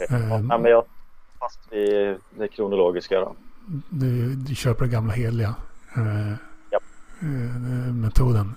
Okay. 0.00 0.22
Um, 0.22 0.50
ja, 0.50 0.58
men 0.58 0.70
jag 0.70 0.84
fast 1.38 1.60
vid 1.70 2.16
det 2.38 2.48
kronologiska 2.48 3.20
då. 3.20 3.36
Du, 3.88 4.34
du 4.34 4.54
kör 4.54 4.74
på 4.74 4.84
det 4.84 4.90
gamla 4.90 5.12
heliga 5.12 5.54
eh, 5.96 6.34
ja. 6.70 6.78
eh, 7.20 7.92
metoden. 7.92 8.54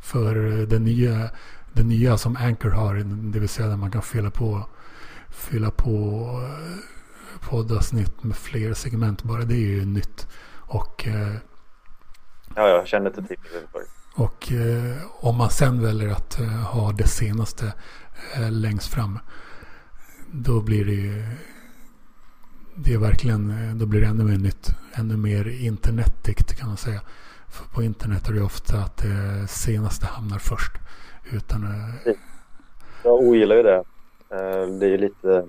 För 0.00 0.34
det 0.66 0.78
nya, 0.78 1.30
det 1.72 1.82
nya 1.82 2.16
som 2.16 2.36
Anchor 2.36 2.70
har, 2.70 2.94
det 3.32 3.38
vill 3.38 3.48
säga 3.48 3.68
där 3.68 3.76
man 3.76 3.90
kan 3.90 4.02
fylla 4.02 4.30
på, 4.30 4.62
fylla 5.30 5.70
på 5.70 5.90
eh, 6.42 6.93
poddavsnitt 7.48 8.22
med 8.22 8.36
fler 8.36 8.74
segment. 8.74 9.22
Bara 9.22 9.42
det 9.44 9.54
är 9.54 9.68
ju 9.68 9.84
nytt. 9.84 10.28
Och 10.66 11.06
eh, 11.06 11.34
Ja, 12.56 12.68
jag 12.68 12.86
känner 12.86 13.06
inte 13.06 13.22
till 13.22 13.36
det. 13.52 13.80
Och 14.22 14.52
eh, 14.52 14.96
om 15.20 15.36
man 15.36 15.50
sen 15.50 15.82
väljer 15.82 16.10
att 16.12 16.40
eh, 16.40 16.46
ha 16.46 16.92
det 16.92 17.08
senaste 17.08 17.72
eh, 18.36 18.50
längst 18.50 18.94
fram. 18.94 19.18
Då 20.30 20.60
blir 20.60 20.84
det 20.84 20.92
ju 20.92 21.24
det 22.76 22.94
är 22.94 22.98
verkligen, 22.98 23.50
eh, 23.50 23.74
då 23.74 23.86
blir 23.86 24.00
det 24.00 24.06
ännu 24.06 24.24
mer 24.24 24.38
nytt. 24.38 24.70
Ännu 24.94 25.16
mer 25.16 25.48
internetigt 25.48 26.56
kan 26.56 26.68
man 26.68 26.76
säga. 26.76 27.00
För 27.48 27.64
på 27.74 27.82
internet 27.82 28.28
är 28.28 28.32
det 28.32 28.42
ofta 28.42 28.78
att 28.78 28.96
det 28.96 29.46
senaste 29.48 30.06
hamnar 30.06 30.38
först. 30.38 30.72
Utan, 31.32 31.64
eh, 31.64 32.14
jag 33.04 33.14
ogillar 33.14 33.56
ju 33.56 33.62
det. 33.62 33.84
Eh, 34.30 34.66
det 34.78 34.86
är 34.86 34.90
ju 34.90 34.98
lite 34.98 35.46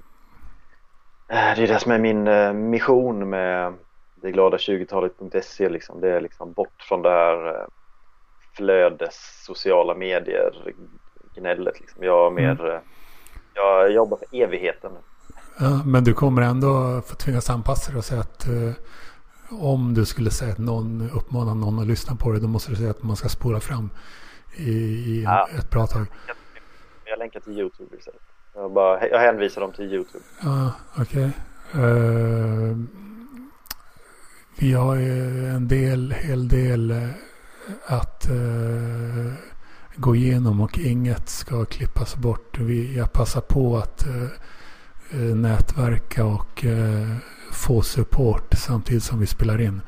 det 1.28 1.64
är 1.64 1.68
det 1.68 1.80
som 1.80 1.92
är 1.92 2.00
min 2.00 2.70
mission 2.70 3.30
med 3.30 3.74
det 4.16 4.32
glada 4.32 4.58
20-talet.se 4.58 5.70
liksom. 5.70 6.02
Det 6.02 6.10
är 6.10 6.22
liksom 6.22 6.54
bort 6.54 6.82
från 6.82 7.02
det 7.02 7.10
här 7.10 7.68
flödes 8.56 9.44
sociala 9.46 9.96
medier 9.96 10.74
gnället 11.36 11.80
liksom. 11.80 12.04
Jag, 12.04 12.34
mer, 12.34 12.66
mm. 12.66 12.82
jag 13.54 13.92
jobbar 13.92 14.18
för 14.18 14.38
evigheten. 14.38 14.92
Ja, 15.60 15.82
men 15.86 16.04
du 16.04 16.14
kommer 16.14 16.42
ändå 16.42 17.02
få 17.06 17.16
tvingas 17.16 17.50
anpassa 17.50 17.92
dig 17.92 17.98
och 17.98 18.06
säga 18.06 18.22
att 18.22 18.48
eh, 18.48 18.72
om 19.50 19.94
du 19.94 20.06
skulle 20.06 20.32
säga 20.32 20.52
att 20.52 20.58
någon 20.58 21.10
uppmanar 21.14 21.56
någon 21.56 21.80
att 21.80 21.88
lyssna 21.88 22.16
på 22.16 22.32
det 22.32 22.40
då 22.40 22.48
måste 22.48 22.72
du 22.72 22.76
säga 22.76 22.90
att 22.90 23.04
man 23.04 23.16
ska 23.16 23.30
spola 23.30 23.60
fram 23.60 23.90
i, 24.56 24.72
i 24.72 25.24
ja. 25.24 25.50
ett 25.60 25.72
bra 25.72 25.88
tag. 25.88 26.06
Jag 27.06 27.20
länkar 27.20 27.40
till 27.40 27.60
YouTube 27.60 27.98
istället. 27.98 28.22
Jag, 28.56 28.72
bara, 28.74 29.08
jag 29.08 29.20
hänvisar 29.20 29.62
dem 29.62 29.72
till 29.72 29.94
YouTube. 29.94 30.24
Ja, 30.44 30.72
okej. 30.98 31.32
Okay. 31.74 31.82
Uh, 31.82 32.78
vi 34.58 34.74
har 34.74 34.96
ju 34.96 35.48
en 35.48 35.68
del, 35.68 36.12
hel 36.12 36.48
del 36.48 36.92
eh, 36.92 37.10
att 37.86 38.28
uh, 38.32 39.34
gå 39.96 40.16
igenom 40.16 40.62
och 40.62 40.80
inget 40.80 41.30
ska 41.30 41.66
klippas 41.66 42.16
bort. 42.16 42.58
Vi, 42.60 42.98
jag 42.98 43.14
passar 43.14 43.42
på 43.42 43.78
att 43.78 44.08
uh, 44.08 45.36
nätverka 45.36 46.26
och 46.26 46.66
få 47.52 47.82
support 47.82 48.54
samtidigt 48.58 49.04
som 49.04 49.20
vi 49.20 49.26
spelar 49.26 49.62
in. 49.62 49.82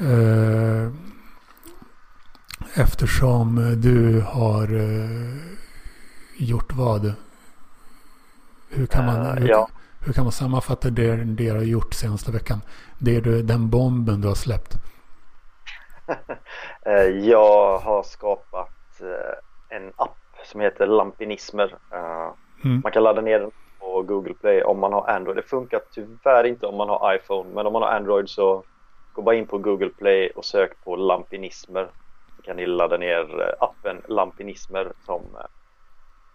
Ehm, 0.00 0.96
eftersom 2.74 3.74
du 3.80 4.20
har 4.20 4.66
gjort 6.36 6.72
vad? 6.72 7.14
Hur 8.68 8.86
kan 8.86 9.06
man, 9.06 9.38
hur, 9.38 9.48
ja. 9.48 9.68
hur 10.00 10.12
kan 10.12 10.24
man 10.24 10.32
sammanfatta 10.32 10.90
det, 10.90 11.16
det 11.16 11.44
du 11.44 11.50
har 11.50 11.62
gjort 11.62 11.94
senaste 11.94 12.32
veckan? 12.32 12.60
Det 12.98 13.16
är 13.16 13.20
du, 13.20 13.42
den 13.42 13.70
bomben 13.70 14.20
du 14.20 14.28
har 14.28 14.34
släppt. 14.34 14.74
Jag 17.22 17.78
har 17.78 18.02
skapat 18.02 19.00
en 19.68 19.92
app 19.96 20.18
som 20.44 20.60
heter 20.60 20.86
Lampinismer. 20.86 21.78
Mm. 22.64 22.80
Man 22.82 22.92
kan 22.92 23.02
ladda 23.02 23.20
ner 23.20 23.40
den 23.40 23.50
på 23.78 24.02
Google 24.02 24.34
Play 24.34 24.62
om 24.62 24.80
man 24.80 24.92
har 24.92 25.08
Android. 25.08 25.36
Det 25.36 25.42
funkar 25.42 25.80
tyvärr 25.94 26.44
inte 26.44 26.66
om 26.66 26.76
man 26.76 26.88
har 26.88 27.14
iPhone 27.14 27.50
men 27.54 27.66
om 27.66 27.72
man 27.72 27.82
har 27.82 27.90
Android 27.90 28.28
så 28.28 28.64
gå 29.12 29.22
bara 29.22 29.34
in 29.34 29.46
på 29.46 29.58
Google 29.58 29.90
Play 29.90 30.30
och 30.30 30.44
sök 30.44 30.84
på 30.84 30.96
lampinismer. 30.96 31.88
Så 32.36 32.42
kan 32.42 32.56
ni 32.56 32.66
ladda 32.66 32.96
ner 32.96 33.40
eh, 33.40 33.54
appen 33.60 34.02
Lampinismer 34.08 34.92
som 35.06 35.22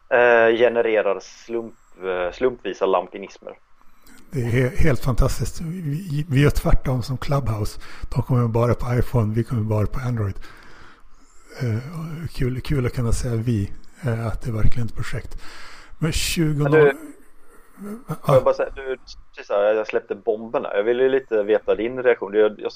eh, 0.10 0.58
genererar 0.58 1.20
slump, 1.20 1.76
eh, 2.04 2.32
slumpvisa 2.34 2.86
lampinismer. 2.86 3.54
Det 4.32 4.40
är 4.42 4.70
helt 4.84 5.04
fantastiskt. 5.04 5.62
Vi, 5.62 6.26
vi 6.30 6.42
gör 6.42 6.50
tvärtom 6.50 7.04
som 7.04 7.18
Clubhouse. 7.18 7.80
De 8.14 8.24
kommer 8.24 8.48
bara 8.48 8.74
på 8.74 8.86
iPhone, 9.00 9.34
vi 9.36 9.44
kommer 9.44 9.62
bara 9.62 9.86
på 9.86 10.00
Android. 10.00 10.36
Eh, 11.62 12.28
kul, 12.34 12.62
kul 12.62 12.86
att 12.86 12.94
kunna 12.94 13.12
säga 13.12 13.36
vi, 13.36 13.72
eh, 14.02 14.28
att 14.28 14.42
det 14.42 14.50
är 14.50 14.54
verkligen 14.54 14.88
ett 14.88 14.96
projekt. 14.96 15.38
Men 16.00 16.12
20... 16.12 16.64
Men 16.64 16.72
du, 16.72 16.94
Ja. 18.08 18.16
Jag, 18.28 18.44
bara 18.44 18.54
säga, 18.54 18.70
du, 18.76 18.98
jag 19.50 19.88
släppte 19.88 20.16
bomberna. 20.16 20.70
Jag 20.74 20.84
ville 20.84 21.10
lite 21.10 21.44
veta 21.44 21.76
din 21.76 22.04
reaktion. 22.04 22.34
Jag, 22.34 22.60
jag, 22.60 22.72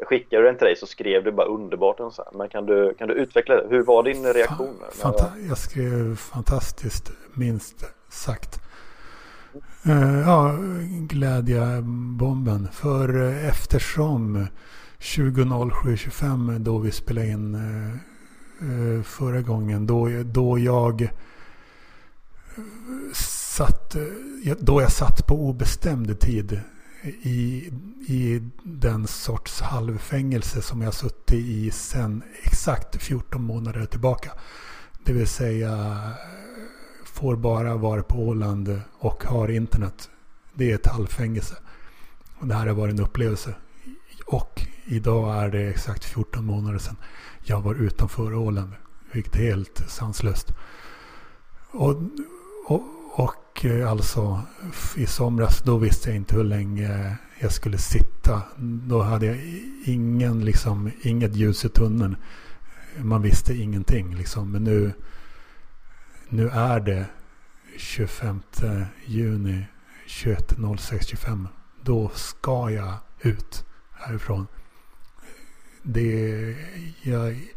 jag 0.00 0.08
skickade 0.08 0.44
den 0.44 0.56
till 0.56 0.64
dig 0.64 0.76
så 0.76 0.86
skrev 0.86 1.24
du 1.24 1.32
bara 1.32 1.46
underbart. 1.46 2.00
Och 2.00 2.12
så 2.12 2.22
här. 2.22 2.38
Men 2.38 2.48
kan 2.48 2.66
du, 2.66 2.94
kan 2.98 3.08
du 3.08 3.14
utveckla 3.14 3.54
det? 3.54 3.66
Hur 3.68 3.82
var 3.82 4.02
din 4.02 4.32
reaktion? 4.32 4.74
Fanta 4.92 5.32
jag 5.48 5.58
skrev 5.58 6.16
fantastiskt, 6.16 7.10
minst 7.34 7.84
sagt. 8.08 8.60
Uh, 9.86 10.20
ja, 10.20 10.56
glädjebomben. 11.08 12.68
För 12.72 13.16
uh, 13.16 13.48
eftersom 13.48 14.46
20.07.25 14.98 16.58
då 16.58 16.78
vi 16.78 16.90
spelade 16.90 17.26
in 17.26 17.54
uh, 17.54 19.02
förra 19.02 19.40
gången, 19.40 19.86
då, 19.86 20.08
då 20.24 20.58
jag 20.58 21.10
satt, 23.14 23.96
då 24.58 24.80
jag 24.80 24.92
satt 24.92 25.26
på 25.26 25.34
obestämd 25.34 26.20
tid 26.20 26.60
i, 27.02 27.70
i 28.06 28.42
den 28.62 29.06
sorts 29.06 29.60
halvfängelse 29.60 30.62
som 30.62 30.82
jag 30.82 30.94
suttit 30.94 31.32
i 31.46 31.70
sedan 31.70 32.22
exakt 32.42 33.02
14 33.02 33.42
månader 33.42 33.86
tillbaka. 33.86 34.32
Det 35.04 35.12
vill 35.12 35.26
säga 35.26 36.00
får 37.04 37.36
bara 37.36 37.76
vara 37.76 38.02
på 38.02 38.18
Åland 38.18 38.80
och 38.98 39.24
har 39.24 39.50
internet. 39.50 40.10
Det 40.54 40.70
är 40.70 40.74
ett 40.74 40.86
halvfängelse. 40.86 41.56
Och 42.38 42.46
det 42.46 42.54
här 42.54 42.66
har 42.66 42.74
varit 42.74 42.94
en 42.94 43.04
upplevelse. 43.04 43.54
och 44.26 44.66
idag 44.84 45.44
är 45.44 45.48
det 45.50 45.68
exakt 45.68 46.04
14 46.04 46.44
månader 46.44 46.78
sedan 46.78 46.96
jag 47.44 47.60
var 47.60 47.74
utanför 47.74 48.34
Åland. 48.34 48.72
Vilket 49.12 49.36
är 49.36 49.38
helt 49.38 49.84
sanslöst. 49.88 50.52
Och, 51.70 52.02
och, 52.66 52.82
och 53.20 53.64
eh, 53.64 53.90
alltså 53.90 54.42
i 54.96 55.06
somras 55.06 55.62
då 55.62 55.76
visste 55.76 56.08
jag 56.08 56.16
inte 56.16 56.36
hur 56.36 56.44
länge 56.44 57.16
jag 57.38 57.52
skulle 57.52 57.78
sitta. 57.78 58.42
Då 58.88 59.02
hade 59.02 59.26
jag 59.26 59.38
ingen, 59.84 60.44
liksom, 60.44 60.90
inget 61.02 61.36
ljus 61.36 61.64
i 61.64 61.68
tunneln. 61.68 62.16
Man 62.96 63.22
visste 63.22 63.54
ingenting 63.54 64.14
liksom. 64.14 64.52
Men 64.52 64.64
nu, 64.64 64.92
nu 66.28 66.48
är 66.48 66.80
det 66.80 67.06
25 67.76 68.42
juni 69.06 69.64
21.06.25. 70.06 71.46
Då 71.82 72.10
ska 72.14 72.70
jag 72.70 72.94
ut 73.20 73.64
härifrån. 73.92 74.46
Det, 75.82 76.56
jag, 77.02 77.50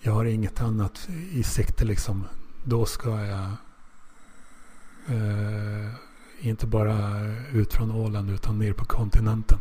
jag 0.00 0.12
har 0.12 0.24
inget 0.24 0.60
annat 0.60 1.08
i 1.30 1.42
sikte 1.42 1.84
liksom. 1.84 2.24
Då 2.64 2.86
ska 2.86 3.24
jag 3.24 3.50
eh, 5.08 5.94
inte 6.40 6.66
bara 6.66 6.96
ut 7.52 7.72
från 7.72 7.90
Åland 7.90 8.30
utan 8.30 8.58
ner 8.58 8.72
på 8.72 8.84
kontinenten. 8.84 9.58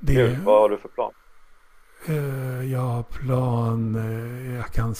Det, 0.00 0.14
Gud, 0.14 0.38
vad 0.38 0.60
har 0.60 0.68
du 0.68 0.78
för 0.78 0.88
plan? 0.88 1.12
Eh, 2.06 2.72
jag 2.72 2.80
har 2.80 3.02
plan. 3.02 3.94
Eh, 3.94 4.54
jag, 4.56 4.66
kan, 4.66 4.94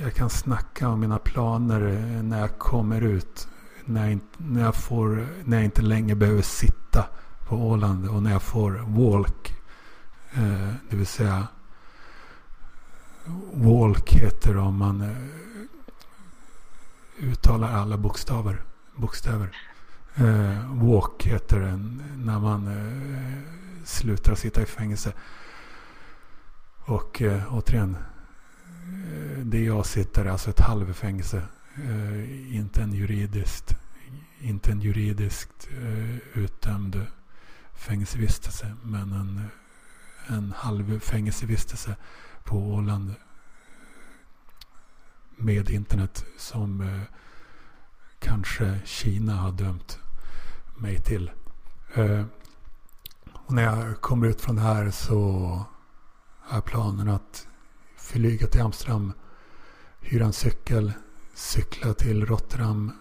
jag 0.00 0.14
kan 0.14 0.30
snacka 0.30 0.88
om 0.88 1.00
mina 1.00 1.18
planer 1.18 1.80
eh, 1.80 2.22
när 2.22 2.40
jag 2.40 2.58
kommer 2.58 3.00
ut. 3.00 3.48
När 3.84 4.08
jag, 4.08 4.18
när, 4.36 4.62
jag 4.62 4.74
får, 4.74 5.26
när 5.44 5.56
jag 5.56 5.64
inte 5.64 5.82
längre 5.82 6.16
behöver 6.16 6.42
sitta 6.42 7.06
på 7.48 7.56
Åland 7.56 8.08
och 8.08 8.22
när 8.22 8.32
jag 8.32 8.42
får 8.42 8.70
walk. 8.86 9.54
Eh, 10.34 10.72
det 10.90 10.96
vill 10.96 11.06
säga 11.06 11.46
walk 13.52 14.12
heter 14.12 14.54
det 14.54 14.60
om 14.60 14.76
man 14.76 15.00
eh, 15.00 15.16
uttalar 17.20 17.72
alla 17.72 17.96
bokstäver. 17.96 18.62
bokstäver. 18.96 19.56
Eh, 20.14 20.74
walk 20.84 21.26
heter 21.26 21.60
den, 21.60 22.02
när 22.16 22.40
man 22.40 22.66
eh, 22.68 23.42
slutar 23.84 24.34
sitta 24.34 24.62
i 24.62 24.66
fängelse. 24.66 25.12
Och 26.84 27.22
eh, 27.22 27.54
återigen, 27.54 27.96
eh, 27.96 29.38
det 29.38 29.64
jag 29.64 29.86
sitter 29.86 30.24
är 30.24 30.30
alltså 30.30 30.50
ett 30.50 30.60
halvfängelse. 30.60 31.42
Eh, 31.76 32.56
inte 32.56 32.82
en 32.82 32.92
juridiskt, 32.92 33.76
inte 34.40 34.72
en 34.72 34.80
juridiskt 34.80 35.68
eh, 35.70 36.40
utdömd 36.42 37.06
fängelsevistelse. 37.74 38.74
Men 38.82 39.12
en, 39.12 39.48
en 40.26 40.52
halv 40.56 41.00
fängelsevistelse 41.00 41.96
på 42.44 42.56
Åland 42.58 43.14
med 45.36 45.70
internet 45.70 46.24
som 46.36 46.80
eh, 46.80 47.02
kanske 48.18 48.80
Kina 48.84 49.34
har 49.34 49.52
dömt 49.52 49.98
mig 50.76 50.98
till. 50.98 51.30
Eh, 51.94 52.24
och 53.32 53.52
när 53.52 53.62
jag 53.62 54.00
kommer 54.00 54.26
ut 54.26 54.40
från 54.40 54.58
här 54.58 54.90
så 54.90 55.60
är 56.50 56.60
planen 56.60 57.08
att 57.08 57.48
flyga 57.96 58.46
till 58.46 58.62
Amsterdam, 58.62 59.12
hyra 60.00 60.24
en 60.24 60.32
cykel, 60.32 60.92
cykla 61.34 61.94
till 61.94 62.26
Rotterdam, 62.26 62.92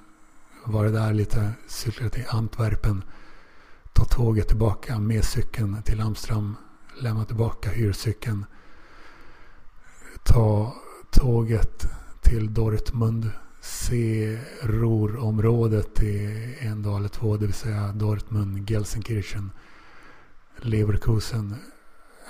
vara 0.65 0.89
där 0.89 1.13
lite, 1.13 1.53
cykla 1.67 2.09
till 2.09 2.25
Antwerpen, 2.29 3.03
ta 3.93 4.05
tåget 4.05 4.47
tillbaka 4.47 4.99
med 4.99 5.25
cykeln 5.25 5.83
till 5.83 6.01
Amsterdam, 6.01 6.55
lämna 7.01 7.25
tillbaka 7.25 7.69
hyrcykeln, 7.69 8.45
ta 10.23 10.75
tåget 11.11 11.87
till 12.25 12.53
Dortmund, 12.53 13.31
se 13.61 14.39
Ruhrområdet 14.61 16.03
i 16.03 16.57
en 16.59 16.83
dag 16.83 16.97
eller 16.97 17.09
två, 17.09 17.37
det 17.37 17.45
vill 17.45 17.53
säga 17.53 17.91
Dortmund, 17.93 18.69
Gelsenkirchen, 18.69 19.51
Leverkusen, 20.57 21.55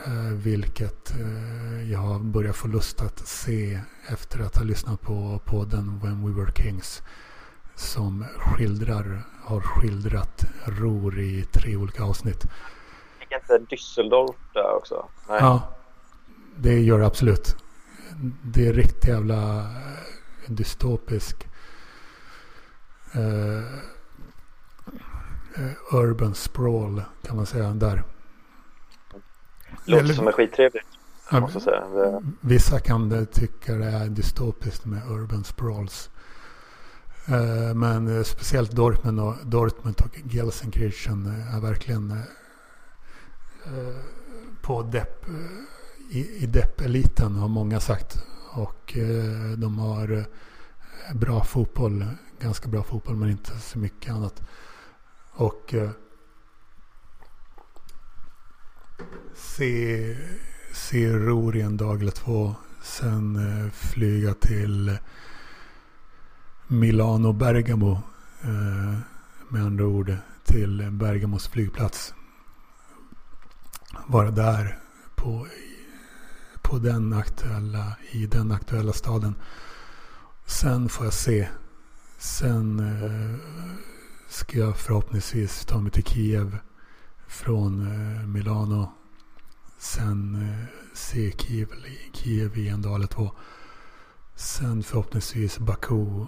eh, 0.06 0.34
vilket 0.34 1.12
eh, 1.12 1.92
jag 1.92 2.00
har 2.00 2.20
börjat 2.20 2.56
få 2.56 2.68
lust 2.68 3.02
att 3.02 3.28
se 3.28 3.80
efter 4.08 4.40
att 4.40 4.58
ha 4.58 4.64
lyssnat 4.64 5.02
på 5.02 5.42
podden 5.46 6.00
When 6.04 6.26
We 6.26 6.42
Were 6.42 6.54
Kings 6.56 7.04
som 7.76 8.26
skildrar, 8.38 9.22
har 9.44 9.62
skildrat 9.62 10.46
Ruhr 10.66 11.20
i 11.20 11.46
tre 11.52 11.76
olika 11.76 12.04
avsnitt. 12.04 12.46
Fick 13.20 13.32
inte 13.32 13.76
Düsseldorf 13.76 14.36
där 14.54 14.76
också? 14.76 15.06
Nej. 15.30 15.38
Ja, 15.42 15.76
det 16.56 16.80
gör 16.80 17.00
det 17.00 17.06
absolut 17.06 17.65
det 18.44 18.68
är 18.68 18.74
riktigt 18.74 19.08
jävla 19.08 19.60
eh, 19.60 20.52
dystopisk 20.52 21.48
uh, 23.16 23.64
urban 25.92 26.36
sprawl 26.36 27.02
kan 27.24 27.36
man 27.36 27.46
säga 27.46 27.70
där. 27.70 28.04
Låter 29.86 30.04
Eller, 30.04 30.14
som 30.14 30.28
är 30.28 30.32
skittrevligt. 30.32 30.88
Ja, 31.32 31.40
måste 31.40 31.60
säga. 31.60 31.84
Vissa 32.42 32.80
kan 32.80 33.26
tycka 33.26 33.76
det 33.76 33.86
är 33.86 34.10
dystopiskt 34.10 34.86
med 34.86 35.12
urban 35.12 35.44
sprawls. 35.44 36.10
Uh, 37.30 37.74
men 37.74 38.26
speciellt 38.26 38.72
Dortmund 38.72 39.20
och, 39.20 39.36
Dortmund 39.44 40.02
och 40.02 40.34
Gelsenkirchen 40.34 41.46
är 41.56 41.62
verkligen 41.62 42.22
på 44.62 44.82
depp 44.82 45.26
i, 46.10 46.44
i 46.44 46.46
depp-eliten 46.46 47.36
har 47.36 47.48
många 47.48 47.80
sagt. 47.80 48.18
Och 48.52 48.98
eh, 48.98 49.52
de 49.58 49.80
har 49.80 50.12
eh, 50.12 51.16
bra 51.16 51.44
fotboll, 51.44 52.06
ganska 52.40 52.70
bra 52.70 52.84
fotboll 52.84 53.16
men 53.16 53.30
inte 53.30 53.60
så 53.60 53.80
mycket 53.80 54.14
annat. 54.14 54.44
Och 55.32 55.74
eh, 55.74 55.90
se, 59.36 60.18
se 60.74 61.10
Ror 61.10 61.56
en 61.56 61.78
dag 61.78 62.02
eller 62.02 62.12
två. 62.12 62.56
Sen 62.84 63.36
eh, 63.36 63.72
flyga 63.72 64.34
till 64.34 64.98
Milano 66.68 67.34
Bergamo. 67.34 68.02
Eh, 68.44 69.00
med 69.50 69.62
andra 69.62 69.86
ord 69.86 70.18
till 70.44 70.90
Bergamos 70.92 71.48
flygplats. 71.48 72.14
Vara 74.08 74.32
där 74.32 74.80
på 75.16 75.48
på 76.66 76.78
den 76.78 77.14
aktuella, 77.14 77.96
i 78.12 78.26
den 78.26 78.52
aktuella 78.52 78.94
staden. 78.94 79.36
Sen 80.46 80.90
får 80.90 81.06
jag 81.06 81.14
se. 81.14 81.48
Sen 82.18 82.80
eh, 82.80 83.36
ska 84.30 84.58
jag 84.58 84.78
förhoppningsvis 84.78 85.66
ta 85.66 85.80
mig 85.80 85.92
till 85.92 86.04
Kiev 86.04 86.58
från 87.28 87.82
eh, 87.82 88.28
Milano. 88.28 88.92
Sen 89.78 90.36
eh, 90.36 90.66
se 90.94 91.32
Kiev, 91.38 91.68
Kiev 92.14 92.58
i 92.58 92.68
en 92.70 92.82
dag 92.82 92.96
eller 92.96 93.08
två. 93.08 93.32
Sen 94.36 94.84
förhoppningsvis 94.84 95.60
Baku 95.60 96.26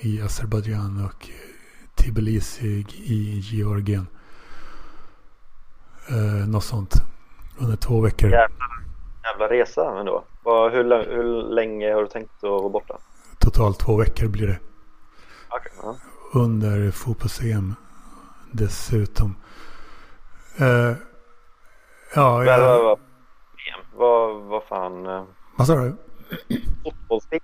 i 0.00 0.20
Azerbajdzjan 0.20 1.04
och 1.04 1.28
eh, 1.28 2.02
Tbilisi 2.02 2.86
i 2.96 3.38
Georgien. 3.38 4.06
Eh, 6.08 6.48
något 6.48 6.64
sånt. 6.64 6.94
Under 7.58 7.76
två 7.76 8.00
veckor. 8.00 8.30
Yeah 8.30 8.50
jävla 9.32 9.48
resa 9.48 9.98
ändå. 10.00 10.24
Hur, 10.44 11.14
hur 11.14 11.42
länge 11.42 11.94
har 11.94 12.02
du 12.02 12.08
tänkt 12.08 12.44
att 12.44 12.50
vara 12.50 12.68
borta? 12.68 12.98
Totalt 13.38 13.78
två 13.78 13.96
veckor 13.96 14.28
blir 14.28 14.46
det. 14.46 14.58
Okay, 15.50 15.72
ja. 15.82 15.96
Under 16.34 16.90
fotbolls-EM 16.90 17.74
dessutom. 18.52 19.36
Uh, 20.60 20.96
ja, 22.14 22.44
jag... 22.44 22.60
Vad, 22.60 22.84
vad, 22.84 22.98
vad, 23.96 24.42
vad 24.42 24.62
fan? 24.62 25.06
Uh... 25.06 25.24
Vad 25.56 25.66
sa 25.66 25.74
du? 25.74 25.96
Fotbolls-EM? 26.84 27.40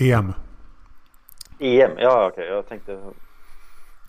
EM. 0.00 0.34
EM, 1.58 1.98
ja 1.98 2.26
okej. 2.26 2.44
Okay. 2.44 2.46
Jag 2.46 2.68
tänkte... 2.68 3.00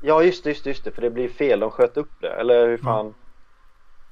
Ja 0.02 0.23
just 0.23 0.43
det, 0.43 0.49
just 0.49 0.64
det, 0.64 0.69
just 0.69 0.84
det. 0.84 0.91
För 0.91 1.02
det 1.02 1.10
blir 1.10 1.30
fel. 1.30 1.60
De 1.60 1.72
sköt 1.72 1.97
upp 1.97 2.11
det. 2.19 2.34
Eller 2.34 2.68
hur 2.68 2.77
fan? 2.77 3.06
Mm. 3.06 3.14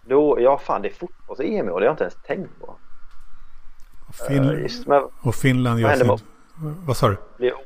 Då, 0.06 0.38
ja 0.40 0.58
fan 0.58 0.82
det 0.82 0.88
är 0.88 0.94
fotbolls-EM 0.94 1.68
i 1.68 1.72
år, 1.72 1.80
det 1.80 1.86
har 1.86 1.90
jag 1.90 1.94
inte 1.94 2.04
ens 2.04 2.18
tänkt 2.28 2.60
på. 2.60 2.76
Fin 4.28 4.44
uh, 4.44 4.62
just, 4.62 4.88
men, 4.88 5.04
och 5.22 5.36
Finland 5.36 5.80
gör 5.80 5.96
sin... 5.96 6.18
Vad 6.86 6.98
sa 6.98 7.10
du? 7.10 7.18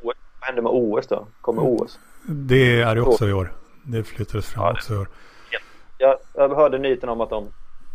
Vad 0.02 0.16
händer 0.40 0.62
med 0.62 0.72
OS 0.76 1.08
då? 1.08 1.28
Kommer 1.42 1.62
mm. 1.62 1.74
OS? 1.74 2.00
Det 2.26 2.82
är 2.82 2.96
det 2.96 3.02
också 3.02 3.28
i 3.28 3.34
år. 3.34 3.54
Det 3.84 4.04
flyttades 4.04 4.50
fram 4.50 4.64
ja, 4.64 4.72
också 4.72 4.94
i 4.94 4.98
år. 4.98 5.08
Jag, 5.98 6.18
jag 6.34 6.56
hörde 6.56 6.78
nyheten 6.78 7.10
om 7.10 7.22
att 7.22 7.30
de 7.30 7.48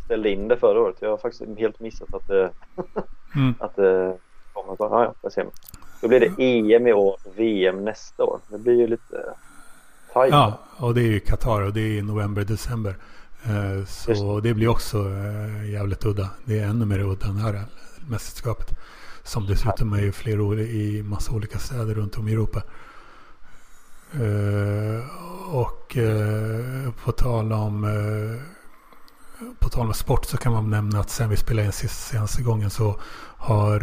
ställde 0.04 0.30
in 0.30 0.48
det 0.48 0.56
förra 0.56 0.80
året. 0.80 0.96
Jag 1.00 1.10
har 1.10 1.16
faktiskt 1.16 1.58
helt 1.58 1.80
missat 1.80 2.14
att 2.14 2.28
det, 2.28 2.50
mm. 3.34 3.54
att 3.58 3.76
det 3.76 4.16
kommer. 4.52 4.76
Ja, 4.78 5.04
ja, 5.04 5.14
jag 5.22 5.32
ser 5.32 5.44
man. 5.44 5.52
Då 6.00 6.08
blir 6.08 6.20
det 6.20 6.42
EM 6.42 6.86
i 6.86 6.92
år 6.92 7.16
och 7.24 7.32
VM 7.38 7.84
nästa 7.84 8.24
år. 8.24 8.40
Det 8.48 8.58
blir 8.58 8.74
ju 8.74 8.86
lite 8.86 9.34
tajt. 10.12 10.32
Ja, 10.32 10.58
och 10.76 10.94
det 10.94 11.00
är 11.00 11.10
ju 11.12 11.20
Qatar 11.20 11.62
och 11.62 11.72
det 11.72 11.80
är 11.80 11.98
i 11.98 12.02
november, 12.02 12.44
december. 12.44 12.96
Eh, 13.44 13.84
så 13.84 14.40
det 14.40 14.54
blir 14.54 14.68
också 14.68 14.98
eh, 14.98 15.70
jävligt 15.70 16.04
udda. 16.04 16.30
Det 16.44 16.58
är 16.58 16.66
ännu 16.66 16.84
mer 16.84 16.98
udda 16.98 17.26
än 17.26 17.36
det 17.36 17.42
här 17.42 17.64
mästerskapet. 18.08 18.78
Som 19.22 19.46
dessutom 19.46 19.92
är 19.92 20.02
i, 20.02 20.12
flera, 20.12 20.60
i 20.60 21.02
massa 21.02 21.32
olika 21.32 21.58
städer 21.58 21.94
runt 21.94 22.18
om 22.18 22.28
i 22.28 22.32
Europa. 22.32 22.62
Och 25.52 25.96
på 27.04 27.12
tal 27.12 27.52
om 27.52 27.86
på 29.58 29.68
tal 29.68 29.86
om 29.86 29.94
sport 29.94 30.24
så 30.24 30.36
kan 30.36 30.52
man 30.52 30.70
nämna 30.70 31.00
att 31.00 31.10
sen 31.10 31.30
vi 31.30 31.36
spelade 31.36 31.66
in 31.66 31.72
sist, 31.72 32.06
senaste 32.06 32.42
gången 32.42 32.70
så 32.70 33.00
har 33.36 33.80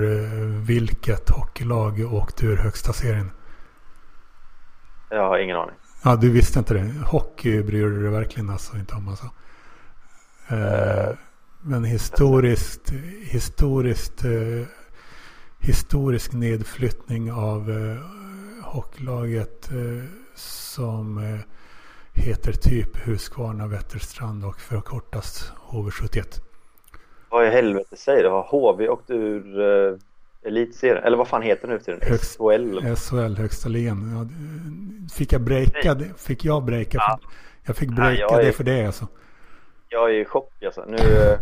vilket 0.66 1.30
hockeylag 1.30 2.14
åkt 2.14 2.44
ur 2.44 2.58
högsta 2.58 2.94
serien? 2.94 3.32
Jag 5.10 5.28
har 5.28 5.38
ingen 5.38 5.58
aning. 5.58 5.76
Ja, 6.04 6.16
du 6.16 6.30
visste 6.30 6.60
inte 6.60 6.74
det. 6.74 6.94
Hockey 7.06 7.64
bryr 7.64 7.86
du 7.86 8.02
dig 8.02 8.12
verkligen 8.12 8.50
alltså 8.50 8.78
inte 8.78 8.96
om 8.96 9.08
alltså. 9.08 9.30
Uh, 10.52 11.16
men 11.62 11.84
historiskt, 11.84 12.94
historiskt, 13.22 14.26
uh, 14.26 14.66
historisk 15.60 16.34
nedflyttning 16.34 17.32
av 17.32 17.70
uh, 17.70 17.98
hockeylaget 18.64 19.70
som 20.36 21.40
heter 22.14 22.52
typ 22.52 22.98
Huskvarna, 22.98 23.68
Vätterstrand 23.68 24.46
och 24.46 24.60
förkortas 24.60 25.52
HV71. 25.70 26.42
Vad 27.30 27.48
i 27.48 27.50
helvete 27.50 27.98
säger 27.98 28.24
du? 28.24 28.30
Har 28.30 28.44
HV 28.44 28.90
åkt 28.90 29.10
ur 29.10 29.60
Elitserien, 30.46 31.04
eller 31.04 31.18
vad 31.18 31.28
fan 31.28 31.42
heter 31.42 31.68
det 31.68 31.74
nu 31.74 31.80
för 31.80 31.86
tiden? 31.86 32.18
SHL? 32.18 32.96
SHL, 32.96 33.42
högsta 33.42 33.70
ligan. 33.70 34.12
Ja, 34.16 34.28
fick 35.14 35.34
jag 35.34 35.42
breaka 35.42 35.94
det? 35.94 36.10
Fick 36.18 36.46
jag 36.46 36.64
breaka? 36.64 36.98
Ja. 36.98 37.20
Jag 37.64 37.76
fick 37.76 37.90
breaka 37.90 38.26
ja, 38.30 38.38
det 38.38 38.52
för 38.52 38.64
det 38.64 38.86
alltså. 38.86 39.08
Jag 39.90 40.10
är 40.10 40.14
i 40.14 40.26
chock 40.26 40.64
alltså. 40.64 40.86
Nu 40.88 40.98
eh, 40.98 41.40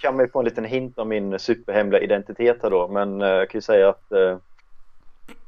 kan 0.00 0.16
man 0.16 0.24
ju 0.24 0.30
få 0.30 0.38
en 0.38 0.44
liten 0.44 0.64
hint 0.64 0.98
om 0.98 1.08
min 1.08 1.38
superhemliga 1.38 2.00
identitet 2.00 2.58
här 2.62 2.70
då. 2.70 2.88
Men 2.88 3.22
eh, 3.22 3.28
jag 3.28 3.50
kan 3.50 3.58
ju 3.58 3.62
säga 3.62 3.88
att 3.88 4.12
eh, 4.12 4.38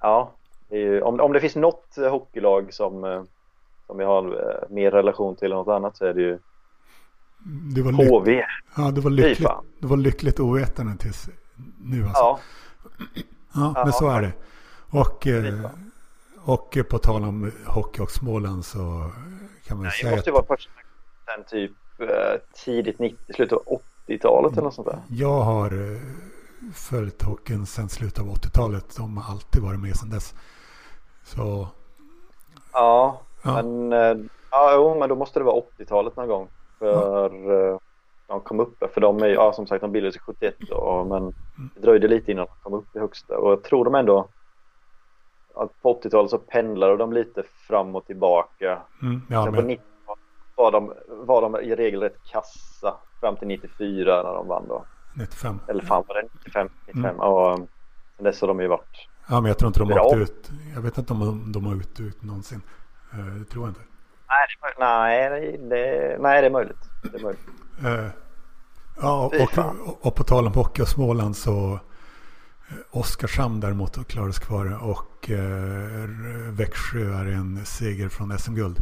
ja, 0.01 0.33
ju, 0.71 1.01
om, 1.01 1.21
om 1.21 1.33
det 1.33 1.41
finns 1.41 1.57
något 1.57 1.97
hockeylag 2.11 2.75
som, 2.75 3.27
som 3.87 4.01
jag 4.01 4.09
har 4.09 4.67
mer 4.71 4.91
relation 4.91 5.37
till 5.37 5.53
än 5.53 5.59
något 5.59 5.69
annat 5.69 5.97
så 5.97 6.05
är 6.05 6.15
det 6.15 6.21
ju 6.21 6.39
det 7.75 7.83
var 7.83 7.93
HV. 7.93 8.45
Ja, 8.77 8.91
det 8.91 9.01
var 9.01 9.11
lyckligt, 9.11 9.51
det 9.81 9.87
var 9.87 9.97
lyckligt 9.97 10.41
ovetande 10.41 10.97
tills 10.97 11.29
nu 11.79 12.03
alltså. 12.03 12.23
Ja. 12.23 12.41
Ja, 13.55 13.83
men 13.85 13.93
så 13.93 14.11
är 14.11 14.23
det. 14.23 14.33
Och, 14.91 15.27
och 16.45 16.79
på 16.91 16.99
tal 16.99 17.23
om 17.23 17.53
hockey 17.67 18.03
och 18.03 18.11
Småland 18.11 18.65
så 18.65 19.11
kan 19.67 19.77
man 19.77 19.85
Nej, 19.85 19.93
säga 19.93 20.11
Det 20.11 20.17
måste 20.17 20.31
ju 20.31 20.35
vara 20.35 20.45
första 20.45 20.71
sen 21.27 21.45
typ 21.45 21.73
tidigt 22.65 22.99
90, 22.99 23.35
slutet 23.35 23.59
av 23.59 23.81
80-talet 24.07 24.53
eller 24.53 24.63
något 24.63 24.75
sånt 24.75 24.89
där. 24.89 24.99
Jag 25.09 25.41
har 25.41 25.67
eh, 25.67 26.01
följt 26.75 27.23
hockeyn 27.23 27.67
sedan 27.67 27.89
slutet 27.89 28.19
av 28.19 28.27
80-talet. 28.27 28.97
De 28.97 29.17
har 29.17 29.33
alltid 29.33 29.63
varit 29.63 29.81
med 29.81 29.97
sedan 29.97 30.11
dess. 30.11 30.35
Så... 31.25 31.69
Ja, 32.73 33.21
ja. 33.43 33.63
men, 33.63 33.91
ja, 34.51 34.73
jo, 34.75 34.99
men 34.99 35.09
då 35.09 35.17
måste 35.17 35.41
det 35.41 35.45
vara 35.45 35.63
80-talet 35.79 36.17
någon 36.17 36.29
gång. 36.29 36.49
För 36.79 37.31
ja 37.45 37.81
de 38.27 38.41
kom 38.41 38.61
upp. 38.61 38.93
För 38.95 39.01
de 39.01 39.23
är 39.23 39.27
ja, 39.27 39.53
som 39.53 39.67
sagt, 39.67 39.81
de 39.81 39.93
bildades 39.93 40.19
71 40.19 40.55
då, 40.59 41.07
men 41.09 41.35
det 41.75 41.81
dröjde 41.81 42.09
lite 42.09 42.33
innan 42.33 42.47
de 42.47 42.53
kom 42.63 42.75
upp 42.75 42.97
i 42.97 42.99
högsta. 42.99 43.39
Och 43.39 43.51
jag 43.51 43.63
tror 43.63 43.85
de 43.85 43.95
ändå 43.95 44.29
att 45.55 45.83
på 45.83 46.01
80-talet 46.03 46.31
så 46.31 46.39
pendlade 46.39 46.97
de 46.97 47.13
lite 47.13 47.43
fram 47.69 47.97
och 47.97 48.07
tillbaka. 48.07 48.79
Mm, 49.03 49.23
ja, 49.29 49.45
Sen 49.45 49.55
på 49.55 49.63
90 49.63 49.85
var 50.57 50.73
de, 50.73 50.93
var 51.09 51.43
de 51.43 51.57
i 51.57 51.75
regel 51.75 52.01
rätt 52.01 52.25
kassa 52.25 52.95
fram 53.21 53.37
till 53.37 53.49
94 53.49 54.23
när 54.23 54.35
de 54.35 54.49
vann 54.49 54.69
då. 54.69 54.85
95. 55.15 55.61
Eller 55.69 55.83
fan 55.83 56.05
var 56.09 56.15
det 56.15 56.29
95? 56.33 56.69
95. 56.87 57.05
Mm. 57.05 57.21
Och 57.21 57.69
sen 58.17 58.25
dess 58.25 58.41
har 58.41 58.49
de 58.49 58.61
ju 58.61 58.69
varit 58.69 59.09
Ja 59.29 59.41
men 59.41 59.49
jag 59.49 59.59
tror 59.59 59.67
inte 59.67 59.81
de 59.81 59.91
har 59.93 60.01
åkt 60.01 60.17
ut. 60.17 60.51
Jag 60.75 60.81
vet 60.81 60.99
inte 60.99 61.13
om 61.13 61.53
de 61.53 61.67
har 61.67 61.77
åkt 61.77 62.01
ut 62.01 62.23
någonsin. 62.23 62.63
Eh, 63.13 63.19
det 63.19 63.45
tror 63.45 63.65
jag 63.65 63.71
inte. 63.71 63.81
Nej, 64.79 65.29
det, 65.29 65.31
nej, 65.31 65.59
det, 65.59 66.17
nej, 66.21 66.41
det 66.41 66.47
är 66.47 66.51
möjligt. 66.51 66.91
Det 67.03 67.19
är 67.19 67.23
möjligt. 67.23 67.47
Uh, 67.85 68.09
ja, 69.01 69.25
och, 69.27 69.35
och, 69.35 70.07
och, 70.07 70.15
på 70.15 70.25
tal 70.25 70.47
om 70.47 70.53
hockey 70.53 70.83
och 70.83 70.89
Småland 70.89 71.37
så 71.37 71.73
eh, 72.69 72.77
Oskarshamn 72.91 73.61
däremot 73.61 74.09
klarades 74.09 74.39
kvar 74.39 74.85
och 74.85 75.31
uh, 75.31 76.09
Växjö 76.51 77.21
är 77.21 77.27
en 77.27 77.65
seger 77.65 78.09
från 78.09 78.39
SM-guld. 78.39 78.79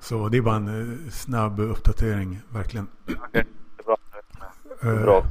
Så 0.00 0.28
det 0.28 0.36
är 0.36 0.42
bara 0.42 0.56
en 0.56 0.68
uh, 0.68 1.10
snabb 1.10 1.60
uppdatering, 1.60 2.40
verkligen. 2.48 2.86
Okay. 3.06 3.44
det 3.72 3.78
är 3.78 3.84
bra. 3.84 3.96
Det 4.80 4.88
är 4.88 5.02
bra. 5.02 5.26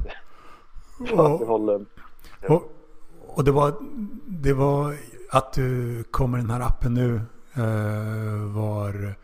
Och, 2.48 2.50
och, 2.50 2.72
och 3.26 3.44
det, 3.44 3.50
var, 3.50 3.74
det 4.26 4.52
var 4.52 4.96
att 5.30 5.52
du 5.52 6.02
kommer 6.10 6.38
den 6.38 6.50
här 6.50 6.60
appen 6.60 6.94
nu 6.94 7.20
var 8.52 9.14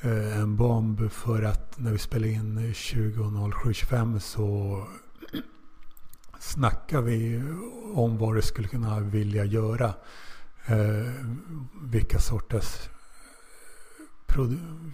Eh, 0.00 0.40
en 0.40 0.56
bomb 0.56 1.10
för 1.10 1.42
att 1.42 1.78
när 1.78 1.92
vi 1.92 1.98
spelade 1.98 2.32
in 2.32 2.58
20.07.25 2.58 4.18
så 4.18 4.84
snackade 6.38 7.02
vi 7.02 7.42
om 7.94 8.18
vad 8.18 8.34
det 8.34 8.42
skulle 8.42 8.68
kunna 8.68 9.00
vilja 9.00 9.44
göra. 9.44 9.94
Eh, 10.66 11.12
vilka 11.82 12.18
sorters 12.18 12.88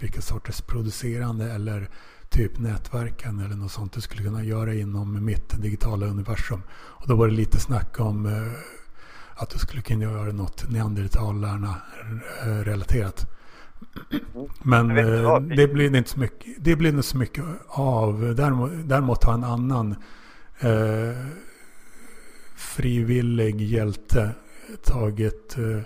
vilka 0.00 0.20
sorters 0.20 0.60
producerande 0.60 1.52
eller 1.52 1.88
typ 2.28 2.58
nätverken 2.58 3.40
eller 3.40 3.56
något 3.56 3.72
sånt 3.72 3.92
du 3.92 4.00
skulle 4.00 4.22
kunna 4.22 4.44
göra 4.44 4.74
inom 4.74 5.24
mitt 5.24 5.62
digitala 5.62 6.06
universum. 6.06 6.62
Och 6.72 7.08
då 7.08 7.16
var 7.16 7.28
det 7.28 7.34
lite 7.34 7.60
snack 7.60 8.00
om 8.00 8.26
eh, 8.26 8.52
att 9.34 9.50
du 9.50 9.58
skulle 9.58 9.82
kunna 9.82 10.02
göra 10.02 10.32
något 10.32 10.70
neandertalarna 10.70 11.76
relaterat. 12.42 13.26
Men 14.62 14.98
eh, 14.98 15.40
det 15.40 15.68
blir 15.68 15.96
inte 15.96 16.10
så 16.10 16.20
mycket, 16.20 16.46
det 16.58 16.76
blir 16.76 16.90
inte 16.90 17.02
så 17.02 17.18
mycket 17.18 17.44
av. 17.68 18.34
Däremot, 18.36 18.70
däremot 18.84 19.24
har 19.24 19.34
en 19.34 19.44
annan 19.44 19.94
eh, 20.60 21.26
frivillig 22.56 23.60
hjälte 23.60 24.30
tagit 24.84 25.58
eh, 25.58 25.80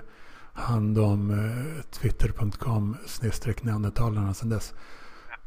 hand 0.58 0.98
om 0.98 1.30
eh, 1.30 1.82
twitter.com 1.90 2.96
snedstreck 3.06 3.62
neandertalarna 3.62 4.34
sedan 4.34 4.48
dess. 4.48 4.74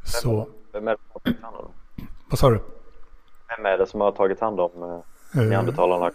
Så. 0.04 0.48
Vem 0.72 0.88
är 0.88 0.92
det 0.92 0.98
som 0.98 1.10
har 1.10 1.20
tagit 1.20 1.42
hand 1.42 1.56
om 1.56 1.70
Vad 2.30 2.38
sa 2.38 2.50
du? 2.50 2.60
Vem 3.56 3.66
är 3.66 3.78
det 3.78 3.86
som 3.86 4.00
har 4.00 4.12
tagit 4.12 4.40
hand 4.40 4.60
om 4.60 5.02
eh, 5.34 5.42
neandertalarna? 5.42 6.10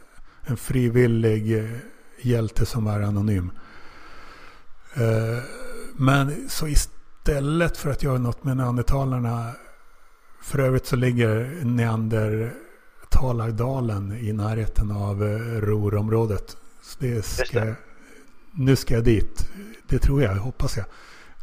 En 0.45 0.57
frivillig 0.57 1.59
eh, 1.59 1.65
hjälte 2.21 2.65
som 2.65 2.87
är 2.87 3.01
anonym. 3.01 3.51
Eh, 4.95 5.37
men 5.95 6.49
så 6.49 6.67
istället 6.67 7.77
för 7.77 7.89
att 7.89 8.03
göra 8.03 8.17
något 8.17 8.43
med 8.43 8.57
neandertalarna. 8.57 9.51
För 10.41 10.59
övrigt 10.59 10.85
så 10.85 10.95
ligger 10.95 11.59
neandertalardalen 11.63 14.17
i 14.21 14.33
närheten 14.33 14.91
av 14.91 15.23
eh, 15.23 15.61
Rorområdet. 15.61 16.57
Så 16.81 16.97
det 16.99 17.25
ska, 17.25 17.59
det. 17.59 17.75
Nu 18.59 18.75
ska 18.75 18.93
jag 18.93 19.03
dit. 19.03 19.49
Det 19.89 19.99
tror 19.99 20.21
jag, 20.21 20.35
hoppas 20.35 20.77
jag. 20.77 20.85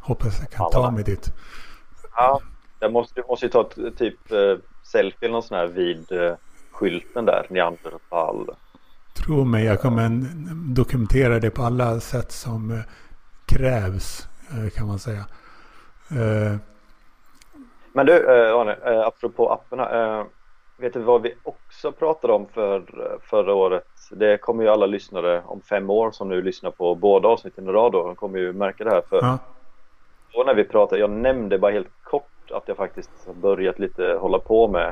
Hoppas 0.00 0.40
jag 0.40 0.50
kan 0.50 0.70
ta 0.70 0.90
mig 0.90 1.04
dit. 1.04 1.32
Ja, 2.16 2.40
jag 2.80 2.92
måste, 2.92 3.22
måste 3.28 3.46
ju 3.46 3.52
ta 3.52 3.70
typ 3.96 4.32
eh, 4.32 4.56
selfie 4.82 5.18
eller 5.28 5.32
något 5.32 5.46
sånt 5.46 5.58
här 5.58 5.66
vid 5.66 6.12
eh, 6.12 6.34
skylten 6.70 7.24
där, 7.24 7.46
neandertal. 7.50 8.50
Tro 9.14 9.44
mig, 9.44 9.64
jag 9.64 9.80
kommer 9.80 10.10
dokumentera 10.74 11.40
det 11.40 11.50
på 11.50 11.62
alla 11.62 12.00
sätt 12.00 12.32
som 12.32 12.70
eh, 12.70 12.80
krävs. 13.46 14.28
Eh, 14.50 14.70
kan 14.70 14.86
man 14.86 14.98
säga. 14.98 15.24
Eh, 16.10 16.56
Men 17.92 18.06
du 18.06 18.12
eh, 18.12 18.54
Arne, 18.54 18.76
apropå 19.06 19.52
apparna. 19.52 20.24
Vet 20.76 20.92
du 20.92 21.00
vad 21.00 21.22
vi 21.22 21.34
också 21.42 21.92
pratade 21.92 22.32
om 22.32 22.46
för 22.46 22.82
förra 23.22 23.54
året? 23.54 23.84
Det 24.10 24.38
kommer 24.38 24.64
ju 24.64 24.70
alla 24.70 24.86
lyssnare 24.86 25.42
om 25.46 25.60
fem 25.60 25.90
år 25.90 26.10
som 26.10 26.28
nu 26.28 26.42
lyssnar 26.42 26.70
på 26.70 26.94
båda 26.94 27.28
avsnitten 27.28 27.68
i 27.68 27.72
rad 27.72 27.92
då. 27.92 28.06
De 28.06 28.16
kommer 28.16 28.38
ju 28.38 28.52
märka 28.52 28.84
det 28.84 28.90
här 28.90 29.02
för 29.08 29.16
ja. 29.16 29.38
då 30.32 30.42
när 30.42 30.54
vi 30.54 30.64
pratade, 30.64 31.00
jag 31.00 31.10
nämnde 31.10 31.58
bara 31.58 31.72
helt 31.72 32.02
kort 32.02 32.50
att 32.50 32.68
jag 32.68 32.76
faktiskt 32.76 33.10
har 33.26 33.34
börjat 33.34 33.78
lite 33.78 34.18
hålla 34.20 34.38
på 34.38 34.68
med 34.68 34.88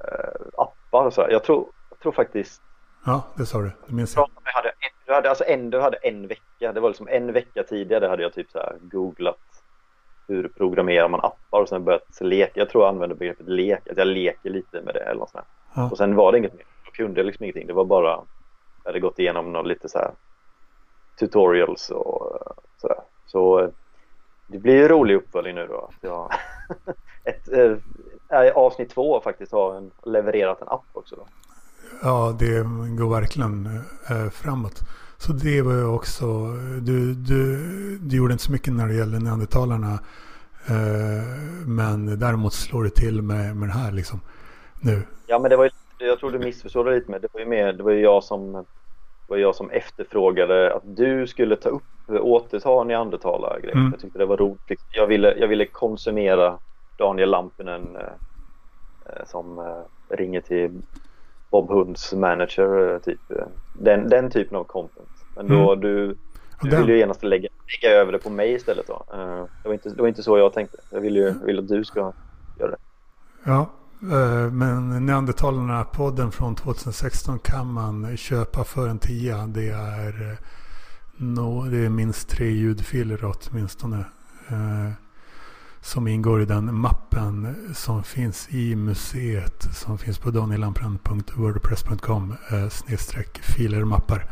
äh, 0.00 0.62
appar 0.62 1.06
och 1.06 1.12
så. 1.12 1.26
Jag 1.30 1.44
tror, 1.44 1.66
jag 1.90 1.98
tror 1.98 2.12
faktiskt 2.12 2.62
Ja, 3.06 3.22
det 3.36 3.46
sa 3.46 3.58
du. 3.58 3.70
Det 3.86 3.94
minns 3.94 4.16
jag. 4.16 4.30
jag 4.44 4.52
hade, 4.52 4.72
du, 5.06 5.12
hade, 5.12 5.28
alltså 5.28 5.44
en, 5.44 5.70
du 5.70 5.80
hade 5.80 5.96
en 5.96 6.26
vecka. 6.26 6.72
Det 6.72 6.80
var 6.80 6.88
liksom 6.88 7.08
en 7.08 7.32
vecka 7.32 7.62
tidigare 7.62 8.06
hade 8.06 8.22
jag 8.22 8.32
typ 8.32 8.50
så 8.50 8.58
här 8.58 8.76
googlat 8.80 9.53
hur 10.26 10.48
programmerar 10.48 11.08
man 11.08 11.20
appar 11.20 11.60
och 11.60 11.68
sen 11.68 11.84
börjat 11.84 12.20
leka. 12.20 12.60
Jag 12.60 12.68
tror 12.68 12.84
jag 12.84 12.94
använde 12.94 13.14
begreppet 13.14 13.48
lek, 13.48 13.88
att 13.88 13.96
jag 13.98 14.06
leker 14.06 14.50
lite 14.50 14.82
med 14.82 14.94
det 14.94 15.00
eller 15.00 15.20
något 15.20 15.30
sånt 15.30 15.44
ja. 15.74 15.90
Och 15.90 15.98
sen 15.98 16.16
var 16.16 16.32
det 16.32 16.38
inget 16.38 16.54
mer. 16.54 16.64
Jag 16.84 16.94
kunde 16.94 17.22
liksom 17.22 17.44
ingenting. 17.44 17.66
Det 17.66 17.72
var 17.72 17.84
bara, 17.84 18.10
jag 18.82 18.88
hade 18.90 19.00
gått 19.00 19.18
igenom 19.18 19.52
någon 19.52 19.68
lite 19.68 19.88
så 19.88 19.98
här 19.98 20.10
tutorials 21.18 21.90
och 21.90 22.38
sådär. 22.76 23.00
Så 23.26 23.70
det 24.46 24.58
blir 24.58 24.76
ju 24.76 24.88
rolig 24.88 25.14
uppföljning 25.14 25.54
nu 25.54 25.66
då. 25.66 25.90
Jag 26.00 26.32
ett, 27.24 27.48
äh, 28.28 28.52
avsnitt 28.54 28.90
två 28.90 29.20
faktiskt 29.20 29.52
har 29.52 29.74
en, 29.74 29.90
levererat 30.02 30.62
en 30.62 30.68
app 30.68 30.86
också. 30.92 31.16
Då. 31.16 31.26
Ja, 32.02 32.36
det 32.38 32.62
går 32.98 33.10
verkligen 33.10 33.66
äh, 34.10 34.30
framåt. 34.30 34.82
Så 35.26 35.32
det 35.32 35.62
var 35.62 35.72
ju 35.72 35.84
också, 35.84 36.24
du, 36.80 37.14
du, 37.14 37.58
du 37.98 38.16
gjorde 38.16 38.32
inte 38.32 38.44
så 38.44 38.52
mycket 38.52 38.72
när 38.72 38.88
det 38.88 38.94
gäller 38.94 39.20
neandertalarna. 39.20 39.92
Äh, 40.68 41.24
men 41.66 42.18
däremot 42.18 42.52
slår 42.52 42.84
det 42.84 42.90
till 42.90 43.22
med, 43.22 43.56
med 43.56 43.68
det 43.68 43.72
här 43.72 43.92
liksom 43.92 44.20
nu. 44.80 45.02
Ja, 45.26 45.38
men 45.38 45.50
det 45.50 45.56
var 45.56 45.64
ju, 45.64 45.70
jag 45.98 46.18
tror 46.18 46.30
du 46.30 46.38
missförstod 46.38 46.86
det 46.86 46.94
lite 46.94 47.10
med. 47.10 47.22
Det 47.22 47.28
var 47.32 47.40
ju 47.40 47.46
mer, 47.46 47.72
det 47.72 47.82
var 47.82 47.90
ju 47.90 48.00
jag 48.00 48.24
som 48.24 48.64
var 49.26 49.36
jag 49.36 49.54
som 49.54 49.70
efterfrågade 49.70 50.74
att 50.74 50.82
du 50.96 51.26
skulle 51.26 51.56
ta 51.56 51.68
upp 51.68 51.82
återta 52.08 52.84
neandertalargrejen. 52.84 53.78
Mm. 53.78 53.90
Jag 53.92 54.00
tyckte 54.00 54.18
det 54.18 54.26
var 54.26 54.36
roligt. 54.36 54.80
Jag 54.92 55.06
ville, 55.06 55.34
jag 55.38 55.48
ville 55.48 55.66
konsumera 55.66 56.58
Daniel 56.98 57.30
Lampinen 57.30 57.96
eh, 57.96 58.02
eh, 59.06 59.26
som 59.26 59.58
eh, 59.58 60.16
ringer 60.16 60.40
till 60.40 60.82
Bob 61.50 61.70
Hunds 61.70 62.12
manager 62.12 62.92
eh, 62.92 62.98
typ. 62.98 63.20
Den, 63.80 64.08
den 64.08 64.30
typen 64.30 64.56
av 64.56 64.64
content. 64.64 65.08
Men 65.36 65.48
då 65.48 65.72
mm. 65.72 65.80
du, 65.80 66.16
du 66.62 66.70
den... 66.70 66.80
ville 66.80 66.92
ju 66.92 66.98
genast 66.98 67.22
lägga, 67.22 67.48
lägga 67.82 67.94
över 67.94 68.12
det 68.12 68.18
på 68.18 68.30
mig 68.30 68.52
istället 68.52 68.86
då. 68.86 69.04
Eh, 69.12 69.44
det, 69.62 69.68
var 69.68 69.72
inte, 69.72 69.88
det 69.88 70.00
var 70.00 70.08
inte 70.08 70.22
så 70.22 70.38
jag 70.38 70.52
tänkte. 70.52 70.78
Jag 70.90 71.00
ville 71.00 71.18
ju 71.18 71.34
vill 71.44 71.58
att 71.58 71.68
du 71.68 71.84
ska 71.84 72.12
göra 72.58 72.70
det. 72.70 72.76
Ja, 73.44 73.70
Eh, 74.12 74.50
men 74.50 75.06
Neandertalarna-podden 75.06 76.30
från 76.30 76.54
2016 76.54 77.38
kan 77.38 77.72
man 77.72 78.16
köpa 78.16 78.64
för 78.64 78.88
en 78.88 78.98
tia. 78.98 79.46
Det 79.46 79.68
är, 79.68 80.30
eh, 80.30 80.36
no, 81.16 81.70
det 81.70 81.78
är 81.78 81.88
minst 81.88 82.28
tre 82.28 82.50
ljudfiler 82.50 83.20
åtminstone. 83.24 84.04
Eh, 84.48 84.90
som 85.80 86.08
ingår 86.08 86.42
i 86.42 86.44
den 86.44 86.74
mappen 86.74 87.56
som 87.74 88.02
finns 88.02 88.48
i 88.50 88.76
museet. 88.76 89.62
Som 89.72 89.98
finns 89.98 90.18
på 90.18 90.30
danielamprand.wordpress.com 90.30 92.34
snedstreck 92.70 93.38
filer 93.38 93.84
mappar. 93.84 94.30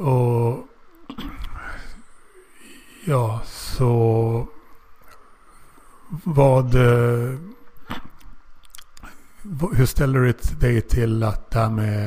Och 0.00 0.66
ja, 3.06 3.40
så 3.44 4.46
vad 6.24 6.74
eh, 6.74 7.38
hur 9.76 9.86
ställer 9.86 10.20
du 10.20 10.32
dig 10.60 10.80
till 10.80 11.22
att 11.22 11.50
det 11.50 11.58
här 11.58 11.70
med 11.70 12.04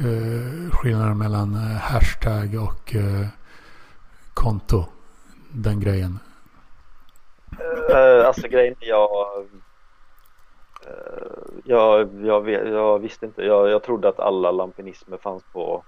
eh, 0.00 0.70
skillnaden 0.70 1.18
mellan 1.18 1.54
eh, 1.54 1.76
hashtag 1.76 2.54
och 2.54 2.94
eh, 2.94 3.26
konto? 4.34 4.84
Den 5.52 5.80
grejen. 5.80 6.18
Uh, 7.90 8.26
alltså 8.26 8.48
grejen 8.48 8.74
jag, 8.80 9.08
uh, 10.86 10.90
jag, 11.64 12.08
jag, 12.24 12.48
jag, 12.48 12.98
visste 12.98 13.26
inte. 13.26 13.42
Jag, 13.42 13.68
jag 13.68 13.82
trodde 13.82 14.08
att 14.08 14.20
alla 14.20 14.50
lampinismer 14.50 15.16
fanns 15.16 15.42
på 15.52 15.84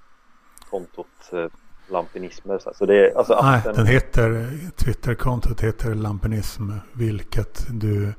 kontot 0.70 1.30
uh, 1.32 1.46
lampinismer. 1.90 2.60
Så 2.74 2.86
det, 2.86 3.14
alltså 3.14 3.40
Nej, 3.42 3.60
den 3.64 3.86
heter, 3.86 4.50
Twitterkontot 4.76 5.60
heter 5.60 5.94
lampinism. 5.94 6.72
Vilket 6.92 7.66
du 7.70 8.14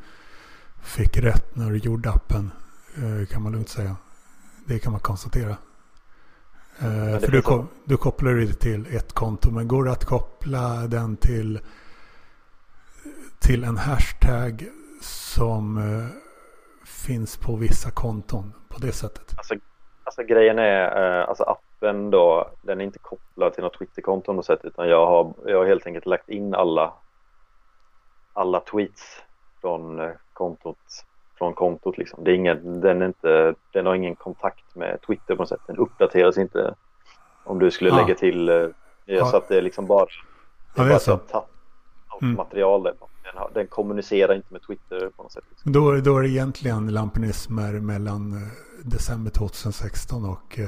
fick 0.81 1.17
rätt 1.17 1.55
när 1.55 1.69
du 1.69 1.77
gjorde 1.77 2.09
appen. 2.09 2.51
Eh, 2.95 3.27
kan 3.27 3.41
man 3.41 3.51
lugnt 3.51 3.69
säga. 3.69 3.95
Det 4.65 4.79
kan 4.79 4.91
man 4.91 5.01
konstatera. 5.01 5.57
Eh, 6.79 7.19
för 7.19 7.31
du, 7.31 7.41
ko 7.41 7.65
du 7.85 7.97
kopplar 7.97 8.33
det 8.33 8.53
till 8.53 8.95
ett 8.95 9.13
konto. 9.13 9.51
Men 9.51 9.67
går 9.67 9.83
det 9.83 9.91
att 9.91 10.05
koppla 10.05 10.87
den 10.87 11.17
till, 11.17 11.59
till 13.39 13.63
en 13.63 13.77
hashtag 13.77 14.65
som 15.01 15.81
finns 16.85 17.37
på 17.37 17.55
vissa 17.55 17.91
konton 17.91 18.53
på 18.69 18.79
det 18.79 18.91
sättet? 18.91 19.33
Alltså, 19.37 19.55
alltså 20.03 20.23
grejen 20.23 20.59
är, 20.59 20.91
alltså 21.21 21.43
appen 21.43 21.68
då, 22.11 22.49
den 22.61 22.81
är 22.81 22.85
inte 22.85 22.99
kopplad 22.99 23.53
till 23.53 23.63
något 23.63 23.77
Twitterkonto 23.77 24.25
på 24.25 24.33
något 24.33 24.45
sätt. 24.45 24.59
Utan 24.63 24.89
jag 24.89 25.05
har, 25.05 25.33
jag 25.45 25.57
har 25.57 25.65
helt 25.65 25.85
enkelt 25.85 26.05
lagt 26.05 26.29
in 26.29 26.55
alla, 26.55 26.93
alla 28.33 28.59
tweets 28.59 29.23
från 29.61 29.99
eh, 29.99 30.11
kontot 30.33 31.05
från 31.39 31.53
kontot 31.53 31.97
liksom. 31.97 32.23
Det 32.23 32.31
är 32.31 32.35
ingen, 32.35 32.81
den, 32.81 33.01
är 33.01 33.05
inte, 33.05 33.55
den 33.71 33.85
har 33.85 33.95
ingen 33.95 34.15
kontakt 34.15 34.75
med 34.75 35.01
Twitter 35.07 35.35
på 35.35 35.41
något 35.41 35.49
sätt. 35.49 35.61
Den 35.67 35.77
uppdateras 35.77 36.37
inte 36.37 36.75
om 37.43 37.59
du 37.59 37.71
skulle 37.71 37.89
ja. 37.89 37.95
lägga 37.95 38.15
till 38.15 38.49
eh, 38.49 38.67
ja. 39.05 39.25
så 39.25 39.37
att 39.37 39.47
det 39.47 39.57
är 39.57 39.61
liksom 39.61 39.85
bara 39.85 40.05
det 40.75 40.81
är 40.81 40.85
ja, 40.85 40.89
bara 40.89 40.99
så. 40.99 41.17
Tatt, 41.17 41.49
mm. 42.21 42.35
material 42.35 42.83
där. 42.83 42.93
Den, 43.23 43.43
den, 43.53 43.67
kommunicerar 43.67 44.35
inte 44.35 44.53
med 44.53 44.61
Twitter 44.61 45.09
på 45.15 45.23
något 45.23 45.31
sätt. 45.31 45.43
Liksom. 45.49 45.71
Då, 45.71 45.95
då 45.95 46.17
är 46.17 46.21
det 46.21 46.29
egentligen 46.29 46.93
lampinismer 46.93 47.73
mellan 47.73 48.33
eh, 48.33 48.49
december 48.85 49.31
2016 49.31 50.25
och 50.25 50.59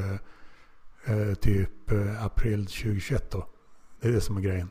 eh, 1.05 1.33
typ 1.33 1.91
eh, 1.91 2.25
april 2.25 2.65
2021 2.65 3.31
då. 3.31 3.45
Det 4.01 4.07
är 4.07 4.11
det 4.11 4.21
som 4.21 4.37
är 4.37 4.41
grejen. 4.41 4.69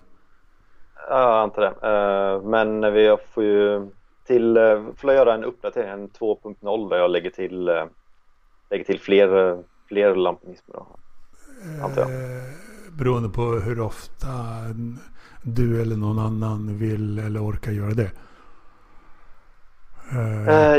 Ja, 1.08 1.20
jag 1.20 1.42
antar 1.42 1.62
det. 1.62 1.88
Eh, 1.88 2.42
men 2.50 2.92
vi 2.92 3.16
får 3.34 3.44
ju 3.44 3.90
till, 4.26 4.56
eh, 4.56 4.84
får 4.96 5.10
jag 5.10 5.14
göra 5.14 5.34
en 5.34 5.44
uppdatering, 5.44 5.90
en 5.90 6.08
2.0 6.08 6.90
där 6.90 6.96
jag 6.96 7.10
lägger 7.10 7.30
till, 7.30 7.64
lägger 8.70 8.84
till 8.84 9.00
fler, 9.00 9.58
fler 9.88 10.14
lampinismer 10.14 10.74
då, 10.74 10.86
antar 11.82 12.00
jag. 12.00 12.10
Beroende 12.98 13.28
på 13.28 13.42
hur 13.42 13.80
ofta 13.80 14.28
du 15.42 15.82
eller 15.82 15.96
någon 15.96 16.18
annan 16.18 16.78
vill 16.78 17.18
eller 17.18 17.44
orkar 17.44 17.72
göra 17.72 17.94
det. 17.94 18.10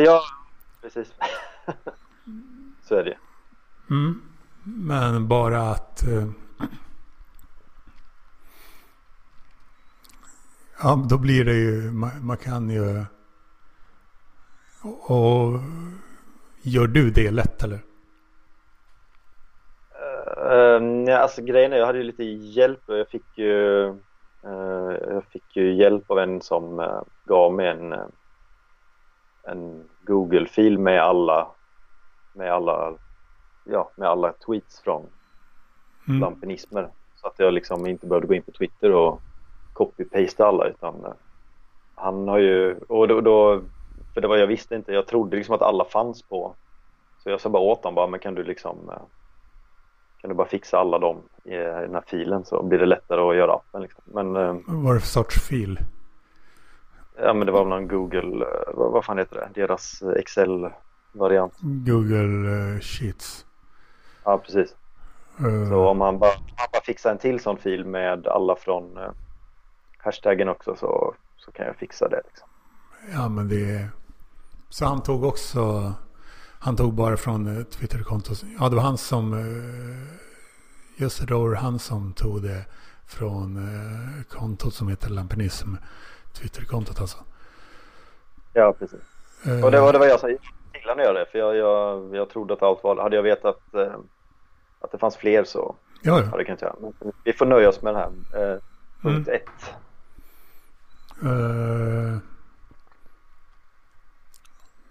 Ja, 0.05 0.21
precis. 0.81 1.13
Så 2.83 2.95
är 2.95 3.03
det. 3.03 3.17
Mm. 3.89 4.21
Men 4.63 5.27
bara 5.27 5.61
att 5.61 6.07
eh, 6.07 6.27
Ja, 10.83 11.05
då 11.09 11.17
blir 11.17 11.45
det 11.45 11.53
ju, 11.53 11.91
man, 11.91 12.09
man 12.21 12.37
kan 12.37 12.69
ju 12.69 13.05
och 14.83 15.59
gör 16.61 16.87
du 16.87 17.11
det 17.11 17.31
lätt 17.31 17.63
eller? 17.63 17.79
Uh, 20.37 21.03
ja, 21.07 21.17
alltså 21.17 21.41
grejen 21.41 21.73
är, 21.73 21.77
jag 21.77 21.85
hade 21.85 21.97
ju 21.97 22.03
lite 22.03 22.23
hjälp 22.23 22.79
och 22.85 22.97
jag 22.97 23.07
fick 23.07 23.37
ju 23.37 23.87
uh, 24.45 24.93
jag 25.09 25.23
fick 25.23 25.55
ju 25.55 25.73
hjälp 25.73 26.11
av 26.11 26.19
en 26.19 26.41
som 26.41 26.79
uh, 26.79 27.01
gav 27.25 27.53
mig 27.53 27.67
en, 27.67 27.93
uh, 27.93 28.05
en 29.43 29.89
Google-fil 30.01 30.79
med 30.79 31.01
alla 31.01 31.47
med 32.33 32.53
alla 32.53 32.93
ja, 33.63 33.91
med 33.95 34.09
alla 34.09 34.33
tweets 34.33 34.79
från 34.79 35.05
mm. 36.07 36.19
lampinismer 36.19 36.89
så 37.15 37.27
att 37.27 37.39
jag 37.39 37.53
liksom 37.53 37.85
inte 37.85 38.07
behövde 38.07 38.27
gå 38.27 38.33
in 38.33 38.43
på 38.43 38.51
Twitter 38.51 38.91
och 38.91 39.21
copy-pasta 39.73 40.45
alla 40.45 40.67
utan 40.67 40.95
han 41.95 42.27
har 42.27 42.37
ju 42.37 42.77
och 42.87 43.07
då, 43.07 43.21
då 43.21 43.61
för 44.13 44.21
det 44.21 44.27
var 44.27 44.37
jag 44.37 44.47
visste 44.47 44.75
inte, 44.75 44.93
jag 44.93 45.07
trodde 45.07 45.37
liksom 45.37 45.55
att 45.55 45.61
alla 45.61 45.85
fanns 45.85 46.21
på. 46.21 46.55
Så 47.23 47.29
jag 47.29 47.41
sa 47.41 47.49
bara 47.49 47.63
åt 47.63 47.83
honom 47.83 47.95
bara, 47.95 48.07
men 48.07 48.19
kan 48.19 48.35
du 48.35 48.43
liksom 48.43 48.89
eh, 48.89 49.01
kan 50.21 50.29
du 50.29 50.35
bara 50.35 50.47
fixa 50.47 50.77
alla 50.77 50.99
dem 50.99 51.21
i 51.43 51.49
den 51.55 51.93
här 51.93 52.03
filen 52.07 52.45
så 52.45 52.63
blir 52.63 52.79
det 52.79 52.85
lättare 52.85 53.21
att 53.21 53.35
göra 53.35 53.53
appen 53.53 53.81
liksom. 53.81 54.03
Men 54.05 54.35
eh, 54.35 54.55
Vad 54.67 54.83
var 54.83 54.93
det 54.93 54.99
för 54.99 55.07
sorts 55.07 55.47
fil? 55.47 55.79
Ja 57.17 57.33
men 57.33 57.45
det 57.45 57.51
var 57.51 57.65
någon 57.65 57.87
Google, 57.87 58.45
eh, 58.45 58.73
vad, 58.73 58.91
vad 58.91 59.05
fan 59.05 59.17
heter 59.17 59.35
det? 59.35 59.61
Deras 59.61 60.03
Excel-variant. 60.03 61.53
Google 61.61 62.79
Sheets. 62.81 63.45
Ja 64.23 64.37
precis. 64.37 64.75
Uh... 65.41 65.69
Så 65.69 65.87
om 65.87 65.97
man 65.97 66.19
bara, 66.19 66.37
man 66.37 66.67
bara 66.73 66.81
fixar 66.81 67.11
en 67.11 67.17
till 67.17 67.39
sån 67.39 67.57
fil 67.57 67.85
med 67.85 68.27
alla 68.27 68.55
från 68.55 68.99
hashtaggen 69.97 70.49
också 70.49 70.75
så, 70.75 71.15
så 71.37 71.51
kan 71.51 71.65
jag 71.65 71.75
fixa 71.75 72.09
det. 72.09 72.21
Liksom. 72.25 72.47
Ja 73.13 73.29
men 73.29 73.49
det, 73.49 73.87
så 74.71 74.85
han 74.85 75.03
tog 75.03 75.23
också, 75.23 75.93
han 76.59 76.75
tog 76.75 76.93
bara 76.93 77.17
från 77.17 77.57
eh, 77.57 77.63
Twitterkontot. 77.63 78.43
Ja, 78.59 78.69
det 78.69 78.75
var 78.75 78.83
han 78.83 78.97
som, 78.97 79.33
eh, 79.33 81.01
just 81.01 81.27
det, 81.27 81.33
var 81.33 81.55
han 81.55 81.79
som 81.79 82.13
tog 82.13 82.43
det 82.43 82.65
från 83.07 83.57
eh, 83.57 84.23
kontot 84.37 84.73
som 84.73 84.87
heter 84.87 85.09
Lampinism. 85.09 85.75
Twitterkontot 86.33 87.01
alltså. 87.01 87.17
Ja, 88.53 88.73
precis. 88.79 88.99
Uh, 89.47 89.65
och 89.65 89.71
det 89.71 89.81
var, 89.81 89.93
det 89.93 89.99
var 89.99 90.05
jag 90.05 90.19
som 90.19 90.37
gillade 90.99 91.13
när 91.13 91.19
jag 91.19 91.27
det. 91.27 91.31
För 91.31 91.39
jag, 91.39 91.55
jag, 91.55 92.15
jag 92.15 92.29
trodde 92.29 92.53
att 92.53 92.63
allt 92.63 92.83
var, 92.83 92.97
hade 92.97 93.15
jag 93.15 93.23
vetat 93.23 93.59
uh, 93.75 93.95
att 94.79 94.91
det 94.91 94.97
fanns 94.97 95.17
fler 95.17 95.43
så 95.43 95.75
ja, 96.01 96.19
ja. 96.19 96.25
hade 96.25 96.37
jag 96.37 96.45
kunnat 96.45 96.61
göra. 96.61 96.75
Men 96.81 96.93
vi 97.23 97.33
får 97.33 97.45
nöja 97.45 97.69
oss 97.69 97.81
med 97.81 97.93
den 97.93 98.01
här. 98.01 98.53
Uh, 98.53 98.59
punkt 99.01 99.27
mm. 99.27 99.41
ett. 99.41 99.73
Uh, 101.23 102.17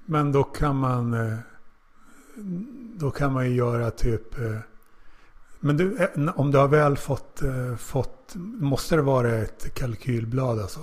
men 0.04 0.32
då 0.32 0.44
kan 0.44 0.76
man 0.76 1.14
eh, 1.14 1.38
då 3.00 3.10
kan 3.10 3.32
man 3.32 3.50
ju 3.50 3.56
göra 3.56 3.90
typ 3.90 4.38
eh, 4.38 4.58
Men 5.60 5.76
du, 5.76 5.96
eh, 6.02 6.28
om 6.36 6.50
du 6.50 6.58
har 6.58 6.68
väl 6.68 6.96
fått, 6.96 7.42
eh, 7.42 7.76
fått, 7.76 8.32
måste 8.60 8.96
det 8.96 9.02
vara 9.02 9.32
ett 9.32 9.74
kalkylblad 9.74 10.60
alltså? 10.60 10.80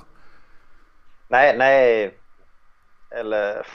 Nej, 1.27 1.57
nej. 1.57 2.17
Eller 3.09 3.67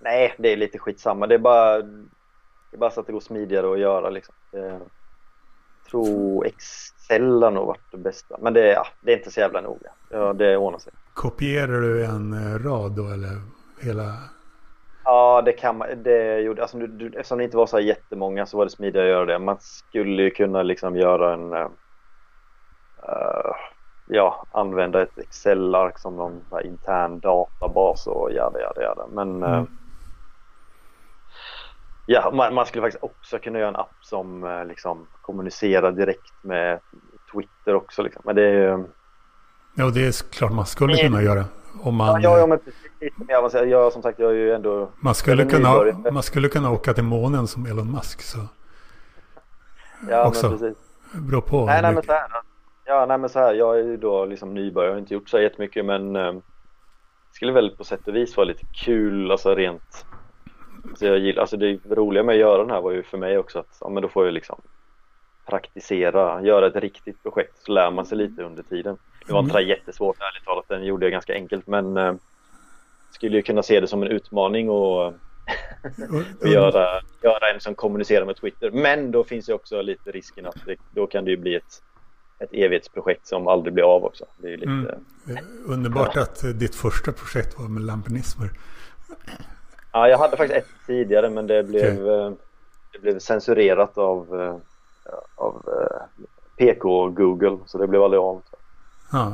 nej, 0.00 0.34
det 0.38 0.52
är 0.52 0.56
lite 0.56 0.78
skitsamma. 0.78 1.26
Det 1.26 1.34
är 1.34 1.38
bara, 1.38 1.82
det 1.82 2.76
är 2.76 2.78
bara 2.78 2.90
så 2.90 3.00
att 3.00 3.06
det 3.06 3.12
går 3.12 3.20
smidigare 3.20 3.72
att 3.72 3.78
göra 3.78 4.10
liksom. 4.10 4.34
Jag 4.50 4.80
tror 5.90 6.46
Excel 6.46 7.42
har 7.42 7.50
nog 7.50 7.66
varit 7.66 7.90
det 7.90 7.98
bästa. 7.98 8.36
Men 8.40 8.54
det, 8.54 8.66
ja, 8.66 8.86
det 9.00 9.12
är 9.12 9.16
inte 9.16 9.30
så 9.30 9.40
jävla 9.40 9.60
noga. 9.60 9.90
Ja, 10.10 10.32
det 10.32 10.56
ordnar 10.56 10.78
sig. 10.78 10.92
Kopierar 11.14 11.80
du 11.80 12.04
en 12.04 12.32
eh, 12.32 12.58
rad 12.58 12.92
då 12.92 13.08
eller 13.08 13.42
hela? 13.80 14.14
Ja, 15.04 15.42
det 15.44 15.52
kan 15.52 15.76
man. 15.76 15.88
Det 16.02 16.40
gjorde, 16.40 16.62
alltså, 16.62 16.78
du, 16.78 17.06
eftersom 17.06 17.38
det 17.38 17.44
inte 17.44 17.56
var 17.56 17.66
så 17.66 17.76
här 17.76 17.84
jättemånga 17.84 18.46
så 18.46 18.56
var 18.56 18.64
det 18.64 18.70
smidigare 18.70 19.06
att 19.06 19.12
göra 19.12 19.26
det. 19.26 19.38
Man 19.38 19.56
skulle 19.60 20.22
ju 20.22 20.30
kunna 20.30 20.62
liksom 20.62 20.96
göra 20.96 21.34
en 21.34 21.52
uh, 21.52 21.68
ja, 24.06 24.46
använda 24.52 25.02
ett 25.02 25.18
Excel-ark 25.18 25.98
som 25.98 26.16
någon 26.16 26.42
intern 26.64 27.20
databas 27.20 28.06
och 28.06 28.32
jada 28.32 28.60
jada 28.60 28.82
jada. 28.82 29.06
Men 29.12 29.42
mm. 29.42 29.66
Ja, 32.12 32.30
man, 32.30 32.54
man, 32.54 32.66
skulle 32.66 32.82
faktiskt 32.82 33.04
också 33.04 33.38
kunna 33.38 33.58
göra 33.58 33.68
en 33.68 33.76
app 33.76 33.96
som 34.00 34.44
uh, 34.44 34.64
liksom 34.64 35.06
kommunicerar 35.22 35.92
direkt 35.92 36.34
med 36.42 36.80
Twitter 37.32 37.74
också. 37.74 38.02
Liksom. 38.02 38.22
Men 38.24 38.36
det 38.36 38.42
är 38.42 38.84
Ja, 39.74 39.90
det 39.90 40.06
är 40.06 40.32
klart 40.32 40.52
man 40.52 40.66
skulle 40.66 40.96
kunna 40.96 41.22
göra. 41.22 41.44
Om 41.82 41.94
man, 41.94 42.22
ja, 42.22 42.38
ja, 42.38 42.46
men 42.46 42.58
precis. 42.58 43.12
Jag, 43.28 43.68
jag, 43.68 43.92
som 43.92 44.02
sagt, 44.02 44.18
jag 44.18 44.30
är 44.30 44.34
ju 44.34 44.52
ändå... 44.52 44.90
Man 45.00 45.14
skulle, 45.14 45.44
kunna, 45.44 45.84
man 46.12 46.22
skulle 46.22 46.48
kunna 46.48 46.70
åka 46.70 46.94
till 46.94 47.04
månen 47.04 47.46
som 47.46 47.66
Elon 47.66 47.92
Musk. 47.92 48.22
Så. 48.22 48.38
Ja, 50.08 50.26
också. 50.26 50.50
men 50.50 50.58
precis. 50.58 50.78
Beror 51.12 51.40
på. 51.40 51.66
Nej, 51.66 51.82
nej, 51.82 51.94
men 51.94 52.02
så 52.02 52.12
här. 52.12 52.30
Ja, 52.84 53.06
nej, 53.06 53.18
men 53.18 53.30
så 53.30 53.38
här. 53.38 53.54
Jag 53.54 53.78
är 53.78 53.82
ju 53.82 53.96
då 53.96 54.24
liksom 54.24 54.54
nybörjare. 54.54 54.90
Jag 54.90 54.94
har 54.94 55.00
inte 55.00 55.14
gjort 55.14 55.28
så 55.28 55.40
jättemycket, 55.40 55.84
men 55.84 56.16
eh, 56.16 56.32
skulle 57.32 57.52
väl 57.52 57.70
på 57.70 57.84
sätt 57.84 58.08
och 58.08 58.16
vis 58.16 58.36
vara 58.36 58.44
lite 58.44 58.66
kul, 58.84 59.30
alltså 59.30 59.54
rent... 59.54 60.06
Alltså, 60.90 61.06
jag 61.06 61.18
gillar, 61.18 61.40
alltså 61.40 61.56
det 61.56 61.78
roliga 61.90 62.22
med 62.22 62.32
att 62.32 62.38
göra 62.38 62.58
den 62.58 62.70
här 62.70 62.80
var 62.80 62.92
ju 62.92 63.02
för 63.02 63.18
mig 63.18 63.38
också 63.38 63.58
att, 63.58 63.76
ja 63.80 63.88
men 63.88 64.02
då 64.02 64.08
får 64.08 64.24
jag 64.24 64.34
liksom 64.34 64.60
praktisera, 65.46 66.42
göra 66.42 66.66
ett 66.66 66.76
riktigt 66.76 67.22
projekt 67.22 67.52
så 67.62 67.72
lär 67.72 67.90
man 67.90 68.06
sig 68.06 68.18
lite 68.18 68.42
under 68.42 68.62
tiden. 68.62 68.96
Det 69.26 69.32
var 69.32 69.40
inte 69.40 69.58
mm. 69.58 69.68
jättesvårt 69.68 70.16
ärligt 70.20 70.44
talat, 70.44 70.68
den 70.68 70.84
gjorde 70.84 71.06
jag 71.06 71.12
ganska 71.12 71.34
enkelt 71.34 71.66
men 71.66 71.96
eh, 71.96 72.14
skulle 73.10 73.36
ju 73.36 73.42
kunna 73.42 73.62
se 73.62 73.80
det 73.80 73.88
som 73.88 74.02
en 74.02 74.08
utmaning 74.08 74.70
och, 74.70 75.14
göra, 76.44 77.00
göra 77.22 77.50
en 77.54 77.60
som 77.60 77.74
kommunicerar 77.74 78.26
med 78.26 78.36
Twitter. 78.36 78.70
Men 78.70 79.10
då 79.10 79.24
finns 79.24 79.48
ju 79.48 79.52
också 79.52 79.82
lite 79.82 80.10
risken 80.10 80.46
att 80.46 80.66
det, 80.66 80.76
då 80.94 81.06
kan 81.06 81.24
det 81.24 81.30
ju 81.30 81.36
bli 81.36 81.54
ett, 81.54 81.82
ett 82.38 82.52
evighetsprojekt 82.52 83.26
som 83.26 83.48
aldrig 83.48 83.74
blir 83.74 83.84
av 83.84 84.04
också. 84.04 84.24
Det 84.36 84.52
är 84.52 84.56
lite, 84.56 84.98
mm. 85.28 85.44
Underbart 85.66 86.16
att 86.16 86.58
ditt 86.58 86.74
första 86.74 87.12
projekt 87.12 87.58
var 87.58 87.68
med 87.68 87.82
lampinismer. 87.82 88.50
Ja, 89.92 90.08
jag 90.08 90.18
hade 90.18 90.36
faktiskt 90.36 90.58
ett 90.58 90.86
tidigare 90.86 91.30
men 91.30 91.46
det 91.46 91.62
blev, 91.62 91.92
okay. 91.92 92.36
det 92.92 92.98
blev 92.98 93.18
censurerat 93.18 93.98
av, 93.98 94.40
eh, 94.40 94.56
av 95.34 95.68
eh, 95.68 96.24
PK 96.56 97.00
och 97.00 97.16
Google 97.16 97.58
så 97.66 97.78
det 97.78 97.86
blev 97.86 98.02
aldrig 98.02 98.20
av. 98.20 98.42
Ja, 99.12 99.32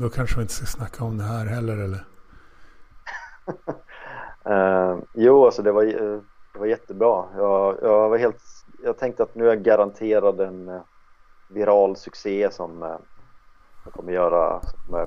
då 0.00 0.08
kanske 0.08 0.36
vi 0.36 0.42
inte 0.42 0.54
ska 0.54 0.66
snacka 0.66 1.04
om 1.04 1.18
det 1.18 1.24
här 1.24 1.46
heller 1.46 1.72
eller? 1.72 2.04
uh, 4.48 4.98
jo, 5.14 5.44
alltså 5.44 5.62
det 5.62 5.72
var, 5.72 5.84
det 6.52 6.58
var 6.58 6.66
jättebra. 6.66 7.24
Jag, 7.36 7.76
jag, 7.82 8.08
var 8.08 8.18
helt, 8.18 8.42
jag 8.84 8.98
tänkte 8.98 9.22
att 9.22 9.34
nu 9.34 9.44
är 9.44 9.48
jag 9.48 9.62
garanterad 9.62 10.40
en 10.40 10.80
viral 11.48 11.96
succé 11.96 12.48
som 12.50 12.98
jag 13.84 13.92
kommer 13.92 14.12
göra 14.12 14.60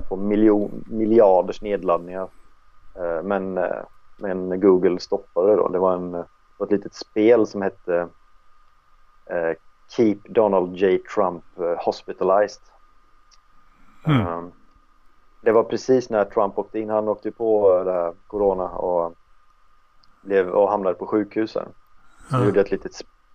på 0.08 0.16
miljon, 0.16 0.84
miljarders 0.86 1.62
nedladdningar. 1.62 2.28
Men, 3.22 3.58
men 4.16 4.60
Google 4.60 5.00
stoppade 5.00 5.50
det 5.50 5.56
då. 5.56 5.68
Det 5.68 5.78
var, 5.78 5.94
en, 5.94 6.12
det 6.12 6.26
var 6.56 6.66
ett 6.66 6.72
litet 6.72 6.94
spel 6.94 7.46
som 7.46 7.62
hette 7.62 8.08
Keep 9.88 10.18
Donald 10.24 10.76
J. 10.76 10.98
Trump 11.14 11.44
Hospitalized. 11.78 12.62
Mm. 14.06 14.26
Um, 14.26 14.52
det 15.40 15.52
var 15.52 15.62
precis 15.62 16.10
när 16.10 16.24
Trump 16.24 16.58
åkte 16.58 16.78
in. 16.78 16.90
Han 16.90 17.08
åkte 17.08 17.30
på 17.30 17.82
det 17.84 17.92
här 17.92 18.12
corona 18.26 18.68
och, 18.68 19.14
blev, 20.22 20.48
och 20.48 20.70
hamnade 20.70 20.94
på 20.94 21.06
sjukhusen. 21.06 21.68
Så 22.30 22.36
mm. 22.36 22.48
gjorde 22.48 22.60
ett 22.60 22.70
litet, 22.70 22.92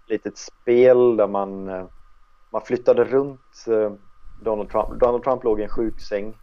litet 0.07 0.37
spel 0.37 1.17
där 1.17 1.27
man, 1.27 1.69
eh, 1.69 1.85
man 2.49 2.61
flyttade 2.61 3.03
runt 3.03 3.65
eh, 3.67 3.91
Donald 4.41 4.69
Trump. 4.69 4.99
Donald 4.99 5.23
Trump 5.23 5.43
låg 5.43 5.59
i 5.59 5.63
en 5.63 5.69
sjuksäng 5.69 6.37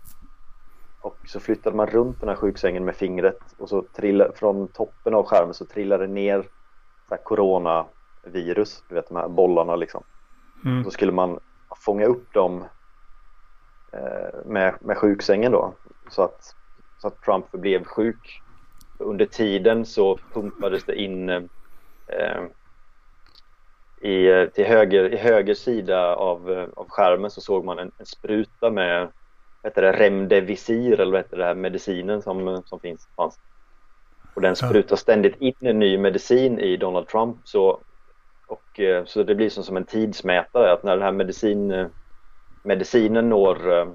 och 1.09 1.28
så 1.28 1.40
flyttade 1.40 1.76
man 1.76 1.86
runt 1.86 2.20
den 2.20 2.28
här 2.28 2.36
sjuksängen 2.36 2.85
med 2.85 2.97
fingret 2.97 3.39
och 3.59 3.68
så 3.68 3.82
trillade, 3.97 4.32
från 4.32 4.68
toppen 4.68 5.14
av 5.14 5.26
skärmen 5.26 5.55
så 5.55 5.64
trillade 5.64 6.06
det 6.06 6.12
ner 6.12 6.43
så 7.09 7.14
här 7.14 7.22
coronavirus, 7.22 8.85
du 8.89 8.94
vet 8.94 9.09
de 9.09 9.16
här 9.16 9.28
bollarna 9.28 9.76
liksom. 9.76 10.02
Mm. 10.64 10.85
Så 10.85 10.90
skulle 10.90 11.12
man 11.12 11.39
fånga 11.85 12.06
upp 12.06 12.32
dem 12.32 12.64
Eh, 13.93 14.44
med, 14.44 14.74
med 14.80 14.97
sjuksängen 14.97 15.52
då 15.52 15.74
så 16.10 16.22
att, 16.22 16.55
så 16.98 17.09
att 17.09 17.22
Trump 17.22 17.51
förblev 17.51 17.85
sjuk. 17.85 18.43
Under 18.98 19.26
tiden 19.26 19.85
så 19.85 20.18
pumpades 20.32 20.85
det 20.85 20.94
in 20.94 21.28
eh, 21.28 22.43
i, 24.10 24.48
till 24.55 24.64
höger, 24.64 25.14
i 25.14 25.16
höger 25.16 25.55
sida 25.55 26.16
av, 26.16 26.68
av 26.76 26.89
skärmen 26.89 27.30
så 27.30 27.40
såg 27.40 27.64
man 27.64 27.78
en, 27.78 27.93
en 27.98 28.06
spruta 28.06 28.70
med 28.70 29.09
heter 29.64 29.82
det, 29.82 29.93
Remdesivir 29.93 31.01
eller 31.01 31.12
vad 31.12 31.20
heter 31.20 31.36
det 31.36 31.44
här 31.44 31.55
medicinen 31.55 32.22
som, 32.22 32.62
som 32.64 32.80
finns, 32.80 33.09
fanns. 33.16 33.39
Och 34.35 34.43
den 34.43 34.56
sprutar 34.56 34.97
ständigt 34.97 35.36
in 35.40 35.55
en 35.60 35.78
ny 35.78 35.98
medicin 35.98 36.59
i 36.59 36.76
Donald 36.76 37.09
Trump 37.09 37.36
så, 37.44 37.85
och, 38.47 38.80
eh, 38.80 39.05
så 39.05 39.22
det 39.22 39.35
blir 39.35 39.51
som, 39.51 39.64
som 39.64 39.76
en 39.76 39.86
tidsmätare 39.86 40.72
att 40.72 40.82
när 40.82 40.97
den 40.97 41.02
här 41.02 41.12
medicin 41.12 41.90
medicinen 42.68 43.28
når, 43.28 43.72
eh, 43.72 43.93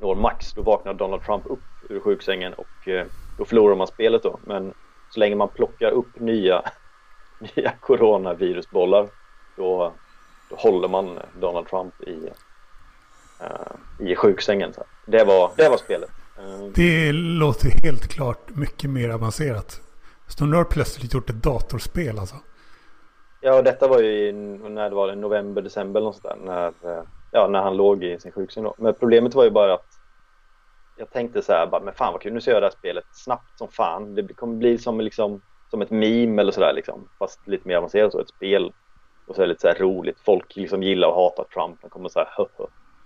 når 0.00 0.14
max 0.14 0.54
då 0.54 0.62
vaknar 0.62 0.94
Donald 0.94 1.22
Trump 1.22 1.46
upp 1.46 1.64
ur 1.90 2.00
sjuksängen 2.00 2.54
och 2.54 2.88
eh, 2.88 3.06
då 3.36 3.44
förlorar 3.44 3.76
man 3.76 3.86
spelet 3.86 4.22
då. 4.22 4.40
Men 4.46 4.74
så 5.08 5.20
länge 5.20 5.36
man 5.36 5.52
plockar 5.52 5.90
upp 5.90 6.20
nya, 6.20 6.62
nya 7.56 7.72
coronavirusbollar 7.80 9.10
då, 9.56 9.94
då 10.50 10.56
håller 10.56 10.88
man 10.88 11.18
Donald 11.34 11.66
Trump 11.66 12.00
i, 12.00 12.30
i 13.98 14.16
sjuksängen. 14.16 14.72
Så 14.72 14.84
det, 15.06 15.24
var, 15.24 15.50
det 15.56 15.68
var 15.68 15.76
spelet. 15.76 16.10
Det 16.74 17.12
låter 17.12 17.70
helt 17.84 18.08
klart 18.08 18.48
mycket 18.48 18.90
mer 18.90 19.10
avancerat. 19.10 19.80
Så 20.26 20.44
nu 20.44 20.56
har 20.56 20.64
plötsligt 20.64 21.14
gjort 21.14 21.30
ett 21.30 21.42
datorspel 21.42 22.18
alltså? 22.18 22.36
Ja, 23.40 23.58
och 23.58 23.64
detta 23.64 23.88
var 23.88 24.00
ju 24.00 24.32
när 24.32 24.90
det 24.90 24.96
var 24.96 25.12
i 25.12 25.16
november, 25.16 25.62
december 25.62 26.00
någonstans 26.00 26.40
när 26.44 26.72
ja, 27.32 27.48
när 27.48 27.62
han 27.62 27.76
låg 27.76 28.04
i 28.04 28.18
sin 28.18 28.32
sjuksäng. 28.32 28.66
Men 28.78 28.94
problemet 28.94 29.34
var 29.34 29.44
ju 29.44 29.50
bara 29.50 29.74
att 29.74 29.86
jag 30.96 31.10
tänkte 31.10 31.42
så 31.42 31.52
här, 31.52 31.66
bara, 31.66 31.82
men 31.82 31.94
fan 31.94 32.12
vad 32.12 32.22
kul, 32.22 32.32
nu 32.32 32.40
ska 32.40 32.50
jag 32.50 32.54
göra 32.54 32.60
det 32.60 32.66
här 32.66 32.78
spelet 32.78 33.04
snabbt 33.12 33.58
som 33.58 33.68
fan. 33.68 34.14
Det 34.14 34.34
kommer 34.34 34.56
bli 34.56 34.78
som, 34.78 35.00
liksom, 35.00 35.40
som 35.70 35.82
ett 35.82 35.90
meme 35.90 36.42
eller 36.42 36.52
sådär 36.52 36.72
liksom, 36.74 37.08
fast 37.18 37.48
lite 37.48 37.68
mer 37.68 37.76
avancerat 37.76 38.12
så, 38.12 38.20
ett 38.20 38.28
spel. 38.28 38.72
Och 39.26 39.34
så 39.34 39.42
är 39.42 39.46
det 39.46 39.52
lite 39.52 39.74
så 39.76 39.84
roligt. 39.84 40.20
Folk 40.24 40.56
liksom 40.56 40.82
gillar 40.82 41.08
och 41.08 41.14
hatar 41.14 41.44
Trump. 41.44 41.82
De 41.82 41.90
kommer 41.90 42.08
så 42.08 42.18
här, 42.18 42.28
hö, 42.36 42.44
hö, 42.58 42.64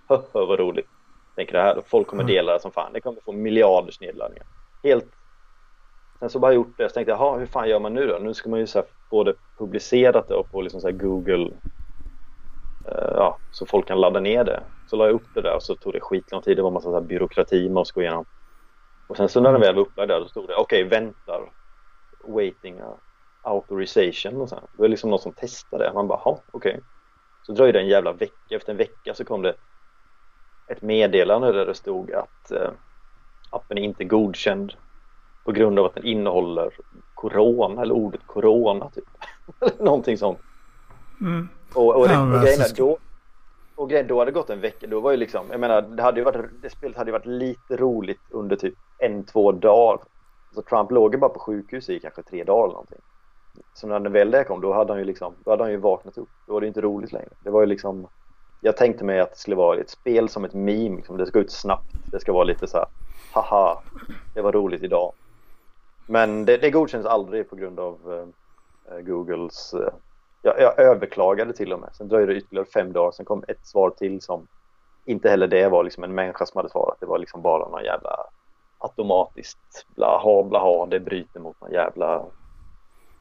hö, 0.09 0.17
hö 0.33 0.45
vad 0.45 0.59
roligt. 0.59 0.87
Tänker 1.35 1.53
det 1.53 1.61
här, 1.61 1.81
folk 1.87 2.07
kommer 2.07 2.23
mm. 2.23 2.35
dela 2.35 2.53
det 2.53 2.59
som 2.59 2.71
fan. 2.71 2.93
Det 2.93 3.01
kommer 3.01 3.21
få 3.25 3.31
miljarders 3.31 3.99
nedladdningar. 3.99 4.45
Helt. 4.83 5.05
Sen 6.19 6.29
så 6.29 6.39
bara 6.39 6.53
gjort 6.53 6.77
det, 6.77 6.89
så 6.89 6.93
tänkte 6.93 7.11
jag, 7.11 7.19
jaha, 7.19 7.37
hur 7.37 7.45
fan 7.45 7.69
gör 7.69 7.79
man 7.79 7.93
nu 7.93 8.07
då? 8.07 8.17
Nu 8.17 8.33
ska 8.33 8.49
man 8.49 8.59
ju 8.59 8.67
så 8.67 8.79
här 8.79 8.87
få 9.09 9.23
det 9.23 9.33
publicerat 9.57 10.31
och 10.31 10.51
på 10.51 10.61
liksom 10.61 10.81
så 10.81 10.91
Google 10.91 11.51
Eh, 12.87 13.11
ja, 13.15 13.37
så 13.51 13.65
folk 13.65 13.87
kan 13.87 14.01
ladda 14.01 14.19
ner 14.19 14.43
det. 14.43 14.63
Så 14.89 14.95
la 14.95 15.05
jag 15.05 15.15
upp 15.15 15.27
det 15.33 15.41
där 15.41 15.55
och 15.55 15.63
så 15.63 15.75
tog 15.75 15.93
det 15.93 15.99
skitlång 15.99 16.41
tid. 16.41 16.57
Det 16.57 16.61
var 16.61 16.69
en 16.69 16.73
massa 16.73 16.91
så 16.91 17.01
byråkrati 17.01 17.63
man 17.63 17.73
måste 17.73 17.93
gå 17.93 18.01
igenom. 18.01 18.25
Och 19.07 19.17
sen 19.17 19.29
så 19.29 19.41
när 19.41 19.51
den 19.51 19.61
väl 19.61 19.75
var 19.75 19.81
upplagd 19.81 20.09
där, 20.09 20.19
då 20.19 20.27
stod 20.27 20.47
det 20.47 20.55
okej, 20.55 20.85
okay, 20.85 20.99
väntar. 20.99 21.51
Waiting 22.27 22.81
authorization 23.41 24.41
och 24.41 24.49
så. 24.49 24.55
Det 24.55 24.81
var 24.81 24.87
liksom 24.87 25.09
någon 25.09 25.19
som 25.19 25.31
testade. 25.31 25.91
Man 25.93 26.07
bara, 26.07 26.21
okej. 26.25 26.41
Okay. 26.53 26.81
Så 27.41 27.51
dröjde 27.51 27.79
det 27.79 27.83
en 27.83 27.87
jävla 27.87 28.13
vecka. 28.13 28.55
Efter 28.55 28.71
en 28.71 28.77
vecka 28.77 29.13
så 29.13 29.25
kom 29.25 29.41
det 29.41 29.55
ett 30.67 30.81
meddelande 30.81 31.51
där 31.51 31.65
det 31.65 31.75
stod 31.75 32.11
att 32.11 32.51
eh, 32.51 32.69
appen 33.49 33.77
är 33.77 33.81
inte 33.81 34.03
godkänd 34.03 34.73
på 35.45 35.51
grund 35.51 35.79
av 35.79 35.85
att 35.85 35.95
den 35.95 36.05
innehåller 36.05 36.73
corona 37.13 37.81
eller 37.81 37.93
ordet 37.93 38.21
corona 38.25 38.89
typ. 38.89 39.07
Någonting 39.79 40.17
sånt. 40.17 40.39
Mm. 41.21 41.49
Och, 41.73 41.95
och, 41.95 42.07
ja, 42.07 42.21
och 42.21 42.41
grejen 42.41 42.61
är 42.61 42.75
då, 42.75 42.97
och 43.77 43.89
grejen, 43.89 44.07
då 44.07 44.19
hade 44.19 44.31
det 44.31 44.35
gått 44.35 44.49
en 44.49 44.61
vecka. 44.61 44.87
Då 44.87 44.99
var 44.99 45.11
ju 45.11 45.17
liksom, 45.17 45.45
jag 45.51 45.59
menar, 45.59 45.81
det, 45.81 46.03
hade 46.03 46.19
ju 46.19 46.23
varit, 46.23 46.45
det 46.61 46.69
spelet 46.69 46.97
hade 46.97 47.09
ju 47.09 47.11
varit 47.11 47.25
lite 47.25 47.77
roligt 47.77 48.21
under 48.29 48.55
typ 48.55 48.73
en, 48.97 49.23
två 49.23 49.51
dagar. 49.51 49.99
Så 50.53 50.61
Trump 50.61 50.91
låg 50.91 51.13
ju 51.13 51.19
bara 51.19 51.29
på 51.29 51.39
sjukhus 51.39 51.89
i 51.89 51.99
kanske 51.99 52.23
tre 52.23 52.43
dagar 52.43 52.63
eller 52.63 52.73
någonting. 52.73 52.99
så 53.73 53.87
när 53.87 54.09
väl 54.09 54.31
det 54.31 54.43
kom 54.43 54.61
då 54.61 54.73
hade 54.73 54.93
han 54.93 54.99
ju 54.99 55.05
liksom, 55.05 55.33
då 55.43 55.51
hade 55.51 55.63
han 55.63 55.71
ju 55.71 55.77
vaknat 55.77 56.17
upp. 56.17 56.29
Då 56.47 56.53
var 56.53 56.61
det 56.61 56.67
inte 56.67 56.81
roligt 56.81 57.11
längre. 57.11 57.29
Det 57.43 57.49
var 57.49 57.61
ju 57.61 57.67
liksom, 57.67 58.07
jag 58.61 58.77
tänkte 58.77 59.03
mig 59.03 59.19
att 59.19 59.31
det 59.31 59.37
skulle 59.37 59.55
vara 59.55 59.79
ett 59.79 59.89
spel 59.89 60.29
som 60.29 60.45
ett 60.45 60.53
meme. 60.53 60.95
Liksom. 60.95 61.17
Det 61.17 61.25
ska 61.25 61.39
ut 61.39 61.51
snabbt. 61.51 61.91
Det 62.11 62.19
ska 62.19 62.33
vara 62.33 62.43
lite 62.43 62.67
så 62.67 62.77
här, 62.77 62.87
haha, 63.31 63.81
det 64.33 64.41
var 64.41 64.51
roligt 64.51 64.83
idag. 64.83 65.13
Men 66.05 66.45
det, 66.45 66.57
det 66.57 66.71
godkänns 66.71 67.05
aldrig 67.05 67.49
på 67.49 67.55
grund 67.55 67.79
av 67.79 67.97
uh, 68.11 68.99
Googles 68.99 69.73
uh, 69.73 69.89
jag, 70.41 70.59
jag, 70.59 70.79
överklagade 70.79 71.53
till 71.53 71.73
och 71.73 71.79
med. 71.79 71.89
Sen 71.93 72.07
dröjde 72.07 72.33
det 72.33 72.39
ytterligare 72.39 72.67
fem 72.73 72.93
dagar. 72.93 73.11
Sen 73.11 73.25
kom 73.25 73.43
ett 73.47 73.67
svar 73.67 73.89
till 73.89 74.21
som 74.21 74.47
inte 75.05 75.29
heller 75.29 75.47
det 75.47 75.67
var 75.67 75.83
liksom 75.83 76.03
en 76.03 76.15
människa 76.15 76.45
som 76.45 76.57
hade 76.57 76.69
svarat. 76.69 76.97
Det 76.99 77.05
var 77.05 77.17
liksom 77.17 77.41
bara 77.41 77.69
någon 77.69 77.83
jävla 77.83 78.25
automatiskt 78.77 79.85
blaha 79.95 80.43
blaha. 80.43 80.85
Det 80.85 80.99
bryter 80.99 81.39
mot 81.39 81.61
någon 81.61 81.71
jävla 81.71 82.25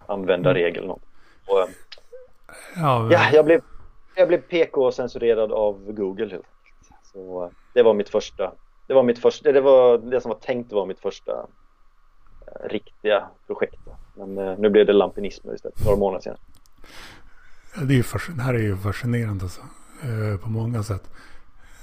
användarregel. 0.06 0.84
Mm. 0.84 0.96
Och, 1.46 1.60
eh, 1.60 1.68
ja, 2.76 2.98
men... 2.98 3.10
ja, 3.10 3.30
jag 3.32 3.44
blev, 3.44 3.60
jag 4.16 4.28
blev 4.28 4.40
PK-censurerad 4.40 5.52
av 5.52 5.92
Google 5.92 6.38
Så 7.12 7.50
det 7.74 7.82
var 7.82 7.94
mitt 7.94 8.08
första. 8.08 8.52
Det 8.86 8.94
var 8.94 9.02
mitt 9.02 9.18
första. 9.18 9.52
Det 9.52 9.60
var 9.60 9.98
det 9.98 10.20
som 10.20 10.28
var 10.28 10.38
tänkt 10.38 10.66
att 10.66 10.72
vara 10.72 10.86
mitt 10.86 11.00
första 11.00 11.32
eh, 12.46 12.68
riktiga 12.68 13.28
projekt. 13.46 13.80
Men 14.14 14.38
eh, 14.38 14.58
nu 14.58 14.70
blev 14.70 14.86
det 14.86 14.92
lampinismer 14.92 15.54
istället, 15.54 15.84
några 15.84 15.96
månader 15.96 16.22
senare. 16.22 16.40
Det, 17.88 17.94
är 17.94 18.36
det 18.36 18.42
här 18.42 18.54
är 18.54 18.58
ju 18.58 18.76
fascinerande 18.76 19.44
alltså, 19.44 19.60
eh, 20.02 20.40
på 20.40 20.48
många 20.48 20.82
sätt. 20.82 21.10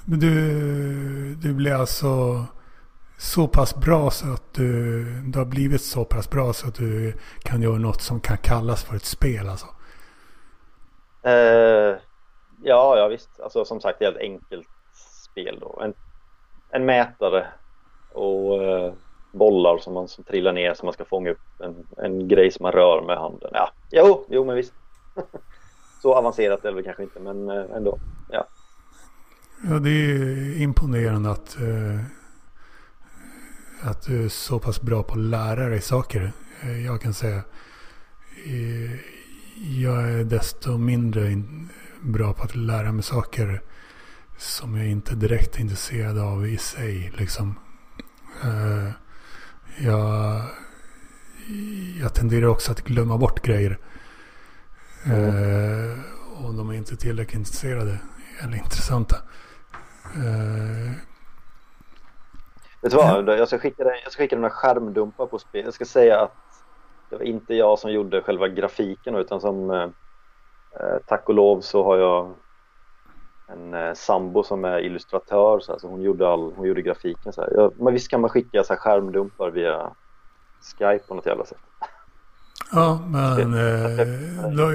Men 0.05 0.19
du, 0.19 1.35
du 1.35 1.53
blir 1.53 1.73
alltså 1.73 2.45
så 3.17 3.47
pass 3.47 3.75
bra 3.75 4.11
så 4.11 4.33
att 4.33 4.53
du, 4.53 5.03
du 5.21 5.39
har 5.39 5.45
blivit 5.45 5.81
så 5.81 6.05
pass 6.05 6.29
bra 6.29 6.53
så 6.53 6.67
att 6.67 6.75
du 6.75 7.13
kan 7.43 7.61
göra 7.61 7.77
något 7.77 8.01
som 8.01 8.19
kan 8.19 8.37
kallas 8.37 8.83
för 8.83 8.95
ett 8.95 9.05
spel 9.05 9.49
alltså? 9.49 9.67
Uh, 11.25 11.97
ja, 12.63 12.97
ja 12.97 13.07
visst. 13.07 13.39
Alltså 13.39 13.65
som 13.65 13.81
sagt 13.81 13.99
det 13.99 14.05
är 14.05 14.11
ett 14.11 14.17
enkelt 14.17 14.67
spel 15.31 15.57
då. 15.61 15.81
En, 15.83 15.93
en 16.69 16.85
mätare 16.85 17.47
och 18.13 18.63
eh, 18.63 18.93
bollar 19.31 19.77
som 19.77 19.93
man 19.93 20.07
som 20.07 20.23
trillar 20.23 20.53
ner 20.53 20.73
som 20.73 20.85
man 20.85 20.93
ska 20.93 21.05
fånga 21.05 21.31
upp 21.31 21.61
en, 21.61 21.87
en 21.97 22.27
grej 22.27 22.51
som 22.51 22.63
man 22.63 22.71
rör 22.71 23.01
med 23.01 23.17
handen. 23.17 23.49
Ja, 23.53 23.69
jo, 23.91 24.25
jo 24.29 24.45
men 24.45 24.55
visst. 24.55 24.73
så 26.01 26.15
avancerat 26.15 26.65
är 26.65 26.71
det 26.71 26.83
kanske 26.83 27.03
inte 27.03 27.19
men 27.19 27.49
eh, 27.49 27.75
ändå. 27.75 27.99
Ja. 28.29 28.47
Ja, 29.69 29.79
det 29.79 29.89
är 29.89 30.61
imponerande 30.61 31.31
att 31.31 31.55
eh, 31.55 31.99
att 33.83 34.01
du 34.01 34.25
är 34.25 34.29
så 34.29 34.59
pass 34.59 34.81
bra 34.81 35.03
på 35.03 35.13
att 35.13 35.19
lära 35.19 35.69
dig 35.69 35.81
saker. 35.81 36.31
Eh, 36.61 36.85
jag 36.85 37.01
kan 37.01 37.13
säga 37.13 37.41
eh, 38.45 38.99
jag 39.81 40.09
är 40.09 40.23
desto 40.23 40.77
mindre 40.77 41.31
bra 42.03 42.33
på 42.33 42.43
att 42.43 42.55
lära 42.55 42.91
mig 42.91 43.03
saker 43.03 43.61
som 44.37 44.77
jag 44.77 44.87
inte 44.87 45.15
direkt 45.15 45.55
är 45.55 45.61
intresserad 45.61 46.19
av 46.19 46.47
i 46.47 46.57
sig. 46.57 47.13
Liksom. 47.17 47.59
Eh, 48.43 48.89
jag, 49.85 50.41
jag 52.01 52.13
tenderar 52.13 52.47
också 52.47 52.71
att 52.71 52.81
glömma 52.81 53.17
bort 53.17 53.41
grejer. 53.41 53.77
Mm. 55.05 56.03
Och 56.37 56.53
de 56.53 56.69
är 56.69 56.73
inte 56.73 56.95
tillräckligt 56.95 57.37
intresserade 57.37 57.99
eller 58.43 58.57
intressanta. 58.57 59.17
Vet 62.81 62.91
du 62.91 62.97
vad? 62.97 63.39
Jag 63.39 63.47
ska 63.47 63.59
skicka 63.59 63.83
dig, 63.83 64.01
jag 64.03 64.11
ska 64.11 64.23
skicka 64.23 64.35
några 64.35 64.49
skärmdumpar 64.49 65.25
på 65.25 65.39
spel. 65.39 65.65
Jag 65.65 65.73
ska 65.73 65.85
säga 65.85 66.21
att 66.21 66.35
det 67.09 67.15
var 67.15 67.23
inte 67.23 67.53
jag 67.55 67.79
som 67.79 67.91
gjorde 67.91 68.21
själva 68.21 68.47
grafiken 68.47 69.15
utan 69.15 69.41
som 69.41 69.71
eh, 69.71 69.89
tack 71.07 71.29
och 71.29 71.35
lov 71.35 71.61
så 71.61 71.83
har 71.83 71.97
jag 71.97 72.33
en 73.47 73.73
eh, 73.73 73.93
sambo 73.93 74.43
som 74.43 74.65
är 74.65 74.79
illustratör 74.79 75.59
så 75.59 75.71
alltså 75.71 75.87
hon 75.87 76.01
gjorde 76.01 76.29
all, 76.29 76.53
hon 76.55 76.67
gjorde 76.67 76.81
grafiken 76.81 77.33
så 77.33 77.41
här. 77.41 77.53
Jag, 77.55 77.73
men 77.79 77.93
visst 77.93 78.07
kan 78.07 78.21
man 78.21 78.29
skicka 78.29 78.63
så 78.63 78.73
här 78.73 78.79
skärmdumpar 78.79 79.49
via 79.49 79.91
Skype 80.61 81.07
på 81.07 81.15
något 81.15 81.25
jävla 81.25 81.45
sätt. 81.45 81.57
Ja, 82.71 82.99
men 83.07 83.53
eh, 83.53 84.07
då, 84.57 84.73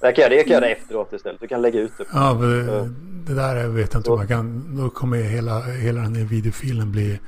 jag 0.00 0.16
kan, 0.16 0.30
det, 0.30 0.36
jag 0.36 0.44
kan 0.44 0.52
göra 0.52 0.64
det 0.64 0.72
efteråt 0.72 1.12
istället. 1.12 1.40
Du 1.40 1.48
kan 1.48 1.62
lägga 1.62 1.80
ut 1.80 1.92
det. 1.98 2.04
Ja, 2.12 2.32
det, 2.32 2.88
det 3.26 3.34
där 3.34 3.68
vet 3.68 3.92
jag 3.92 4.00
inte 4.00 4.10
om 4.10 4.18
man 4.18 4.28
kan. 4.28 4.76
Då 4.76 4.90
kommer 4.90 5.16
hela, 5.16 5.60
hela 5.60 6.00
den 6.00 6.14
här 6.14 6.24
videofilen 6.24 6.92
bli, 6.92 7.20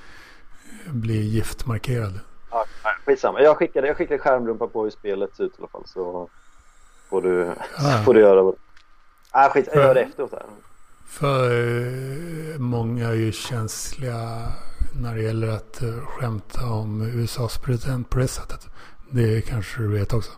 bli 0.87 1.23
giftmarkerad. 1.23 2.21
Ja, 2.51 2.65
skitsamma. 3.07 3.41
Jag 3.41 3.57
skickar, 3.57 3.83
jag 3.83 3.97
skickar 3.97 4.19
skärmdumpar 4.19 4.67
på 4.67 4.83
hur 4.83 4.91
spelet 4.91 5.37
ser 5.37 5.45
ut 5.45 5.53
i 5.53 5.57
alla 5.59 5.69
fall. 5.69 5.87
Så 5.87 6.29
får 7.15 7.23
du, 7.23 7.55
ja. 7.79 8.03
får 8.05 8.15
du 8.15 8.21
göra 8.21 8.43
det. 8.43 8.53
Nej, 9.35 9.51
skit, 9.51 9.69
jag 9.73 9.85
gör 9.85 9.95
det 9.95 10.01
efteråt. 10.01 10.33
Här. 10.33 10.43
För 11.07 11.51
eh, 11.51 12.59
många 12.59 13.09
är 13.09 13.15
ju 13.15 13.33
känsliga 13.33 14.19
när 15.03 15.15
det 15.15 15.23
gäller 15.23 15.49
att 15.49 15.83
eh, 15.83 15.89
skämta 15.89 16.67
om 16.67 17.03
USAs 17.03 17.59
president 17.59 18.11
på 18.11 18.19
det 18.19 18.29
sättet. 18.29 18.69
Det 19.11 19.41
kanske 19.41 19.83
du 19.83 19.99
vet 19.99 20.13
också. 20.13 20.33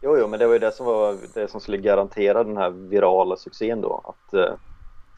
Jo, 0.00 0.16
jo, 0.18 0.28
men 0.28 0.38
det 0.38 0.46
var 0.46 0.52
ju 0.52 0.58
det 0.58 0.72
som 0.72 0.86
var 0.86 1.16
det 1.34 1.50
som 1.50 1.60
skulle 1.60 1.76
garantera 1.76 2.44
den 2.44 2.56
här 2.56 2.70
virala 2.70 3.36
succén 3.36 3.80
då. 3.80 4.00
Att 4.04 4.34
eh, 4.34 4.54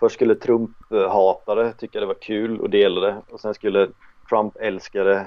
först 0.01 0.15
skulle 0.15 0.35
Trump-hatare 0.35 1.73
tycka 1.73 2.01
det 2.01 2.07
var 2.07 2.15
kul 2.15 2.61
och 2.61 2.71
dela 2.71 3.01
det 3.01 3.17
och 3.31 3.41
sen 3.41 3.55
skulle 3.55 3.89
Trump-älskare 4.29 5.27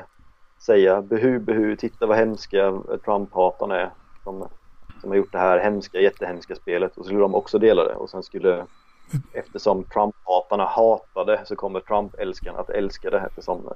säga 0.59 1.01
behu, 1.01 1.39
behu, 1.39 1.75
titta 1.75 2.05
vad 2.05 2.17
hemska 2.17 2.71
Trump-hatarna 3.05 3.75
är 3.75 3.89
som, 4.23 4.47
som 5.01 5.09
har 5.09 5.17
gjort 5.17 5.31
det 5.31 5.37
här 5.37 5.59
hemska, 5.59 5.99
jättehemska 5.99 6.55
spelet 6.55 6.97
och 6.97 7.03
så 7.03 7.03
skulle 7.03 7.19
de 7.19 7.35
också 7.35 7.59
dela 7.59 7.83
det 7.83 7.95
och 7.95 8.09
sen 8.09 8.23
skulle 8.23 8.65
eftersom 9.31 9.83
Trump-hatarna 9.83 10.65
hatade 10.65 11.41
så 11.45 11.55
kommer 11.55 11.79
Trump-älskarna 11.79 12.59
att 12.59 12.69
älska 12.69 13.09
det 13.09 13.19
eftersom 13.19 13.73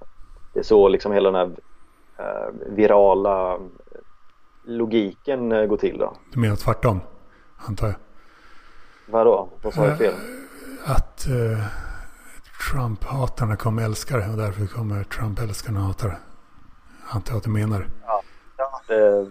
det 0.54 0.60
är 0.60 0.64
så 0.64 0.88
liksom 0.88 1.12
hela 1.12 1.32
den 1.32 1.40
här 1.40 1.56
eh, 2.18 2.54
virala 2.76 3.60
logiken 4.64 5.52
eh, 5.52 5.66
gå 5.66 5.78
till 5.78 5.98
då? 5.98 6.14
Du 6.34 6.40
menar 6.40 6.56
tvärtom, 6.56 7.02
antar 7.68 7.88
jag? 7.88 7.96
Vadå? 9.06 9.50
Vad 9.62 9.74
sa 9.74 9.86
jag 9.86 9.98
fel? 9.98 10.14
Eh, 10.14 10.92
att 10.92 11.28
uh, 11.30 11.66
Trump-hatarna 12.72 13.56
kommer 13.56 13.84
älska 13.84 14.18
det 14.18 14.30
och 14.30 14.38
därför 14.38 14.68
kommer 14.68 15.04
Trump-älskarna 15.04 15.80
hata 15.80 16.08
det. 16.08 16.18
Antar 17.10 17.32
jag 17.32 17.38
att 17.38 17.44
du 17.44 17.50
menar. 17.50 17.88
Ja, 18.06 18.22
ja 18.58 18.82
det, 18.88 19.28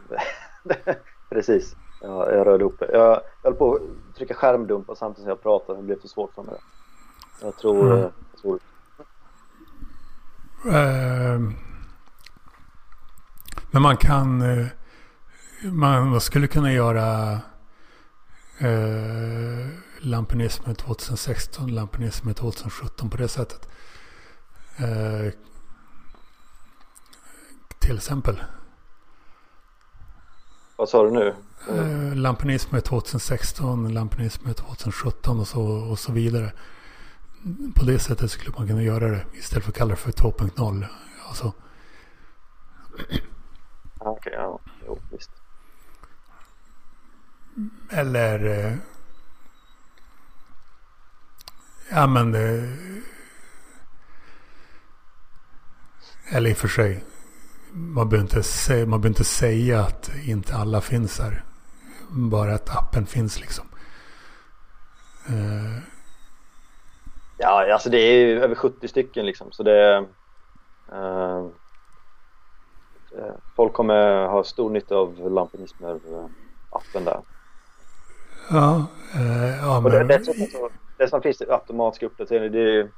precis. 1.30 1.76
Ja, 2.02 2.32
jag 2.32 2.46
rörde 2.46 2.64
ihop 2.64 2.78
det. 2.78 2.90
Jag, 2.92 3.10
jag 3.42 3.50
höll 3.50 3.54
på 3.54 3.74
att 3.74 4.16
trycka 4.16 4.34
skärmdumpa 4.34 4.94
samtidigt 4.94 5.22
som 5.22 5.28
jag 5.28 5.42
pratade. 5.42 5.78
Det 5.78 5.84
blev 5.84 6.00
för 6.00 6.08
svårt 6.08 6.34
för 6.34 6.42
mig. 6.42 6.60
Jag 7.42 7.56
tror... 7.56 7.86
Mm. 7.86 7.98
Jag 7.98 8.40
tror... 8.42 8.60
Uh, 10.66 11.50
men 13.70 13.82
man 13.82 13.96
kan... 13.96 14.42
Uh, 14.42 14.66
man 15.62 16.20
skulle 16.20 16.46
kunna 16.46 16.72
göra 16.72 17.32
eh, 18.58 19.68
Lampinismen 19.98 20.74
2016, 20.74 21.74
Lampinismen 21.74 22.34
2017 22.34 23.10
på 23.10 23.16
det 23.16 23.28
sättet. 23.28 23.68
Eh, 24.76 25.32
till 27.78 27.96
exempel. 27.96 28.42
Vad 30.80 30.88
sa 30.88 31.04
du 31.04 31.10
nu? 31.10 31.34
Eh, 31.68 32.16
Lampinismen 32.16 32.82
2016, 32.82 33.94
Lampinismen 33.94 34.54
2017 34.54 35.40
och 35.40 35.48
så, 35.48 35.62
och 35.62 35.98
så 35.98 36.12
vidare. 36.12 36.52
På 37.74 37.84
det 37.84 37.98
sättet 37.98 38.30
skulle 38.30 38.56
man 38.58 38.66
kunna 38.66 38.82
göra 38.82 39.08
det 39.08 39.24
istället 39.32 39.64
för 39.64 39.70
att 39.72 39.78
kalla 39.78 39.90
det 39.90 39.96
för 39.96 40.12
2.0. 40.12 40.86
Alltså. 41.28 41.52
Okej, 42.94 43.22
okay, 43.98 44.32
ja. 44.32 44.58
Jo, 44.86 44.98
visst. 45.10 45.30
Eller... 47.90 48.44
Eh, 48.44 48.76
ja 51.90 52.06
men... 52.06 52.34
Eh, 52.34 52.70
eller 56.32 56.50
i 56.50 56.52
och 56.52 56.58
för 56.58 56.68
sig. 56.68 57.04
Man 57.72 58.08
behöver, 58.08 58.24
inte 58.24 58.42
säga, 58.42 58.86
man 58.86 59.00
behöver 59.00 59.08
inte 59.08 59.24
säga 59.24 59.80
att 59.80 60.10
inte 60.26 60.54
alla 60.54 60.80
finns 60.80 61.20
här. 61.20 61.44
Bara 62.10 62.54
att 62.54 62.76
appen 62.76 63.06
finns 63.06 63.40
liksom. 63.40 63.64
Uh, 65.30 65.78
ja, 67.38 67.72
alltså 67.72 67.90
det 67.90 67.98
är 67.98 68.26
ju 68.26 68.40
över 68.42 68.54
70 68.54 68.88
stycken 68.88 69.26
liksom. 69.26 69.52
Så 69.52 69.62
det... 69.62 70.06
Uh, 70.92 71.48
folk 73.56 73.72
kommer 73.72 74.26
ha 74.26 74.44
stor 74.44 74.70
nytta 74.70 74.96
av 74.96 75.30
Lampinismer-appen 75.30 77.04
där. 77.04 77.20
Ja, 78.50 78.86
eh, 79.14 79.56
ja 79.62 79.80
men... 79.80 79.92
det, 79.92 80.04
dessutom, 80.04 80.68
dessutom 80.98 81.22
finns 81.22 81.38
det 81.38 81.52
automatisk 81.54 82.02
uppdatering. 82.02 82.52
Det 82.52 82.60
är, 82.60 82.90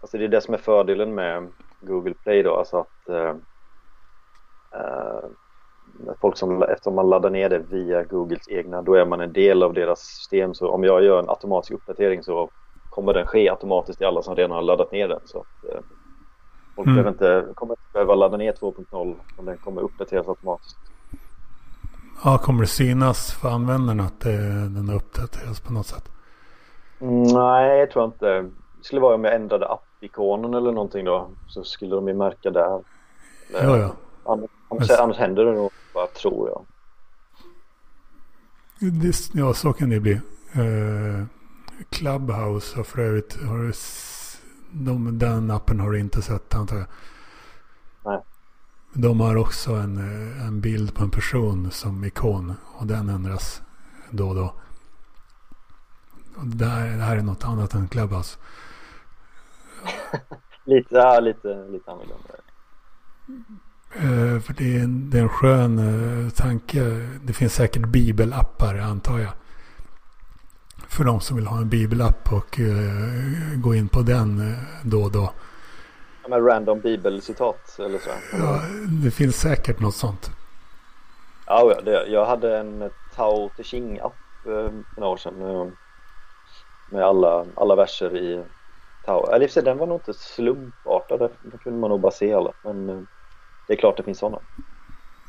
alltså 0.00 0.18
det 0.18 0.24
är 0.24 0.28
det 0.28 0.40
som 0.40 0.54
är 0.54 0.58
fördelen 0.58 1.14
med 1.14 1.48
Google 1.80 2.14
Play 2.14 2.42
då. 2.42 2.56
Alltså 2.56 2.78
att 2.78 3.08
folk 6.20 6.36
som, 6.36 6.62
eftersom 6.62 6.94
man 6.94 7.10
laddar 7.10 7.30
ner 7.30 7.48
det 7.48 7.58
via 7.58 8.04
Googles 8.04 8.48
egna, 8.48 8.82
då 8.82 8.94
är 8.94 9.06
man 9.06 9.20
en 9.20 9.32
del 9.32 9.62
av 9.62 9.74
deras 9.74 10.00
system. 10.00 10.54
Så 10.54 10.70
om 10.70 10.84
jag 10.84 11.04
gör 11.04 11.18
en 11.18 11.28
automatisk 11.28 11.72
uppdatering 11.72 12.22
så 12.22 12.50
kommer 12.90 13.14
den 13.14 13.26
ske 13.26 13.50
automatiskt 13.50 14.00
i 14.00 14.04
alla 14.04 14.22
som 14.22 14.36
redan 14.36 14.50
har 14.50 14.62
laddat 14.62 14.92
ner 14.92 15.08
den. 15.08 15.20
Så 15.24 15.38
att, 15.38 15.70
eh, 15.70 15.80
folk 16.76 16.88
mm. 16.88 17.08
inte, 17.08 17.46
kommer 17.54 17.72
inte 17.72 17.92
behöva 17.92 18.14
ladda 18.14 18.36
ner 18.36 18.52
2.0 18.52 19.14
om 19.36 19.44
den 19.44 19.58
kommer 19.58 19.80
uppdateras 19.80 20.28
automatiskt. 20.28 20.78
Ja, 22.24 22.38
kommer 22.38 22.60
det 22.60 22.66
synas 22.66 23.32
för 23.32 23.48
användarna 23.48 24.02
att 24.02 24.20
det, 24.20 24.36
den 24.68 24.88
har 24.88 24.96
uppdaterats 24.96 25.60
på 25.60 25.72
något 25.72 25.86
sätt? 25.86 26.08
Mm, 27.00 27.22
nej, 27.22 27.78
jag 27.78 27.90
tror 27.90 28.04
inte. 28.04 28.42
Det 28.42 28.84
skulle 28.84 29.00
vara 29.00 29.14
om 29.14 29.24
jag 29.24 29.34
ändrade 29.34 29.68
app-ikonen 29.68 30.54
eller 30.54 30.72
någonting 30.72 31.04
då. 31.04 31.28
Så 31.48 31.64
skulle 31.64 31.94
de 31.94 32.08
ju 32.08 32.14
märka 32.14 32.50
där. 32.50 32.84
Ja, 33.52 33.76
ja. 33.78 33.90
Annars, 34.24 34.50
annars, 34.76 34.90
annars 34.90 35.16
händer 35.16 35.44
det 35.44 35.52
nog 35.52 35.72
bara, 35.94 36.06
tror 36.06 36.48
jag. 36.48 36.66
Det, 38.92 39.30
ja, 39.32 39.54
så 39.54 39.72
kan 39.72 39.90
det 39.90 40.00
bli. 40.00 40.20
Uh, 40.56 41.24
Clubhouse 41.90 42.76
har 42.76 42.84
för 42.84 42.98
övrigt, 42.98 43.42
har 43.42 43.72
de, 44.70 45.18
den 45.18 45.50
appen 45.50 45.80
har 45.80 45.90
du 45.90 45.98
inte 45.98 46.22
sett 46.22 46.54
antar 46.54 46.76
jag? 46.76 46.86
Nej. 48.04 48.20
De 48.92 49.20
har 49.20 49.36
också 49.36 49.72
en, 49.72 49.96
eh, 49.96 50.46
en 50.46 50.60
bild 50.60 50.94
på 50.94 51.02
en 51.02 51.10
person 51.10 51.70
som 51.70 52.04
ikon 52.04 52.54
och 52.78 52.86
den 52.86 53.08
ändras 53.08 53.62
då 54.10 54.28
och 54.28 54.34
då. 54.34 54.54
Och 56.36 56.46
det, 56.46 56.66
här, 56.66 56.96
det 56.96 57.02
här 57.02 57.16
är 57.16 57.22
något 57.22 57.44
annat 57.44 57.74
än 57.74 57.88
Clubhouse. 57.88 58.38
lite, 60.64 60.94
ja, 60.94 61.20
lite, 61.20 61.68
lite 61.68 61.90
annorlunda. 61.90 62.34
Uh, 64.02 64.40
för 64.40 64.52
det 64.52 64.76
är, 64.76 64.84
en, 64.84 65.10
det 65.10 65.18
är 65.18 65.22
en 65.22 65.28
skön 65.28 65.78
uh, 65.78 66.30
tanke. 66.30 66.80
Det 67.22 67.32
finns 67.32 67.54
säkert 67.54 67.86
bibelappar 67.86 68.78
antar 68.78 69.18
jag. 69.18 69.32
För 70.88 71.04
de 71.04 71.20
som 71.20 71.36
vill 71.36 71.46
ha 71.46 71.58
en 71.58 71.68
bibelapp 71.68 72.32
och 72.32 72.58
uh, 72.58 73.56
gå 73.56 73.74
in 73.74 73.88
på 73.88 74.00
den 74.00 74.56
då 74.84 75.02
och 75.02 75.12
då. 75.12 75.32
Med 76.28 76.46
random 76.46 76.80
bibelcitat 76.80 77.76
eller 77.78 77.98
så. 77.98 78.10
Ja, 78.32 78.60
det 79.02 79.10
finns 79.10 79.36
säkert 79.36 79.80
något 79.80 79.94
sånt. 79.94 80.30
Ja, 81.46 81.74
jag 82.06 82.26
hade 82.26 82.58
en 82.58 82.90
Tao 83.14 83.50
Te 83.56 83.62
Ching-app 83.62 84.14
för 84.42 84.72
några 84.96 85.12
år 85.12 85.16
sedan. 85.16 85.72
Med 86.90 87.02
alla, 87.02 87.46
alla 87.54 87.76
verser 87.76 88.16
i 88.16 88.44
Tao. 89.04 89.30
Eller 89.30 89.58
i 89.58 89.60
den 89.60 89.78
var 89.78 89.86
nog 89.86 90.00
inte 90.00 90.14
slumpartad. 90.14 91.30
Den 91.42 91.58
kunde 91.62 91.78
man 91.78 91.90
nog 91.90 92.00
bara 92.00 92.12
se 92.12 92.34
alla. 92.34 92.52
Men 92.64 93.06
det 93.66 93.72
är 93.72 93.76
klart 93.76 93.96
det 93.96 94.02
finns 94.02 94.18
sådana 94.18 94.38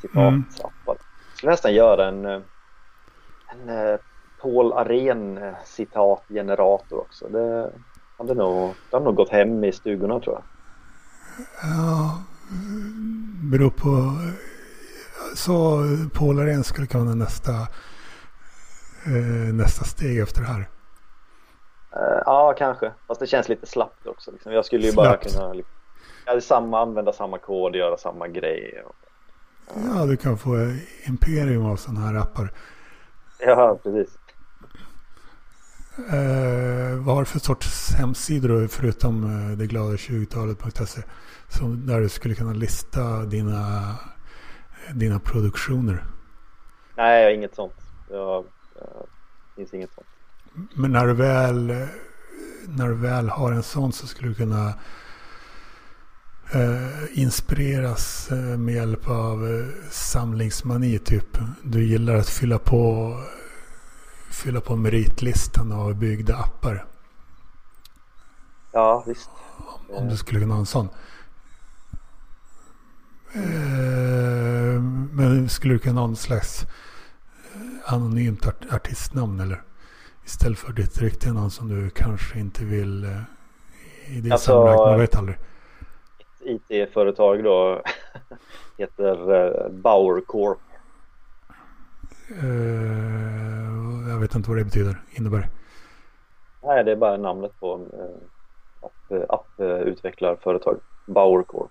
citatappar. 0.02 0.28
Mm. 0.28 0.44
Jag 0.86 0.96
skulle 1.36 1.52
nästan 1.52 1.74
göra 1.74 2.08
en, 2.08 2.26
eh, 2.26 2.40
en 3.46 3.68
eh, 3.68 4.00
Paul 4.42 4.72
Aren 4.72 5.38
eh, 5.38 5.54
citatgenerator 5.64 7.00
också. 7.00 7.28
Det 7.28 7.72
hade 8.18 8.34
nog, 8.34 8.74
det 8.90 8.96
hade 8.96 9.04
nog 9.04 9.14
gått 9.14 9.30
hem 9.30 9.64
i 9.64 9.72
stugorna 9.72 10.20
tror 10.20 10.34
jag. 10.34 10.42
Ja, 11.62 12.22
beror 13.50 13.70
på. 13.70 14.18
Så 15.34 15.82
Paul 16.14 16.38
Aren 16.38 16.64
skulle 16.64 16.86
kunna 16.86 17.14
nästa, 17.14 17.52
nästa 19.52 19.84
steg 19.84 20.18
efter 20.18 20.40
det 20.40 20.46
här. 20.46 20.68
Ja, 22.24 22.54
kanske. 22.58 22.92
Fast 23.06 23.20
det 23.20 23.26
känns 23.26 23.48
lite 23.48 23.66
slappt 23.66 24.06
också. 24.06 24.30
Liksom. 24.30 24.52
Jag 24.52 24.64
skulle 24.64 24.86
ju 24.86 24.92
slappt. 24.92 25.06
bara 25.08 25.16
kunna 25.16 25.52
liksom, 25.52 25.75
Ja, 26.26 26.40
samma, 26.40 26.80
använda 26.80 27.12
samma 27.12 27.38
kod, 27.38 27.76
göra 27.76 27.96
samma 27.96 28.28
grej. 28.28 28.82
Ja, 29.74 30.06
du 30.06 30.16
kan 30.16 30.38
få 30.38 30.56
imperium 31.06 31.66
av 31.66 31.76
sådana 31.76 32.00
här 32.00 32.14
appar. 32.14 32.52
Ja, 33.38 33.78
precis. 33.82 34.18
Eh, 35.98 36.98
vad 36.98 37.14
har 37.14 37.20
du 37.20 37.26
för 37.26 37.38
sorts 37.38 37.94
hemsidor 37.94 38.66
förutom 38.66 39.24
eh, 39.24 39.56
det 39.56 39.66
glada 39.66 39.96
20-talet.se? 39.96 41.02
Där 41.86 42.00
du 42.00 42.08
skulle 42.08 42.34
kunna 42.34 42.52
lista 42.52 43.24
dina, 43.24 43.94
dina 44.94 45.20
produktioner? 45.20 46.04
Nej, 46.96 47.20
jag 47.20 47.28
har 47.28 47.34
inget 47.34 47.54
sånt. 47.54 47.74
Jag, 48.10 48.44
jag, 48.74 49.06
det 49.54 49.56
finns 49.56 49.74
inget 49.74 49.90
sånt. 49.94 50.06
Men 50.74 50.92
när 50.92 51.06
du 51.06 51.12
väl, 51.14 51.86
när 52.68 52.88
du 52.88 52.94
väl 52.94 53.28
har 53.28 53.52
en 53.52 53.62
sån 53.62 53.92
så 53.92 54.06
skulle 54.06 54.28
du 54.28 54.34
kunna 54.34 54.68
eh, 54.68 54.74
inspireras 57.12 58.32
eh, 58.32 58.36
med 58.36 58.74
hjälp 58.74 59.08
av 59.08 59.46
eh, 59.46 59.66
samlingsmani 59.90 60.98
typ. 60.98 61.38
Du 61.62 61.84
gillar 61.84 62.14
att 62.14 62.28
fylla 62.28 62.58
på, 62.58 63.12
fylla 64.30 64.60
på 64.60 64.76
meritlistan 64.76 65.72
av 65.72 65.94
byggda 65.94 66.36
appar. 66.36 66.84
Ja, 68.72 69.04
visst. 69.06 69.30
Om 69.88 70.08
du 70.08 70.16
skulle 70.16 70.40
kunna 70.40 70.54
ha 70.54 70.60
en 70.60 70.66
sån. 70.66 70.88
Eh, 73.32 74.82
men 75.12 75.48
skulle 75.48 75.74
du 75.74 75.78
kunna 75.78 76.00
ha 76.00 76.06
någon 76.06 76.16
slags 76.16 76.66
eh, 77.54 77.94
anonymt 77.94 78.46
art 78.46 78.64
artistnamn 78.70 79.40
eller? 79.40 79.62
Istället 80.24 80.58
för 80.58 80.72
ditt 80.72 80.98
riktiga 80.98 81.32
namn 81.32 81.50
som 81.50 81.68
du 81.68 81.90
kanske 81.90 82.38
inte 82.38 82.64
vill 82.64 83.04
eh, 83.04 83.20
i 84.06 84.20
din 84.20 84.32
alltså, 84.32 84.50
sammanhang. 84.50 84.90
Man 84.90 85.00
vet 85.00 85.16
aldrig. 85.16 85.38
IT-företag 86.46 87.44
då 87.44 87.82
heter 88.78 89.34
uh, 89.34 89.68
Bauer 89.70 90.20
Corp. 90.20 90.58
Uh, 92.42 94.08
jag 94.08 94.20
vet 94.20 94.34
inte 94.34 94.50
vad 94.50 94.58
det 94.58 94.64
betyder, 94.64 95.02
innebär. 95.10 95.48
Nej, 96.62 96.84
det 96.84 96.92
är 96.92 96.96
bara 96.96 97.16
namnet 97.16 97.60
på 97.60 97.76
uh, 99.10 99.24
app-utvecklarföretag. 99.28 100.74
App 100.74 100.82
Bauer 101.06 101.42
Corp. 101.42 101.70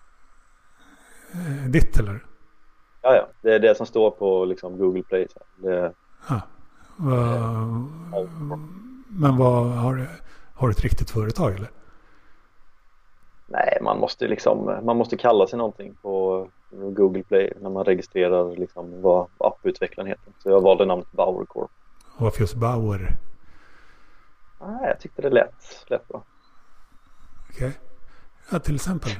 Uh, 1.35 1.69
ditt 1.69 1.99
eller? 1.99 2.25
Ja, 3.01 3.15
ja. 3.15 3.27
Det 3.41 3.55
är 3.55 3.59
det 3.59 3.75
som 3.75 3.85
står 3.85 4.11
på 4.11 4.45
liksom, 4.45 4.77
Google 4.77 5.03
Play. 5.03 5.27
Så. 5.33 5.39
Det, 5.55 5.93
ah, 6.27 6.41
men 9.07 9.37
vad, 9.37 9.65
har, 9.65 10.07
har 10.53 10.67
du 10.67 10.71
ett 10.71 10.83
riktigt 10.83 11.09
företag 11.09 11.53
eller? 11.53 11.69
Nej, 13.47 13.77
man 13.81 13.99
måste 13.99 14.27
liksom, 14.27 14.79
man 14.83 14.97
måste 14.97 15.17
kalla 15.17 15.47
sig 15.47 15.57
någonting 15.57 15.95
på 16.01 16.47
Google 16.69 17.23
Play 17.23 17.53
när 17.61 17.69
man 17.69 17.85
registrerar 17.85 18.55
liksom 18.55 19.01
vad 19.01 19.27
apputvecklaren 19.37 20.07
heter. 20.07 20.33
Så 20.43 20.49
jag 20.49 20.61
valde 20.61 20.85
namnet 20.85 21.11
Bauer 21.11 21.45
Corp. 21.45 21.71
Varför 22.17 22.41
just 22.41 22.55
Bauer? 22.55 23.17
Nej, 24.61 24.87
jag 24.87 24.99
tyckte 24.99 25.21
det 25.21 25.29
lät, 25.29 25.85
lät 25.87 26.07
bra. 26.07 26.23
Okej. 27.49 27.67
Okay. 27.67 27.79
Ja, 28.51 28.59
till 28.59 28.75
exempel. 28.75 29.11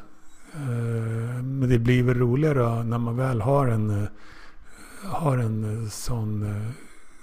Uh, 0.55 1.43
men 1.43 1.69
det 1.69 1.79
blir 1.79 2.03
väl 2.03 2.17
roligare 2.17 2.83
när 2.83 2.97
man 2.97 3.17
väl 3.17 3.41
har 3.41 3.67
en, 3.67 3.89
uh, 3.89 4.07
har 5.03 5.37
en 5.37 5.89
sån 5.89 6.43
uh, 6.43 6.71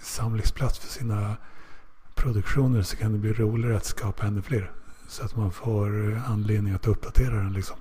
samlingsplats 0.02 0.78
för 0.78 0.88
sina 0.88 1.36
produktioner 2.14 2.82
så 2.82 2.96
kan 2.96 3.12
det 3.12 3.18
bli 3.18 3.32
roligare 3.32 3.76
att 3.76 3.84
skapa 3.84 4.26
ännu 4.26 4.42
fler. 4.42 4.70
Så 5.12 5.24
att 5.24 5.36
man 5.36 5.50
får 5.50 6.20
anledning 6.28 6.74
att 6.74 6.86
uppdatera 6.86 7.34
den 7.34 7.52
liksom. 7.52 7.76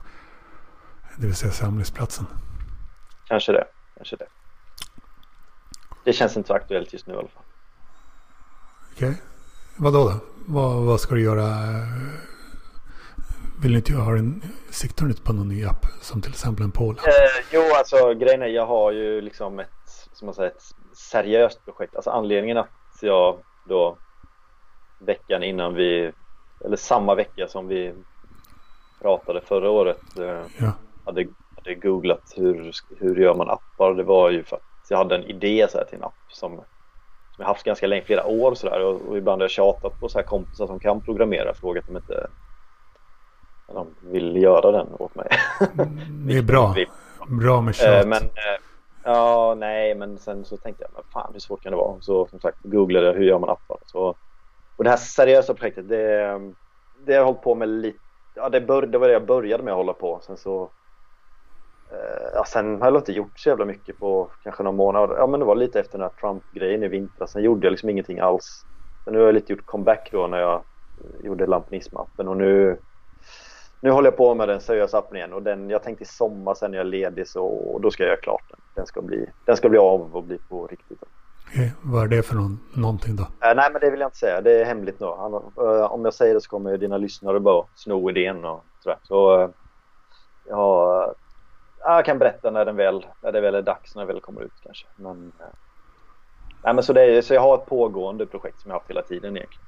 Det 1.18 1.26
vill 1.26 1.36
säga 1.36 1.52
samlingsplatsen. 1.52 2.26
Kanske 3.28 3.52
det. 3.52 3.68
Kanske 3.96 4.16
det. 4.16 4.28
Det 6.04 6.14
känns 6.14 6.38
inte 6.38 6.48
så 6.48 6.54
aktuellt 6.54 6.94
just 6.94 7.08
nu 7.08 7.14
i 7.14 7.18
alla 7.18 7.28
fall. 7.28 7.44
Okej. 8.94 9.10
Okay. 9.10 9.22
Vad 9.78 9.94
då? 9.94 10.14
Vad, 10.48 10.84
vad 10.84 11.00
ska 11.00 11.16
du 11.16 11.24
göra? 11.24 11.48
Vill 13.62 13.76
inte 13.76 13.94
ha 13.94 14.18
en, 14.18 14.42
siktar 14.70 15.06
du 15.06 15.12
inte 15.12 15.24
på 15.24 15.34
någon 15.34 15.50
ny 15.50 15.66
app? 15.66 15.86
Som 16.02 16.22
till 16.22 16.32
exempel 16.32 16.64
en 16.66 16.72
Pol? 16.72 16.96
Eh, 16.96 17.46
jo, 17.52 17.62
alltså 17.76 18.14
grejen 18.14 18.42
är 18.42 18.48
jag 18.48 18.66
har 18.66 18.92
ju 18.92 19.22
liksom 19.22 19.60
ett, 19.60 20.10
som 20.14 20.26
man 20.26 20.36
säger, 20.36 20.50
ett 20.50 20.64
seriöst 20.94 21.66
projekt. 21.66 21.96
Alltså 21.96 22.10
anledningen 22.10 22.58
att 22.58 22.70
jag 23.02 23.40
då 23.68 23.98
veckan 25.00 25.44
innan 25.44 25.74
vi 25.74 26.12
eller 26.66 26.78
samma 26.78 27.16
vecka 27.16 27.48
som 27.48 27.68
vi 27.68 27.94
pratade 29.02 29.42
förra 29.42 29.70
året 29.70 30.18
eh, 30.20 30.42
ja. 30.60 30.72
hade, 31.06 31.28
hade 31.56 31.76
googlat 31.76 32.34
hur, 32.36 32.72
hur 33.00 33.16
gör 33.16 33.36
man 33.36 33.50
appar. 33.50 33.94
Det 33.94 34.04
var 34.04 34.30
ju 34.30 34.44
för 34.44 34.56
att 34.56 34.62
jag 34.90 34.98
hade 34.98 35.16
en 35.16 35.24
idé 35.24 35.68
så 35.70 35.78
här, 35.78 35.86
till 35.86 35.98
en 35.98 36.04
app 36.04 36.14
som, 36.28 36.52
som 36.56 36.66
jag 37.38 37.46
haft 37.46 37.64
ganska 37.64 37.88
länge, 37.88 38.02
flera 38.02 38.26
år 38.26 38.56
så 38.56 38.70
där, 38.70 38.86
och, 38.86 39.02
och, 39.02 39.18
ibland 39.18 39.42
har 39.42 39.44
jag 39.44 39.52
tjatat 39.52 40.00
på 40.00 40.10
så 40.10 40.18
här 40.18 40.26
kompisar 40.26 40.68
som 40.68 40.80
kan 40.80 41.02
programmera 41.02 41.54
frågat 41.54 41.90
om 41.90 41.98
inte 41.98 42.28
de 43.68 43.88
vill 44.02 44.36
göra 44.36 44.72
den 44.72 44.88
åt 45.00 45.16
mig. 45.16 45.28
Det 46.28 46.38
är 46.38 46.42
bra. 46.42 46.76
Bra 47.28 47.62
med 47.62 47.76
tjat. 47.76 48.04
Eh, 48.04 48.10
men, 48.10 48.24
eh, 48.24 48.62
ja, 49.04 49.56
nej, 49.58 49.96
men 49.96 50.18
sen 50.18 50.46
så 50.46 50.58
tänkte 50.58 50.84
jag, 50.84 50.92
men 50.94 51.04
fan 51.14 51.30
hur 51.34 51.40
svårt 51.40 51.64
kan 51.64 51.72
det 51.72 51.78
vara? 51.78 52.02
Så 52.02 52.28
som 52.28 52.40
sagt 52.40 52.58
googlade 52.64 53.06
jag 53.06 53.14
hur 53.14 53.24
gör 53.26 53.40
man 53.40 53.50
appar. 53.50 53.78
Så 53.86 54.16
och 54.82 54.86
det 54.86 54.90
här 54.90 54.98
seriösa 54.98 55.54
projektet, 55.54 55.90
det, 55.90 55.98
det 57.06 57.14
har 57.14 57.20
jag 57.20 57.26
hållit 57.26 57.42
på 57.42 57.56
med 57.56 57.70
lite, 57.70 58.00
ja 58.34 58.50
det, 58.50 58.62
bör, 58.62 58.82
det 58.82 58.98
var 58.98 59.08
det 59.08 59.14
jag 59.14 59.26
började 59.26 59.64
med 59.64 59.72
att 59.72 59.78
hålla 59.78 59.94
på. 59.94 60.20
Sen 60.24 60.38
så 60.38 60.72
Eh, 61.92 62.30
ja, 62.34 62.44
sen 62.48 62.82
har 62.82 62.92
jag 62.92 63.00
inte 63.00 63.12
gjort 63.12 63.40
så 63.40 63.50
jävla 63.50 63.66
mycket 63.66 64.00
på 64.00 64.32
kanske 64.44 64.64
några 64.64 64.78
månader. 64.78 65.16
Ja 65.16 65.28
men 65.28 65.40
det 65.40 65.46
var 65.46 65.56
lite 65.56 65.80
efter 65.80 65.98
den 65.98 66.02
här 66.02 66.10
Trump-grejen 66.22 66.84
i 66.84 66.88
vintras. 66.88 67.32
Sen 67.32 67.44
gjorde 67.44 67.68
jag 67.68 67.72
liksom 67.72 67.90
ingenting 67.90 68.20
alls. 68.20 68.62
Sen 69.04 69.14
nu 69.14 69.20
har 69.20 69.26
jag 69.26 69.36
lite 69.36 69.54
gjort 69.54 69.66
comeback 69.66 70.10
då 70.12 70.28
när 70.28 70.38
jag 70.38 70.56
eh, 70.56 71.26
gjorde 71.26 71.48
lampinismappen 71.48 72.28
och 72.28 72.38
nu 72.38 72.80
nu 73.82 73.92
håller 73.92 74.08
jag 74.08 74.18
på 74.18 74.36
med 74.36 74.48
den 74.48 74.62
seriösa 74.62 74.98
appen 74.98 75.18
igen 75.18 75.34
och 75.34 75.44
den, 75.44 75.70
jag 75.70 75.84
tänkte 75.84 76.04
i 76.04 76.08
sommar 76.08 76.54
sen 76.54 76.72
när 76.72 76.78
jag 76.78 76.88
är 76.88 76.92
ledig 76.92 77.28
så 77.28 77.46
och 77.46 77.82
då 77.82 77.92
ska 77.92 78.04
jag 78.04 78.10
göra 78.10 78.22
klart 78.22 78.44
den. 78.50 78.60
Den 78.76 78.86
ska 78.86 79.02
bli, 79.02 79.26
den 79.46 79.58
ska 79.58 79.70
bli 79.70 79.80
av 79.80 80.16
och 80.16 80.24
bli 80.24 80.38
på 80.38 80.68
riktigt. 80.68 81.04
Okay, 81.52 81.72
vad 81.82 82.04
är 82.04 82.08
det 82.08 82.24
för 82.24 82.36
någon, 82.36 82.60
någonting 82.74 83.16
då? 83.16 83.24
Äh, 83.24 83.56
nej 83.56 83.70
men 83.72 83.82
det 83.82 83.90
vill 83.92 84.00
jag 84.00 84.08
inte 84.08 84.18
säga, 84.18 84.42
det 84.42 84.62
är 84.62 84.66
hemligt 84.66 85.00
nu. 85.00 85.06
Han, 85.06 85.34
äh, 85.34 85.92
om 85.92 86.06
jag 86.06 86.14
säger 86.14 86.34
det 86.34 86.42
så 86.42 86.50
kommer 86.50 86.78
dina 86.78 86.98
lyssnare 86.98 87.40
bara 87.40 87.66
sno 87.76 88.10
idén 88.10 88.46
och 88.46 88.66
sådär. 88.84 88.98
Så 89.04 89.42
äh, 89.42 89.50
jag, 90.48 91.16
jag 91.80 92.06
kan 92.06 92.20
berätta 92.20 92.52
när, 92.52 92.66
den 92.66 92.76
väl, 92.76 93.06
när 93.24 93.32
det 93.32 93.42
väl 93.42 93.56
är 93.56 93.62
dags, 93.62 93.96
när 93.96 94.02
det 94.02 94.14
väl 94.14 94.22
kommer 94.22 94.42
ut 94.42 94.52
kanske. 94.64 94.88
Men, 94.96 95.32
nej, 96.64 96.74
men 96.74 96.84
så, 96.84 96.94
det 96.94 97.02
är, 97.02 97.22
så 97.22 97.34
jag 97.34 97.42
har 97.42 97.58
ett 97.58 97.66
pågående 97.66 98.26
projekt 98.26 98.62
som 98.62 98.70
jag 98.70 98.76
har 98.76 98.80
haft 98.80 98.90
hela 98.90 99.02
tiden 99.02 99.38
egentligen. 99.38 99.68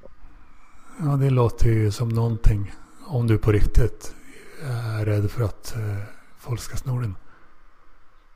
Ja 1.00 1.06
det 1.06 1.30
låter 1.30 1.68
ju 1.68 1.92
som 1.92 2.10
någonting 2.10 2.72
om 3.08 3.28
du 3.28 3.38
på 3.38 3.52
riktigt 3.52 4.16
är 4.62 5.06
rädd 5.06 5.32
för 5.32 5.44
att 5.44 5.76
eh, 5.76 6.04
folk 6.40 6.60
ska 6.60 6.78
sno 6.78 7.00
den. 7.00 7.16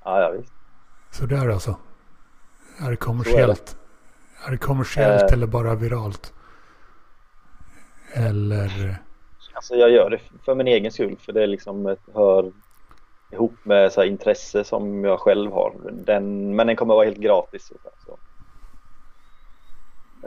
Ja, 0.04 0.22
ja 0.22 0.32
visst. 0.32 0.54
Så 1.12 1.26
det 1.26 1.36
är 1.36 1.50
alltså. 1.50 1.76
Är 2.80 2.90
det 2.90 2.96
kommersiellt? 2.96 3.78
Är 4.46 4.52
det, 4.52 4.58
kommersiellt 4.58 5.32
äh, 5.32 5.34
eller 5.34 5.48
bara 5.48 5.76
viralt? 5.76 6.34
Eller? 8.14 8.98
Alltså 9.54 9.76
jag 9.76 9.90
gör 9.90 10.10
det 10.10 10.20
för 10.46 10.56
min 10.56 10.68
egen 10.68 10.92
skull. 10.92 11.18
För 11.20 11.34
det 11.34 11.44
är 11.44 11.48
liksom 11.48 11.88
ett, 11.88 12.00
hör 12.14 12.52
ihop 13.32 13.56
med 13.64 13.94
så 13.94 14.04
intresse 14.04 14.64
som 14.64 15.04
jag 15.04 15.20
själv 15.20 15.52
har. 15.52 15.74
Den, 15.92 16.56
men 16.56 16.68
den 16.68 16.76
kommer 16.76 16.94
vara 16.94 17.06
helt 17.06 17.18
gratis. 17.18 17.68
Så, 17.68 17.90
så. 18.06 18.18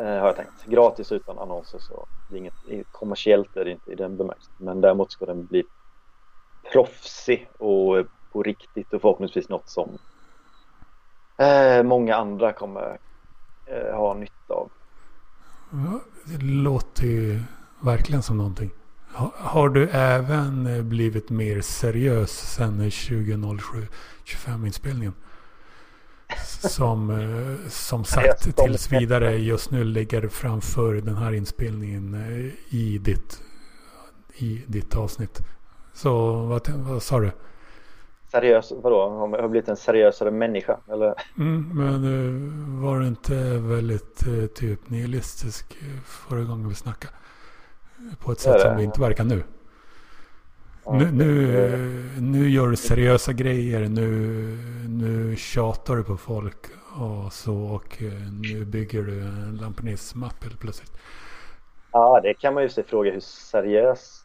Eh, 0.01 0.19
har 0.19 0.27
jag 0.27 0.37
tänkt. 0.37 0.65
Gratis 0.67 1.13
utan 1.13 1.39
annonser 1.39 1.79
så 1.79 2.07
det 2.29 2.37
är 2.37 2.39
inget 2.39 2.93
kommersiellt 2.93 3.57
är 3.57 3.65
det 3.65 3.71
inte 3.71 3.93
i 3.93 3.95
den 3.95 4.17
bemärkelsen. 4.17 4.53
Men 4.59 4.81
däremot 4.81 5.13
ska 5.13 5.27
den 5.27 5.47
bli 5.47 5.63
proffsig 6.73 7.51
och 7.59 8.07
på 8.33 8.43
riktigt 8.43 8.93
och 8.93 9.01
förhoppningsvis 9.01 9.49
något 9.49 9.69
som 9.69 9.99
eh, 11.41 11.83
många 11.83 12.17
andra 12.17 12.53
kommer 12.53 12.99
eh, 13.67 13.97
ha 13.97 14.15
nytta 14.15 14.55
av. 14.55 14.71
Ja, 15.71 16.01
det 16.25 16.45
låter 16.45 17.07
ju 17.07 17.41
verkligen 17.81 18.23
som 18.23 18.37
någonting. 18.37 18.71
Har, 19.13 19.31
har 19.37 19.69
du 19.69 19.89
även 19.89 20.67
eh, 20.67 20.83
blivit 20.83 21.31
mer 21.31 21.61
seriös 21.61 22.31
sen 22.31 22.81
2007-25 22.81 24.67
inspelningen? 24.67 25.15
Som, 26.47 27.11
eh, 27.11 27.69
som 27.69 28.05
sagt 28.15 28.57
tills 28.57 28.93
vidare 28.93 29.37
just 29.37 29.71
nu 29.71 29.85
ligger 29.85 30.29
framför 30.29 30.95
den 30.95 31.17
här 31.17 31.33
inspelningen 31.33 32.15
eh, 32.15 32.75
i 32.77 32.99
ditt, 32.99 33.43
i 34.35 34.63
ditt 34.67 34.97
avsnitt. 34.97 35.41
Så 35.93 36.33
vad, 36.33 36.69
vad 36.69 37.03
sa 37.03 37.21
du? 37.21 37.33
Seriös, 38.31 38.73
vadå? 38.77 39.09
Har 39.09 39.39
jag 39.39 39.51
blivit 39.51 39.69
en 39.69 39.77
seriösare 39.77 40.31
människa? 40.31 40.79
Eller? 40.93 41.15
Mm, 41.39 41.71
men 41.75 42.05
eh, 42.05 42.85
var 42.85 43.01
du 43.01 43.07
inte 43.07 43.35
väldigt 43.59 44.25
typ 44.55 44.91
nihilistisk 44.91 45.77
förra 46.05 46.41
gången 46.41 46.69
vi 46.69 46.75
snackade? 46.75 47.15
På 48.19 48.33
ett 48.33 48.41
sätt 48.41 48.61
som 48.61 48.77
det 48.77 48.83
inte 48.83 49.01
verkar 49.01 49.25
nu. 49.25 49.43
Nu, 50.87 51.11
nu, 51.13 52.11
nu 52.21 52.51
gör 52.51 52.69
du 52.69 52.77
seriösa 52.77 53.33
grejer. 53.33 53.89
Nu, 53.89 54.09
nu 54.89 55.37
tjatar 55.37 55.97
du 55.97 56.05
på 56.05 56.17
folk 56.17 56.67
och 56.99 57.33
så. 57.33 57.55
Och 57.55 58.03
eh, 58.03 58.13
nu 58.43 58.65
bygger 58.65 59.03
du 59.03 59.21
en 59.21 59.59
lampinismapp 59.61 60.45
helt 60.45 60.61
plötsligt. 60.61 60.93
Ja, 61.93 62.21
det 62.23 62.35
kan 62.35 62.55
man 62.55 62.63
ju 62.63 62.69
se 62.69 62.83
fråga 62.83 63.13
hur 63.13 63.21
seriöst 63.21 64.20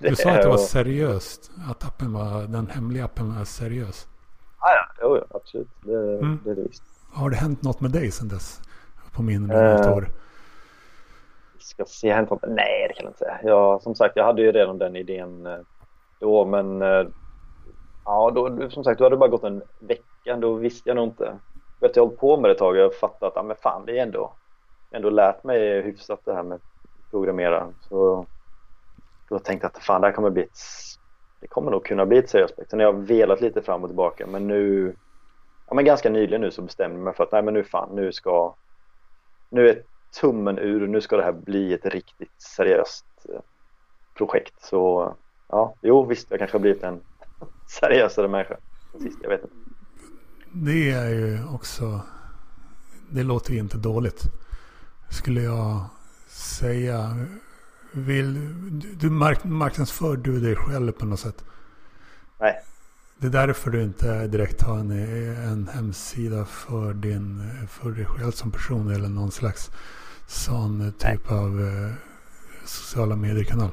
Du 0.00 0.16
sa 0.16 0.30
att 0.30 0.42
det 0.42 0.48
var 0.48 0.56
seriöst. 0.56 1.50
Att 1.70 1.84
appen 1.84 2.12
var, 2.12 2.42
den 2.42 2.66
hemliga 2.66 3.04
appen 3.04 3.36
var 3.36 3.44
seriös. 3.44 4.08
Ja, 4.60 4.68
ja, 4.74 4.84
jo, 5.02 5.36
absolut. 5.36 5.68
Det, 5.80 6.18
mm. 6.18 6.40
det 6.44 6.50
är 6.50 6.54
det 6.54 6.62
visst. 6.62 6.82
Har 7.12 7.30
det 7.30 7.36
hänt 7.36 7.62
något 7.62 7.80
med 7.80 7.90
dig 7.90 8.10
sedan 8.10 8.28
dess? 8.28 8.60
På 9.12 9.22
mindre 9.22 9.70
än 9.70 9.80
ett 9.80 9.86
uh? 9.86 10.08
Ska 11.58 11.84
se, 11.84 12.12
hänt 12.12 12.30
något? 12.30 12.44
Nej, 12.48 12.86
det 12.88 12.94
kan 12.94 13.04
jag 13.04 13.10
inte 13.10 13.18
säga. 13.18 13.38
Jag, 13.42 13.82
som 13.82 13.94
sagt, 13.94 14.16
jag 14.16 14.24
hade 14.24 14.42
ju 14.42 14.52
redan 14.52 14.78
den 14.78 14.96
idén 14.96 15.46
eh, 15.46 15.58
då 16.18 16.44
men 16.44 16.82
eh, 16.82 17.06
ja, 18.04 18.30
då, 18.34 18.70
som 18.70 18.84
sagt, 18.84 18.98
då 18.98 19.04
hade 19.04 19.16
det 19.16 19.20
bara 19.20 19.30
gått 19.30 19.44
en 19.44 19.62
vecka. 19.78 20.36
Då 20.36 20.54
visste 20.54 20.88
jag 20.88 20.96
nog 20.96 21.08
inte. 21.08 21.38
Jag 21.80 21.88
har 21.88 22.00
hållit 22.00 22.18
på 22.18 22.36
med 22.36 22.50
det 22.50 22.52
ett 22.52 22.58
tag 22.58 22.76
och 22.76 22.94
fattat 22.94 23.22
att 23.22 23.32
ja, 23.36 23.42
men 23.42 23.56
fan, 23.56 23.86
det 23.86 23.98
är 23.98 24.02
ändå, 24.02 24.32
ändå 24.90 25.10
lärt 25.10 25.44
mig 25.44 25.82
hyfsat 25.82 26.20
det 26.24 26.34
här 26.34 26.42
med 26.42 26.60
programmera. 27.10 27.68
Så 27.88 28.26
då 29.32 29.38
tänkte 29.38 29.64
jag 29.64 29.76
att 29.76 29.84
fan, 29.84 30.00
det 30.00 30.06
här 30.06 30.14
kommer 30.14 30.30
bli 30.30 30.42
ett, 30.42 30.58
det 31.40 31.46
kommer 31.46 31.70
nog 31.70 31.84
kunna 31.84 32.06
bli 32.06 32.18
ett 32.18 32.30
seriöst 32.30 32.54
projekt. 32.54 32.70
Sen 32.70 32.80
har 32.80 32.86
jag 32.86 33.06
velat 33.06 33.40
lite 33.40 33.62
fram 33.62 33.82
och 33.82 33.88
tillbaka 33.88 34.26
men 34.26 34.46
nu, 34.46 34.94
ja 35.68 35.74
men 35.74 35.84
ganska 35.84 36.10
nyligen 36.10 36.40
nu 36.40 36.50
så 36.50 36.62
bestämde 36.62 36.96
jag 36.96 37.04
mig 37.04 37.14
för 37.14 37.24
att 37.24 37.32
nej 37.32 37.42
men 37.42 37.54
nu 37.54 37.64
fan, 37.64 37.96
nu 37.96 38.12
ska, 38.12 38.54
nu 39.50 39.68
är 39.68 39.82
tummen 40.20 40.58
ur 40.58 40.86
nu 40.86 41.00
ska 41.00 41.16
det 41.16 41.22
här 41.22 41.32
bli 41.32 41.74
ett 41.74 41.86
riktigt 41.86 42.42
seriöst 42.42 43.06
eh, 43.28 43.40
projekt. 44.16 44.54
Så 44.62 45.14
ja, 45.48 45.74
jo 45.82 46.04
visst, 46.04 46.30
jag 46.30 46.38
kanske 46.38 46.56
har 46.56 46.60
blivit 46.60 46.82
en 46.82 47.00
seriösare 47.80 48.28
människa. 48.28 48.56
Sist, 49.00 49.18
jag 49.22 49.28
vet 49.28 49.42
inte. 49.42 49.56
Det 50.54 50.90
är 50.90 51.08
ju 51.08 51.38
också, 51.54 52.00
det 53.10 53.22
låter 53.22 53.52
ju 53.52 53.58
inte 53.58 53.76
dåligt. 53.76 54.22
Skulle 55.10 55.40
jag 55.40 55.84
säga. 56.28 57.16
Vill, 57.92 58.34
du 58.98 59.10
mark, 59.10 59.44
marknadsför 59.44 60.16
du 60.16 60.40
dig 60.40 60.56
själv 60.56 60.92
på 60.92 61.06
något 61.06 61.20
sätt? 61.20 61.44
Nej. 62.38 62.62
Det 63.16 63.26
är 63.26 63.30
därför 63.30 63.70
du 63.70 63.82
inte 63.82 64.26
direkt 64.26 64.62
har 64.62 64.78
en, 64.78 64.90
en 64.90 65.68
hemsida 65.68 66.44
för, 66.44 66.92
din, 66.92 67.42
för 67.68 67.90
dig 67.90 68.04
själv 68.04 68.30
som 68.30 68.50
person 68.50 68.90
eller 68.90 69.08
någon 69.08 69.30
slags 69.30 69.70
sån 70.26 70.92
typ 70.98 71.30
Nej. 71.30 71.38
av 71.38 71.60
eh, 71.60 71.92
sociala 72.64 73.16
medier-kanal? 73.16 73.70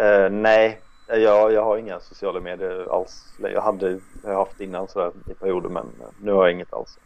Uh, 0.00 0.30
nej, 0.30 0.80
jag, 1.08 1.52
jag 1.52 1.64
har 1.64 1.78
inga 1.78 2.00
sociala 2.00 2.40
medier 2.40 2.94
alls. 3.00 3.24
Jag 3.38 3.62
hade 3.62 4.00
jag 4.22 4.30
har 4.30 4.38
haft 4.38 4.60
innan 4.60 4.88
sådär 4.88 5.12
i 5.30 5.34
perioder 5.34 5.68
men 5.68 5.86
nu 6.22 6.32
har 6.32 6.44
jag 6.44 6.52
inget 6.52 6.72
alls. 6.72 6.98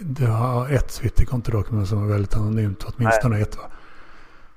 Du 0.00 0.26
har 0.26 0.68
ett 0.68 0.88
Twitterkonto 0.88 1.52
dock 1.52 1.70
men 1.70 1.86
som 1.86 2.04
är 2.04 2.12
väldigt 2.12 2.36
anonymt, 2.36 2.84
åtminstone 2.84 3.34
nej. 3.34 3.42
ett 3.42 3.56
va? 3.56 3.62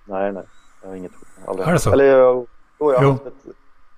Nej, 0.07 0.31
nej, 0.31 0.43
jag 0.81 0.89
har 0.89 0.95
inget. 0.95 1.11
Aldrig. 1.47 1.67
Är 1.67 1.73
det 1.73 1.79
så? 1.79 1.91
Eller 1.91 2.05
jag, 2.05 2.47
jag, 2.79 2.99
har 2.99 3.11
Haft 3.11 3.25
ett, 3.25 3.33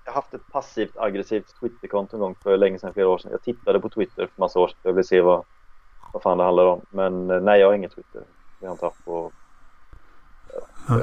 jag 0.05 0.11
har 0.11 0.15
haft 0.21 0.33
ett 0.33 0.51
passivt 0.51 0.97
aggressivt 0.97 1.59
Twitterkonto 1.59 2.15
en 2.15 2.19
gång 2.19 2.35
för 2.35 2.57
länge 2.57 2.79
sedan, 2.79 2.93
flera 2.93 3.07
år 3.07 3.17
sedan. 3.17 3.31
Jag 3.31 3.41
tittade 3.41 3.79
på 3.79 3.89
Twitter 3.89 4.27
för 4.35 4.41
massa 4.41 4.59
år 4.59 4.67
sedan 4.67 4.77
jag 4.83 4.93
ville 4.93 5.03
se 5.03 5.21
vad, 5.21 5.43
vad 6.13 6.21
fan 6.21 6.37
det 6.37 6.43
handlar 6.43 6.65
om. 6.65 6.81
Men 6.89 7.29
eh, 7.29 7.41
nej, 7.41 7.59
jag 7.59 7.67
har 7.67 7.73
inget 7.73 7.95
Twitter. 7.95 8.21
Det 8.59 8.65
har 8.65 8.67
jag 8.67 8.73
inte 8.73 8.85
haft 8.85 9.05
på 9.05 9.31
ja, 10.87 11.01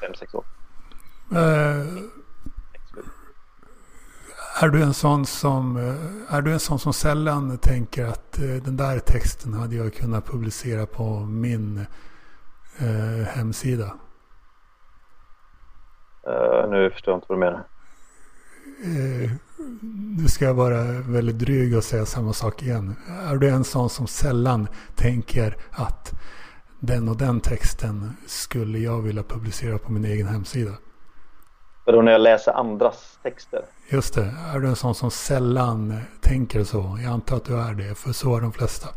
fem, 0.00 0.14
sex 0.14 0.34
år. 0.34 0.44
Uh, 1.32 2.02
är 4.60 4.68
du 4.68 4.82
en 4.82 4.94
sån 4.94 5.26
som, 5.26 5.76
eh, 5.76 6.34
är 6.34 6.42
du 6.42 6.52
en 6.52 6.60
sån 6.60 6.78
som 6.78 6.92
sällan 6.92 7.58
tänker 7.58 8.04
att 8.04 8.32
den 8.32 8.76
där 8.76 8.98
texten 8.98 9.54
hade 9.54 9.76
jag 9.76 9.94
kunnat 9.94 10.26
publicera 10.26 10.86
på 10.86 11.20
min 11.20 11.86
uh, 12.82 13.24
hemsida? 13.24 13.94
Nu 16.68 16.90
förstår 16.90 17.12
jag 17.12 17.18
inte 17.18 17.26
vad 17.28 17.38
du 17.38 17.40
menar. 17.40 17.64
nu 20.18 20.28
ska 20.28 20.44
jag 20.44 20.54
vara 20.54 20.82
väldigt 21.08 21.38
dryg 21.38 21.76
och 21.76 21.84
säga 21.84 22.06
samma 22.06 22.32
sak 22.32 22.62
igen. 22.62 22.96
Är 23.30 23.36
du 23.36 23.48
en 23.48 23.64
sån 23.64 23.90
som 23.90 24.06
sällan 24.06 24.68
tänker 24.94 25.56
att 25.70 26.12
den 26.80 27.08
och 27.08 27.16
den 27.16 27.40
texten 27.40 28.16
skulle 28.26 28.78
jag 28.78 29.02
vilja 29.02 29.22
publicera 29.22 29.78
på 29.78 29.92
min 29.92 30.04
egen 30.04 30.26
hemsida? 30.26 30.72
Vadå 31.86 32.02
när 32.02 32.12
jag 32.12 32.20
läser 32.20 32.52
andras 32.52 33.18
texter? 33.22 33.64
Just 33.88 34.14
det. 34.14 34.30
Är 34.54 34.58
du 34.58 34.68
en 34.68 34.76
sån 34.76 34.94
som 34.94 35.10
sällan 35.10 35.94
tänker 36.20 36.64
så? 36.64 36.98
Jag 37.02 37.12
antar 37.12 37.36
att 37.36 37.44
du 37.44 37.60
är 37.60 37.74
det, 37.74 37.94
för 37.94 38.12
så 38.12 38.36
är 38.36 38.40
de 38.40 38.52
flesta. 38.52 38.88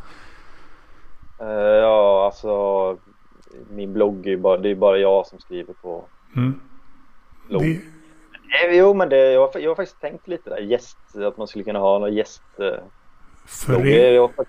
Uh, 1.41 1.47
ja, 1.57 2.25
alltså 2.25 2.97
min 3.69 3.93
blogg 3.93 4.25
är 4.25 4.29
ju 4.29 4.37
bara, 4.37 4.57
det 4.57 4.71
är 4.71 4.75
bara 4.75 4.97
jag 4.97 5.27
som 5.27 5.39
skriver 5.39 5.73
på 5.73 6.05
mm. 6.35 6.59
Blogg. 7.47 7.63
Det... 7.63 7.81
Nej, 8.49 8.77
jo, 8.77 8.93
men 8.93 9.09
det, 9.09 9.31
jag, 9.31 9.47
har, 9.47 9.59
jag 9.59 9.69
har 9.69 9.75
faktiskt 9.75 10.01
tänkt 10.01 10.27
lite 10.27 10.49
där, 10.49 10.57
gäst, 10.57 10.97
att 11.15 11.37
man 11.37 11.47
skulle 11.47 11.63
kunna 11.63 11.79
ha 11.79 11.99
någon 11.99 12.13
gäst... 12.13 12.43
Uh, 12.59 12.65
för 13.45 13.73
jag, 13.73 14.13
jag, 14.13 14.21
har, 14.21 14.33
jag 14.37 14.39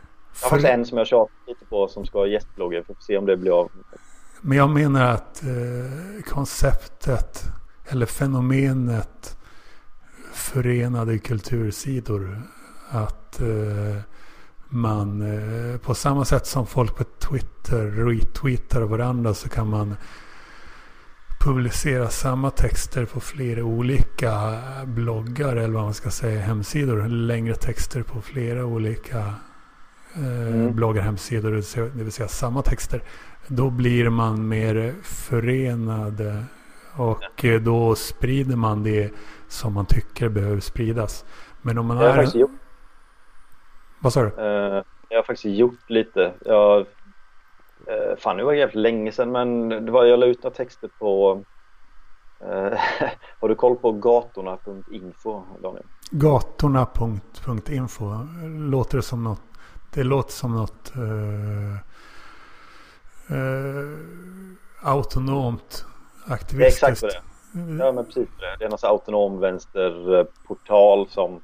har 0.43 0.51
faktiskt 0.51 0.69
en 0.69 0.87
som 0.87 0.99
jag 0.99 1.07
tjatat 1.07 1.37
lite 1.47 1.65
på 1.65 1.89
som 1.89 2.07
ska 2.07 2.19
ha 2.19 2.27
gästbloggar, 2.27 2.83
för 2.83 2.93
att 2.93 3.03
se 3.03 3.17
om 3.19 3.27
det 3.27 3.37
blir 3.37 3.61
av. 3.61 3.71
Men 4.41 4.59
jag 4.59 4.71
menar 4.71 5.13
att 5.15 5.43
eh, 5.43 6.23
konceptet 6.25 7.45
eller 7.89 8.07
fenomenet 8.07 9.37
förenade 10.33 11.19
kultursidor. 11.19 12.43
Att 12.91 13.41
eh, 13.41 14.03
man 14.69 15.23
eh, 15.23 15.79
på 15.79 15.95
samma 15.95 16.25
sätt 16.25 16.47
som 16.47 16.67
folk 16.67 16.97
på 16.97 17.05
Twitter 17.05 17.87
retweetar 17.87 18.83
varandra 18.83 19.35
så 19.35 19.49
kan 19.49 19.71
man 19.71 19.97
publicera 21.41 22.09
samma 22.09 22.51
texter 22.51 23.05
på 23.05 23.21
flera 23.21 23.65
olika 23.65 24.59
bloggar 24.85 25.57
eller 25.57 25.75
vad 25.75 25.83
man 25.83 25.95
ska 25.95 26.11
säga 26.11 26.41
hemsidor. 26.41 27.09
Längre 27.09 27.55
texter 27.55 28.03
på 28.03 28.21
flera 28.21 28.65
olika 28.65 29.19
eh, 30.15 30.49
mm. 30.49 30.75
bloggar, 30.75 31.03
hemsidor, 31.03 31.51
det 31.97 32.05
vill 32.05 32.13
säga 32.13 32.29
samma 32.29 32.63
texter. 32.63 33.03
Då 33.47 33.71
blir 33.71 34.11
man 34.11 34.49
mer 34.49 34.95
förenad 35.03 36.21
och 36.97 37.45
eh, 37.45 37.61
då 37.61 37.95
sprider 37.95 38.57
man 38.57 38.83
det 38.83 39.13
som 39.49 39.75
man 39.75 39.87
tycker 39.87 40.29
behöver 40.29 40.61
spridas. 40.61 41.25
Men 41.63 41.79
om 41.79 41.87
man 41.87 41.97
jag 41.97 42.05
har 42.05 42.11
är... 42.11 42.17
Faktiskt 42.17 42.37
gjort... 42.37 42.51
Vad 44.01 44.13
sa 44.13 44.23
du? 44.23 44.29
Uh, 44.29 44.83
jag 45.09 45.19
har 45.19 45.23
faktiskt 45.23 45.59
gjort 45.59 45.91
lite. 45.91 46.33
Jag... 46.45 46.87
Uh, 47.91 48.17
fan, 48.17 48.37
det 48.37 48.45
var 48.45 48.53
jävligt 48.53 48.75
länge 48.75 49.13
sedan 49.13 49.33
men 49.33 49.69
det 49.69 49.93
var, 49.93 50.05
jag 50.05 50.19
la 50.19 50.27
ut 50.27 50.43
några 50.43 50.55
texter 50.55 50.91
på 50.99 51.33
uh, 52.45 52.79
Har 53.41 53.49
du 53.49 53.55
koll 53.55 53.77
på 53.77 53.93
gatorna.info 53.93 55.43
Daniel? 55.63 55.85
Gatorna.info 56.11 58.05
Låter 58.71 58.97
det 58.97 59.03
som 59.03 59.25
något 59.25 59.43
Det 59.95 60.05
låter 60.05 60.33
som 60.33 60.57
något 60.57 60.93
autonomt 64.83 65.85
aktivistiskt. 66.27 66.81
Det 66.81 66.87
är 66.87 66.91
exakt 66.91 67.01
det. 67.01 67.23
Ja 67.79 67.93
men 67.93 68.05
precis 68.05 68.29
det. 68.39 68.57
Det 68.59 68.65
är 68.65 68.69
någon 68.69 68.79
autonom 68.83 69.41
vänsterportal 69.41 71.09
som 71.09 71.35
uh, 71.35 71.41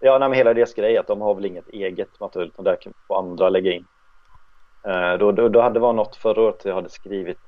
Ja 0.00 0.18
nej, 0.18 0.28
men 0.28 0.36
hela 0.38 0.54
deras 0.54 0.74
grej 0.74 0.98
att 0.98 1.06
de 1.06 1.20
har 1.20 1.34
väl 1.34 1.44
inget 1.44 1.68
eget 1.68 2.20
material 2.20 2.48
utan 2.48 2.64
där 2.64 2.76
kan 2.76 2.92
få 3.08 3.14
andra 3.14 3.48
lägga 3.48 3.72
in. 3.72 3.86
Eh, 4.88 5.18
då, 5.18 5.32
då, 5.32 5.48
då 5.48 5.60
hade 5.60 5.74
det 5.74 5.80
varit 5.80 5.96
något 5.96 6.16
förra 6.16 6.42
året 6.42 6.64
jag 6.64 6.74
hade 6.74 6.88
skrivit 6.88 7.38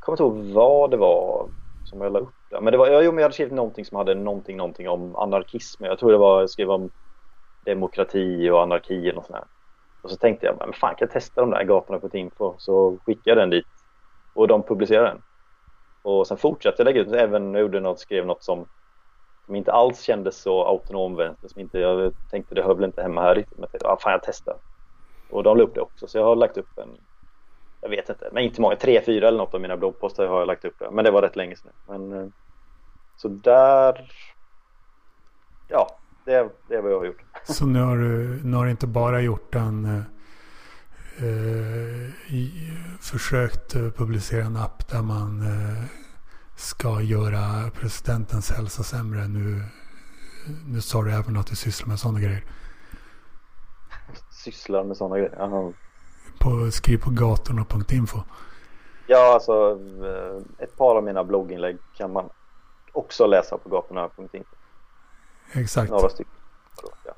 Jag 0.00 0.06
kommer 0.06 0.14
inte 0.14 0.22
ihåg 0.22 0.54
vad 0.54 0.90
det 0.90 0.96
var 0.96 1.50
som 1.82 2.00
jag 2.00 2.12
la 2.12 2.18
upp 2.18 2.34
där. 2.50 2.60
Men 2.60 2.72
det 2.72 2.78
var, 2.78 3.02
jo, 3.02 3.12
men 3.12 3.18
jag 3.18 3.22
hade 3.24 3.34
skrivit 3.34 3.54
någonting 3.54 3.84
som 3.84 3.96
hade 3.98 4.14
någonting, 4.14 4.56
någonting 4.56 4.88
om 4.88 5.16
anarkism. 5.16 5.84
Jag 5.84 5.98
tror 5.98 6.12
det 6.12 6.18
var, 6.18 6.40
jag 6.40 6.50
skrev 6.50 6.70
om 6.70 6.90
demokrati 7.66 8.50
och 8.50 8.62
anarki 8.62 9.12
och 9.16 9.24
sånt 9.26 9.44
Och 10.02 10.10
så 10.10 10.16
tänkte 10.16 10.46
jag, 10.46 10.56
men 10.58 10.72
fan 10.72 10.94
kan 10.96 11.06
jag 11.06 11.10
testa 11.10 11.40
de 11.40 11.50
där 11.50 11.64
gatorna 11.64 11.98
på 12.00 12.06
ett? 12.06 12.54
Så 12.58 12.98
skickade 13.06 13.30
jag 13.30 13.38
den 13.38 13.50
dit 13.50 13.66
och 14.34 14.48
de 14.48 14.62
publicerade 14.62 15.08
den. 15.08 15.22
Och 16.02 16.26
sen 16.26 16.36
fortsatte 16.36 16.82
jag 16.82 16.84
lägga 16.84 17.00
ut, 17.00 17.12
även 17.12 17.54
jag 17.54 17.60
gjorde 17.60 17.80
något, 17.80 18.00
skrev 18.00 18.26
något 18.26 18.44
som, 18.44 18.66
som 19.46 19.54
inte 19.54 19.72
alls 19.72 20.00
kändes 20.02 20.42
så 20.42 20.64
autonom 20.66 21.16
vänster, 21.16 21.48
som 21.48 21.60
inte, 21.60 21.78
jag 21.78 22.14
tänkte 22.30 22.54
det 22.54 22.62
hör 22.62 22.74
väl 22.74 22.84
inte 22.84 23.02
hemma 23.02 23.22
här 23.22 23.34
riktigt, 23.34 23.58
men 23.58 23.62
jag 23.62 23.70
tänkte, 23.70 23.88
ah, 23.88 23.98
fan 24.00 24.12
jag 24.12 24.22
testar. 24.24 24.58
Och 25.34 25.42
de 25.42 25.56
la 25.56 25.64
upp 25.64 25.74
det 25.74 25.80
också, 25.80 26.06
så 26.06 26.18
jag 26.18 26.24
har 26.24 26.36
lagt 26.36 26.56
upp 26.56 26.78
en, 26.78 26.88
jag 27.80 27.88
vet 27.88 28.08
inte, 28.08 28.28
men 28.32 28.42
inte 28.42 28.60
många, 28.60 28.76
tre, 28.76 29.02
fyra 29.06 29.28
eller 29.28 29.38
något 29.38 29.54
av 29.54 29.60
mina 29.60 29.76
bloggposter 29.76 30.26
har 30.26 30.38
jag 30.38 30.46
lagt 30.46 30.64
upp 30.64 30.78
det, 30.78 30.90
men 30.90 31.04
det 31.04 31.10
var 31.10 31.22
rätt 31.22 31.36
länge 31.36 31.56
sedan. 31.56 31.72
Men, 31.88 32.12
eh, 32.12 32.28
så 33.16 33.28
där, 33.28 34.12
ja, 35.68 35.98
det, 36.24 36.48
det 36.68 36.74
är 36.74 36.82
vad 36.82 36.92
jag 36.92 36.98
har 36.98 37.04
gjort. 37.04 37.24
Så 37.44 37.66
nu 37.66 37.82
har 37.82 37.96
du, 37.96 38.40
nu 38.44 38.56
har 38.56 38.64
du 38.64 38.70
inte 38.70 38.86
bara 38.86 39.20
gjort 39.20 39.54
en 39.54 39.84
eh, 39.84 40.02
eh 41.26 42.10
försökt 43.00 43.74
eh, 43.74 43.90
publicera 43.90 44.44
en 44.44 44.56
app 44.56 44.88
där 44.88 45.02
man 45.02 45.40
eh, 45.40 45.84
ska 46.56 47.00
göra 47.00 47.70
presidentens 47.70 48.50
hälsa 48.50 48.82
sämre. 48.82 49.28
Nu, 49.28 49.62
nu 50.66 50.80
sa 50.80 51.02
du 51.02 51.12
även 51.12 51.36
att 51.36 51.46
du 51.46 51.56
sysslar 51.56 51.88
med 51.88 51.98
sådana 51.98 52.20
grejer. 52.20 52.44
Sysslar 54.44 54.84
med 54.84 54.96
sådana 54.96 55.18
grejer? 55.18 55.42
Aha. 55.42 55.72
På, 56.38 56.70
skriv 56.70 56.98
på 56.98 57.10
gatorna.info. 57.10 58.18
Ja, 59.06 59.34
alltså 59.34 59.78
eh, 60.04 60.64
ett 60.64 60.76
par 60.76 60.96
av 60.96 61.04
mina 61.04 61.24
blogginlägg 61.24 61.78
kan 61.96 62.12
man 62.12 62.28
också 62.92 63.26
läsa 63.26 63.58
på 63.58 63.68
gatorna.info. 63.68 64.56
Exakt. 65.52 65.90
Några 65.90 66.08
stycken. 66.08 66.32
Ja. 67.04 67.12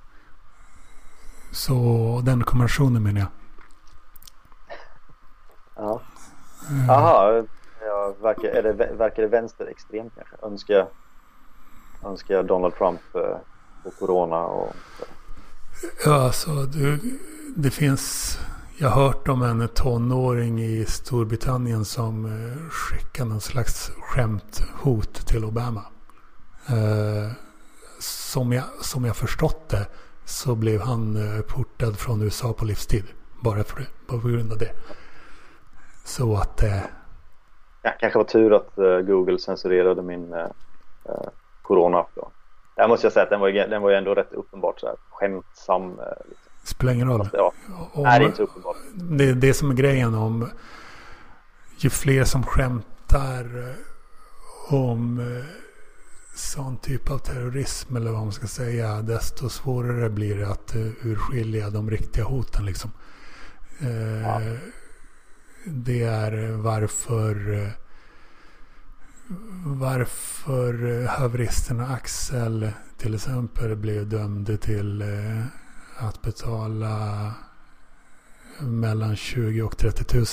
Så 1.52 1.74
den 2.24 2.44
konversionen 2.44 3.02
menar 3.02 3.20
jag. 3.20 3.28
Ja. 5.76 6.00
Jaha, 6.88 7.44
ja, 7.80 8.14
verkar, 8.20 8.48
är 8.48 8.62
det, 8.62 8.72
verkar 8.72 9.22
det 9.22 9.28
vänsterextremt 9.28 10.12
kanske? 10.16 10.36
Önskar, 10.46 10.86
önskar 12.04 12.42
Donald 12.42 12.74
Trump 12.74 13.00
eh, 13.14 13.36
på 13.84 13.90
corona 13.90 14.44
och 14.44 14.74
Ja, 16.04 16.14
alltså 16.14 16.50
det, 16.50 16.98
det 17.56 17.70
finns... 17.70 18.38
Jag 18.78 18.88
har 18.88 19.02
hört 19.04 19.28
om 19.28 19.42
en 19.42 19.68
tonåring 19.68 20.60
i 20.60 20.84
Storbritannien 20.84 21.84
som 21.84 22.24
eh, 22.26 22.70
skickade 22.70 23.28
någon 23.28 23.40
slags 23.40 23.90
skämthot 23.98 25.26
till 25.26 25.44
Obama. 25.44 25.84
Eh, 26.68 27.32
som, 28.00 28.52
jag, 28.52 28.64
som 28.80 29.04
jag 29.04 29.16
förstått 29.16 29.68
det 29.68 29.86
så 30.24 30.54
blev 30.54 30.80
han 30.80 31.16
eh, 31.16 31.42
portad 31.42 31.96
från 31.96 32.22
USA 32.22 32.52
på 32.52 32.64
livstid. 32.64 33.04
Bara, 33.40 33.64
för, 33.64 33.82
bara 34.08 34.20
på 34.20 34.28
grund 34.28 34.52
av 34.52 34.58
det. 34.58 34.72
Så 36.04 36.36
att... 36.36 36.62
Eh... 36.62 36.82
Ja, 37.82 37.92
kanske 38.00 38.18
var 38.18 38.24
tur 38.24 38.56
att 38.56 38.78
eh, 38.78 38.98
Google 38.98 39.38
censurerade 39.38 40.02
min 40.02 40.32
eh, 40.32 40.40
eh 41.04 41.28
corona 41.62 42.06
då. 42.14 42.30
Där 42.76 42.88
måste 42.88 43.06
jag 43.06 43.12
säga 43.12 43.22
att 43.22 43.30
den 43.30 43.40
var, 43.40 43.50
den 43.50 43.82
var 43.82 43.90
ju 43.90 43.96
ändå 43.96 44.14
rätt 44.14 44.32
uppenbart 44.32 44.80
så 44.80 44.86
här 44.86 44.96
skämtsam. 45.10 45.82
Uh, 45.82 45.98
liksom. 46.28 46.50
Spelar 46.64 46.92
ingen 46.92 47.08
roll. 47.08 47.18
Fast, 47.18 47.34
ja, 47.34 47.52
nej, 47.94 48.18
det 48.18 48.24
är 48.24 48.28
inte 48.28 48.42
uppenbart. 48.42 48.76
Det 48.94 49.24
är 49.24 49.34
det 49.34 49.54
som 49.54 49.70
är 49.70 49.74
grejen 49.74 50.14
om 50.14 50.48
ju 51.76 51.90
fler 51.90 52.24
som 52.24 52.42
skämtar 52.42 53.74
om 54.68 55.22
sån 56.34 56.76
typ 56.76 57.10
av 57.10 57.18
terrorism 57.18 57.96
eller 57.96 58.10
vad 58.10 58.20
man 58.20 58.32
ska 58.32 58.46
säga 58.46 59.02
desto 59.02 59.48
svårare 59.48 60.10
blir 60.10 60.36
det 60.36 60.48
att 60.48 60.74
urskilja 61.02 61.70
de 61.70 61.90
riktiga 61.90 62.24
hoten 62.24 62.66
liksom. 62.66 62.90
Ja 64.24 64.40
det 65.66 66.02
är 66.02 66.50
varför 66.50 67.70
varför 69.64 71.02
eh, 71.02 71.08
haveristen 71.08 71.80
Axel 71.80 72.70
till 72.96 73.14
exempel 73.14 73.76
blev 73.76 74.08
dömd 74.08 74.60
till 74.60 75.02
eh, 75.02 75.44
att 75.96 76.22
betala 76.22 77.32
mellan 78.60 79.16
20 79.16 79.62
och 79.62 79.76
30 79.76 80.16
000 80.16 80.26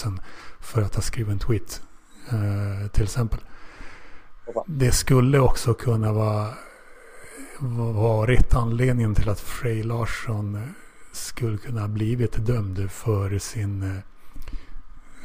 för 0.59 0.81
att 0.81 0.95
ha 0.95 1.01
skrivit 1.01 1.31
en 1.33 1.39
tweet. 1.39 1.81
Eh, 2.29 2.87
till 2.87 3.03
exempel. 3.03 3.39
Det 4.67 4.91
skulle 4.91 5.39
också 5.39 5.73
kunna 5.73 6.13
vara 6.13 6.53
varit 7.93 8.55
anledningen 8.55 9.15
till 9.15 9.29
att 9.29 9.39
Frej 9.39 9.83
Larsson 9.83 10.73
skulle 11.11 11.57
kunna 11.57 11.87
blivit 11.87 12.45
dömd 12.45 12.91
för 12.91 13.37
sin 13.37 13.83
eh, 13.83 13.97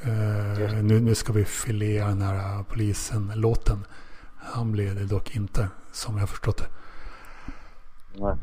Uh, 0.07 0.83
nu, 0.83 1.01
nu 1.01 1.15
ska 1.15 1.33
vi 1.33 1.45
filea 1.45 2.09
den 2.09 2.23
här 2.23 2.63
polisen-låten. 2.63 3.85
Han 4.37 4.73
blev 4.73 4.95
det 4.95 5.05
dock 5.05 5.37
inte, 5.37 5.69
som 5.93 6.19
jag 6.19 6.29
förstått 6.29 6.57
det. 6.57 6.69
Nej. 8.15 8.37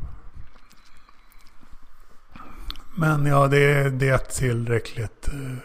Men 2.96 3.26
ja, 3.26 3.48
det, 3.48 3.90
det 3.90 4.08
är 4.08 4.18
tillräckligt 4.18 5.28
uh, 5.32 5.58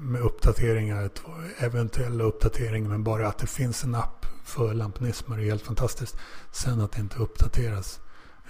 med 0.00 0.20
uppdateringar. 0.20 1.10
Eventuella 1.58 2.24
uppdateringar, 2.24 2.88
men 2.88 3.04
bara 3.04 3.28
att 3.28 3.38
det 3.38 3.46
finns 3.46 3.84
en 3.84 3.94
app 3.94 4.26
för 4.44 4.74
lampinismer 4.74 5.38
är 5.38 5.44
helt 5.44 5.62
fantastiskt. 5.62 6.16
Sen 6.50 6.80
att 6.80 6.92
det 6.92 7.00
inte 7.00 7.18
uppdateras. 7.18 8.00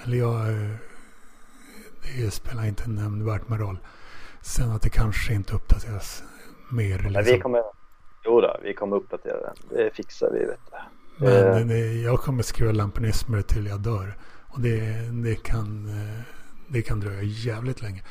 Eller 0.05 0.17
ja, 0.17 0.45
det 2.03 2.31
spelar 2.31 2.65
inte 2.65 2.89
nämnvärt 2.89 3.49
med 3.49 3.61
roll. 3.61 3.79
Sen 4.47 4.71
att 4.71 4.83
det 4.83 4.91
kanske 4.91 5.35
inte 5.35 5.55
uppdateras 5.55 6.23
mer. 6.71 6.99
Liksom. 6.99 7.25
vi 7.25 7.41
kommer, 7.41 7.63
jo 8.25 8.41
då, 8.41 8.57
vi 8.63 8.75
kommer 8.75 8.97
uppdatera 8.97 9.41
den. 9.41 9.55
Det 9.69 9.95
fixar 9.95 10.31
vi. 10.31 10.39
Vet 10.39 10.61
du. 10.71 11.27
Men 11.27 11.69
det, 11.69 11.93
jag 11.93 12.21
kommer 12.21 12.43
skriva 12.43 12.73
lampinismer 12.73 13.43
till 13.43 13.67
jag 13.67 13.81
dör. 13.81 14.17
Och 14.49 14.61
det, 14.61 14.81
det, 15.25 15.35
kan, 15.35 15.91
det 16.69 16.83
kan 16.83 17.01
dröja 17.01 17.23
jävligt 17.23 17.83
länge. 17.83 18.03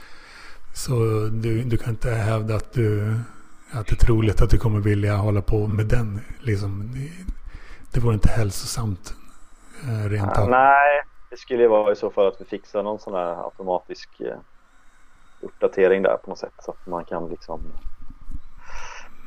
Så 0.73 0.93
du, 1.31 1.63
du 1.63 1.77
kan 1.77 1.89
inte 1.89 2.09
hävda 2.09 2.55
att, 2.55 2.73
du, 2.73 3.15
att 3.71 3.87
det 3.87 3.93
är 3.93 4.05
troligt 4.05 4.41
att 4.41 4.49
du 4.49 4.57
kommer 4.57 4.79
vilja 4.79 5.15
hålla 5.15 5.41
på 5.41 5.67
med 5.67 5.85
den. 5.85 6.21
Liksom, 6.39 6.91
det 7.93 7.99
vore 7.99 8.13
inte 8.13 8.29
hälsosamt 8.29 9.13
eh, 9.83 10.09
rent 10.09 10.37
av. 10.37 10.49
Nej, 10.49 11.01
det 11.29 11.37
skulle 11.37 11.67
vara 11.67 11.91
i 11.91 11.95
så 11.95 12.09
fall 12.09 12.27
att 12.27 12.41
vi 12.41 12.45
fixar 12.45 12.83
någon 12.83 12.99
sån 12.99 13.13
här 13.13 13.43
automatisk 13.43 14.09
eh, 14.19 14.37
uppdatering 15.45 16.01
där 16.01 16.17
på 16.17 16.30
något 16.30 16.39
sätt 16.39 16.53
så 16.59 16.72
att 16.72 16.88
man 16.88 17.05
kan 17.05 17.30
liksom 17.30 17.61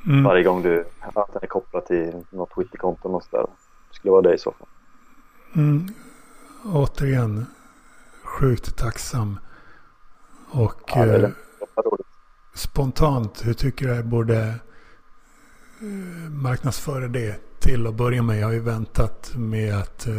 mm. 0.06 0.24
varje 0.24 0.44
gång 0.44 0.62
du 0.62 0.84
att 1.00 1.32
den 1.32 1.42
är 1.42 1.46
kopplad 1.46 1.86
till 1.86 2.24
något 2.30 2.54
Twitterkonto 2.54 3.08
och 3.08 3.22
sådär 3.22 3.46
skulle 3.90 4.12
vara 4.12 4.22
det 4.22 4.34
i 4.34 4.38
så 4.38 4.52
fall. 4.52 4.68
Mm. 5.54 5.86
Återigen, 6.64 7.46
sjukt 8.24 8.76
tacksam. 8.76 9.38
Och 10.50 10.82
Ja, 10.86 11.06
det 11.06 11.14
eh, 11.14 11.20
det. 11.20 11.32
Spontant, 12.54 13.46
hur 13.46 13.54
tycker 13.54 13.88
du 13.88 13.94
jag 13.94 14.06
borde 14.06 14.38
eh, 15.80 16.30
marknadsföra 16.30 17.08
det 17.08 17.60
till 17.60 17.86
att 17.86 17.94
börja 17.94 18.22
med? 18.22 18.38
Jag 18.38 18.46
har 18.46 18.52
ju 18.52 18.60
väntat 18.60 19.32
med 19.36 19.74
att 19.74 20.06
eh, 20.06 20.16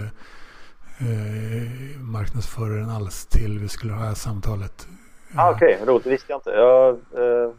eh, 0.99 1.99
marknadsföra 1.99 2.73
den 2.73 2.89
alls 2.89 3.25
till 3.25 3.59
vi 3.59 3.69
skulle 3.69 3.93
ha 3.93 4.01
det 4.01 4.07
här 4.07 4.15
samtalet. 4.15 4.87
Ah, 5.35 5.51
Okej, 5.51 5.79
roligt. 5.85 6.03
Det 6.03 6.09
visste 6.09 6.31
jag 6.31 6.37
inte. 6.37 6.49
Jag, 6.49 6.89
eh, 6.89 7.51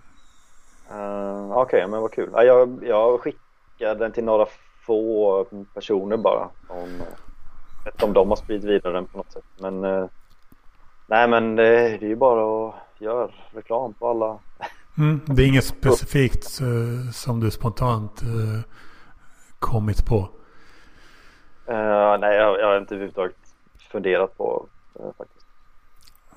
eh, 0.91 1.53
Okej, 1.53 1.87
men 1.89 2.01
vad 2.03 2.13
kul. 2.13 2.31
Ja, 2.33 2.43
jag, 2.45 2.79
jag 2.83 3.21
skickade 3.21 3.95
den 4.05 4.13
till 4.13 4.25
några 4.25 4.47
få 4.87 5.47
personer 5.75 6.17
bara. 6.17 6.49
Om, 6.69 7.03
inte 7.87 8.05
om 8.05 8.13
de 8.13 8.29
har 8.29 8.37
spridit 8.37 8.65
vidare 8.65 8.93
den 8.93 9.07
på 9.07 9.19
något 9.19 9.33
sätt. 9.33 9.45
Men 9.59 9.85
eh, 9.85 10.07
nej, 11.07 11.29
men 11.29 11.57
det, 11.57 11.73
det 11.99 12.07
är 12.07 12.09
ju 12.09 12.17
bara 12.17 12.69
att 12.69 12.75
göra 12.99 13.31
reklam 13.55 13.95
på 13.95 14.09
alla. 14.09 14.39
Mm, 14.99 15.21
det 15.27 15.43
är 15.43 15.47
inget 15.47 15.65
specifikt 15.79 16.61
eh, 16.61 17.11
som 17.13 17.41
du 17.41 17.51
spontant 17.51 18.23
eh, 18.23 18.61
kommit 19.59 20.07
på. 20.07 20.29
Eh, 21.67 22.19
nej, 22.21 22.37
jag, 22.37 22.61
jag 22.61 22.67
har 22.67 22.79
inte 22.79 22.95
överhuvudtaget 22.95 23.37
funderat 23.93 24.37
på 24.37 24.67
eh, 25.01 25.07
faktiskt. 25.19 25.47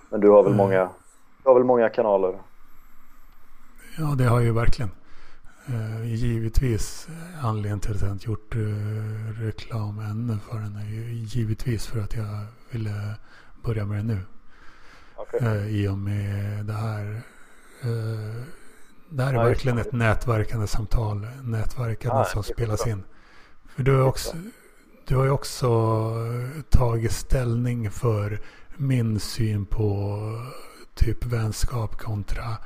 Men 0.10 0.22
du 0.22 0.30
har 0.30 0.44
väl 0.44 0.54
Mm. 0.54 0.58
många, 0.58 0.90
du 1.44 1.50
har 1.50 1.54
väl 1.54 1.64
många 1.64 1.90
kanaler? 1.90 2.42
Ja, 3.98 4.16
det 4.18 4.24
har 4.24 4.38
jag 4.38 4.46
ju 4.46 4.52
verkligen. 4.52 4.92
Uh, 5.70 6.14
givetvis 6.14 7.08
eh, 7.10 7.46
anledningen 7.46 7.80
till 7.80 7.96
att 7.96 8.02
jag 8.02 8.12
inte 8.12 8.26
gjort 8.26 8.56
eh, 8.56 9.42
reklam 9.42 10.00
ännu 10.00 10.38
för 10.50 10.60
den 10.60 10.76
är 10.76 10.86
ju 10.86 11.14
givetvis 11.14 11.88
för 11.88 12.00
att 12.00 12.16
jag 12.16 12.46
ville 12.72 13.16
börja 13.64 13.86
med 13.86 13.98
det 13.98 14.04
nu. 14.04 14.20
Okej. 15.16 15.40
Eh, 15.42 15.68
I 15.68 15.88
och 15.88 15.98
med 15.98 16.66
det 16.66 16.74
här. 16.74 17.22
det 19.10 19.24
här 19.24 19.34
är 19.34 19.50
just 19.50 19.50
verkligen 19.50 19.78
ett 19.78 19.92
nätverkande 19.92 20.68
samtal. 20.68 21.28
Nätverkande 21.44 22.18
Ja, 22.18 22.26
som 22.26 22.44
spelas 22.44 22.88
in. 22.88 23.04
För 23.66 23.84
du 23.84 23.96
har, 23.96 24.08
också, 24.08 24.36
du 25.08 25.16
har 25.16 25.24
ju 25.24 25.32
också 25.32 25.70
tagit 26.70 27.12
ställning 27.12 27.92
för 27.92 28.40
min 28.78 29.20
syn 29.20 29.66
på 29.66 30.20
typ 30.96 31.26
vänskap 31.26 31.98
kontra 31.98 32.58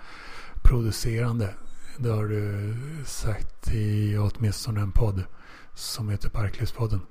producerande. 0.63 1.53
Det 1.97 2.09
har 2.09 2.25
du 2.25 2.75
sagt 3.05 3.73
i 3.73 4.17
åtminstone 4.17 4.81
en 4.81 4.91
podd 4.91 5.23
som 5.73 6.09
heter 6.09 6.29
Parklivspodden. 6.29 7.01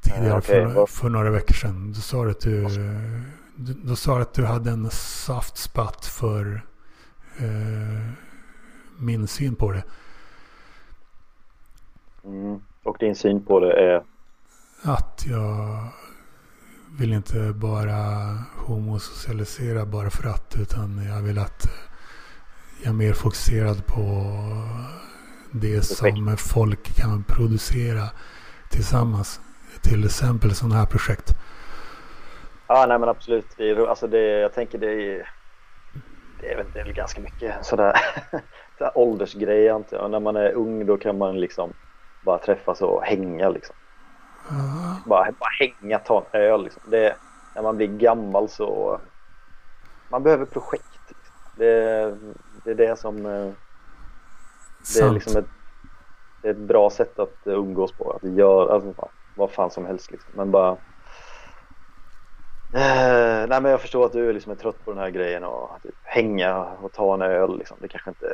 Tidigare 0.00 0.38
okej, 0.38 0.72
för, 0.72 0.86
för 0.86 1.08
några 1.08 1.30
veckor 1.30 1.54
sedan. 1.54 1.92
Då 1.92 2.00
sa 2.00 2.24
du 2.24 2.30
att 2.30 2.40
du, 2.40 2.68
du, 3.56 3.74
då 3.74 3.96
sa 3.96 4.16
du 4.16 4.22
att 4.22 4.34
du 4.34 4.44
hade 4.44 4.70
en 4.70 4.90
soft 4.90 5.56
spot 5.56 6.06
för 6.06 6.62
eh, 7.38 8.12
min 8.98 9.26
syn 9.26 9.54
på 9.54 9.72
det. 9.72 9.84
Mm. 12.24 12.60
Och 12.82 12.96
din 13.00 13.16
syn 13.16 13.44
på 13.44 13.60
det 13.60 13.72
är? 13.72 14.02
Att 14.82 15.24
jag 15.26 15.78
vill 16.98 17.12
inte 17.12 17.52
bara 17.54 17.98
homosocialisera 18.56 19.86
bara 19.86 20.10
för 20.10 20.28
att. 20.28 20.56
Utan 20.60 21.04
jag 21.08 21.22
vill 21.22 21.38
att 21.38 21.66
jag 22.82 22.88
är 22.88 22.96
mer 22.96 23.12
fokuserad 23.12 23.86
på 23.86 24.32
det 25.50 25.82
som 25.82 26.36
folk 26.36 26.96
kan 26.96 27.24
producera 27.24 28.08
tillsammans. 28.70 29.40
Till 29.82 30.04
exempel 30.04 30.54
sådana 30.54 30.74
här 30.74 30.86
projekt. 30.86 31.32
Ja, 32.66 32.86
nej 32.88 32.98
men 32.98 33.08
absolut. 33.08 33.46
Det 33.56 33.88
alltså 33.88 34.06
det, 34.06 34.22
jag 34.22 34.52
tänker 34.52 34.78
det 34.78 34.92
är, 34.92 35.28
det 36.40 36.52
är, 36.52 36.56
väl, 36.56 36.66
det 36.74 36.80
är 36.80 36.84
väl 36.84 36.94
ganska 36.94 37.20
mycket 37.20 37.64
sådär, 37.64 37.96
sådär 38.78 38.92
åldersgrej 38.94 39.68
antar 39.68 39.96
jag. 39.96 40.10
När 40.10 40.20
man 40.20 40.36
är 40.36 40.52
ung 40.52 40.86
då 40.86 40.96
kan 40.96 41.18
man 41.18 41.40
liksom 41.40 41.72
bara 42.24 42.38
träffas 42.38 42.82
och 42.82 43.02
hänga 43.02 43.48
liksom. 43.48 43.76
Ja, 44.48 44.96
Bara, 45.06 45.32
bara 45.32 45.50
hänga, 45.80 45.98
ta 45.98 46.26
en 46.32 46.40
öl 46.40 46.64
liksom. 46.64 46.82
Det, 46.86 47.16
när 47.54 47.62
man 47.62 47.76
blir 47.76 47.86
gammal 47.88 48.48
så 48.48 49.00
man 50.08 50.22
behöver 50.22 50.44
projekt. 50.46 50.84
Liksom. 51.08 51.34
Det, 51.56 52.18
det 52.64 52.70
är 52.70 52.74
det 52.74 52.98
som 52.98 53.26
eh, 53.26 53.50
det 54.94 55.00
är 55.00 55.10
liksom 55.14 55.36
ett, 55.36 55.46
det 56.42 56.48
är 56.48 56.52
ett 56.52 56.58
bra 56.58 56.90
sätt 56.90 57.18
att 57.18 57.34
umgås 57.44 57.92
på. 57.92 58.10
Att 58.22 58.22
göra 58.36 58.74
alltså, 58.74 58.94
vad- 58.96 59.10
vad 59.34 59.50
fan 59.50 59.70
som 59.70 59.86
helst 59.86 60.10
liksom. 60.10 60.30
Men 60.36 60.50
bara 60.50 60.76
Eh, 62.74 63.46
nej 63.48 63.60
men 63.60 63.64
jag 63.64 63.80
förstår 63.80 64.06
att 64.06 64.12
du 64.12 64.28
är 64.28 64.32
liksom 64.32 64.52
är 64.52 64.56
trött 64.56 64.84
på 64.84 64.90
den 64.90 65.00
här 65.00 65.10
grejen 65.10 65.44
och 65.44 65.78
typ, 65.82 65.94
hänga 66.02 66.56
och 66.64 66.92
ta 66.92 67.14
en 67.14 67.22
öl 67.22 67.58
liksom. 67.58 67.76
Det 67.80 67.88
kanske 67.88 68.10
inte, 68.10 68.26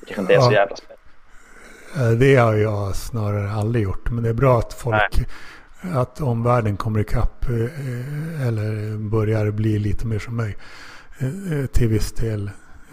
det 0.00 0.06
kanske 0.06 0.20
inte 0.20 0.34
är 0.34 0.40
så 0.40 0.52
jävla 0.52 0.76
spännande. 0.76 0.95
Eh, 1.96 2.10
Det 2.10 2.36
har 2.36 2.54
jag 2.54 2.96
snarare 2.96 3.50
aldrig 3.50 3.84
gjort. 3.84 4.10
Men 4.10 4.24
det 4.24 4.30
är 4.30 4.34
bra 4.34 4.58
att 4.58 4.72
folk, 4.74 5.20
att 5.94 6.20
omvärlden 6.20 6.76
kommer 6.76 7.00
ikapp 7.00 7.44
eh, 7.48 8.46
eller 8.48 8.96
börjar 9.10 9.50
bli 9.50 9.78
lite 9.78 10.06
mer 10.06 10.18
som 10.18 10.36
mig. 10.36 10.56
eh, 11.18 11.58
eh, 11.60 11.66
Till 11.66 11.88
viss 11.88 12.12
del. 12.12 12.46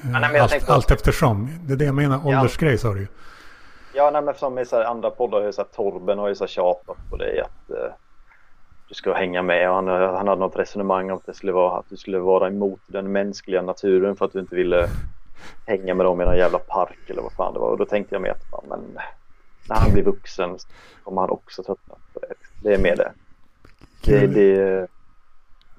Eh, 0.04 0.10
nej, 0.20 0.40
Allt, 0.40 0.70
allt 0.70 0.92
eftersom. 0.92 1.50
Det 1.68 1.74
är 1.74 1.78
det 1.78 1.86
jag 1.86 1.96
menar. 1.96 2.20
Ja. 2.26 2.38
Åldersgrej 2.40 2.78
sa 2.78 2.94
du 2.94 3.00
ju. 3.00 3.08
Ja 3.96 4.10
nej 4.14 4.22
men 4.22 4.34
som 4.36 4.60
i 4.60 4.66
så 4.66 4.84
andra 4.84 5.10
poddar, 5.10 5.40
har 5.40 5.46
ju 5.46 5.54
så 5.54 5.62
här, 5.62 5.68
Torben 5.76 6.18
har 6.20 6.28
ju 6.30 6.36
så 6.36 6.44
här 6.44 6.50
tjatat 6.50 6.98
på 7.10 7.18
dig 7.18 7.40
att 7.42 7.70
eh, 7.70 7.94
du 8.90 8.94
ska 8.96 9.14
hänga 9.14 9.42
med 9.42 9.70
och 9.70 9.76
han, 9.76 9.88
han 9.88 10.28
hade 10.28 10.42
något 10.42 10.56
resonemang 10.60 11.12
om 11.12 11.18
att, 11.18 11.26
det 11.26 11.34
skulle 11.34 11.52
vara, 11.52 11.80
att 11.80 11.86
du 11.90 11.98
skulle 11.98 12.20
vara 12.20 12.48
emot 12.48 12.80
den 12.88 13.12
mänskliga 13.12 13.62
naturen 13.62 14.16
för 14.16 14.26
att 14.26 14.34
du 14.34 14.40
inte 14.40 14.56
ville 14.56 14.88
hänga 15.66 15.94
med 15.94 16.06
dem 16.06 16.22
i 16.22 16.26
någon 16.26 16.38
jävla 16.38 16.60
park 16.60 17.00
eller 17.10 17.22
vad 17.22 17.32
fan 17.34 17.54
det 17.54 17.60
var 17.60 17.70
och 17.70 17.78
då 17.78 17.86
tänkte 17.86 18.16
jag 18.16 18.22
mig 18.22 18.32
att 18.32 18.50
fan, 18.52 18.66
men 18.70 18.80
när 19.70 19.76
han 19.76 19.94
blir 19.94 20.04
vuxen 20.04 20.58
kommer 21.04 21.22
han 21.22 21.30
också 21.30 21.64
tröttna 21.64 21.96
på 22.14 22.20
det. 22.20 22.34
Det 22.62 22.74
är 22.74 22.80
med 22.80 22.98
det. 22.98 23.12
Det, 24.06 24.28
det, 24.28 24.88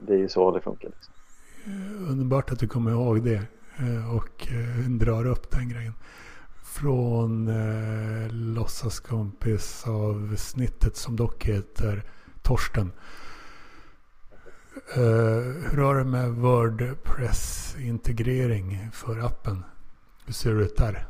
det 0.00 0.12
är 0.14 0.18
ju 0.18 0.28
så 0.28 0.50
det 0.50 0.60
funkar. 0.60 0.88
Liksom. 0.88 1.14
Underbart 2.10 2.52
att 2.52 2.58
du 2.58 2.68
kommer 2.68 2.90
ihåg 2.90 3.22
det. 3.24 3.42
eh, 3.78 4.16
Och 4.16 4.48
eh, 4.52 4.90
drar 4.90 5.26
upp 5.26 5.50
den 5.50 5.68
grejen. 5.68 5.94
Från 6.64 7.48
eh, 7.48 8.30
låtsaskompis 8.32 9.84
av 9.86 10.36
snittet 10.36 10.96
som 10.96 11.16
dock 11.16 11.44
heter 11.44 12.02
Torsten. 12.42 12.92
Eh, 14.93 15.40
hur 15.70 15.82
har 15.82 15.94
det 15.94 16.05
med 16.05 16.31
Wordpress-integrering 16.31 18.89
för 18.93 19.27
appen? 19.27 19.65
Hur 20.27 20.32
ser 20.32 20.55
det 20.55 20.62
ut 20.62 20.77
där? 20.77 21.06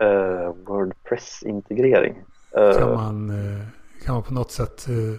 Eh, 0.00 0.52
Wordpress-integrering. 0.66 2.14
Eh, 2.56 2.72
Kan 2.78 2.94
man, 2.94 3.32
kan 4.04 4.14
man 4.14 4.22
på 4.22 4.34
något 4.34 4.50
sätt 4.52 4.86
eh, 4.88 5.14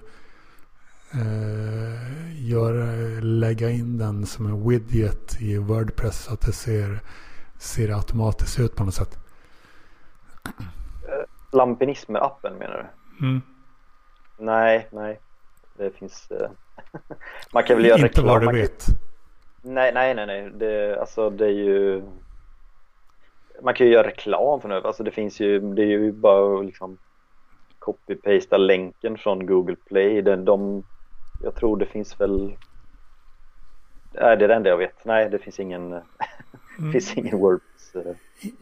göra, 2.50 2.86
lägga 3.22 3.70
in 3.70 3.98
den 3.98 4.26
som 4.26 4.46
en 4.46 4.70
widget 4.70 5.42
i 5.42 5.58
Wordpress 5.58 6.24
så 6.24 6.34
att 6.34 6.42
det 6.42 6.52
ser, 6.54 7.00
ser 7.58 7.90
automatiskt 7.96 8.60
ut 8.60 8.76
på 8.76 8.84
något 8.84 8.94
sätt? 8.94 9.18
Lampinismer-appen 11.52 12.58
menar 12.60 12.78
du? 12.78 12.86
Mm. 13.28 13.42
Nej, 14.38 14.88
nej. 14.92 15.20
Det 15.78 15.92
finns... 15.92 16.32
man 17.54 17.64
kan 17.64 17.76
väl 17.78 17.86
göra 17.86 17.96
Inte 17.98 18.08
reklam. 18.08 18.26
vad 18.28 18.42
du 18.42 18.46
kan- 18.46 18.56
vet. 18.56 18.86
Nej, 19.62 19.92
nej, 19.94 20.16
nej, 20.16 20.26
nej. 20.28 20.52
Det, 20.56 21.00
alltså 21.00 21.30
det 21.30 21.46
är 21.46 21.50
ju... 21.50 22.04
Man 23.64 23.74
kan 23.74 23.88
ju 23.88 23.94
göra 23.94 24.08
reklam 24.08 24.62
för 24.62 24.70
det. 24.70 24.82
Alltså 24.88 25.04
det 25.04 25.12
finns 25.12 25.40
ju, 25.40 25.60
det 25.60 25.82
är 25.82 25.86
ju 25.88 26.12
bara 26.12 26.60
att 26.60 26.66
liksom 26.66 26.98
copy-pasta 27.80 28.58
länken 28.58 29.18
från 29.18 29.46
Google 29.46 29.76
Play. 29.88 30.22
Den, 30.22 30.46
de, 30.46 30.84
jag 31.44 31.56
tror 31.56 31.78
det 31.78 31.86
finns 31.86 32.22
väl... 32.22 32.56
Nej, 34.14 34.38
det 34.38 34.44
är 34.46 34.48
det 34.48 34.56
enda 34.56 34.70
jag 34.70 34.78
vet. 34.78 35.06
Nej, 35.06 35.30
det 35.30 35.40
finn 35.40 35.54
ingen, 35.58 35.90
det 35.90 36.04
Mm. 36.80 36.92
finns 36.92 37.18
ingen 37.18 37.40
Wordpress. 37.40 37.96
eh, 37.96 38.16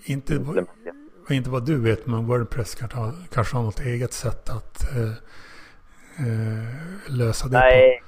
Inte, 0.06 0.34
vad- 0.34 0.58
implementering. 0.58 1.10
inte 1.30 1.50
vad 1.50 1.66
du 1.66 1.82
vet 1.82 2.08
men 2.08 2.26
Wordpress 2.28 2.76
kanske 2.76 2.98
har, 2.98 3.14
kanske 3.34 3.58
har 3.58 3.64
något 3.64 3.80
eget 3.80 4.14
sätt 4.14 4.50
att 4.50 4.92
eh, 4.96 5.12
eh, 6.28 7.18
lösa 7.18 7.48
det. 7.48 7.58
Nej, 7.60 8.04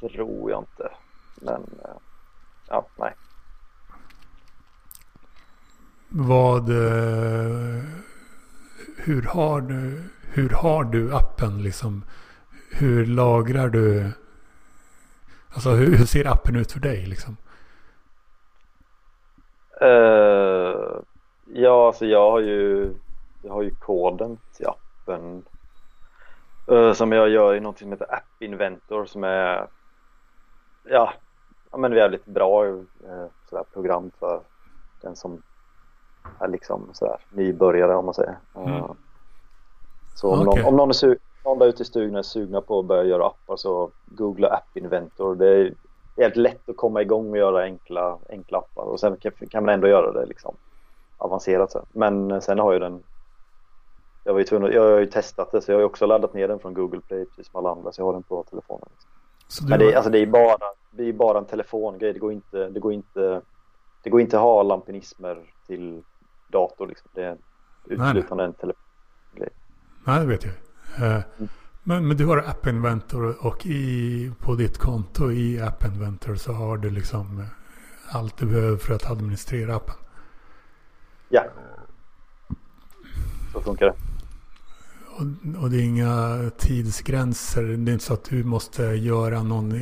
tror 0.00 0.50
jag 0.50 0.62
inte. 0.62 0.90
Men, 1.34 1.62
eh, 1.84 1.96
ja, 2.68 2.86
nej. 2.96 3.14
Vad, 6.08 6.70
eh, 6.70 7.82
hur, 8.96 9.22
har 9.22 9.60
du, 9.60 10.02
hur 10.22 10.50
har 10.50 10.84
du 10.84 11.14
appen 11.14 11.62
liksom? 11.62 12.04
Hur 12.70 13.06
lagrar 13.06 13.68
du? 13.68 14.12
Alltså 15.54 15.70
hur, 15.70 15.96
hur 15.96 16.06
ser 16.06 16.26
appen 16.32 16.56
ut 16.56 16.72
för 16.72 16.80
dig 16.80 17.06
liksom? 17.06 17.36
Eh, 19.80 21.00
ja, 21.46 21.86
alltså 21.86 22.06
jag 22.06 22.30
har 22.30 22.40
ju, 22.40 22.94
jag 23.42 23.52
har 23.52 23.62
ju 23.62 23.70
koden 23.70 24.38
till 24.56 24.66
appen. 24.66 24.86
appen 25.06 25.44
uh, 26.70 26.92
som 26.92 27.12
jag 27.12 27.28
gör 27.28 27.54
i 27.54 27.60
något 27.60 27.78
som 27.78 27.92
heter 27.92 28.14
App 28.14 28.42
Inventor 28.42 29.06
som 29.06 29.24
är 29.24 29.66
ja, 30.88 31.12
men 31.76 31.94
väldigt 31.94 32.26
bra 32.26 32.66
uh, 32.66 32.82
sådär, 33.50 33.64
program 33.72 34.10
för 34.18 34.40
den 35.00 35.16
som 35.16 35.42
är 36.38 36.48
liksom 36.48 36.88
sådär, 36.92 37.16
nybörjare 37.30 37.96
om 37.96 38.04
man 38.04 38.14
säger. 38.14 38.36
Mm. 38.54 38.82
Så 40.14 40.32
om, 40.32 40.48
okay. 40.48 40.62
någon, 40.62 40.68
om 40.68 40.76
någon, 40.76 40.90
är 40.90 41.18
någon 41.44 41.58
där 41.58 41.66
ute 41.66 41.82
i 41.82 41.86
stugan 41.86 42.16
är 42.16 42.22
sugna 42.22 42.60
på 42.60 42.78
att 42.78 42.86
börja 42.86 43.04
göra 43.04 43.26
appar 43.26 43.56
så 43.56 43.90
googla 44.06 44.48
App 44.48 44.76
Inventor. 44.76 45.34
Det 45.34 45.48
är 45.48 45.74
helt 46.16 46.36
lätt 46.36 46.68
att 46.68 46.76
komma 46.76 47.02
igång 47.02 47.30
och 47.30 47.38
göra 47.38 47.62
enkla, 47.62 48.18
enkla 48.28 48.58
appar 48.58 48.82
och 48.82 49.00
sen 49.00 49.16
kan 49.50 49.64
man 49.64 49.74
ändå 49.74 49.88
göra 49.88 50.12
det 50.12 50.26
liksom 50.26 50.54
avancerat 51.18 51.72
sen. 51.72 51.86
Men 51.92 52.42
sen 52.42 52.58
har 52.58 52.72
ju 52.72 52.78
den 52.78 53.02
jag, 54.24 54.32
var 54.32 54.40
ju 54.40 54.44
tvungen, 54.44 54.72
jag 54.72 54.82
har 54.82 54.98
ju 54.98 55.06
testat 55.06 55.52
det 55.52 55.60
så 55.60 55.70
jag 55.70 55.76
har 55.76 55.80
ju 55.80 55.86
också 55.86 56.06
laddat 56.06 56.34
ner 56.34 56.48
den 56.48 56.58
från 56.58 56.74
Google 56.74 57.00
Play 57.00 57.24
precis 57.24 57.50
som 57.50 57.58
alla 57.58 57.70
andra 57.70 57.92
så 57.92 58.00
jag 58.00 58.06
har 58.06 58.12
den 58.12 58.22
på 58.22 58.42
telefonen. 58.42 58.88
Liksom. 58.90 59.10
Men 59.68 59.78
det, 59.78 59.92
är, 59.92 59.96
alltså, 59.96 60.10
det 60.10 60.18
är 60.18 60.26
bara, 60.26 60.56
det 60.90 61.08
är 61.08 61.12
bara 61.12 61.38
en 61.38 61.44
telefongrej. 61.44 62.12
Det 62.12 62.18
går 62.18 62.32
inte, 62.32 62.68
det 62.68 62.80
går 62.80 62.92
inte, 62.92 63.42
det 64.02 64.10
går 64.10 64.20
inte 64.20 64.36
att 64.36 64.42
ha 64.42 64.62
lampinismer 64.62 65.38
till 65.66 66.02
dator 66.48 66.86
liksom. 66.86 67.10
Det 67.14 67.24
är 67.24 67.36
uteslutande 67.84 68.44
en 68.44 68.52
telefongrej. 68.52 69.50
Nej, 70.04 70.20
det 70.20 70.26
vet 70.26 70.44
jag. 70.44 70.54
Uh, 70.98 71.22
mm. 71.38 71.48
men, 71.82 72.08
men 72.08 72.16
du 72.16 72.26
har 72.26 72.38
App 72.38 72.66
Inventor 72.66 73.46
och 73.46 73.66
i, 73.66 74.32
på 74.40 74.54
ditt 74.54 74.78
konto 74.78 75.32
i 75.32 75.60
App 75.60 75.84
Inventor 75.84 76.34
så 76.34 76.52
har 76.52 76.76
du 76.76 76.90
liksom 76.90 77.38
eh, 77.40 78.16
allt 78.16 78.36
du 78.36 78.46
behöver 78.46 78.76
för 78.76 78.94
att 78.94 79.10
administrera 79.10 79.76
appen. 79.76 79.94
Ja. 81.28 81.44
Så 83.52 83.60
funkar 83.60 83.86
det. 83.86 83.94
Och, 85.16 85.62
och, 85.62 85.70
det 85.70 85.76
är 85.76 85.82
inga 85.82 86.38
tidsgränser. 86.58 87.62
Det 87.62 87.90
är 87.90 87.92
inte 87.92 88.04
så 88.04 88.14
att 88.14 88.24
du 88.24 88.44
måste 88.44 88.82
göra 88.82 89.42
någon 89.42 89.74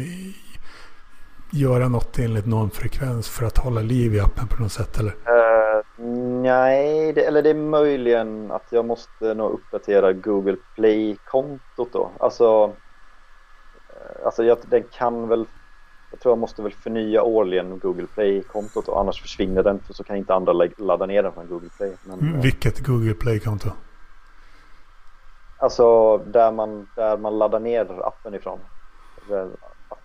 göra 1.51 1.89
något 1.89 2.19
enligt 2.19 2.47
någon 2.47 2.71
frekvens 2.71 3.29
för 3.29 3.47
att 3.47 3.59
hålla 3.59 3.81
liv 3.81 4.15
i 4.15 4.21
appen 4.21 4.49
på 4.49 4.63
något 4.63 4.73
sätt 4.73 4.99
eller? 4.99 5.11
Uh, 5.11 6.07
nej, 6.43 7.13
det, 7.13 7.25
eller 7.25 7.43
det 7.43 7.51
är 7.51 7.55
möjligen 7.55 8.51
att 8.51 8.67
jag 8.71 8.85
måste 8.85 9.35
nog 9.35 9.53
uppdatera 9.53 10.13
Google 10.13 10.57
Play-kontot 10.75 11.93
då. 11.93 12.11
Alltså, 12.21 12.67
uh, 12.67 12.73
alltså 14.25 14.45
jag, 14.45 14.59
den 14.71 14.83
kan 14.83 15.29
väl 15.29 15.47
jag 16.11 16.21
tror 16.21 16.33
jag 16.33 16.39
måste 16.39 16.63
väl 16.63 16.73
förnya 16.73 17.23
årligen 17.23 17.79
Google 17.79 18.07
Play-kontot 18.15 18.89
och 18.89 19.01
annars 19.01 19.23
försvinner 19.23 19.63
den 19.63 19.81
för 19.81 19.95
så 19.95 20.05
kan 20.05 20.17
inte 20.17 20.35
andra 20.35 20.53
ladda 20.77 21.07
ner 21.07 21.23
den 21.23 21.33
från 21.33 21.49
Google 21.49 21.69
Play. 21.77 21.93
Men, 22.05 22.19
mm, 22.19 22.41
Vilket 22.41 22.87
Google 22.87 23.15
Play-konto? 23.15 23.71
Alltså 25.65 26.19
där 26.19 26.53
man, 26.53 26.89
där 26.97 27.17
man 27.17 27.39
laddar 27.39 27.61
ner 27.61 28.07
appen 28.07 28.35
ifrån. 28.35 28.59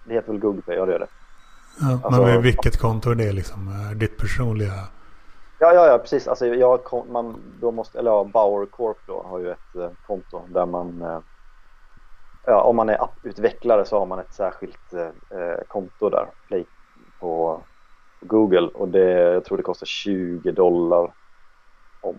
Det 0.03 0.13
heter 0.13 0.31
väl 0.31 0.39
Google 0.39 0.61
Play, 0.61 0.77
ja 0.77 0.85
det 0.85 0.91
gör 0.91 0.99
det. 0.99 1.07
Ja, 1.79 1.99
alltså, 2.03 2.21
men 2.21 2.41
vilket 2.41 2.77
konto 2.77 3.11
är 3.11 3.15
det 3.15 3.31
liksom? 3.31 3.73
Ditt 3.95 4.17
personliga? 4.17 4.73
Ja, 5.59 5.73
ja, 5.73 5.87
ja 5.87 5.97
precis. 5.97 6.27
Alltså, 6.27 6.47
jag, 6.47 6.79
man, 7.09 7.35
då 7.61 7.71
måste, 7.71 7.99
eller 7.99 8.11
ja, 8.11 8.23
Bauer 8.23 8.65
Corp 8.65 8.97
då 9.05 9.23
har 9.23 9.39
ju 9.39 9.51
ett 9.51 9.75
eh, 9.75 9.89
konto 10.07 10.41
där 10.47 10.65
man 10.65 11.01
eh, 11.01 11.19
ja, 12.45 12.61
om 12.61 12.75
man 12.75 12.89
är 12.89 13.03
apputvecklare 13.03 13.85
så 13.85 13.99
har 13.99 14.05
man 14.05 14.19
ett 14.19 14.33
särskilt 14.33 14.93
eh, 14.93 15.63
konto 15.67 16.09
där 16.09 16.27
Play, 16.47 16.65
på 17.19 17.61
Google 18.21 18.67
och 18.73 18.87
det, 18.87 19.09
jag 19.09 19.45
tror 19.45 19.57
det 19.57 19.63
kostar 19.63 19.85
20 19.85 20.51
dollar 20.51 21.13
om 22.01 22.15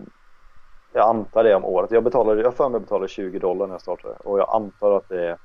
jag 0.93 1.09
antar 1.09 1.43
det 1.43 1.55
om 1.55 1.65
året. 1.65 1.91
Jag 1.91 2.03
betalade, 2.03 2.41
jag 2.41 2.55
för 2.55 2.69
mig 2.69 2.79
betalade 2.79 3.07
20 3.07 3.39
dollar 3.39 3.67
när 3.67 3.73
jag 3.73 3.81
startade 3.81 4.15
och 4.15 4.39
jag 4.39 4.49
antar 4.49 4.97
att 4.97 5.09
det 5.09 5.27
är 5.27 5.37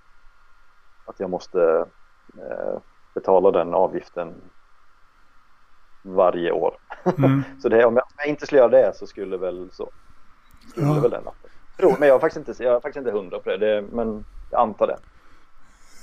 att 1.07 1.20
jag 1.20 1.31
måste 1.31 1.86
eh, 2.39 2.78
betala 3.15 3.50
den 3.50 3.75
avgiften 3.75 4.34
varje 6.02 6.52
år. 6.52 6.76
Mm. 7.18 7.42
så 7.62 7.68
det, 7.68 7.84
om, 7.84 7.97
jag, 7.97 8.05
om 8.05 8.15
jag 8.16 8.26
inte 8.26 8.47
skulle 8.47 8.60
göra 8.60 8.68
det 8.68 8.92
så 8.97 9.07
skulle 9.07 9.36
väl 9.36 9.68
så 9.73 9.91
skulle 10.70 10.86
ja. 10.86 11.00
väl 11.00 11.10
den 11.10 11.28
appen. 11.28 11.97
men 11.99 12.08
jag 12.08 12.15
är 12.15 12.18
faktiskt 12.18 12.49
inte, 12.49 12.65
jag 12.65 12.75
är 12.75 12.81
faktiskt 12.81 12.97
inte 12.97 13.10
hundra 13.10 13.39
på 13.39 13.50
det, 13.50 13.57
det 13.57 13.83
men 13.92 14.25
jag 14.50 14.60
antar 14.60 14.86
det. 14.86 14.99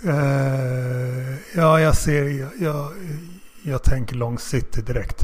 Uh, 0.06 1.38
ja, 1.56 1.80
jag 1.80 1.96
ser, 1.96 2.24
jag, 2.24 2.50
jag, 2.60 2.92
jag 3.64 3.84
tänker 3.84 4.16
långsiktigt 4.16 4.88
direkt. 4.88 5.24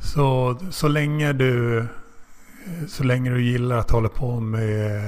Så, 0.00 0.56
så 0.70 0.88
länge 0.88 1.32
du 1.32 1.86
så 2.88 3.04
länge 3.04 3.30
du 3.30 3.42
gillar 3.42 3.78
att 3.78 3.90
hålla 3.90 4.08
på 4.08 4.40
med 4.40 5.02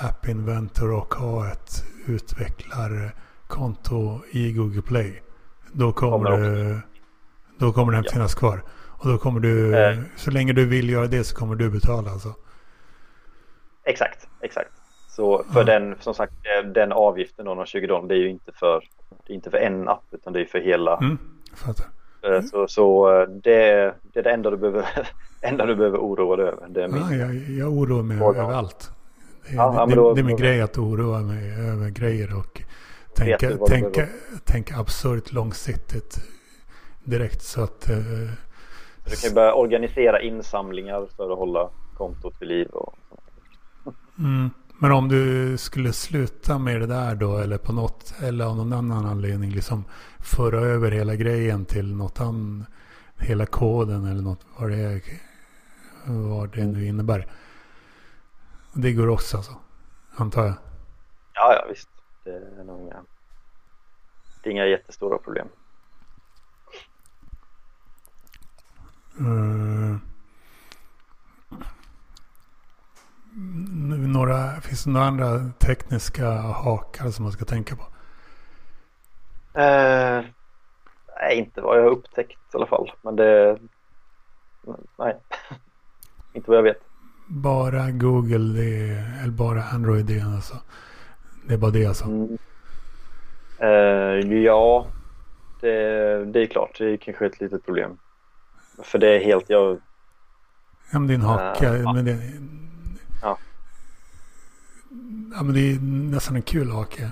App 0.00 0.28
Inventor 0.28 0.92
och 0.92 1.14
ha 1.14 1.52
ett 1.52 1.84
utvecklarkonto 2.06 4.20
i 4.30 4.52
Google 4.52 4.82
Play. 4.82 5.22
Då 5.72 5.92
kommer, 5.92 6.30
kommer 6.30 6.80
då 7.58 7.72
kommer 7.72 7.92
den 7.92 8.04
ja. 8.04 8.12
finnas 8.12 8.34
kvar. 8.34 8.62
Och 9.02 9.08
då 9.08 9.18
kommer 9.18 9.40
du, 9.40 9.76
eh. 9.76 9.98
så 10.16 10.30
länge 10.30 10.52
du 10.52 10.66
vill 10.66 10.90
göra 10.90 11.06
det 11.06 11.24
så 11.24 11.36
kommer 11.36 11.54
du 11.54 11.70
betala 11.70 12.10
alltså? 12.10 12.34
Exakt, 13.84 14.28
exakt. 14.40 14.70
Så 15.08 15.44
för 15.52 15.60
ja. 15.60 15.64
den, 15.64 15.96
som 16.00 16.14
sagt, 16.14 16.32
den 16.74 16.92
avgiften 16.92 17.46
de 17.46 17.66
20 17.66 17.86
dollar, 17.86 18.08
det 18.08 18.14
är 18.14 18.18
ju 18.18 18.30
inte 18.30 18.52
för, 18.52 18.84
det 19.26 19.32
är 19.32 19.34
inte 19.34 19.50
för 19.50 19.58
en 19.58 19.88
app 19.88 20.04
utan 20.10 20.32
det 20.32 20.40
är 20.40 20.44
för 20.44 20.60
hela. 20.60 20.96
Mm, 20.96 21.18
fattar. 21.54 21.86
Mm. 22.22 22.42
Så, 22.42 22.68
så 22.68 23.10
det, 23.26 23.94
det 24.02 24.18
är 24.18 24.22
det 24.22 24.30
enda 24.30 24.50
du 24.50 24.56
behöver, 24.56 25.08
enda 25.42 25.66
du 25.66 25.76
behöver 25.76 25.98
oroa 25.98 26.36
dig 26.36 26.46
över. 26.46 26.68
Det 26.68 26.84
är 26.84 26.88
min... 26.88 27.02
ja, 27.02 27.14
jag, 27.14 27.34
jag 27.34 27.72
oroar 27.72 28.02
mig 28.02 28.16
över 28.16 28.54
allt. 28.54 28.90
Det, 29.48 29.54
ja, 29.54 29.86
det, 29.88 29.94
då, 29.94 30.14
det, 30.14 30.20
är 30.20 30.24
min 30.24 30.36
då, 30.36 30.42
grej 30.42 30.60
att 30.60 30.78
oroa 30.78 31.20
mig 31.20 31.52
över 31.52 31.90
grejer 31.90 32.38
och 32.38 32.62
tänka, 33.14 33.56
tänka, 33.56 34.06
tänka 34.44 34.76
absurt 34.76 35.32
långsiktigt 35.32 36.18
direkt 37.04 37.42
så 37.42 37.62
att... 37.62 37.90
Uh, 37.90 37.96
du 39.04 39.16
kan 39.16 39.30
ju 39.30 39.34
börja 39.34 39.54
organisera 39.54 40.22
insamlingar 40.22 41.06
för 41.16 41.32
att 41.32 41.38
hålla 41.38 41.70
kontot 41.96 42.34
vid 42.40 42.48
liv. 42.48 42.68
Och... 42.68 42.94
Mm. 44.18 44.50
Men 44.78 44.92
om 44.92 45.08
du 45.08 45.56
skulle 45.58 45.92
sluta 45.92 46.58
med 46.58 46.80
det 46.80 46.86
där 46.86 47.14
då 47.14 47.38
eller 47.38 47.58
på 47.58 47.72
något 47.72 48.14
eller 48.22 48.44
av 48.44 48.56
någon 48.56 48.72
annan 48.72 49.06
anledning 49.06 49.50
liksom 49.50 49.84
föra 50.18 50.60
över 50.60 50.90
hela 50.90 51.14
grejen 51.14 51.64
till 51.64 51.94
något 51.94 52.20
annat, 52.20 52.68
hela 53.18 53.46
koden 53.46 54.04
eller 54.04 54.22
något 54.22 54.40
vad 54.58 54.70
det, 54.70 54.76
är, 54.76 55.00
vad 56.06 56.54
det 56.54 56.66
nu 56.66 56.86
innebär. 56.86 57.26
Det 58.72 58.92
går 58.92 59.08
också 59.08 59.36
alltså, 59.36 59.52
antar 60.16 60.44
jag? 60.44 60.54
Ja, 61.34 61.54
ja 61.54 61.66
visst. 61.68 61.88
Det 62.24 62.30
är 62.30 62.64
nog 62.64 62.80
inga, 62.80 63.04
det 64.42 64.48
är 64.48 64.52
inga 64.52 64.66
jättestora 64.66 65.18
problem. 65.18 65.48
Uh, 69.20 69.96
några, 74.08 74.60
finns 74.60 74.84
det 74.84 74.90
några 74.90 75.06
andra 75.06 75.50
tekniska 75.58 76.30
hakar 76.40 77.10
som 77.10 77.22
man 77.22 77.32
ska 77.32 77.44
tänka 77.44 77.76
på? 77.76 77.82
Uh, 79.58 80.24
nej, 81.20 81.38
inte 81.38 81.60
vad 81.60 81.78
jag 81.78 81.82
har 81.82 81.90
upptäckt 81.90 82.54
i 82.54 82.56
alla 82.56 82.66
fall. 82.66 82.92
Men 83.02 83.16
det... 83.16 83.58
Nej, 84.98 85.20
inte 86.32 86.50
vad 86.50 86.58
jag 86.58 86.62
vet. 86.62 86.80
Bara 87.26 87.90
Google, 87.90 88.60
det 88.60 88.90
är, 88.90 89.22
eller 89.22 89.32
bara 89.32 89.62
Android 89.62 90.06
det 90.06 90.20
alltså? 90.20 90.56
Det 91.46 91.54
är 91.54 91.58
bara 91.58 91.70
det 91.70 91.86
alltså? 91.86 92.04
Mm. 92.04 92.38
Uh, 93.62 94.42
ja, 94.42 94.86
det, 95.60 96.24
det 96.24 96.40
är 96.40 96.46
klart. 96.46 96.78
Det 96.78 96.90
är 96.90 96.96
kanske 96.96 97.26
ett 97.26 97.40
litet 97.40 97.64
problem. 97.64 97.98
För 98.82 98.98
det 98.98 99.08
är 99.08 99.24
helt, 99.24 99.50
jag... 99.50 99.80
Ja, 100.92 100.98
men 100.98 101.06
det 101.06 101.12
är 101.12 101.18
en 101.18 101.22
haka. 101.22 101.74
Uh, 101.74 101.94
men 101.94 102.04
det, 102.04 102.18
ja. 103.22 103.38
ja, 105.34 105.42
men 105.42 105.54
det 105.54 105.60
är 105.60 105.80
nästan 106.14 106.36
en 106.36 106.42
kul 106.42 106.70
hake. 106.70 107.10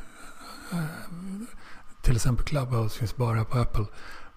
Till 2.03 2.17
exempel 2.17 2.45
Clubhouse 2.45 2.99
finns 2.99 3.17
bara 3.17 3.45
på 3.45 3.59
Apple. 3.59 3.85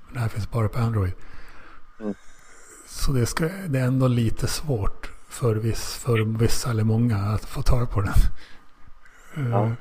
Men 0.06 0.14
det 0.14 0.20
här 0.20 0.28
finns 0.28 0.52
bara 0.52 0.70
på 0.70 0.80
Android. 0.80 1.14
Mm. 2.00 2.14
Så 2.94 3.12
det, 3.12 3.26
ska, 3.26 3.50
det 3.68 3.80
är 3.80 3.88
ändå 3.88 4.08
lite 4.08 4.48
svårt 4.48 5.12
för, 5.28 5.56
viss, 5.56 5.96
för 5.96 6.40
vissa 6.40 6.70
eller 6.70 6.84
många 6.84 7.18
att 7.18 7.46
få 7.46 7.62
tag 7.62 7.92
på 7.92 8.02
den. 8.02 8.14
Ja. 9.52 9.72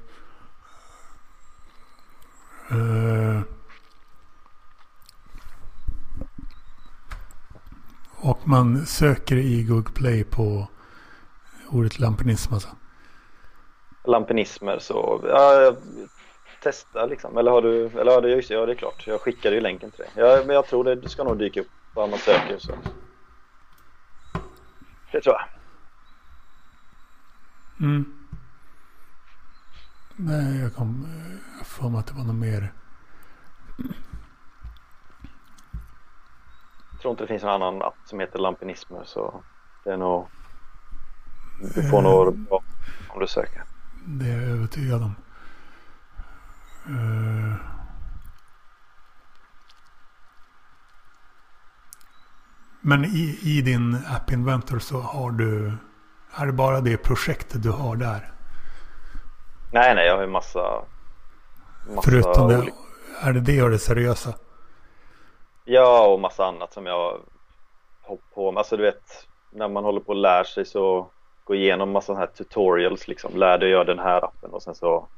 Uh, 2.72 2.78
uh, 2.78 3.42
Och 8.24 8.48
man 8.48 8.86
söker 8.86 9.36
i 9.36 9.62
Google 9.62 9.92
Play 9.94 10.24
på 10.24 10.66
ordet 11.70 11.98
lampinism 11.98 12.54
alltså? 12.54 12.68
Lampinismer 14.04 14.78
så, 14.78 15.20
ja, 15.24 15.74
testa 16.62 17.06
liksom. 17.06 17.38
Eller 17.38 17.50
har 17.50 17.62
du, 17.62 17.86
eller 17.86 18.12
har 18.12 18.22
du, 18.22 18.40
ja 18.48 18.66
det 18.66 18.72
är 18.72 18.76
klart. 18.76 19.06
Jag 19.06 19.20
skickade 19.20 19.54
ju 19.54 19.60
länken 19.60 19.90
till 19.90 20.04
dig. 20.04 20.10
Ja, 20.14 20.42
men 20.46 20.54
jag 20.54 20.66
tror 20.66 20.84
det 20.84 21.08
ska 21.08 21.24
nog 21.24 21.38
dyka 21.38 21.60
upp 21.60 21.66
vad 21.94 22.10
man 22.10 22.18
söker 22.18 22.58
så. 22.58 22.72
Det 25.12 25.20
tror 25.20 25.34
jag. 25.34 25.48
Mm. 27.80 28.28
Nej, 30.16 30.60
jag 30.60 30.74
kom 30.74 31.06
jag 31.58 31.66
får 31.66 31.90
mig 31.90 31.98
att 31.98 32.06
det 32.06 32.14
var 32.14 32.24
något 32.24 32.34
mer. 32.36 32.72
Jag 36.92 37.00
tror 37.00 37.10
inte 37.10 37.24
det 37.24 37.28
finns 37.28 37.42
någon 37.42 37.62
annan 37.62 37.82
app 37.82 37.94
som 38.04 38.20
heter 38.20 38.38
Lampinismer 38.38 39.04
så 39.04 39.42
det 39.84 39.92
är 39.92 39.96
nog 39.96 40.28
du 41.74 41.90
får 41.90 42.02
nog 42.02 42.38
bra 42.38 42.62
om 43.08 43.20
du 43.20 43.26
söker. 43.26 43.62
Det 44.06 44.30
är 44.30 44.40
jag 44.40 44.50
övertygad 44.50 45.02
om. 45.02 45.14
Uh, 46.88 47.54
men 52.82 53.04
i, 53.04 53.38
i 53.42 53.62
din 53.62 53.96
App 54.16 54.32
Inventor 54.32 54.78
så 54.78 55.00
har 55.00 55.30
du, 55.30 55.72
är 56.36 56.46
det 56.46 56.52
bara 56.52 56.80
det 56.80 56.96
projektet 56.96 57.62
du 57.62 57.70
har 57.70 57.96
där? 57.96 58.32
Nej, 59.72 59.94
nej, 59.94 60.06
jag 60.06 60.14
har 60.14 60.22
ju 60.22 60.28
massa, 60.28 60.84
massa 61.88 62.10
Förutom 62.10 62.48
det, 62.48 62.58
olika... 62.58 62.76
är 63.22 63.32
det 63.32 63.40
det 63.40 63.62
och 63.62 63.70
det 63.70 63.78
seriösa? 63.78 64.34
Ja, 65.64 66.06
och 66.06 66.20
massa 66.20 66.46
annat 66.46 66.72
som 66.72 66.86
jag 66.86 67.20
hållit 68.02 68.34
på 68.34 68.52
med. 68.52 68.58
Alltså 68.58 68.76
du 68.76 68.82
vet, 68.82 69.26
när 69.50 69.68
man 69.68 69.84
håller 69.84 70.00
på 70.00 70.08
och 70.08 70.16
lär 70.16 70.44
sig 70.44 70.64
så 70.64 71.10
gå 71.44 71.54
igenom 71.54 71.90
massa 71.90 72.14
här 72.14 72.26
tutorials 72.26 73.08
liksom. 73.08 73.36
Lär 73.36 73.58
dig 73.58 73.70
göra 73.70 73.84
den 73.84 73.98
här 73.98 74.24
appen 74.24 74.50
och 74.50 74.62
sen 74.62 74.74
så 74.74 75.08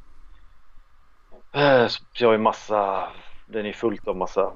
Eh, 1.55 1.87
så 1.87 2.03
jag 2.13 2.29
har 2.29 2.33
ju 2.33 2.39
massa, 2.39 3.09
den 3.47 3.67
är 3.67 3.73
fullt 3.73 4.09
av 4.09 4.17
massa 4.17 4.53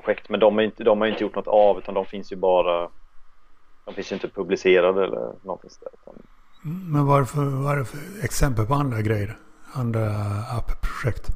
projekt 0.00 0.28
men 0.28 0.40
de, 0.40 0.58
är 0.58 0.62
inte, 0.62 0.84
de 0.84 1.00
har 1.00 1.08
inte 1.08 1.22
gjort 1.22 1.34
något 1.34 1.46
av 1.46 1.78
utan 1.78 1.94
de 1.94 2.06
finns 2.06 2.32
ju 2.32 2.36
bara 2.36 2.88
de 3.84 3.94
finns 3.94 4.12
ju 4.12 4.14
inte 4.14 4.28
publicerade 4.28 5.04
eller 5.04 5.32
någonting 5.42 5.70
sådär. 5.70 5.92
Men 6.62 7.06
varför, 7.06 7.84
för 7.84 8.24
exempel 8.24 8.66
på 8.66 8.74
andra 8.74 9.02
grejer? 9.02 9.36
Andra 9.72 10.06
app-projekt? 10.58 11.30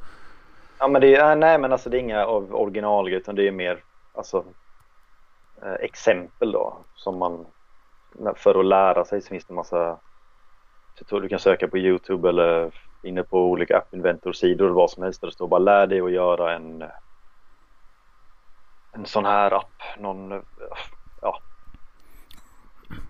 Ja 0.79 0.87
men 0.87 1.01
det 1.01 1.15
är, 1.15 1.35
nej 1.35 1.59
men 1.59 1.71
alltså 1.71 1.89
det 1.89 1.97
är 1.97 1.99
inga 1.99 2.25
av 2.25 2.55
original 2.55 3.13
utan 3.13 3.35
det 3.35 3.47
är 3.47 3.51
mer 3.51 3.83
alltså 4.13 4.45
eh, 5.61 5.73
exempel 5.73 6.51
då 6.51 6.77
som 6.95 7.17
man 7.17 7.45
för 8.35 8.59
att 8.59 8.65
lära 8.65 9.05
sig 9.05 9.21
så 9.21 9.27
finns 9.27 9.45
det 9.45 9.53
massa 9.53 9.97
du 11.09 11.29
kan 11.29 11.39
söka 11.39 11.67
på 11.67 11.77
Youtube 11.77 12.29
eller 12.29 12.73
inne 13.03 13.23
på 13.23 13.45
olika 13.45 13.77
App 13.77 13.93
Inventor-sidor 13.93 14.65
eller 14.65 14.75
vad 14.75 14.89
som 14.89 15.03
helst 15.03 15.21
där 15.21 15.27
det 15.27 15.33
står 15.33 15.47
bara 15.47 15.59
lär 15.59 15.87
dig 15.87 16.01
att 16.01 16.11
göra 16.11 16.55
en 16.55 16.83
en 18.91 19.05
sån 19.05 19.25
här 19.25 19.53
app, 19.53 19.81
någon, 19.99 20.41
ja. 21.21 21.39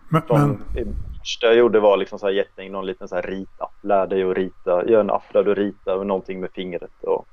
Men, 0.09 0.21
men... 0.29 0.63
Det 0.73 0.85
första 1.19 1.47
jag 1.47 1.55
gjorde 1.55 1.79
var 1.79 1.97
liksom 1.97 2.19
så 2.19 2.25
här 2.25 2.33
jätte, 2.33 2.69
någon 2.69 2.85
liten 2.85 3.07
så 3.07 3.15
här 3.15 3.21
ritapp, 3.21 3.73
lär 3.81 4.07
dig 4.07 4.23
att 4.23 4.37
rita, 4.37 4.85
gör 4.85 4.99
en 4.99 5.09
app 5.09 5.33
där 5.33 5.43
du 5.43 5.55
ritar 5.55 6.03
någonting 6.03 6.39
med 6.39 6.51
fingret 6.51 7.03
och 7.03 7.27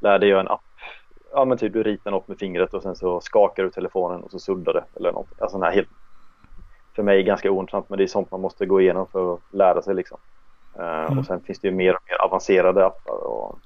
lär 0.00 0.18
dig 0.18 0.28
göra 0.28 0.40
en 0.40 0.48
app, 0.48 0.60
ja 1.32 1.44
men 1.44 1.58
typ 1.58 1.72
du 1.72 1.82
ritar 1.82 2.10
något 2.10 2.28
med 2.28 2.38
fingret 2.38 2.74
och 2.74 2.82
sen 2.82 2.96
så 2.96 3.20
skakar 3.20 3.62
du 3.62 3.70
telefonen 3.70 4.22
och 4.22 4.30
så 4.30 4.38
suddar 4.38 4.72
det 4.72 4.84
eller 4.96 5.12
något, 5.12 5.40
alltså 5.40 5.60
här 5.60 5.72
helt 5.72 5.88
för 6.94 7.02
mig 7.02 7.22
ganska 7.22 7.50
ointressant 7.50 7.88
men 7.88 7.98
det 7.98 8.04
är 8.04 8.06
sånt 8.06 8.30
man 8.30 8.40
måste 8.40 8.66
gå 8.66 8.80
igenom 8.80 9.06
för 9.06 9.34
att 9.34 9.40
lära 9.50 9.82
sig 9.82 9.94
liksom. 9.94 10.18
Eh, 10.78 11.04
mm. 11.04 11.18
Och 11.18 11.26
sen 11.26 11.40
finns 11.40 11.60
det 11.60 11.68
ju 11.68 11.74
mer 11.74 11.94
och 11.94 12.02
mer 12.08 12.22
avancerade 12.22 12.86
appar 12.86 13.26
och, 13.26 13.58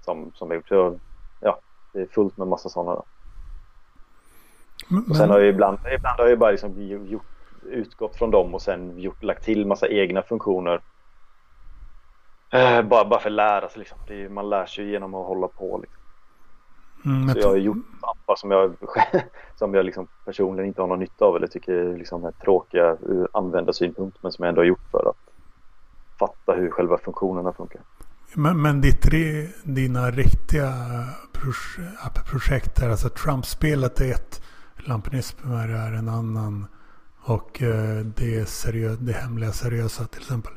som, 0.00 0.32
som 0.34 0.50
är 0.50 0.54
gjort. 0.54 1.00
Det 1.92 2.00
är 2.00 2.06
fullt 2.06 2.36
med 2.36 2.48
massa 2.48 2.68
sådana. 2.68 3.02
Men... 4.88 5.04
Och 5.10 5.16
sen 5.16 5.30
har 5.30 5.38
jag 5.38 5.48
ibland, 5.48 5.78
ibland 5.96 6.20
har 6.20 6.26
jag 6.26 6.38
bara 6.38 6.50
liksom 6.50 6.82
gjort, 7.06 7.22
utgått 7.62 8.16
från 8.16 8.30
dem 8.30 8.54
och 8.54 8.62
sen 8.62 8.98
gjort, 8.98 9.22
lagt 9.22 9.44
till 9.44 9.66
massa 9.66 9.88
egna 9.88 10.22
funktioner. 10.22 10.80
Eh, 12.50 12.82
bara, 12.82 13.04
bara 13.04 13.20
för 13.20 13.28
att 13.28 13.36
lära 13.36 13.68
sig 13.68 13.78
liksom. 13.78 13.98
Är, 14.08 14.28
man 14.28 14.50
lär 14.50 14.66
sig 14.66 14.90
genom 14.90 15.14
att 15.14 15.26
hålla 15.26 15.48
på 15.48 15.78
liksom. 15.82 15.98
Mm, 17.04 17.34
så 17.34 17.38
jag 17.40 17.48
har 17.48 17.56
gjort 17.56 17.86
appar 18.00 18.36
som 18.36 18.50
jag, 18.50 18.76
som 19.56 19.74
jag 19.74 19.84
liksom 19.84 20.08
personligen 20.24 20.66
inte 20.66 20.80
har 20.80 20.88
någon 20.88 20.98
nytta 20.98 21.24
av 21.24 21.36
eller 21.36 21.46
tycker 21.46 21.96
liksom 21.96 22.24
är 22.24 22.30
tråkiga 22.30 22.96
ur 23.02 23.28
användarsynpunkt 23.32 24.22
men 24.22 24.32
som 24.32 24.42
jag 24.42 24.48
ändå 24.48 24.60
har 24.60 24.66
gjort 24.66 24.90
för 24.90 25.08
att 25.08 25.16
fatta 26.18 26.52
hur 26.52 26.70
själva 26.70 26.98
funktionerna 26.98 27.52
funkar. 27.52 27.80
Men, 28.34 28.62
men 28.62 28.80
ditt, 28.80 29.06
dina 29.64 30.10
riktiga 30.10 30.72
projekt 32.30 32.82
är 32.82 32.90
alltså 32.90 33.08
Trump-spelet 33.08 34.00
är 34.00 34.10
ett, 34.10 34.42
Lampinism 34.76 35.52
är 35.52 35.92
en 35.92 36.08
annan 36.08 36.66
och 37.24 37.62
eh, 37.62 38.04
det, 38.16 38.48
seriö, 38.48 38.96
det 39.00 39.12
hemliga 39.12 39.50
seriösa 39.50 40.04
till 40.04 40.20
exempel. 40.20 40.52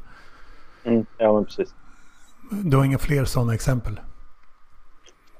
Mm, 0.84 1.06
ja 1.18 1.34
men 1.34 1.46
precis. 1.46 1.76
Du 2.64 2.78
har 2.78 2.86
inga 2.86 2.98
fler 2.98 3.26
sådana 3.26 3.54
exempel? 3.54 4.00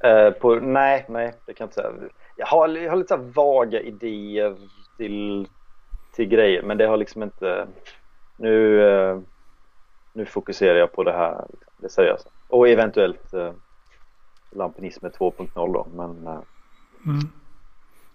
Eh, 0.04 0.32
på, 0.32 0.56
nej, 0.56 1.06
nej, 1.10 1.34
det 1.46 1.54
kan 1.54 1.66
jag 1.66 1.68
inte 1.68 1.76
säga. 1.76 2.10
Jag 2.36 2.46
har, 2.46 2.70
jag 2.70 2.90
har 2.92 2.98
lite 2.98 3.18
vaga 3.18 3.82
idéer 3.82 4.58
till, 4.98 5.48
till 6.16 6.28
grejer, 6.28 6.64
men 6.64 6.78
det 6.78 6.86
har 6.86 6.98
liksom 6.98 7.24
inte... 7.24 7.68
Nu, 8.38 8.84
eh, 8.90 9.20
nu 10.14 10.26
fokuserar 10.26 10.76
jag 10.76 10.92
på 10.92 11.04
det 11.04 11.12
här, 11.12 11.46
det 11.82 11.90
seriösa. 11.90 12.30
Och 12.48 12.70
eventuellt 12.70 13.34
eh, 13.34 13.52
Lampinism 14.52 15.06
2.0 15.06 15.74
då, 15.74 15.88
men 15.96 16.28
eh, 16.28 16.42
mm. 17.06 17.28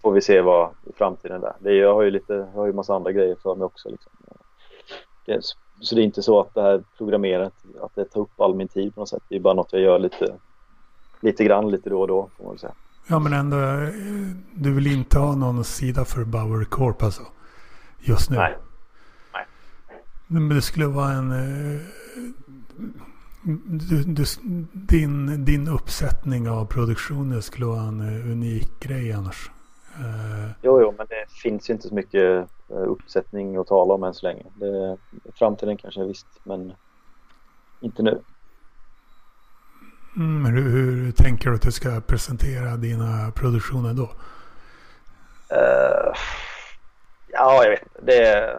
får 0.03 0.13
vi 0.13 0.21
se 0.21 0.41
vad 0.41 0.71
i 0.85 0.93
framtiden 0.93 1.41
där. 1.41 1.53
Det 1.59 1.71
är, 1.71 1.75
jag 1.75 1.95
har 1.95 2.03
ju 2.03 2.11
lite, 2.11 2.35
jag 2.35 2.61
har 2.61 2.67
ju 2.67 2.73
massa 2.73 2.95
andra 2.95 3.13
grejer 3.13 3.37
för 3.43 3.55
mig 3.55 3.65
också 3.65 3.89
liksom. 3.89 4.13
Det, 5.27 5.43
så 5.81 5.95
det 5.95 6.01
är 6.01 6.05
inte 6.05 6.23
så 6.23 6.41
att 6.41 6.55
det 6.55 6.63
här 6.63 6.83
programmerandet, 6.99 7.55
att 7.81 7.95
det 7.95 8.05
tar 8.05 8.21
upp 8.21 8.41
all 8.41 8.55
min 8.55 8.69
tid 8.69 8.95
på 8.95 9.01
något 9.01 9.09
sätt. 9.09 9.23
Det 9.29 9.37
är 9.37 9.41
bara 9.41 9.55
något 9.55 9.73
jag 9.73 9.83
gör 9.83 9.99
lite 9.99 10.39
lite 11.21 11.45
grann 11.45 11.71
lite 11.71 11.91
då 11.91 12.01
och 12.01 12.09
då 12.09 12.31
får 12.37 12.45
man 12.45 12.59
säga. 12.59 12.73
Ja 13.09 13.19
men 13.19 13.33
ändå, 13.33 13.57
eh, 13.57 13.89
du 14.55 14.75
vill 14.75 14.87
inte 14.87 15.19
ha 15.19 15.35
någon 15.35 15.65
sida 15.65 16.05
för 16.05 16.25
Bauer 16.25 16.65
Corp 16.65 17.03
alltså? 17.03 17.23
Just 17.99 18.31
nu? 18.31 18.37
Nej. 18.37 18.57
Nej. 19.33 19.47
Men 20.27 20.49
det 20.49 20.63
skulle 20.63 20.87
vara 20.87 21.13
en... 21.13 21.33
Eh, 23.47 23.55
du, 23.67 24.03
du, 24.03 24.25
din, 24.73 25.45
din 25.45 25.69
uppsättning 25.69 26.49
av 26.49 26.65
produktionen 26.65 27.43
skulle 27.43 27.67
vara 27.67 27.83
en 27.83 28.01
eh, 28.01 28.33
unik 28.33 28.81
grej 28.81 29.13
annars. 29.13 29.51
Jo, 30.63 30.81
jo, 30.81 30.95
men 30.99 31.07
det 31.07 31.25
finns 31.43 31.71
ju 31.71 31.75
inte 31.75 31.89
så 31.89 31.95
mycket 31.95 32.49
uppsättning 32.69 33.57
att 33.57 33.67
tala 33.67 33.95
om 33.95 34.03
än 34.03 34.15
så 34.15 34.27
länge. 34.27 34.43
Det, 34.55 34.97
framtiden 35.35 35.77
kanske 35.77 36.05
visst, 36.05 36.27
men 36.45 36.73
inte 37.81 38.03
nu. 38.03 38.23
Mm, 40.17 40.45
hur, 40.45 40.71
hur, 40.71 41.13
tänker 41.13 41.51
du 41.51 41.57
att 41.57 41.63
du 41.63 41.73
ska 41.73 42.01
presentera 42.01 42.77
dina 42.77 43.33
produktioner 43.35 43.95
då? 43.95 44.03
Uh, 44.03 46.15
ja, 47.33 47.65
jag 47.65 47.71
vet. 47.71 47.89
Det, 48.03 48.57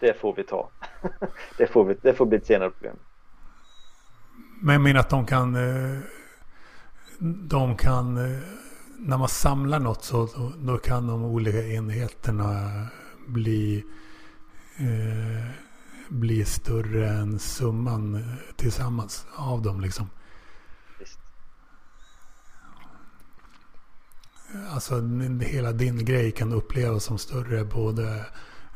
det 0.00 0.20
får 0.20 0.34
vi 0.36 0.44
ta. 0.44 0.68
det, 1.58 1.66
får 1.66 1.84
vi, 1.84 1.96
det 2.02 2.14
får 2.14 2.26
bli 2.26 2.38
ett 2.38 2.46
senare 2.46 2.70
problem. 2.70 2.96
Men 4.60 4.72
jag 4.72 4.82
menar 4.82 5.00
att 5.00 5.10
de 5.10 5.26
kan... 5.26 5.54
Eh, 5.54 5.98
de 7.48 7.76
kan... 7.76 8.16
Eh, 8.16 8.38
när 8.98 9.18
man 9.18 9.28
samlar 9.28 9.80
något 9.80 10.04
så 10.04 10.26
då, 10.36 10.52
då 10.58 10.78
kan 10.78 11.06
de 11.06 11.24
olika 11.24 11.66
enheterna 11.66 12.86
bli... 13.26 13.84
Eh, 14.76 15.50
bli 16.08 16.44
större 16.44 17.08
än 17.08 17.38
summan 17.38 18.24
tillsammans 18.56 19.26
av 19.36 19.62
dem 19.62 19.80
liksom. 19.80 20.08
alltså 24.70 25.02
hela 25.40 25.72
din 25.72 26.04
grej 26.04 26.32
kan 26.32 26.52
upplevas 26.52 27.04
som 27.04 27.18
större. 27.18 27.64
Både 27.64 28.26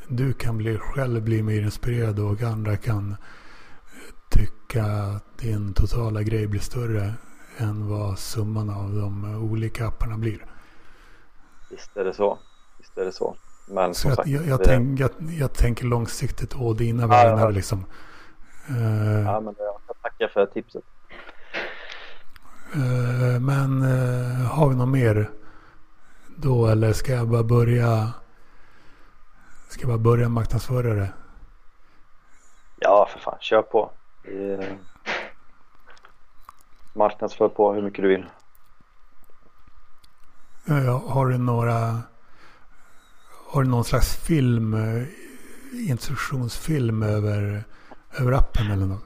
du 0.08 0.32
kan 0.32 0.56
bli, 0.58 0.78
själv 0.78 1.22
bli 1.22 1.42
mer 1.42 1.62
inspirerad 1.62 2.18
och 2.18 2.42
andra 2.42 2.76
kan 2.76 3.16
tycka 4.30 4.84
att 4.84 5.38
din 5.38 5.74
totala 5.74 6.22
grej 6.22 6.46
blir 6.46 6.60
större 6.60 7.14
än 7.58 7.88
vad 7.88 8.18
summan 8.18 8.70
av 8.70 8.94
de 8.94 9.34
olika 9.50 9.86
apparna 9.86 10.18
blir. 10.18 10.46
Visst 11.70 11.96
är 11.96 12.04
det 12.04 12.14
så. 12.14 12.38
Visst 12.78 12.98
är 12.98 13.04
det 13.04 13.12
så. 13.12 13.36
Men 13.68 13.94
så 13.94 14.10
sagt, 14.10 14.28
jag, 14.28 14.46
jag, 14.46 14.58
det... 14.58 14.64
tänk, 14.64 15.00
jag, 15.00 15.10
jag, 15.38 15.52
tänker 15.52 15.84
långsiktigt 15.84 16.54
å 16.54 16.72
dina 16.72 17.02
ja, 17.02 17.08
vägnar. 17.08 17.42
Ja. 17.42 17.50
Liksom. 17.50 17.84
Uh, 18.70 19.20
ja, 19.20 19.40
men 19.40 19.54
jag 19.58 19.96
tackar 20.02 20.28
för 20.28 20.46
tipset. 20.46 20.84
Uh, 22.76 23.40
men 23.40 23.82
uh, 23.82 24.46
har 24.46 24.68
vi 24.68 24.74
något 24.74 24.88
mer 24.88 25.30
då 26.36 26.66
eller 26.66 26.92
ska 26.92 27.12
jag 27.12 27.28
bara 27.28 27.42
börja 27.42 28.12
Ska 29.70 29.80
jag 29.80 29.88
bara 29.88 29.98
börja 29.98 30.28
marknadsföra 30.28 30.94
det? 30.94 31.12
Ja, 32.78 33.08
för 33.12 33.18
fan. 33.18 33.36
Kör 33.40 33.62
på. 33.62 33.90
Marknadsför 36.92 37.48
på 37.48 37.72
hur 37.72 37.82
mycket 37.82 38.02
du 38.02 38.08
vill. 38.08 38.26
Har 41.06 41.26
du 41.26 41.38
några 41.38 42.02
Har 43.52 43.62
du 43.62 43.68
någon 43.68 43.84
slags 43.84 44.16
film 44.16 44.76
Instruktionsfilm 45.88 47.02
över 47.02 47.64
Över 48.20 48.32
appen 48.32 48.70
eller 48.70 48.86
något? 48.86 49.04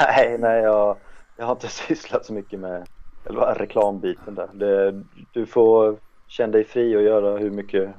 Nej, 0.00 0.38
nej 0.38 0.62
jag, 0.62 0.96
jag 1.36 1.46
har 1.46 1.52
inte 1.52 1.68
sysslat 1.88 2.26
så 2.26 2.32
mycket 2.32 2.60
med 2.60 2.86
eller 3.24 3.54
reklambiten 3.54 4.34
där. 4.34 4.48
Det, 4.52 5.02
du 5.32 5.46
får 5.46 5.96
känna 6.26 6.52
dig 6.52 6.64
fri 6.64 6.96
och 6.96 7.02
göra 7.02 7.38
hur 7.38 7.50
mycket, 7.50 7.90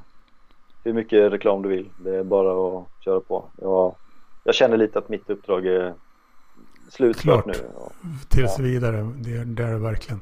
hur 0.84 0.94
mycket 0.94 1.32
reklam 1.32 1.62
du 1.62 1.70
vill. 1.70 1.90
Det 1.98 2.16
är 2.16 2.24
bara 2.24 2.80
att 2.80 2.88
köra 3.00 3.20
på. 3.20 3.45
Jag, 3.62 3.95
jag 4.44 4.56
känner 4.56 4.78
lite 4.78 5.00
att 5.00 5.10
mitt 5.10 5.30
uppdrag 5.30 5.66
är 5.66 5.94
slutfört 6.95 7.45
nu. 7.45 7.53
Tills 8.30 8.57
ja. 8.57 8.63
vidare, 8.63 9.13
det, 9.15 9.43
det 9.43 9.63
är 9.63 9.72
det 9.72 9.77
verkligen. 9.77 10.22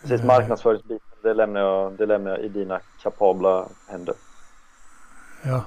Precis, 0.00 0.20
eh. 0.20 0.26
marknadsföringsbiten, 0.26 1.08
det 1.22 1.34
lämnar, 1.34 1.60
jag, 1.60 1.92
det 1.92 2.06
lämnar 2.06 2.30
jag 2.30 2.40
i 2.40 2.48
dina 2.48 2.80
kapabla 3.02 3.68
händer. 3.88 4.14
Ja. 5.42 5.64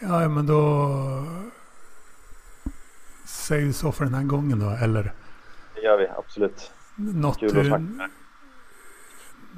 Ja, 0.00 0.28
men 0.28 0.46
då 0.46 0.98
säger 3.26 3.66
vi 3.66 3.72
så 3.72 3.92
för 3.92 4.04
den 4.04 4.14
här 4.14 4.24
gången 4.24 4.58
då, 4.58 4.70
eller? 4.70 5.12
Det 5.74 5.80
gör 5.80 5.98
vi, 5.98 6.08
absolut. 6.08 6.72
Något, 6.96 7.40
Kul 7.40 7.60
att 7.60 7.66
snacka 7.66 8.10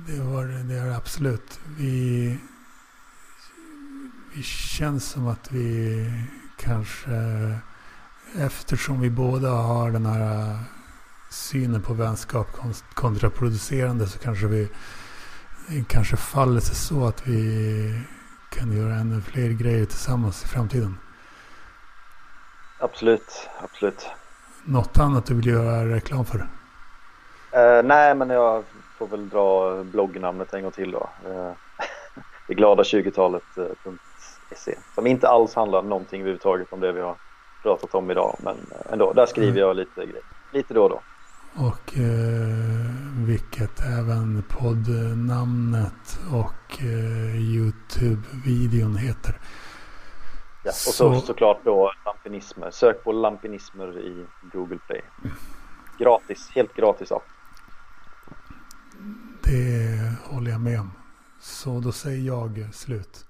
det 0.06 0.20
var 0.20 0.44
det 0.44 0.74
är 0.74 0.96
absolut. 0.96 1.60
Vi, 1.78 2.38
vi 4.34 4.42
känns 4.42 5.04
som 5.10 5.26
att 5.26 5.52
vi 5.52 6.06
kanske 6.58 7.10
eftersom 8.38 9.00
vi 9.00 9.10
båda 9.10 9.50
har 9.50 9.90
den 9.90 10.06
här 10.06 10.58
synen 11.30 11.82
på 11.82 11.94
vänskap 11.94 12.46
kontraproducerande 12.94 14.06
så 14.06 14.18
kanske 14.18 14.46
vi 14.46 14.68
kanske 15.88 16.16
faller 16.16 16.60
sig 16.60 16.74
så 16.74 17.06
att 17.06 17.26
vi 17.26 18.00
kan 18.50 18.72
göra 18.72 18.94
ännu 18.94 19.20
fler 19.20 19.48
grejer 19.48 19.84
tillsammans 19.84 20.44
i 20.44 20.48
framtiden. 20.48 20.98
Absolut, 22.78 23.48
absolut. 23.58 24.06
Något 24.64 24.98
annat 24.98 25.26
du 25.26 25.34
vill 25.34 25.46
göra 25.46 25.94
reklam 25.94 26.24
för? 26.24 26.38
Uh, 26.38 26.46
nej, 27.84 28.14
men 28.14 28.30
jag 28.30 28.64
får 28.98 29.06
väl 29.06 29.28
dra 29.28 29.84
bloggnamnet 29.84 30.54
en 30.54 30.62
gång 30.62 30.72
till 30.72 30.90
då. 30.90 31.08
Uh, 31.28 31.52
det 32.48 32.54
glada 32.54 32.82
20-talet.se 32.82 34.78
som 34.94 35.06
inte 35.06 35.28
alls 35.28 35.54
handlar 35.54 35.82
någonting 35.82 36.20
överhuvudtaget 36.20 36.72
om 36.72 36.80
det 36.80 36.92
vi 36.92 37.00
har 37.00 37.16
pratat 37.64 37.94
om 37.94 38.10
idag. 38.10 38.36
Men 38.42 38.56
ändå, 38.92 39.12
där 39.12 39.26
skriver 39.26 39.60
jag 39.60 39.76
lite 39.76 40.06
grejer. 40.06 40.22
Lite 40.52 40.74
då 40.74 40.82
och 40.84 40.90
då. 40.90 41.00
Och 41.56 41.98
eh, 41.98 42.90
vilket 43.26 43.80
även 43.80 44.42
poddnamnet 44.48 46.20
och 46.32 46.82
eh, 46.82 47.36
Youtube-videon 47.36 48.96
heter. 48.96 49.38
Ja, 50.64 50.70
och 50.70 50.74
så, 50.74 50.92
så 50.92 51.20
såklart 51.20 51.60
då 51.64 51.92
lampinismer. 52.04 52.70
Sök 52.70 53.04
på 53.04 53.12
lampinismer 53.12 53.98
i 53.98 54.26
Google 54.52 54.78
Play. 54.86 55.02
Gratis, 55.98 56.50
helt 56.54 56.74
gratis 56.74 57.12
app. 57.12 57.22
Det 59.42 60.12
håller 60.24 60.50
jag 60.50 60.60
med 60.60 60.80
om. 60.80 60.92
Så 61.40 61.80
då 61.80 61.92
säger 61.92 62.26
jag 62.26 62.68
slut. 62.72 63.26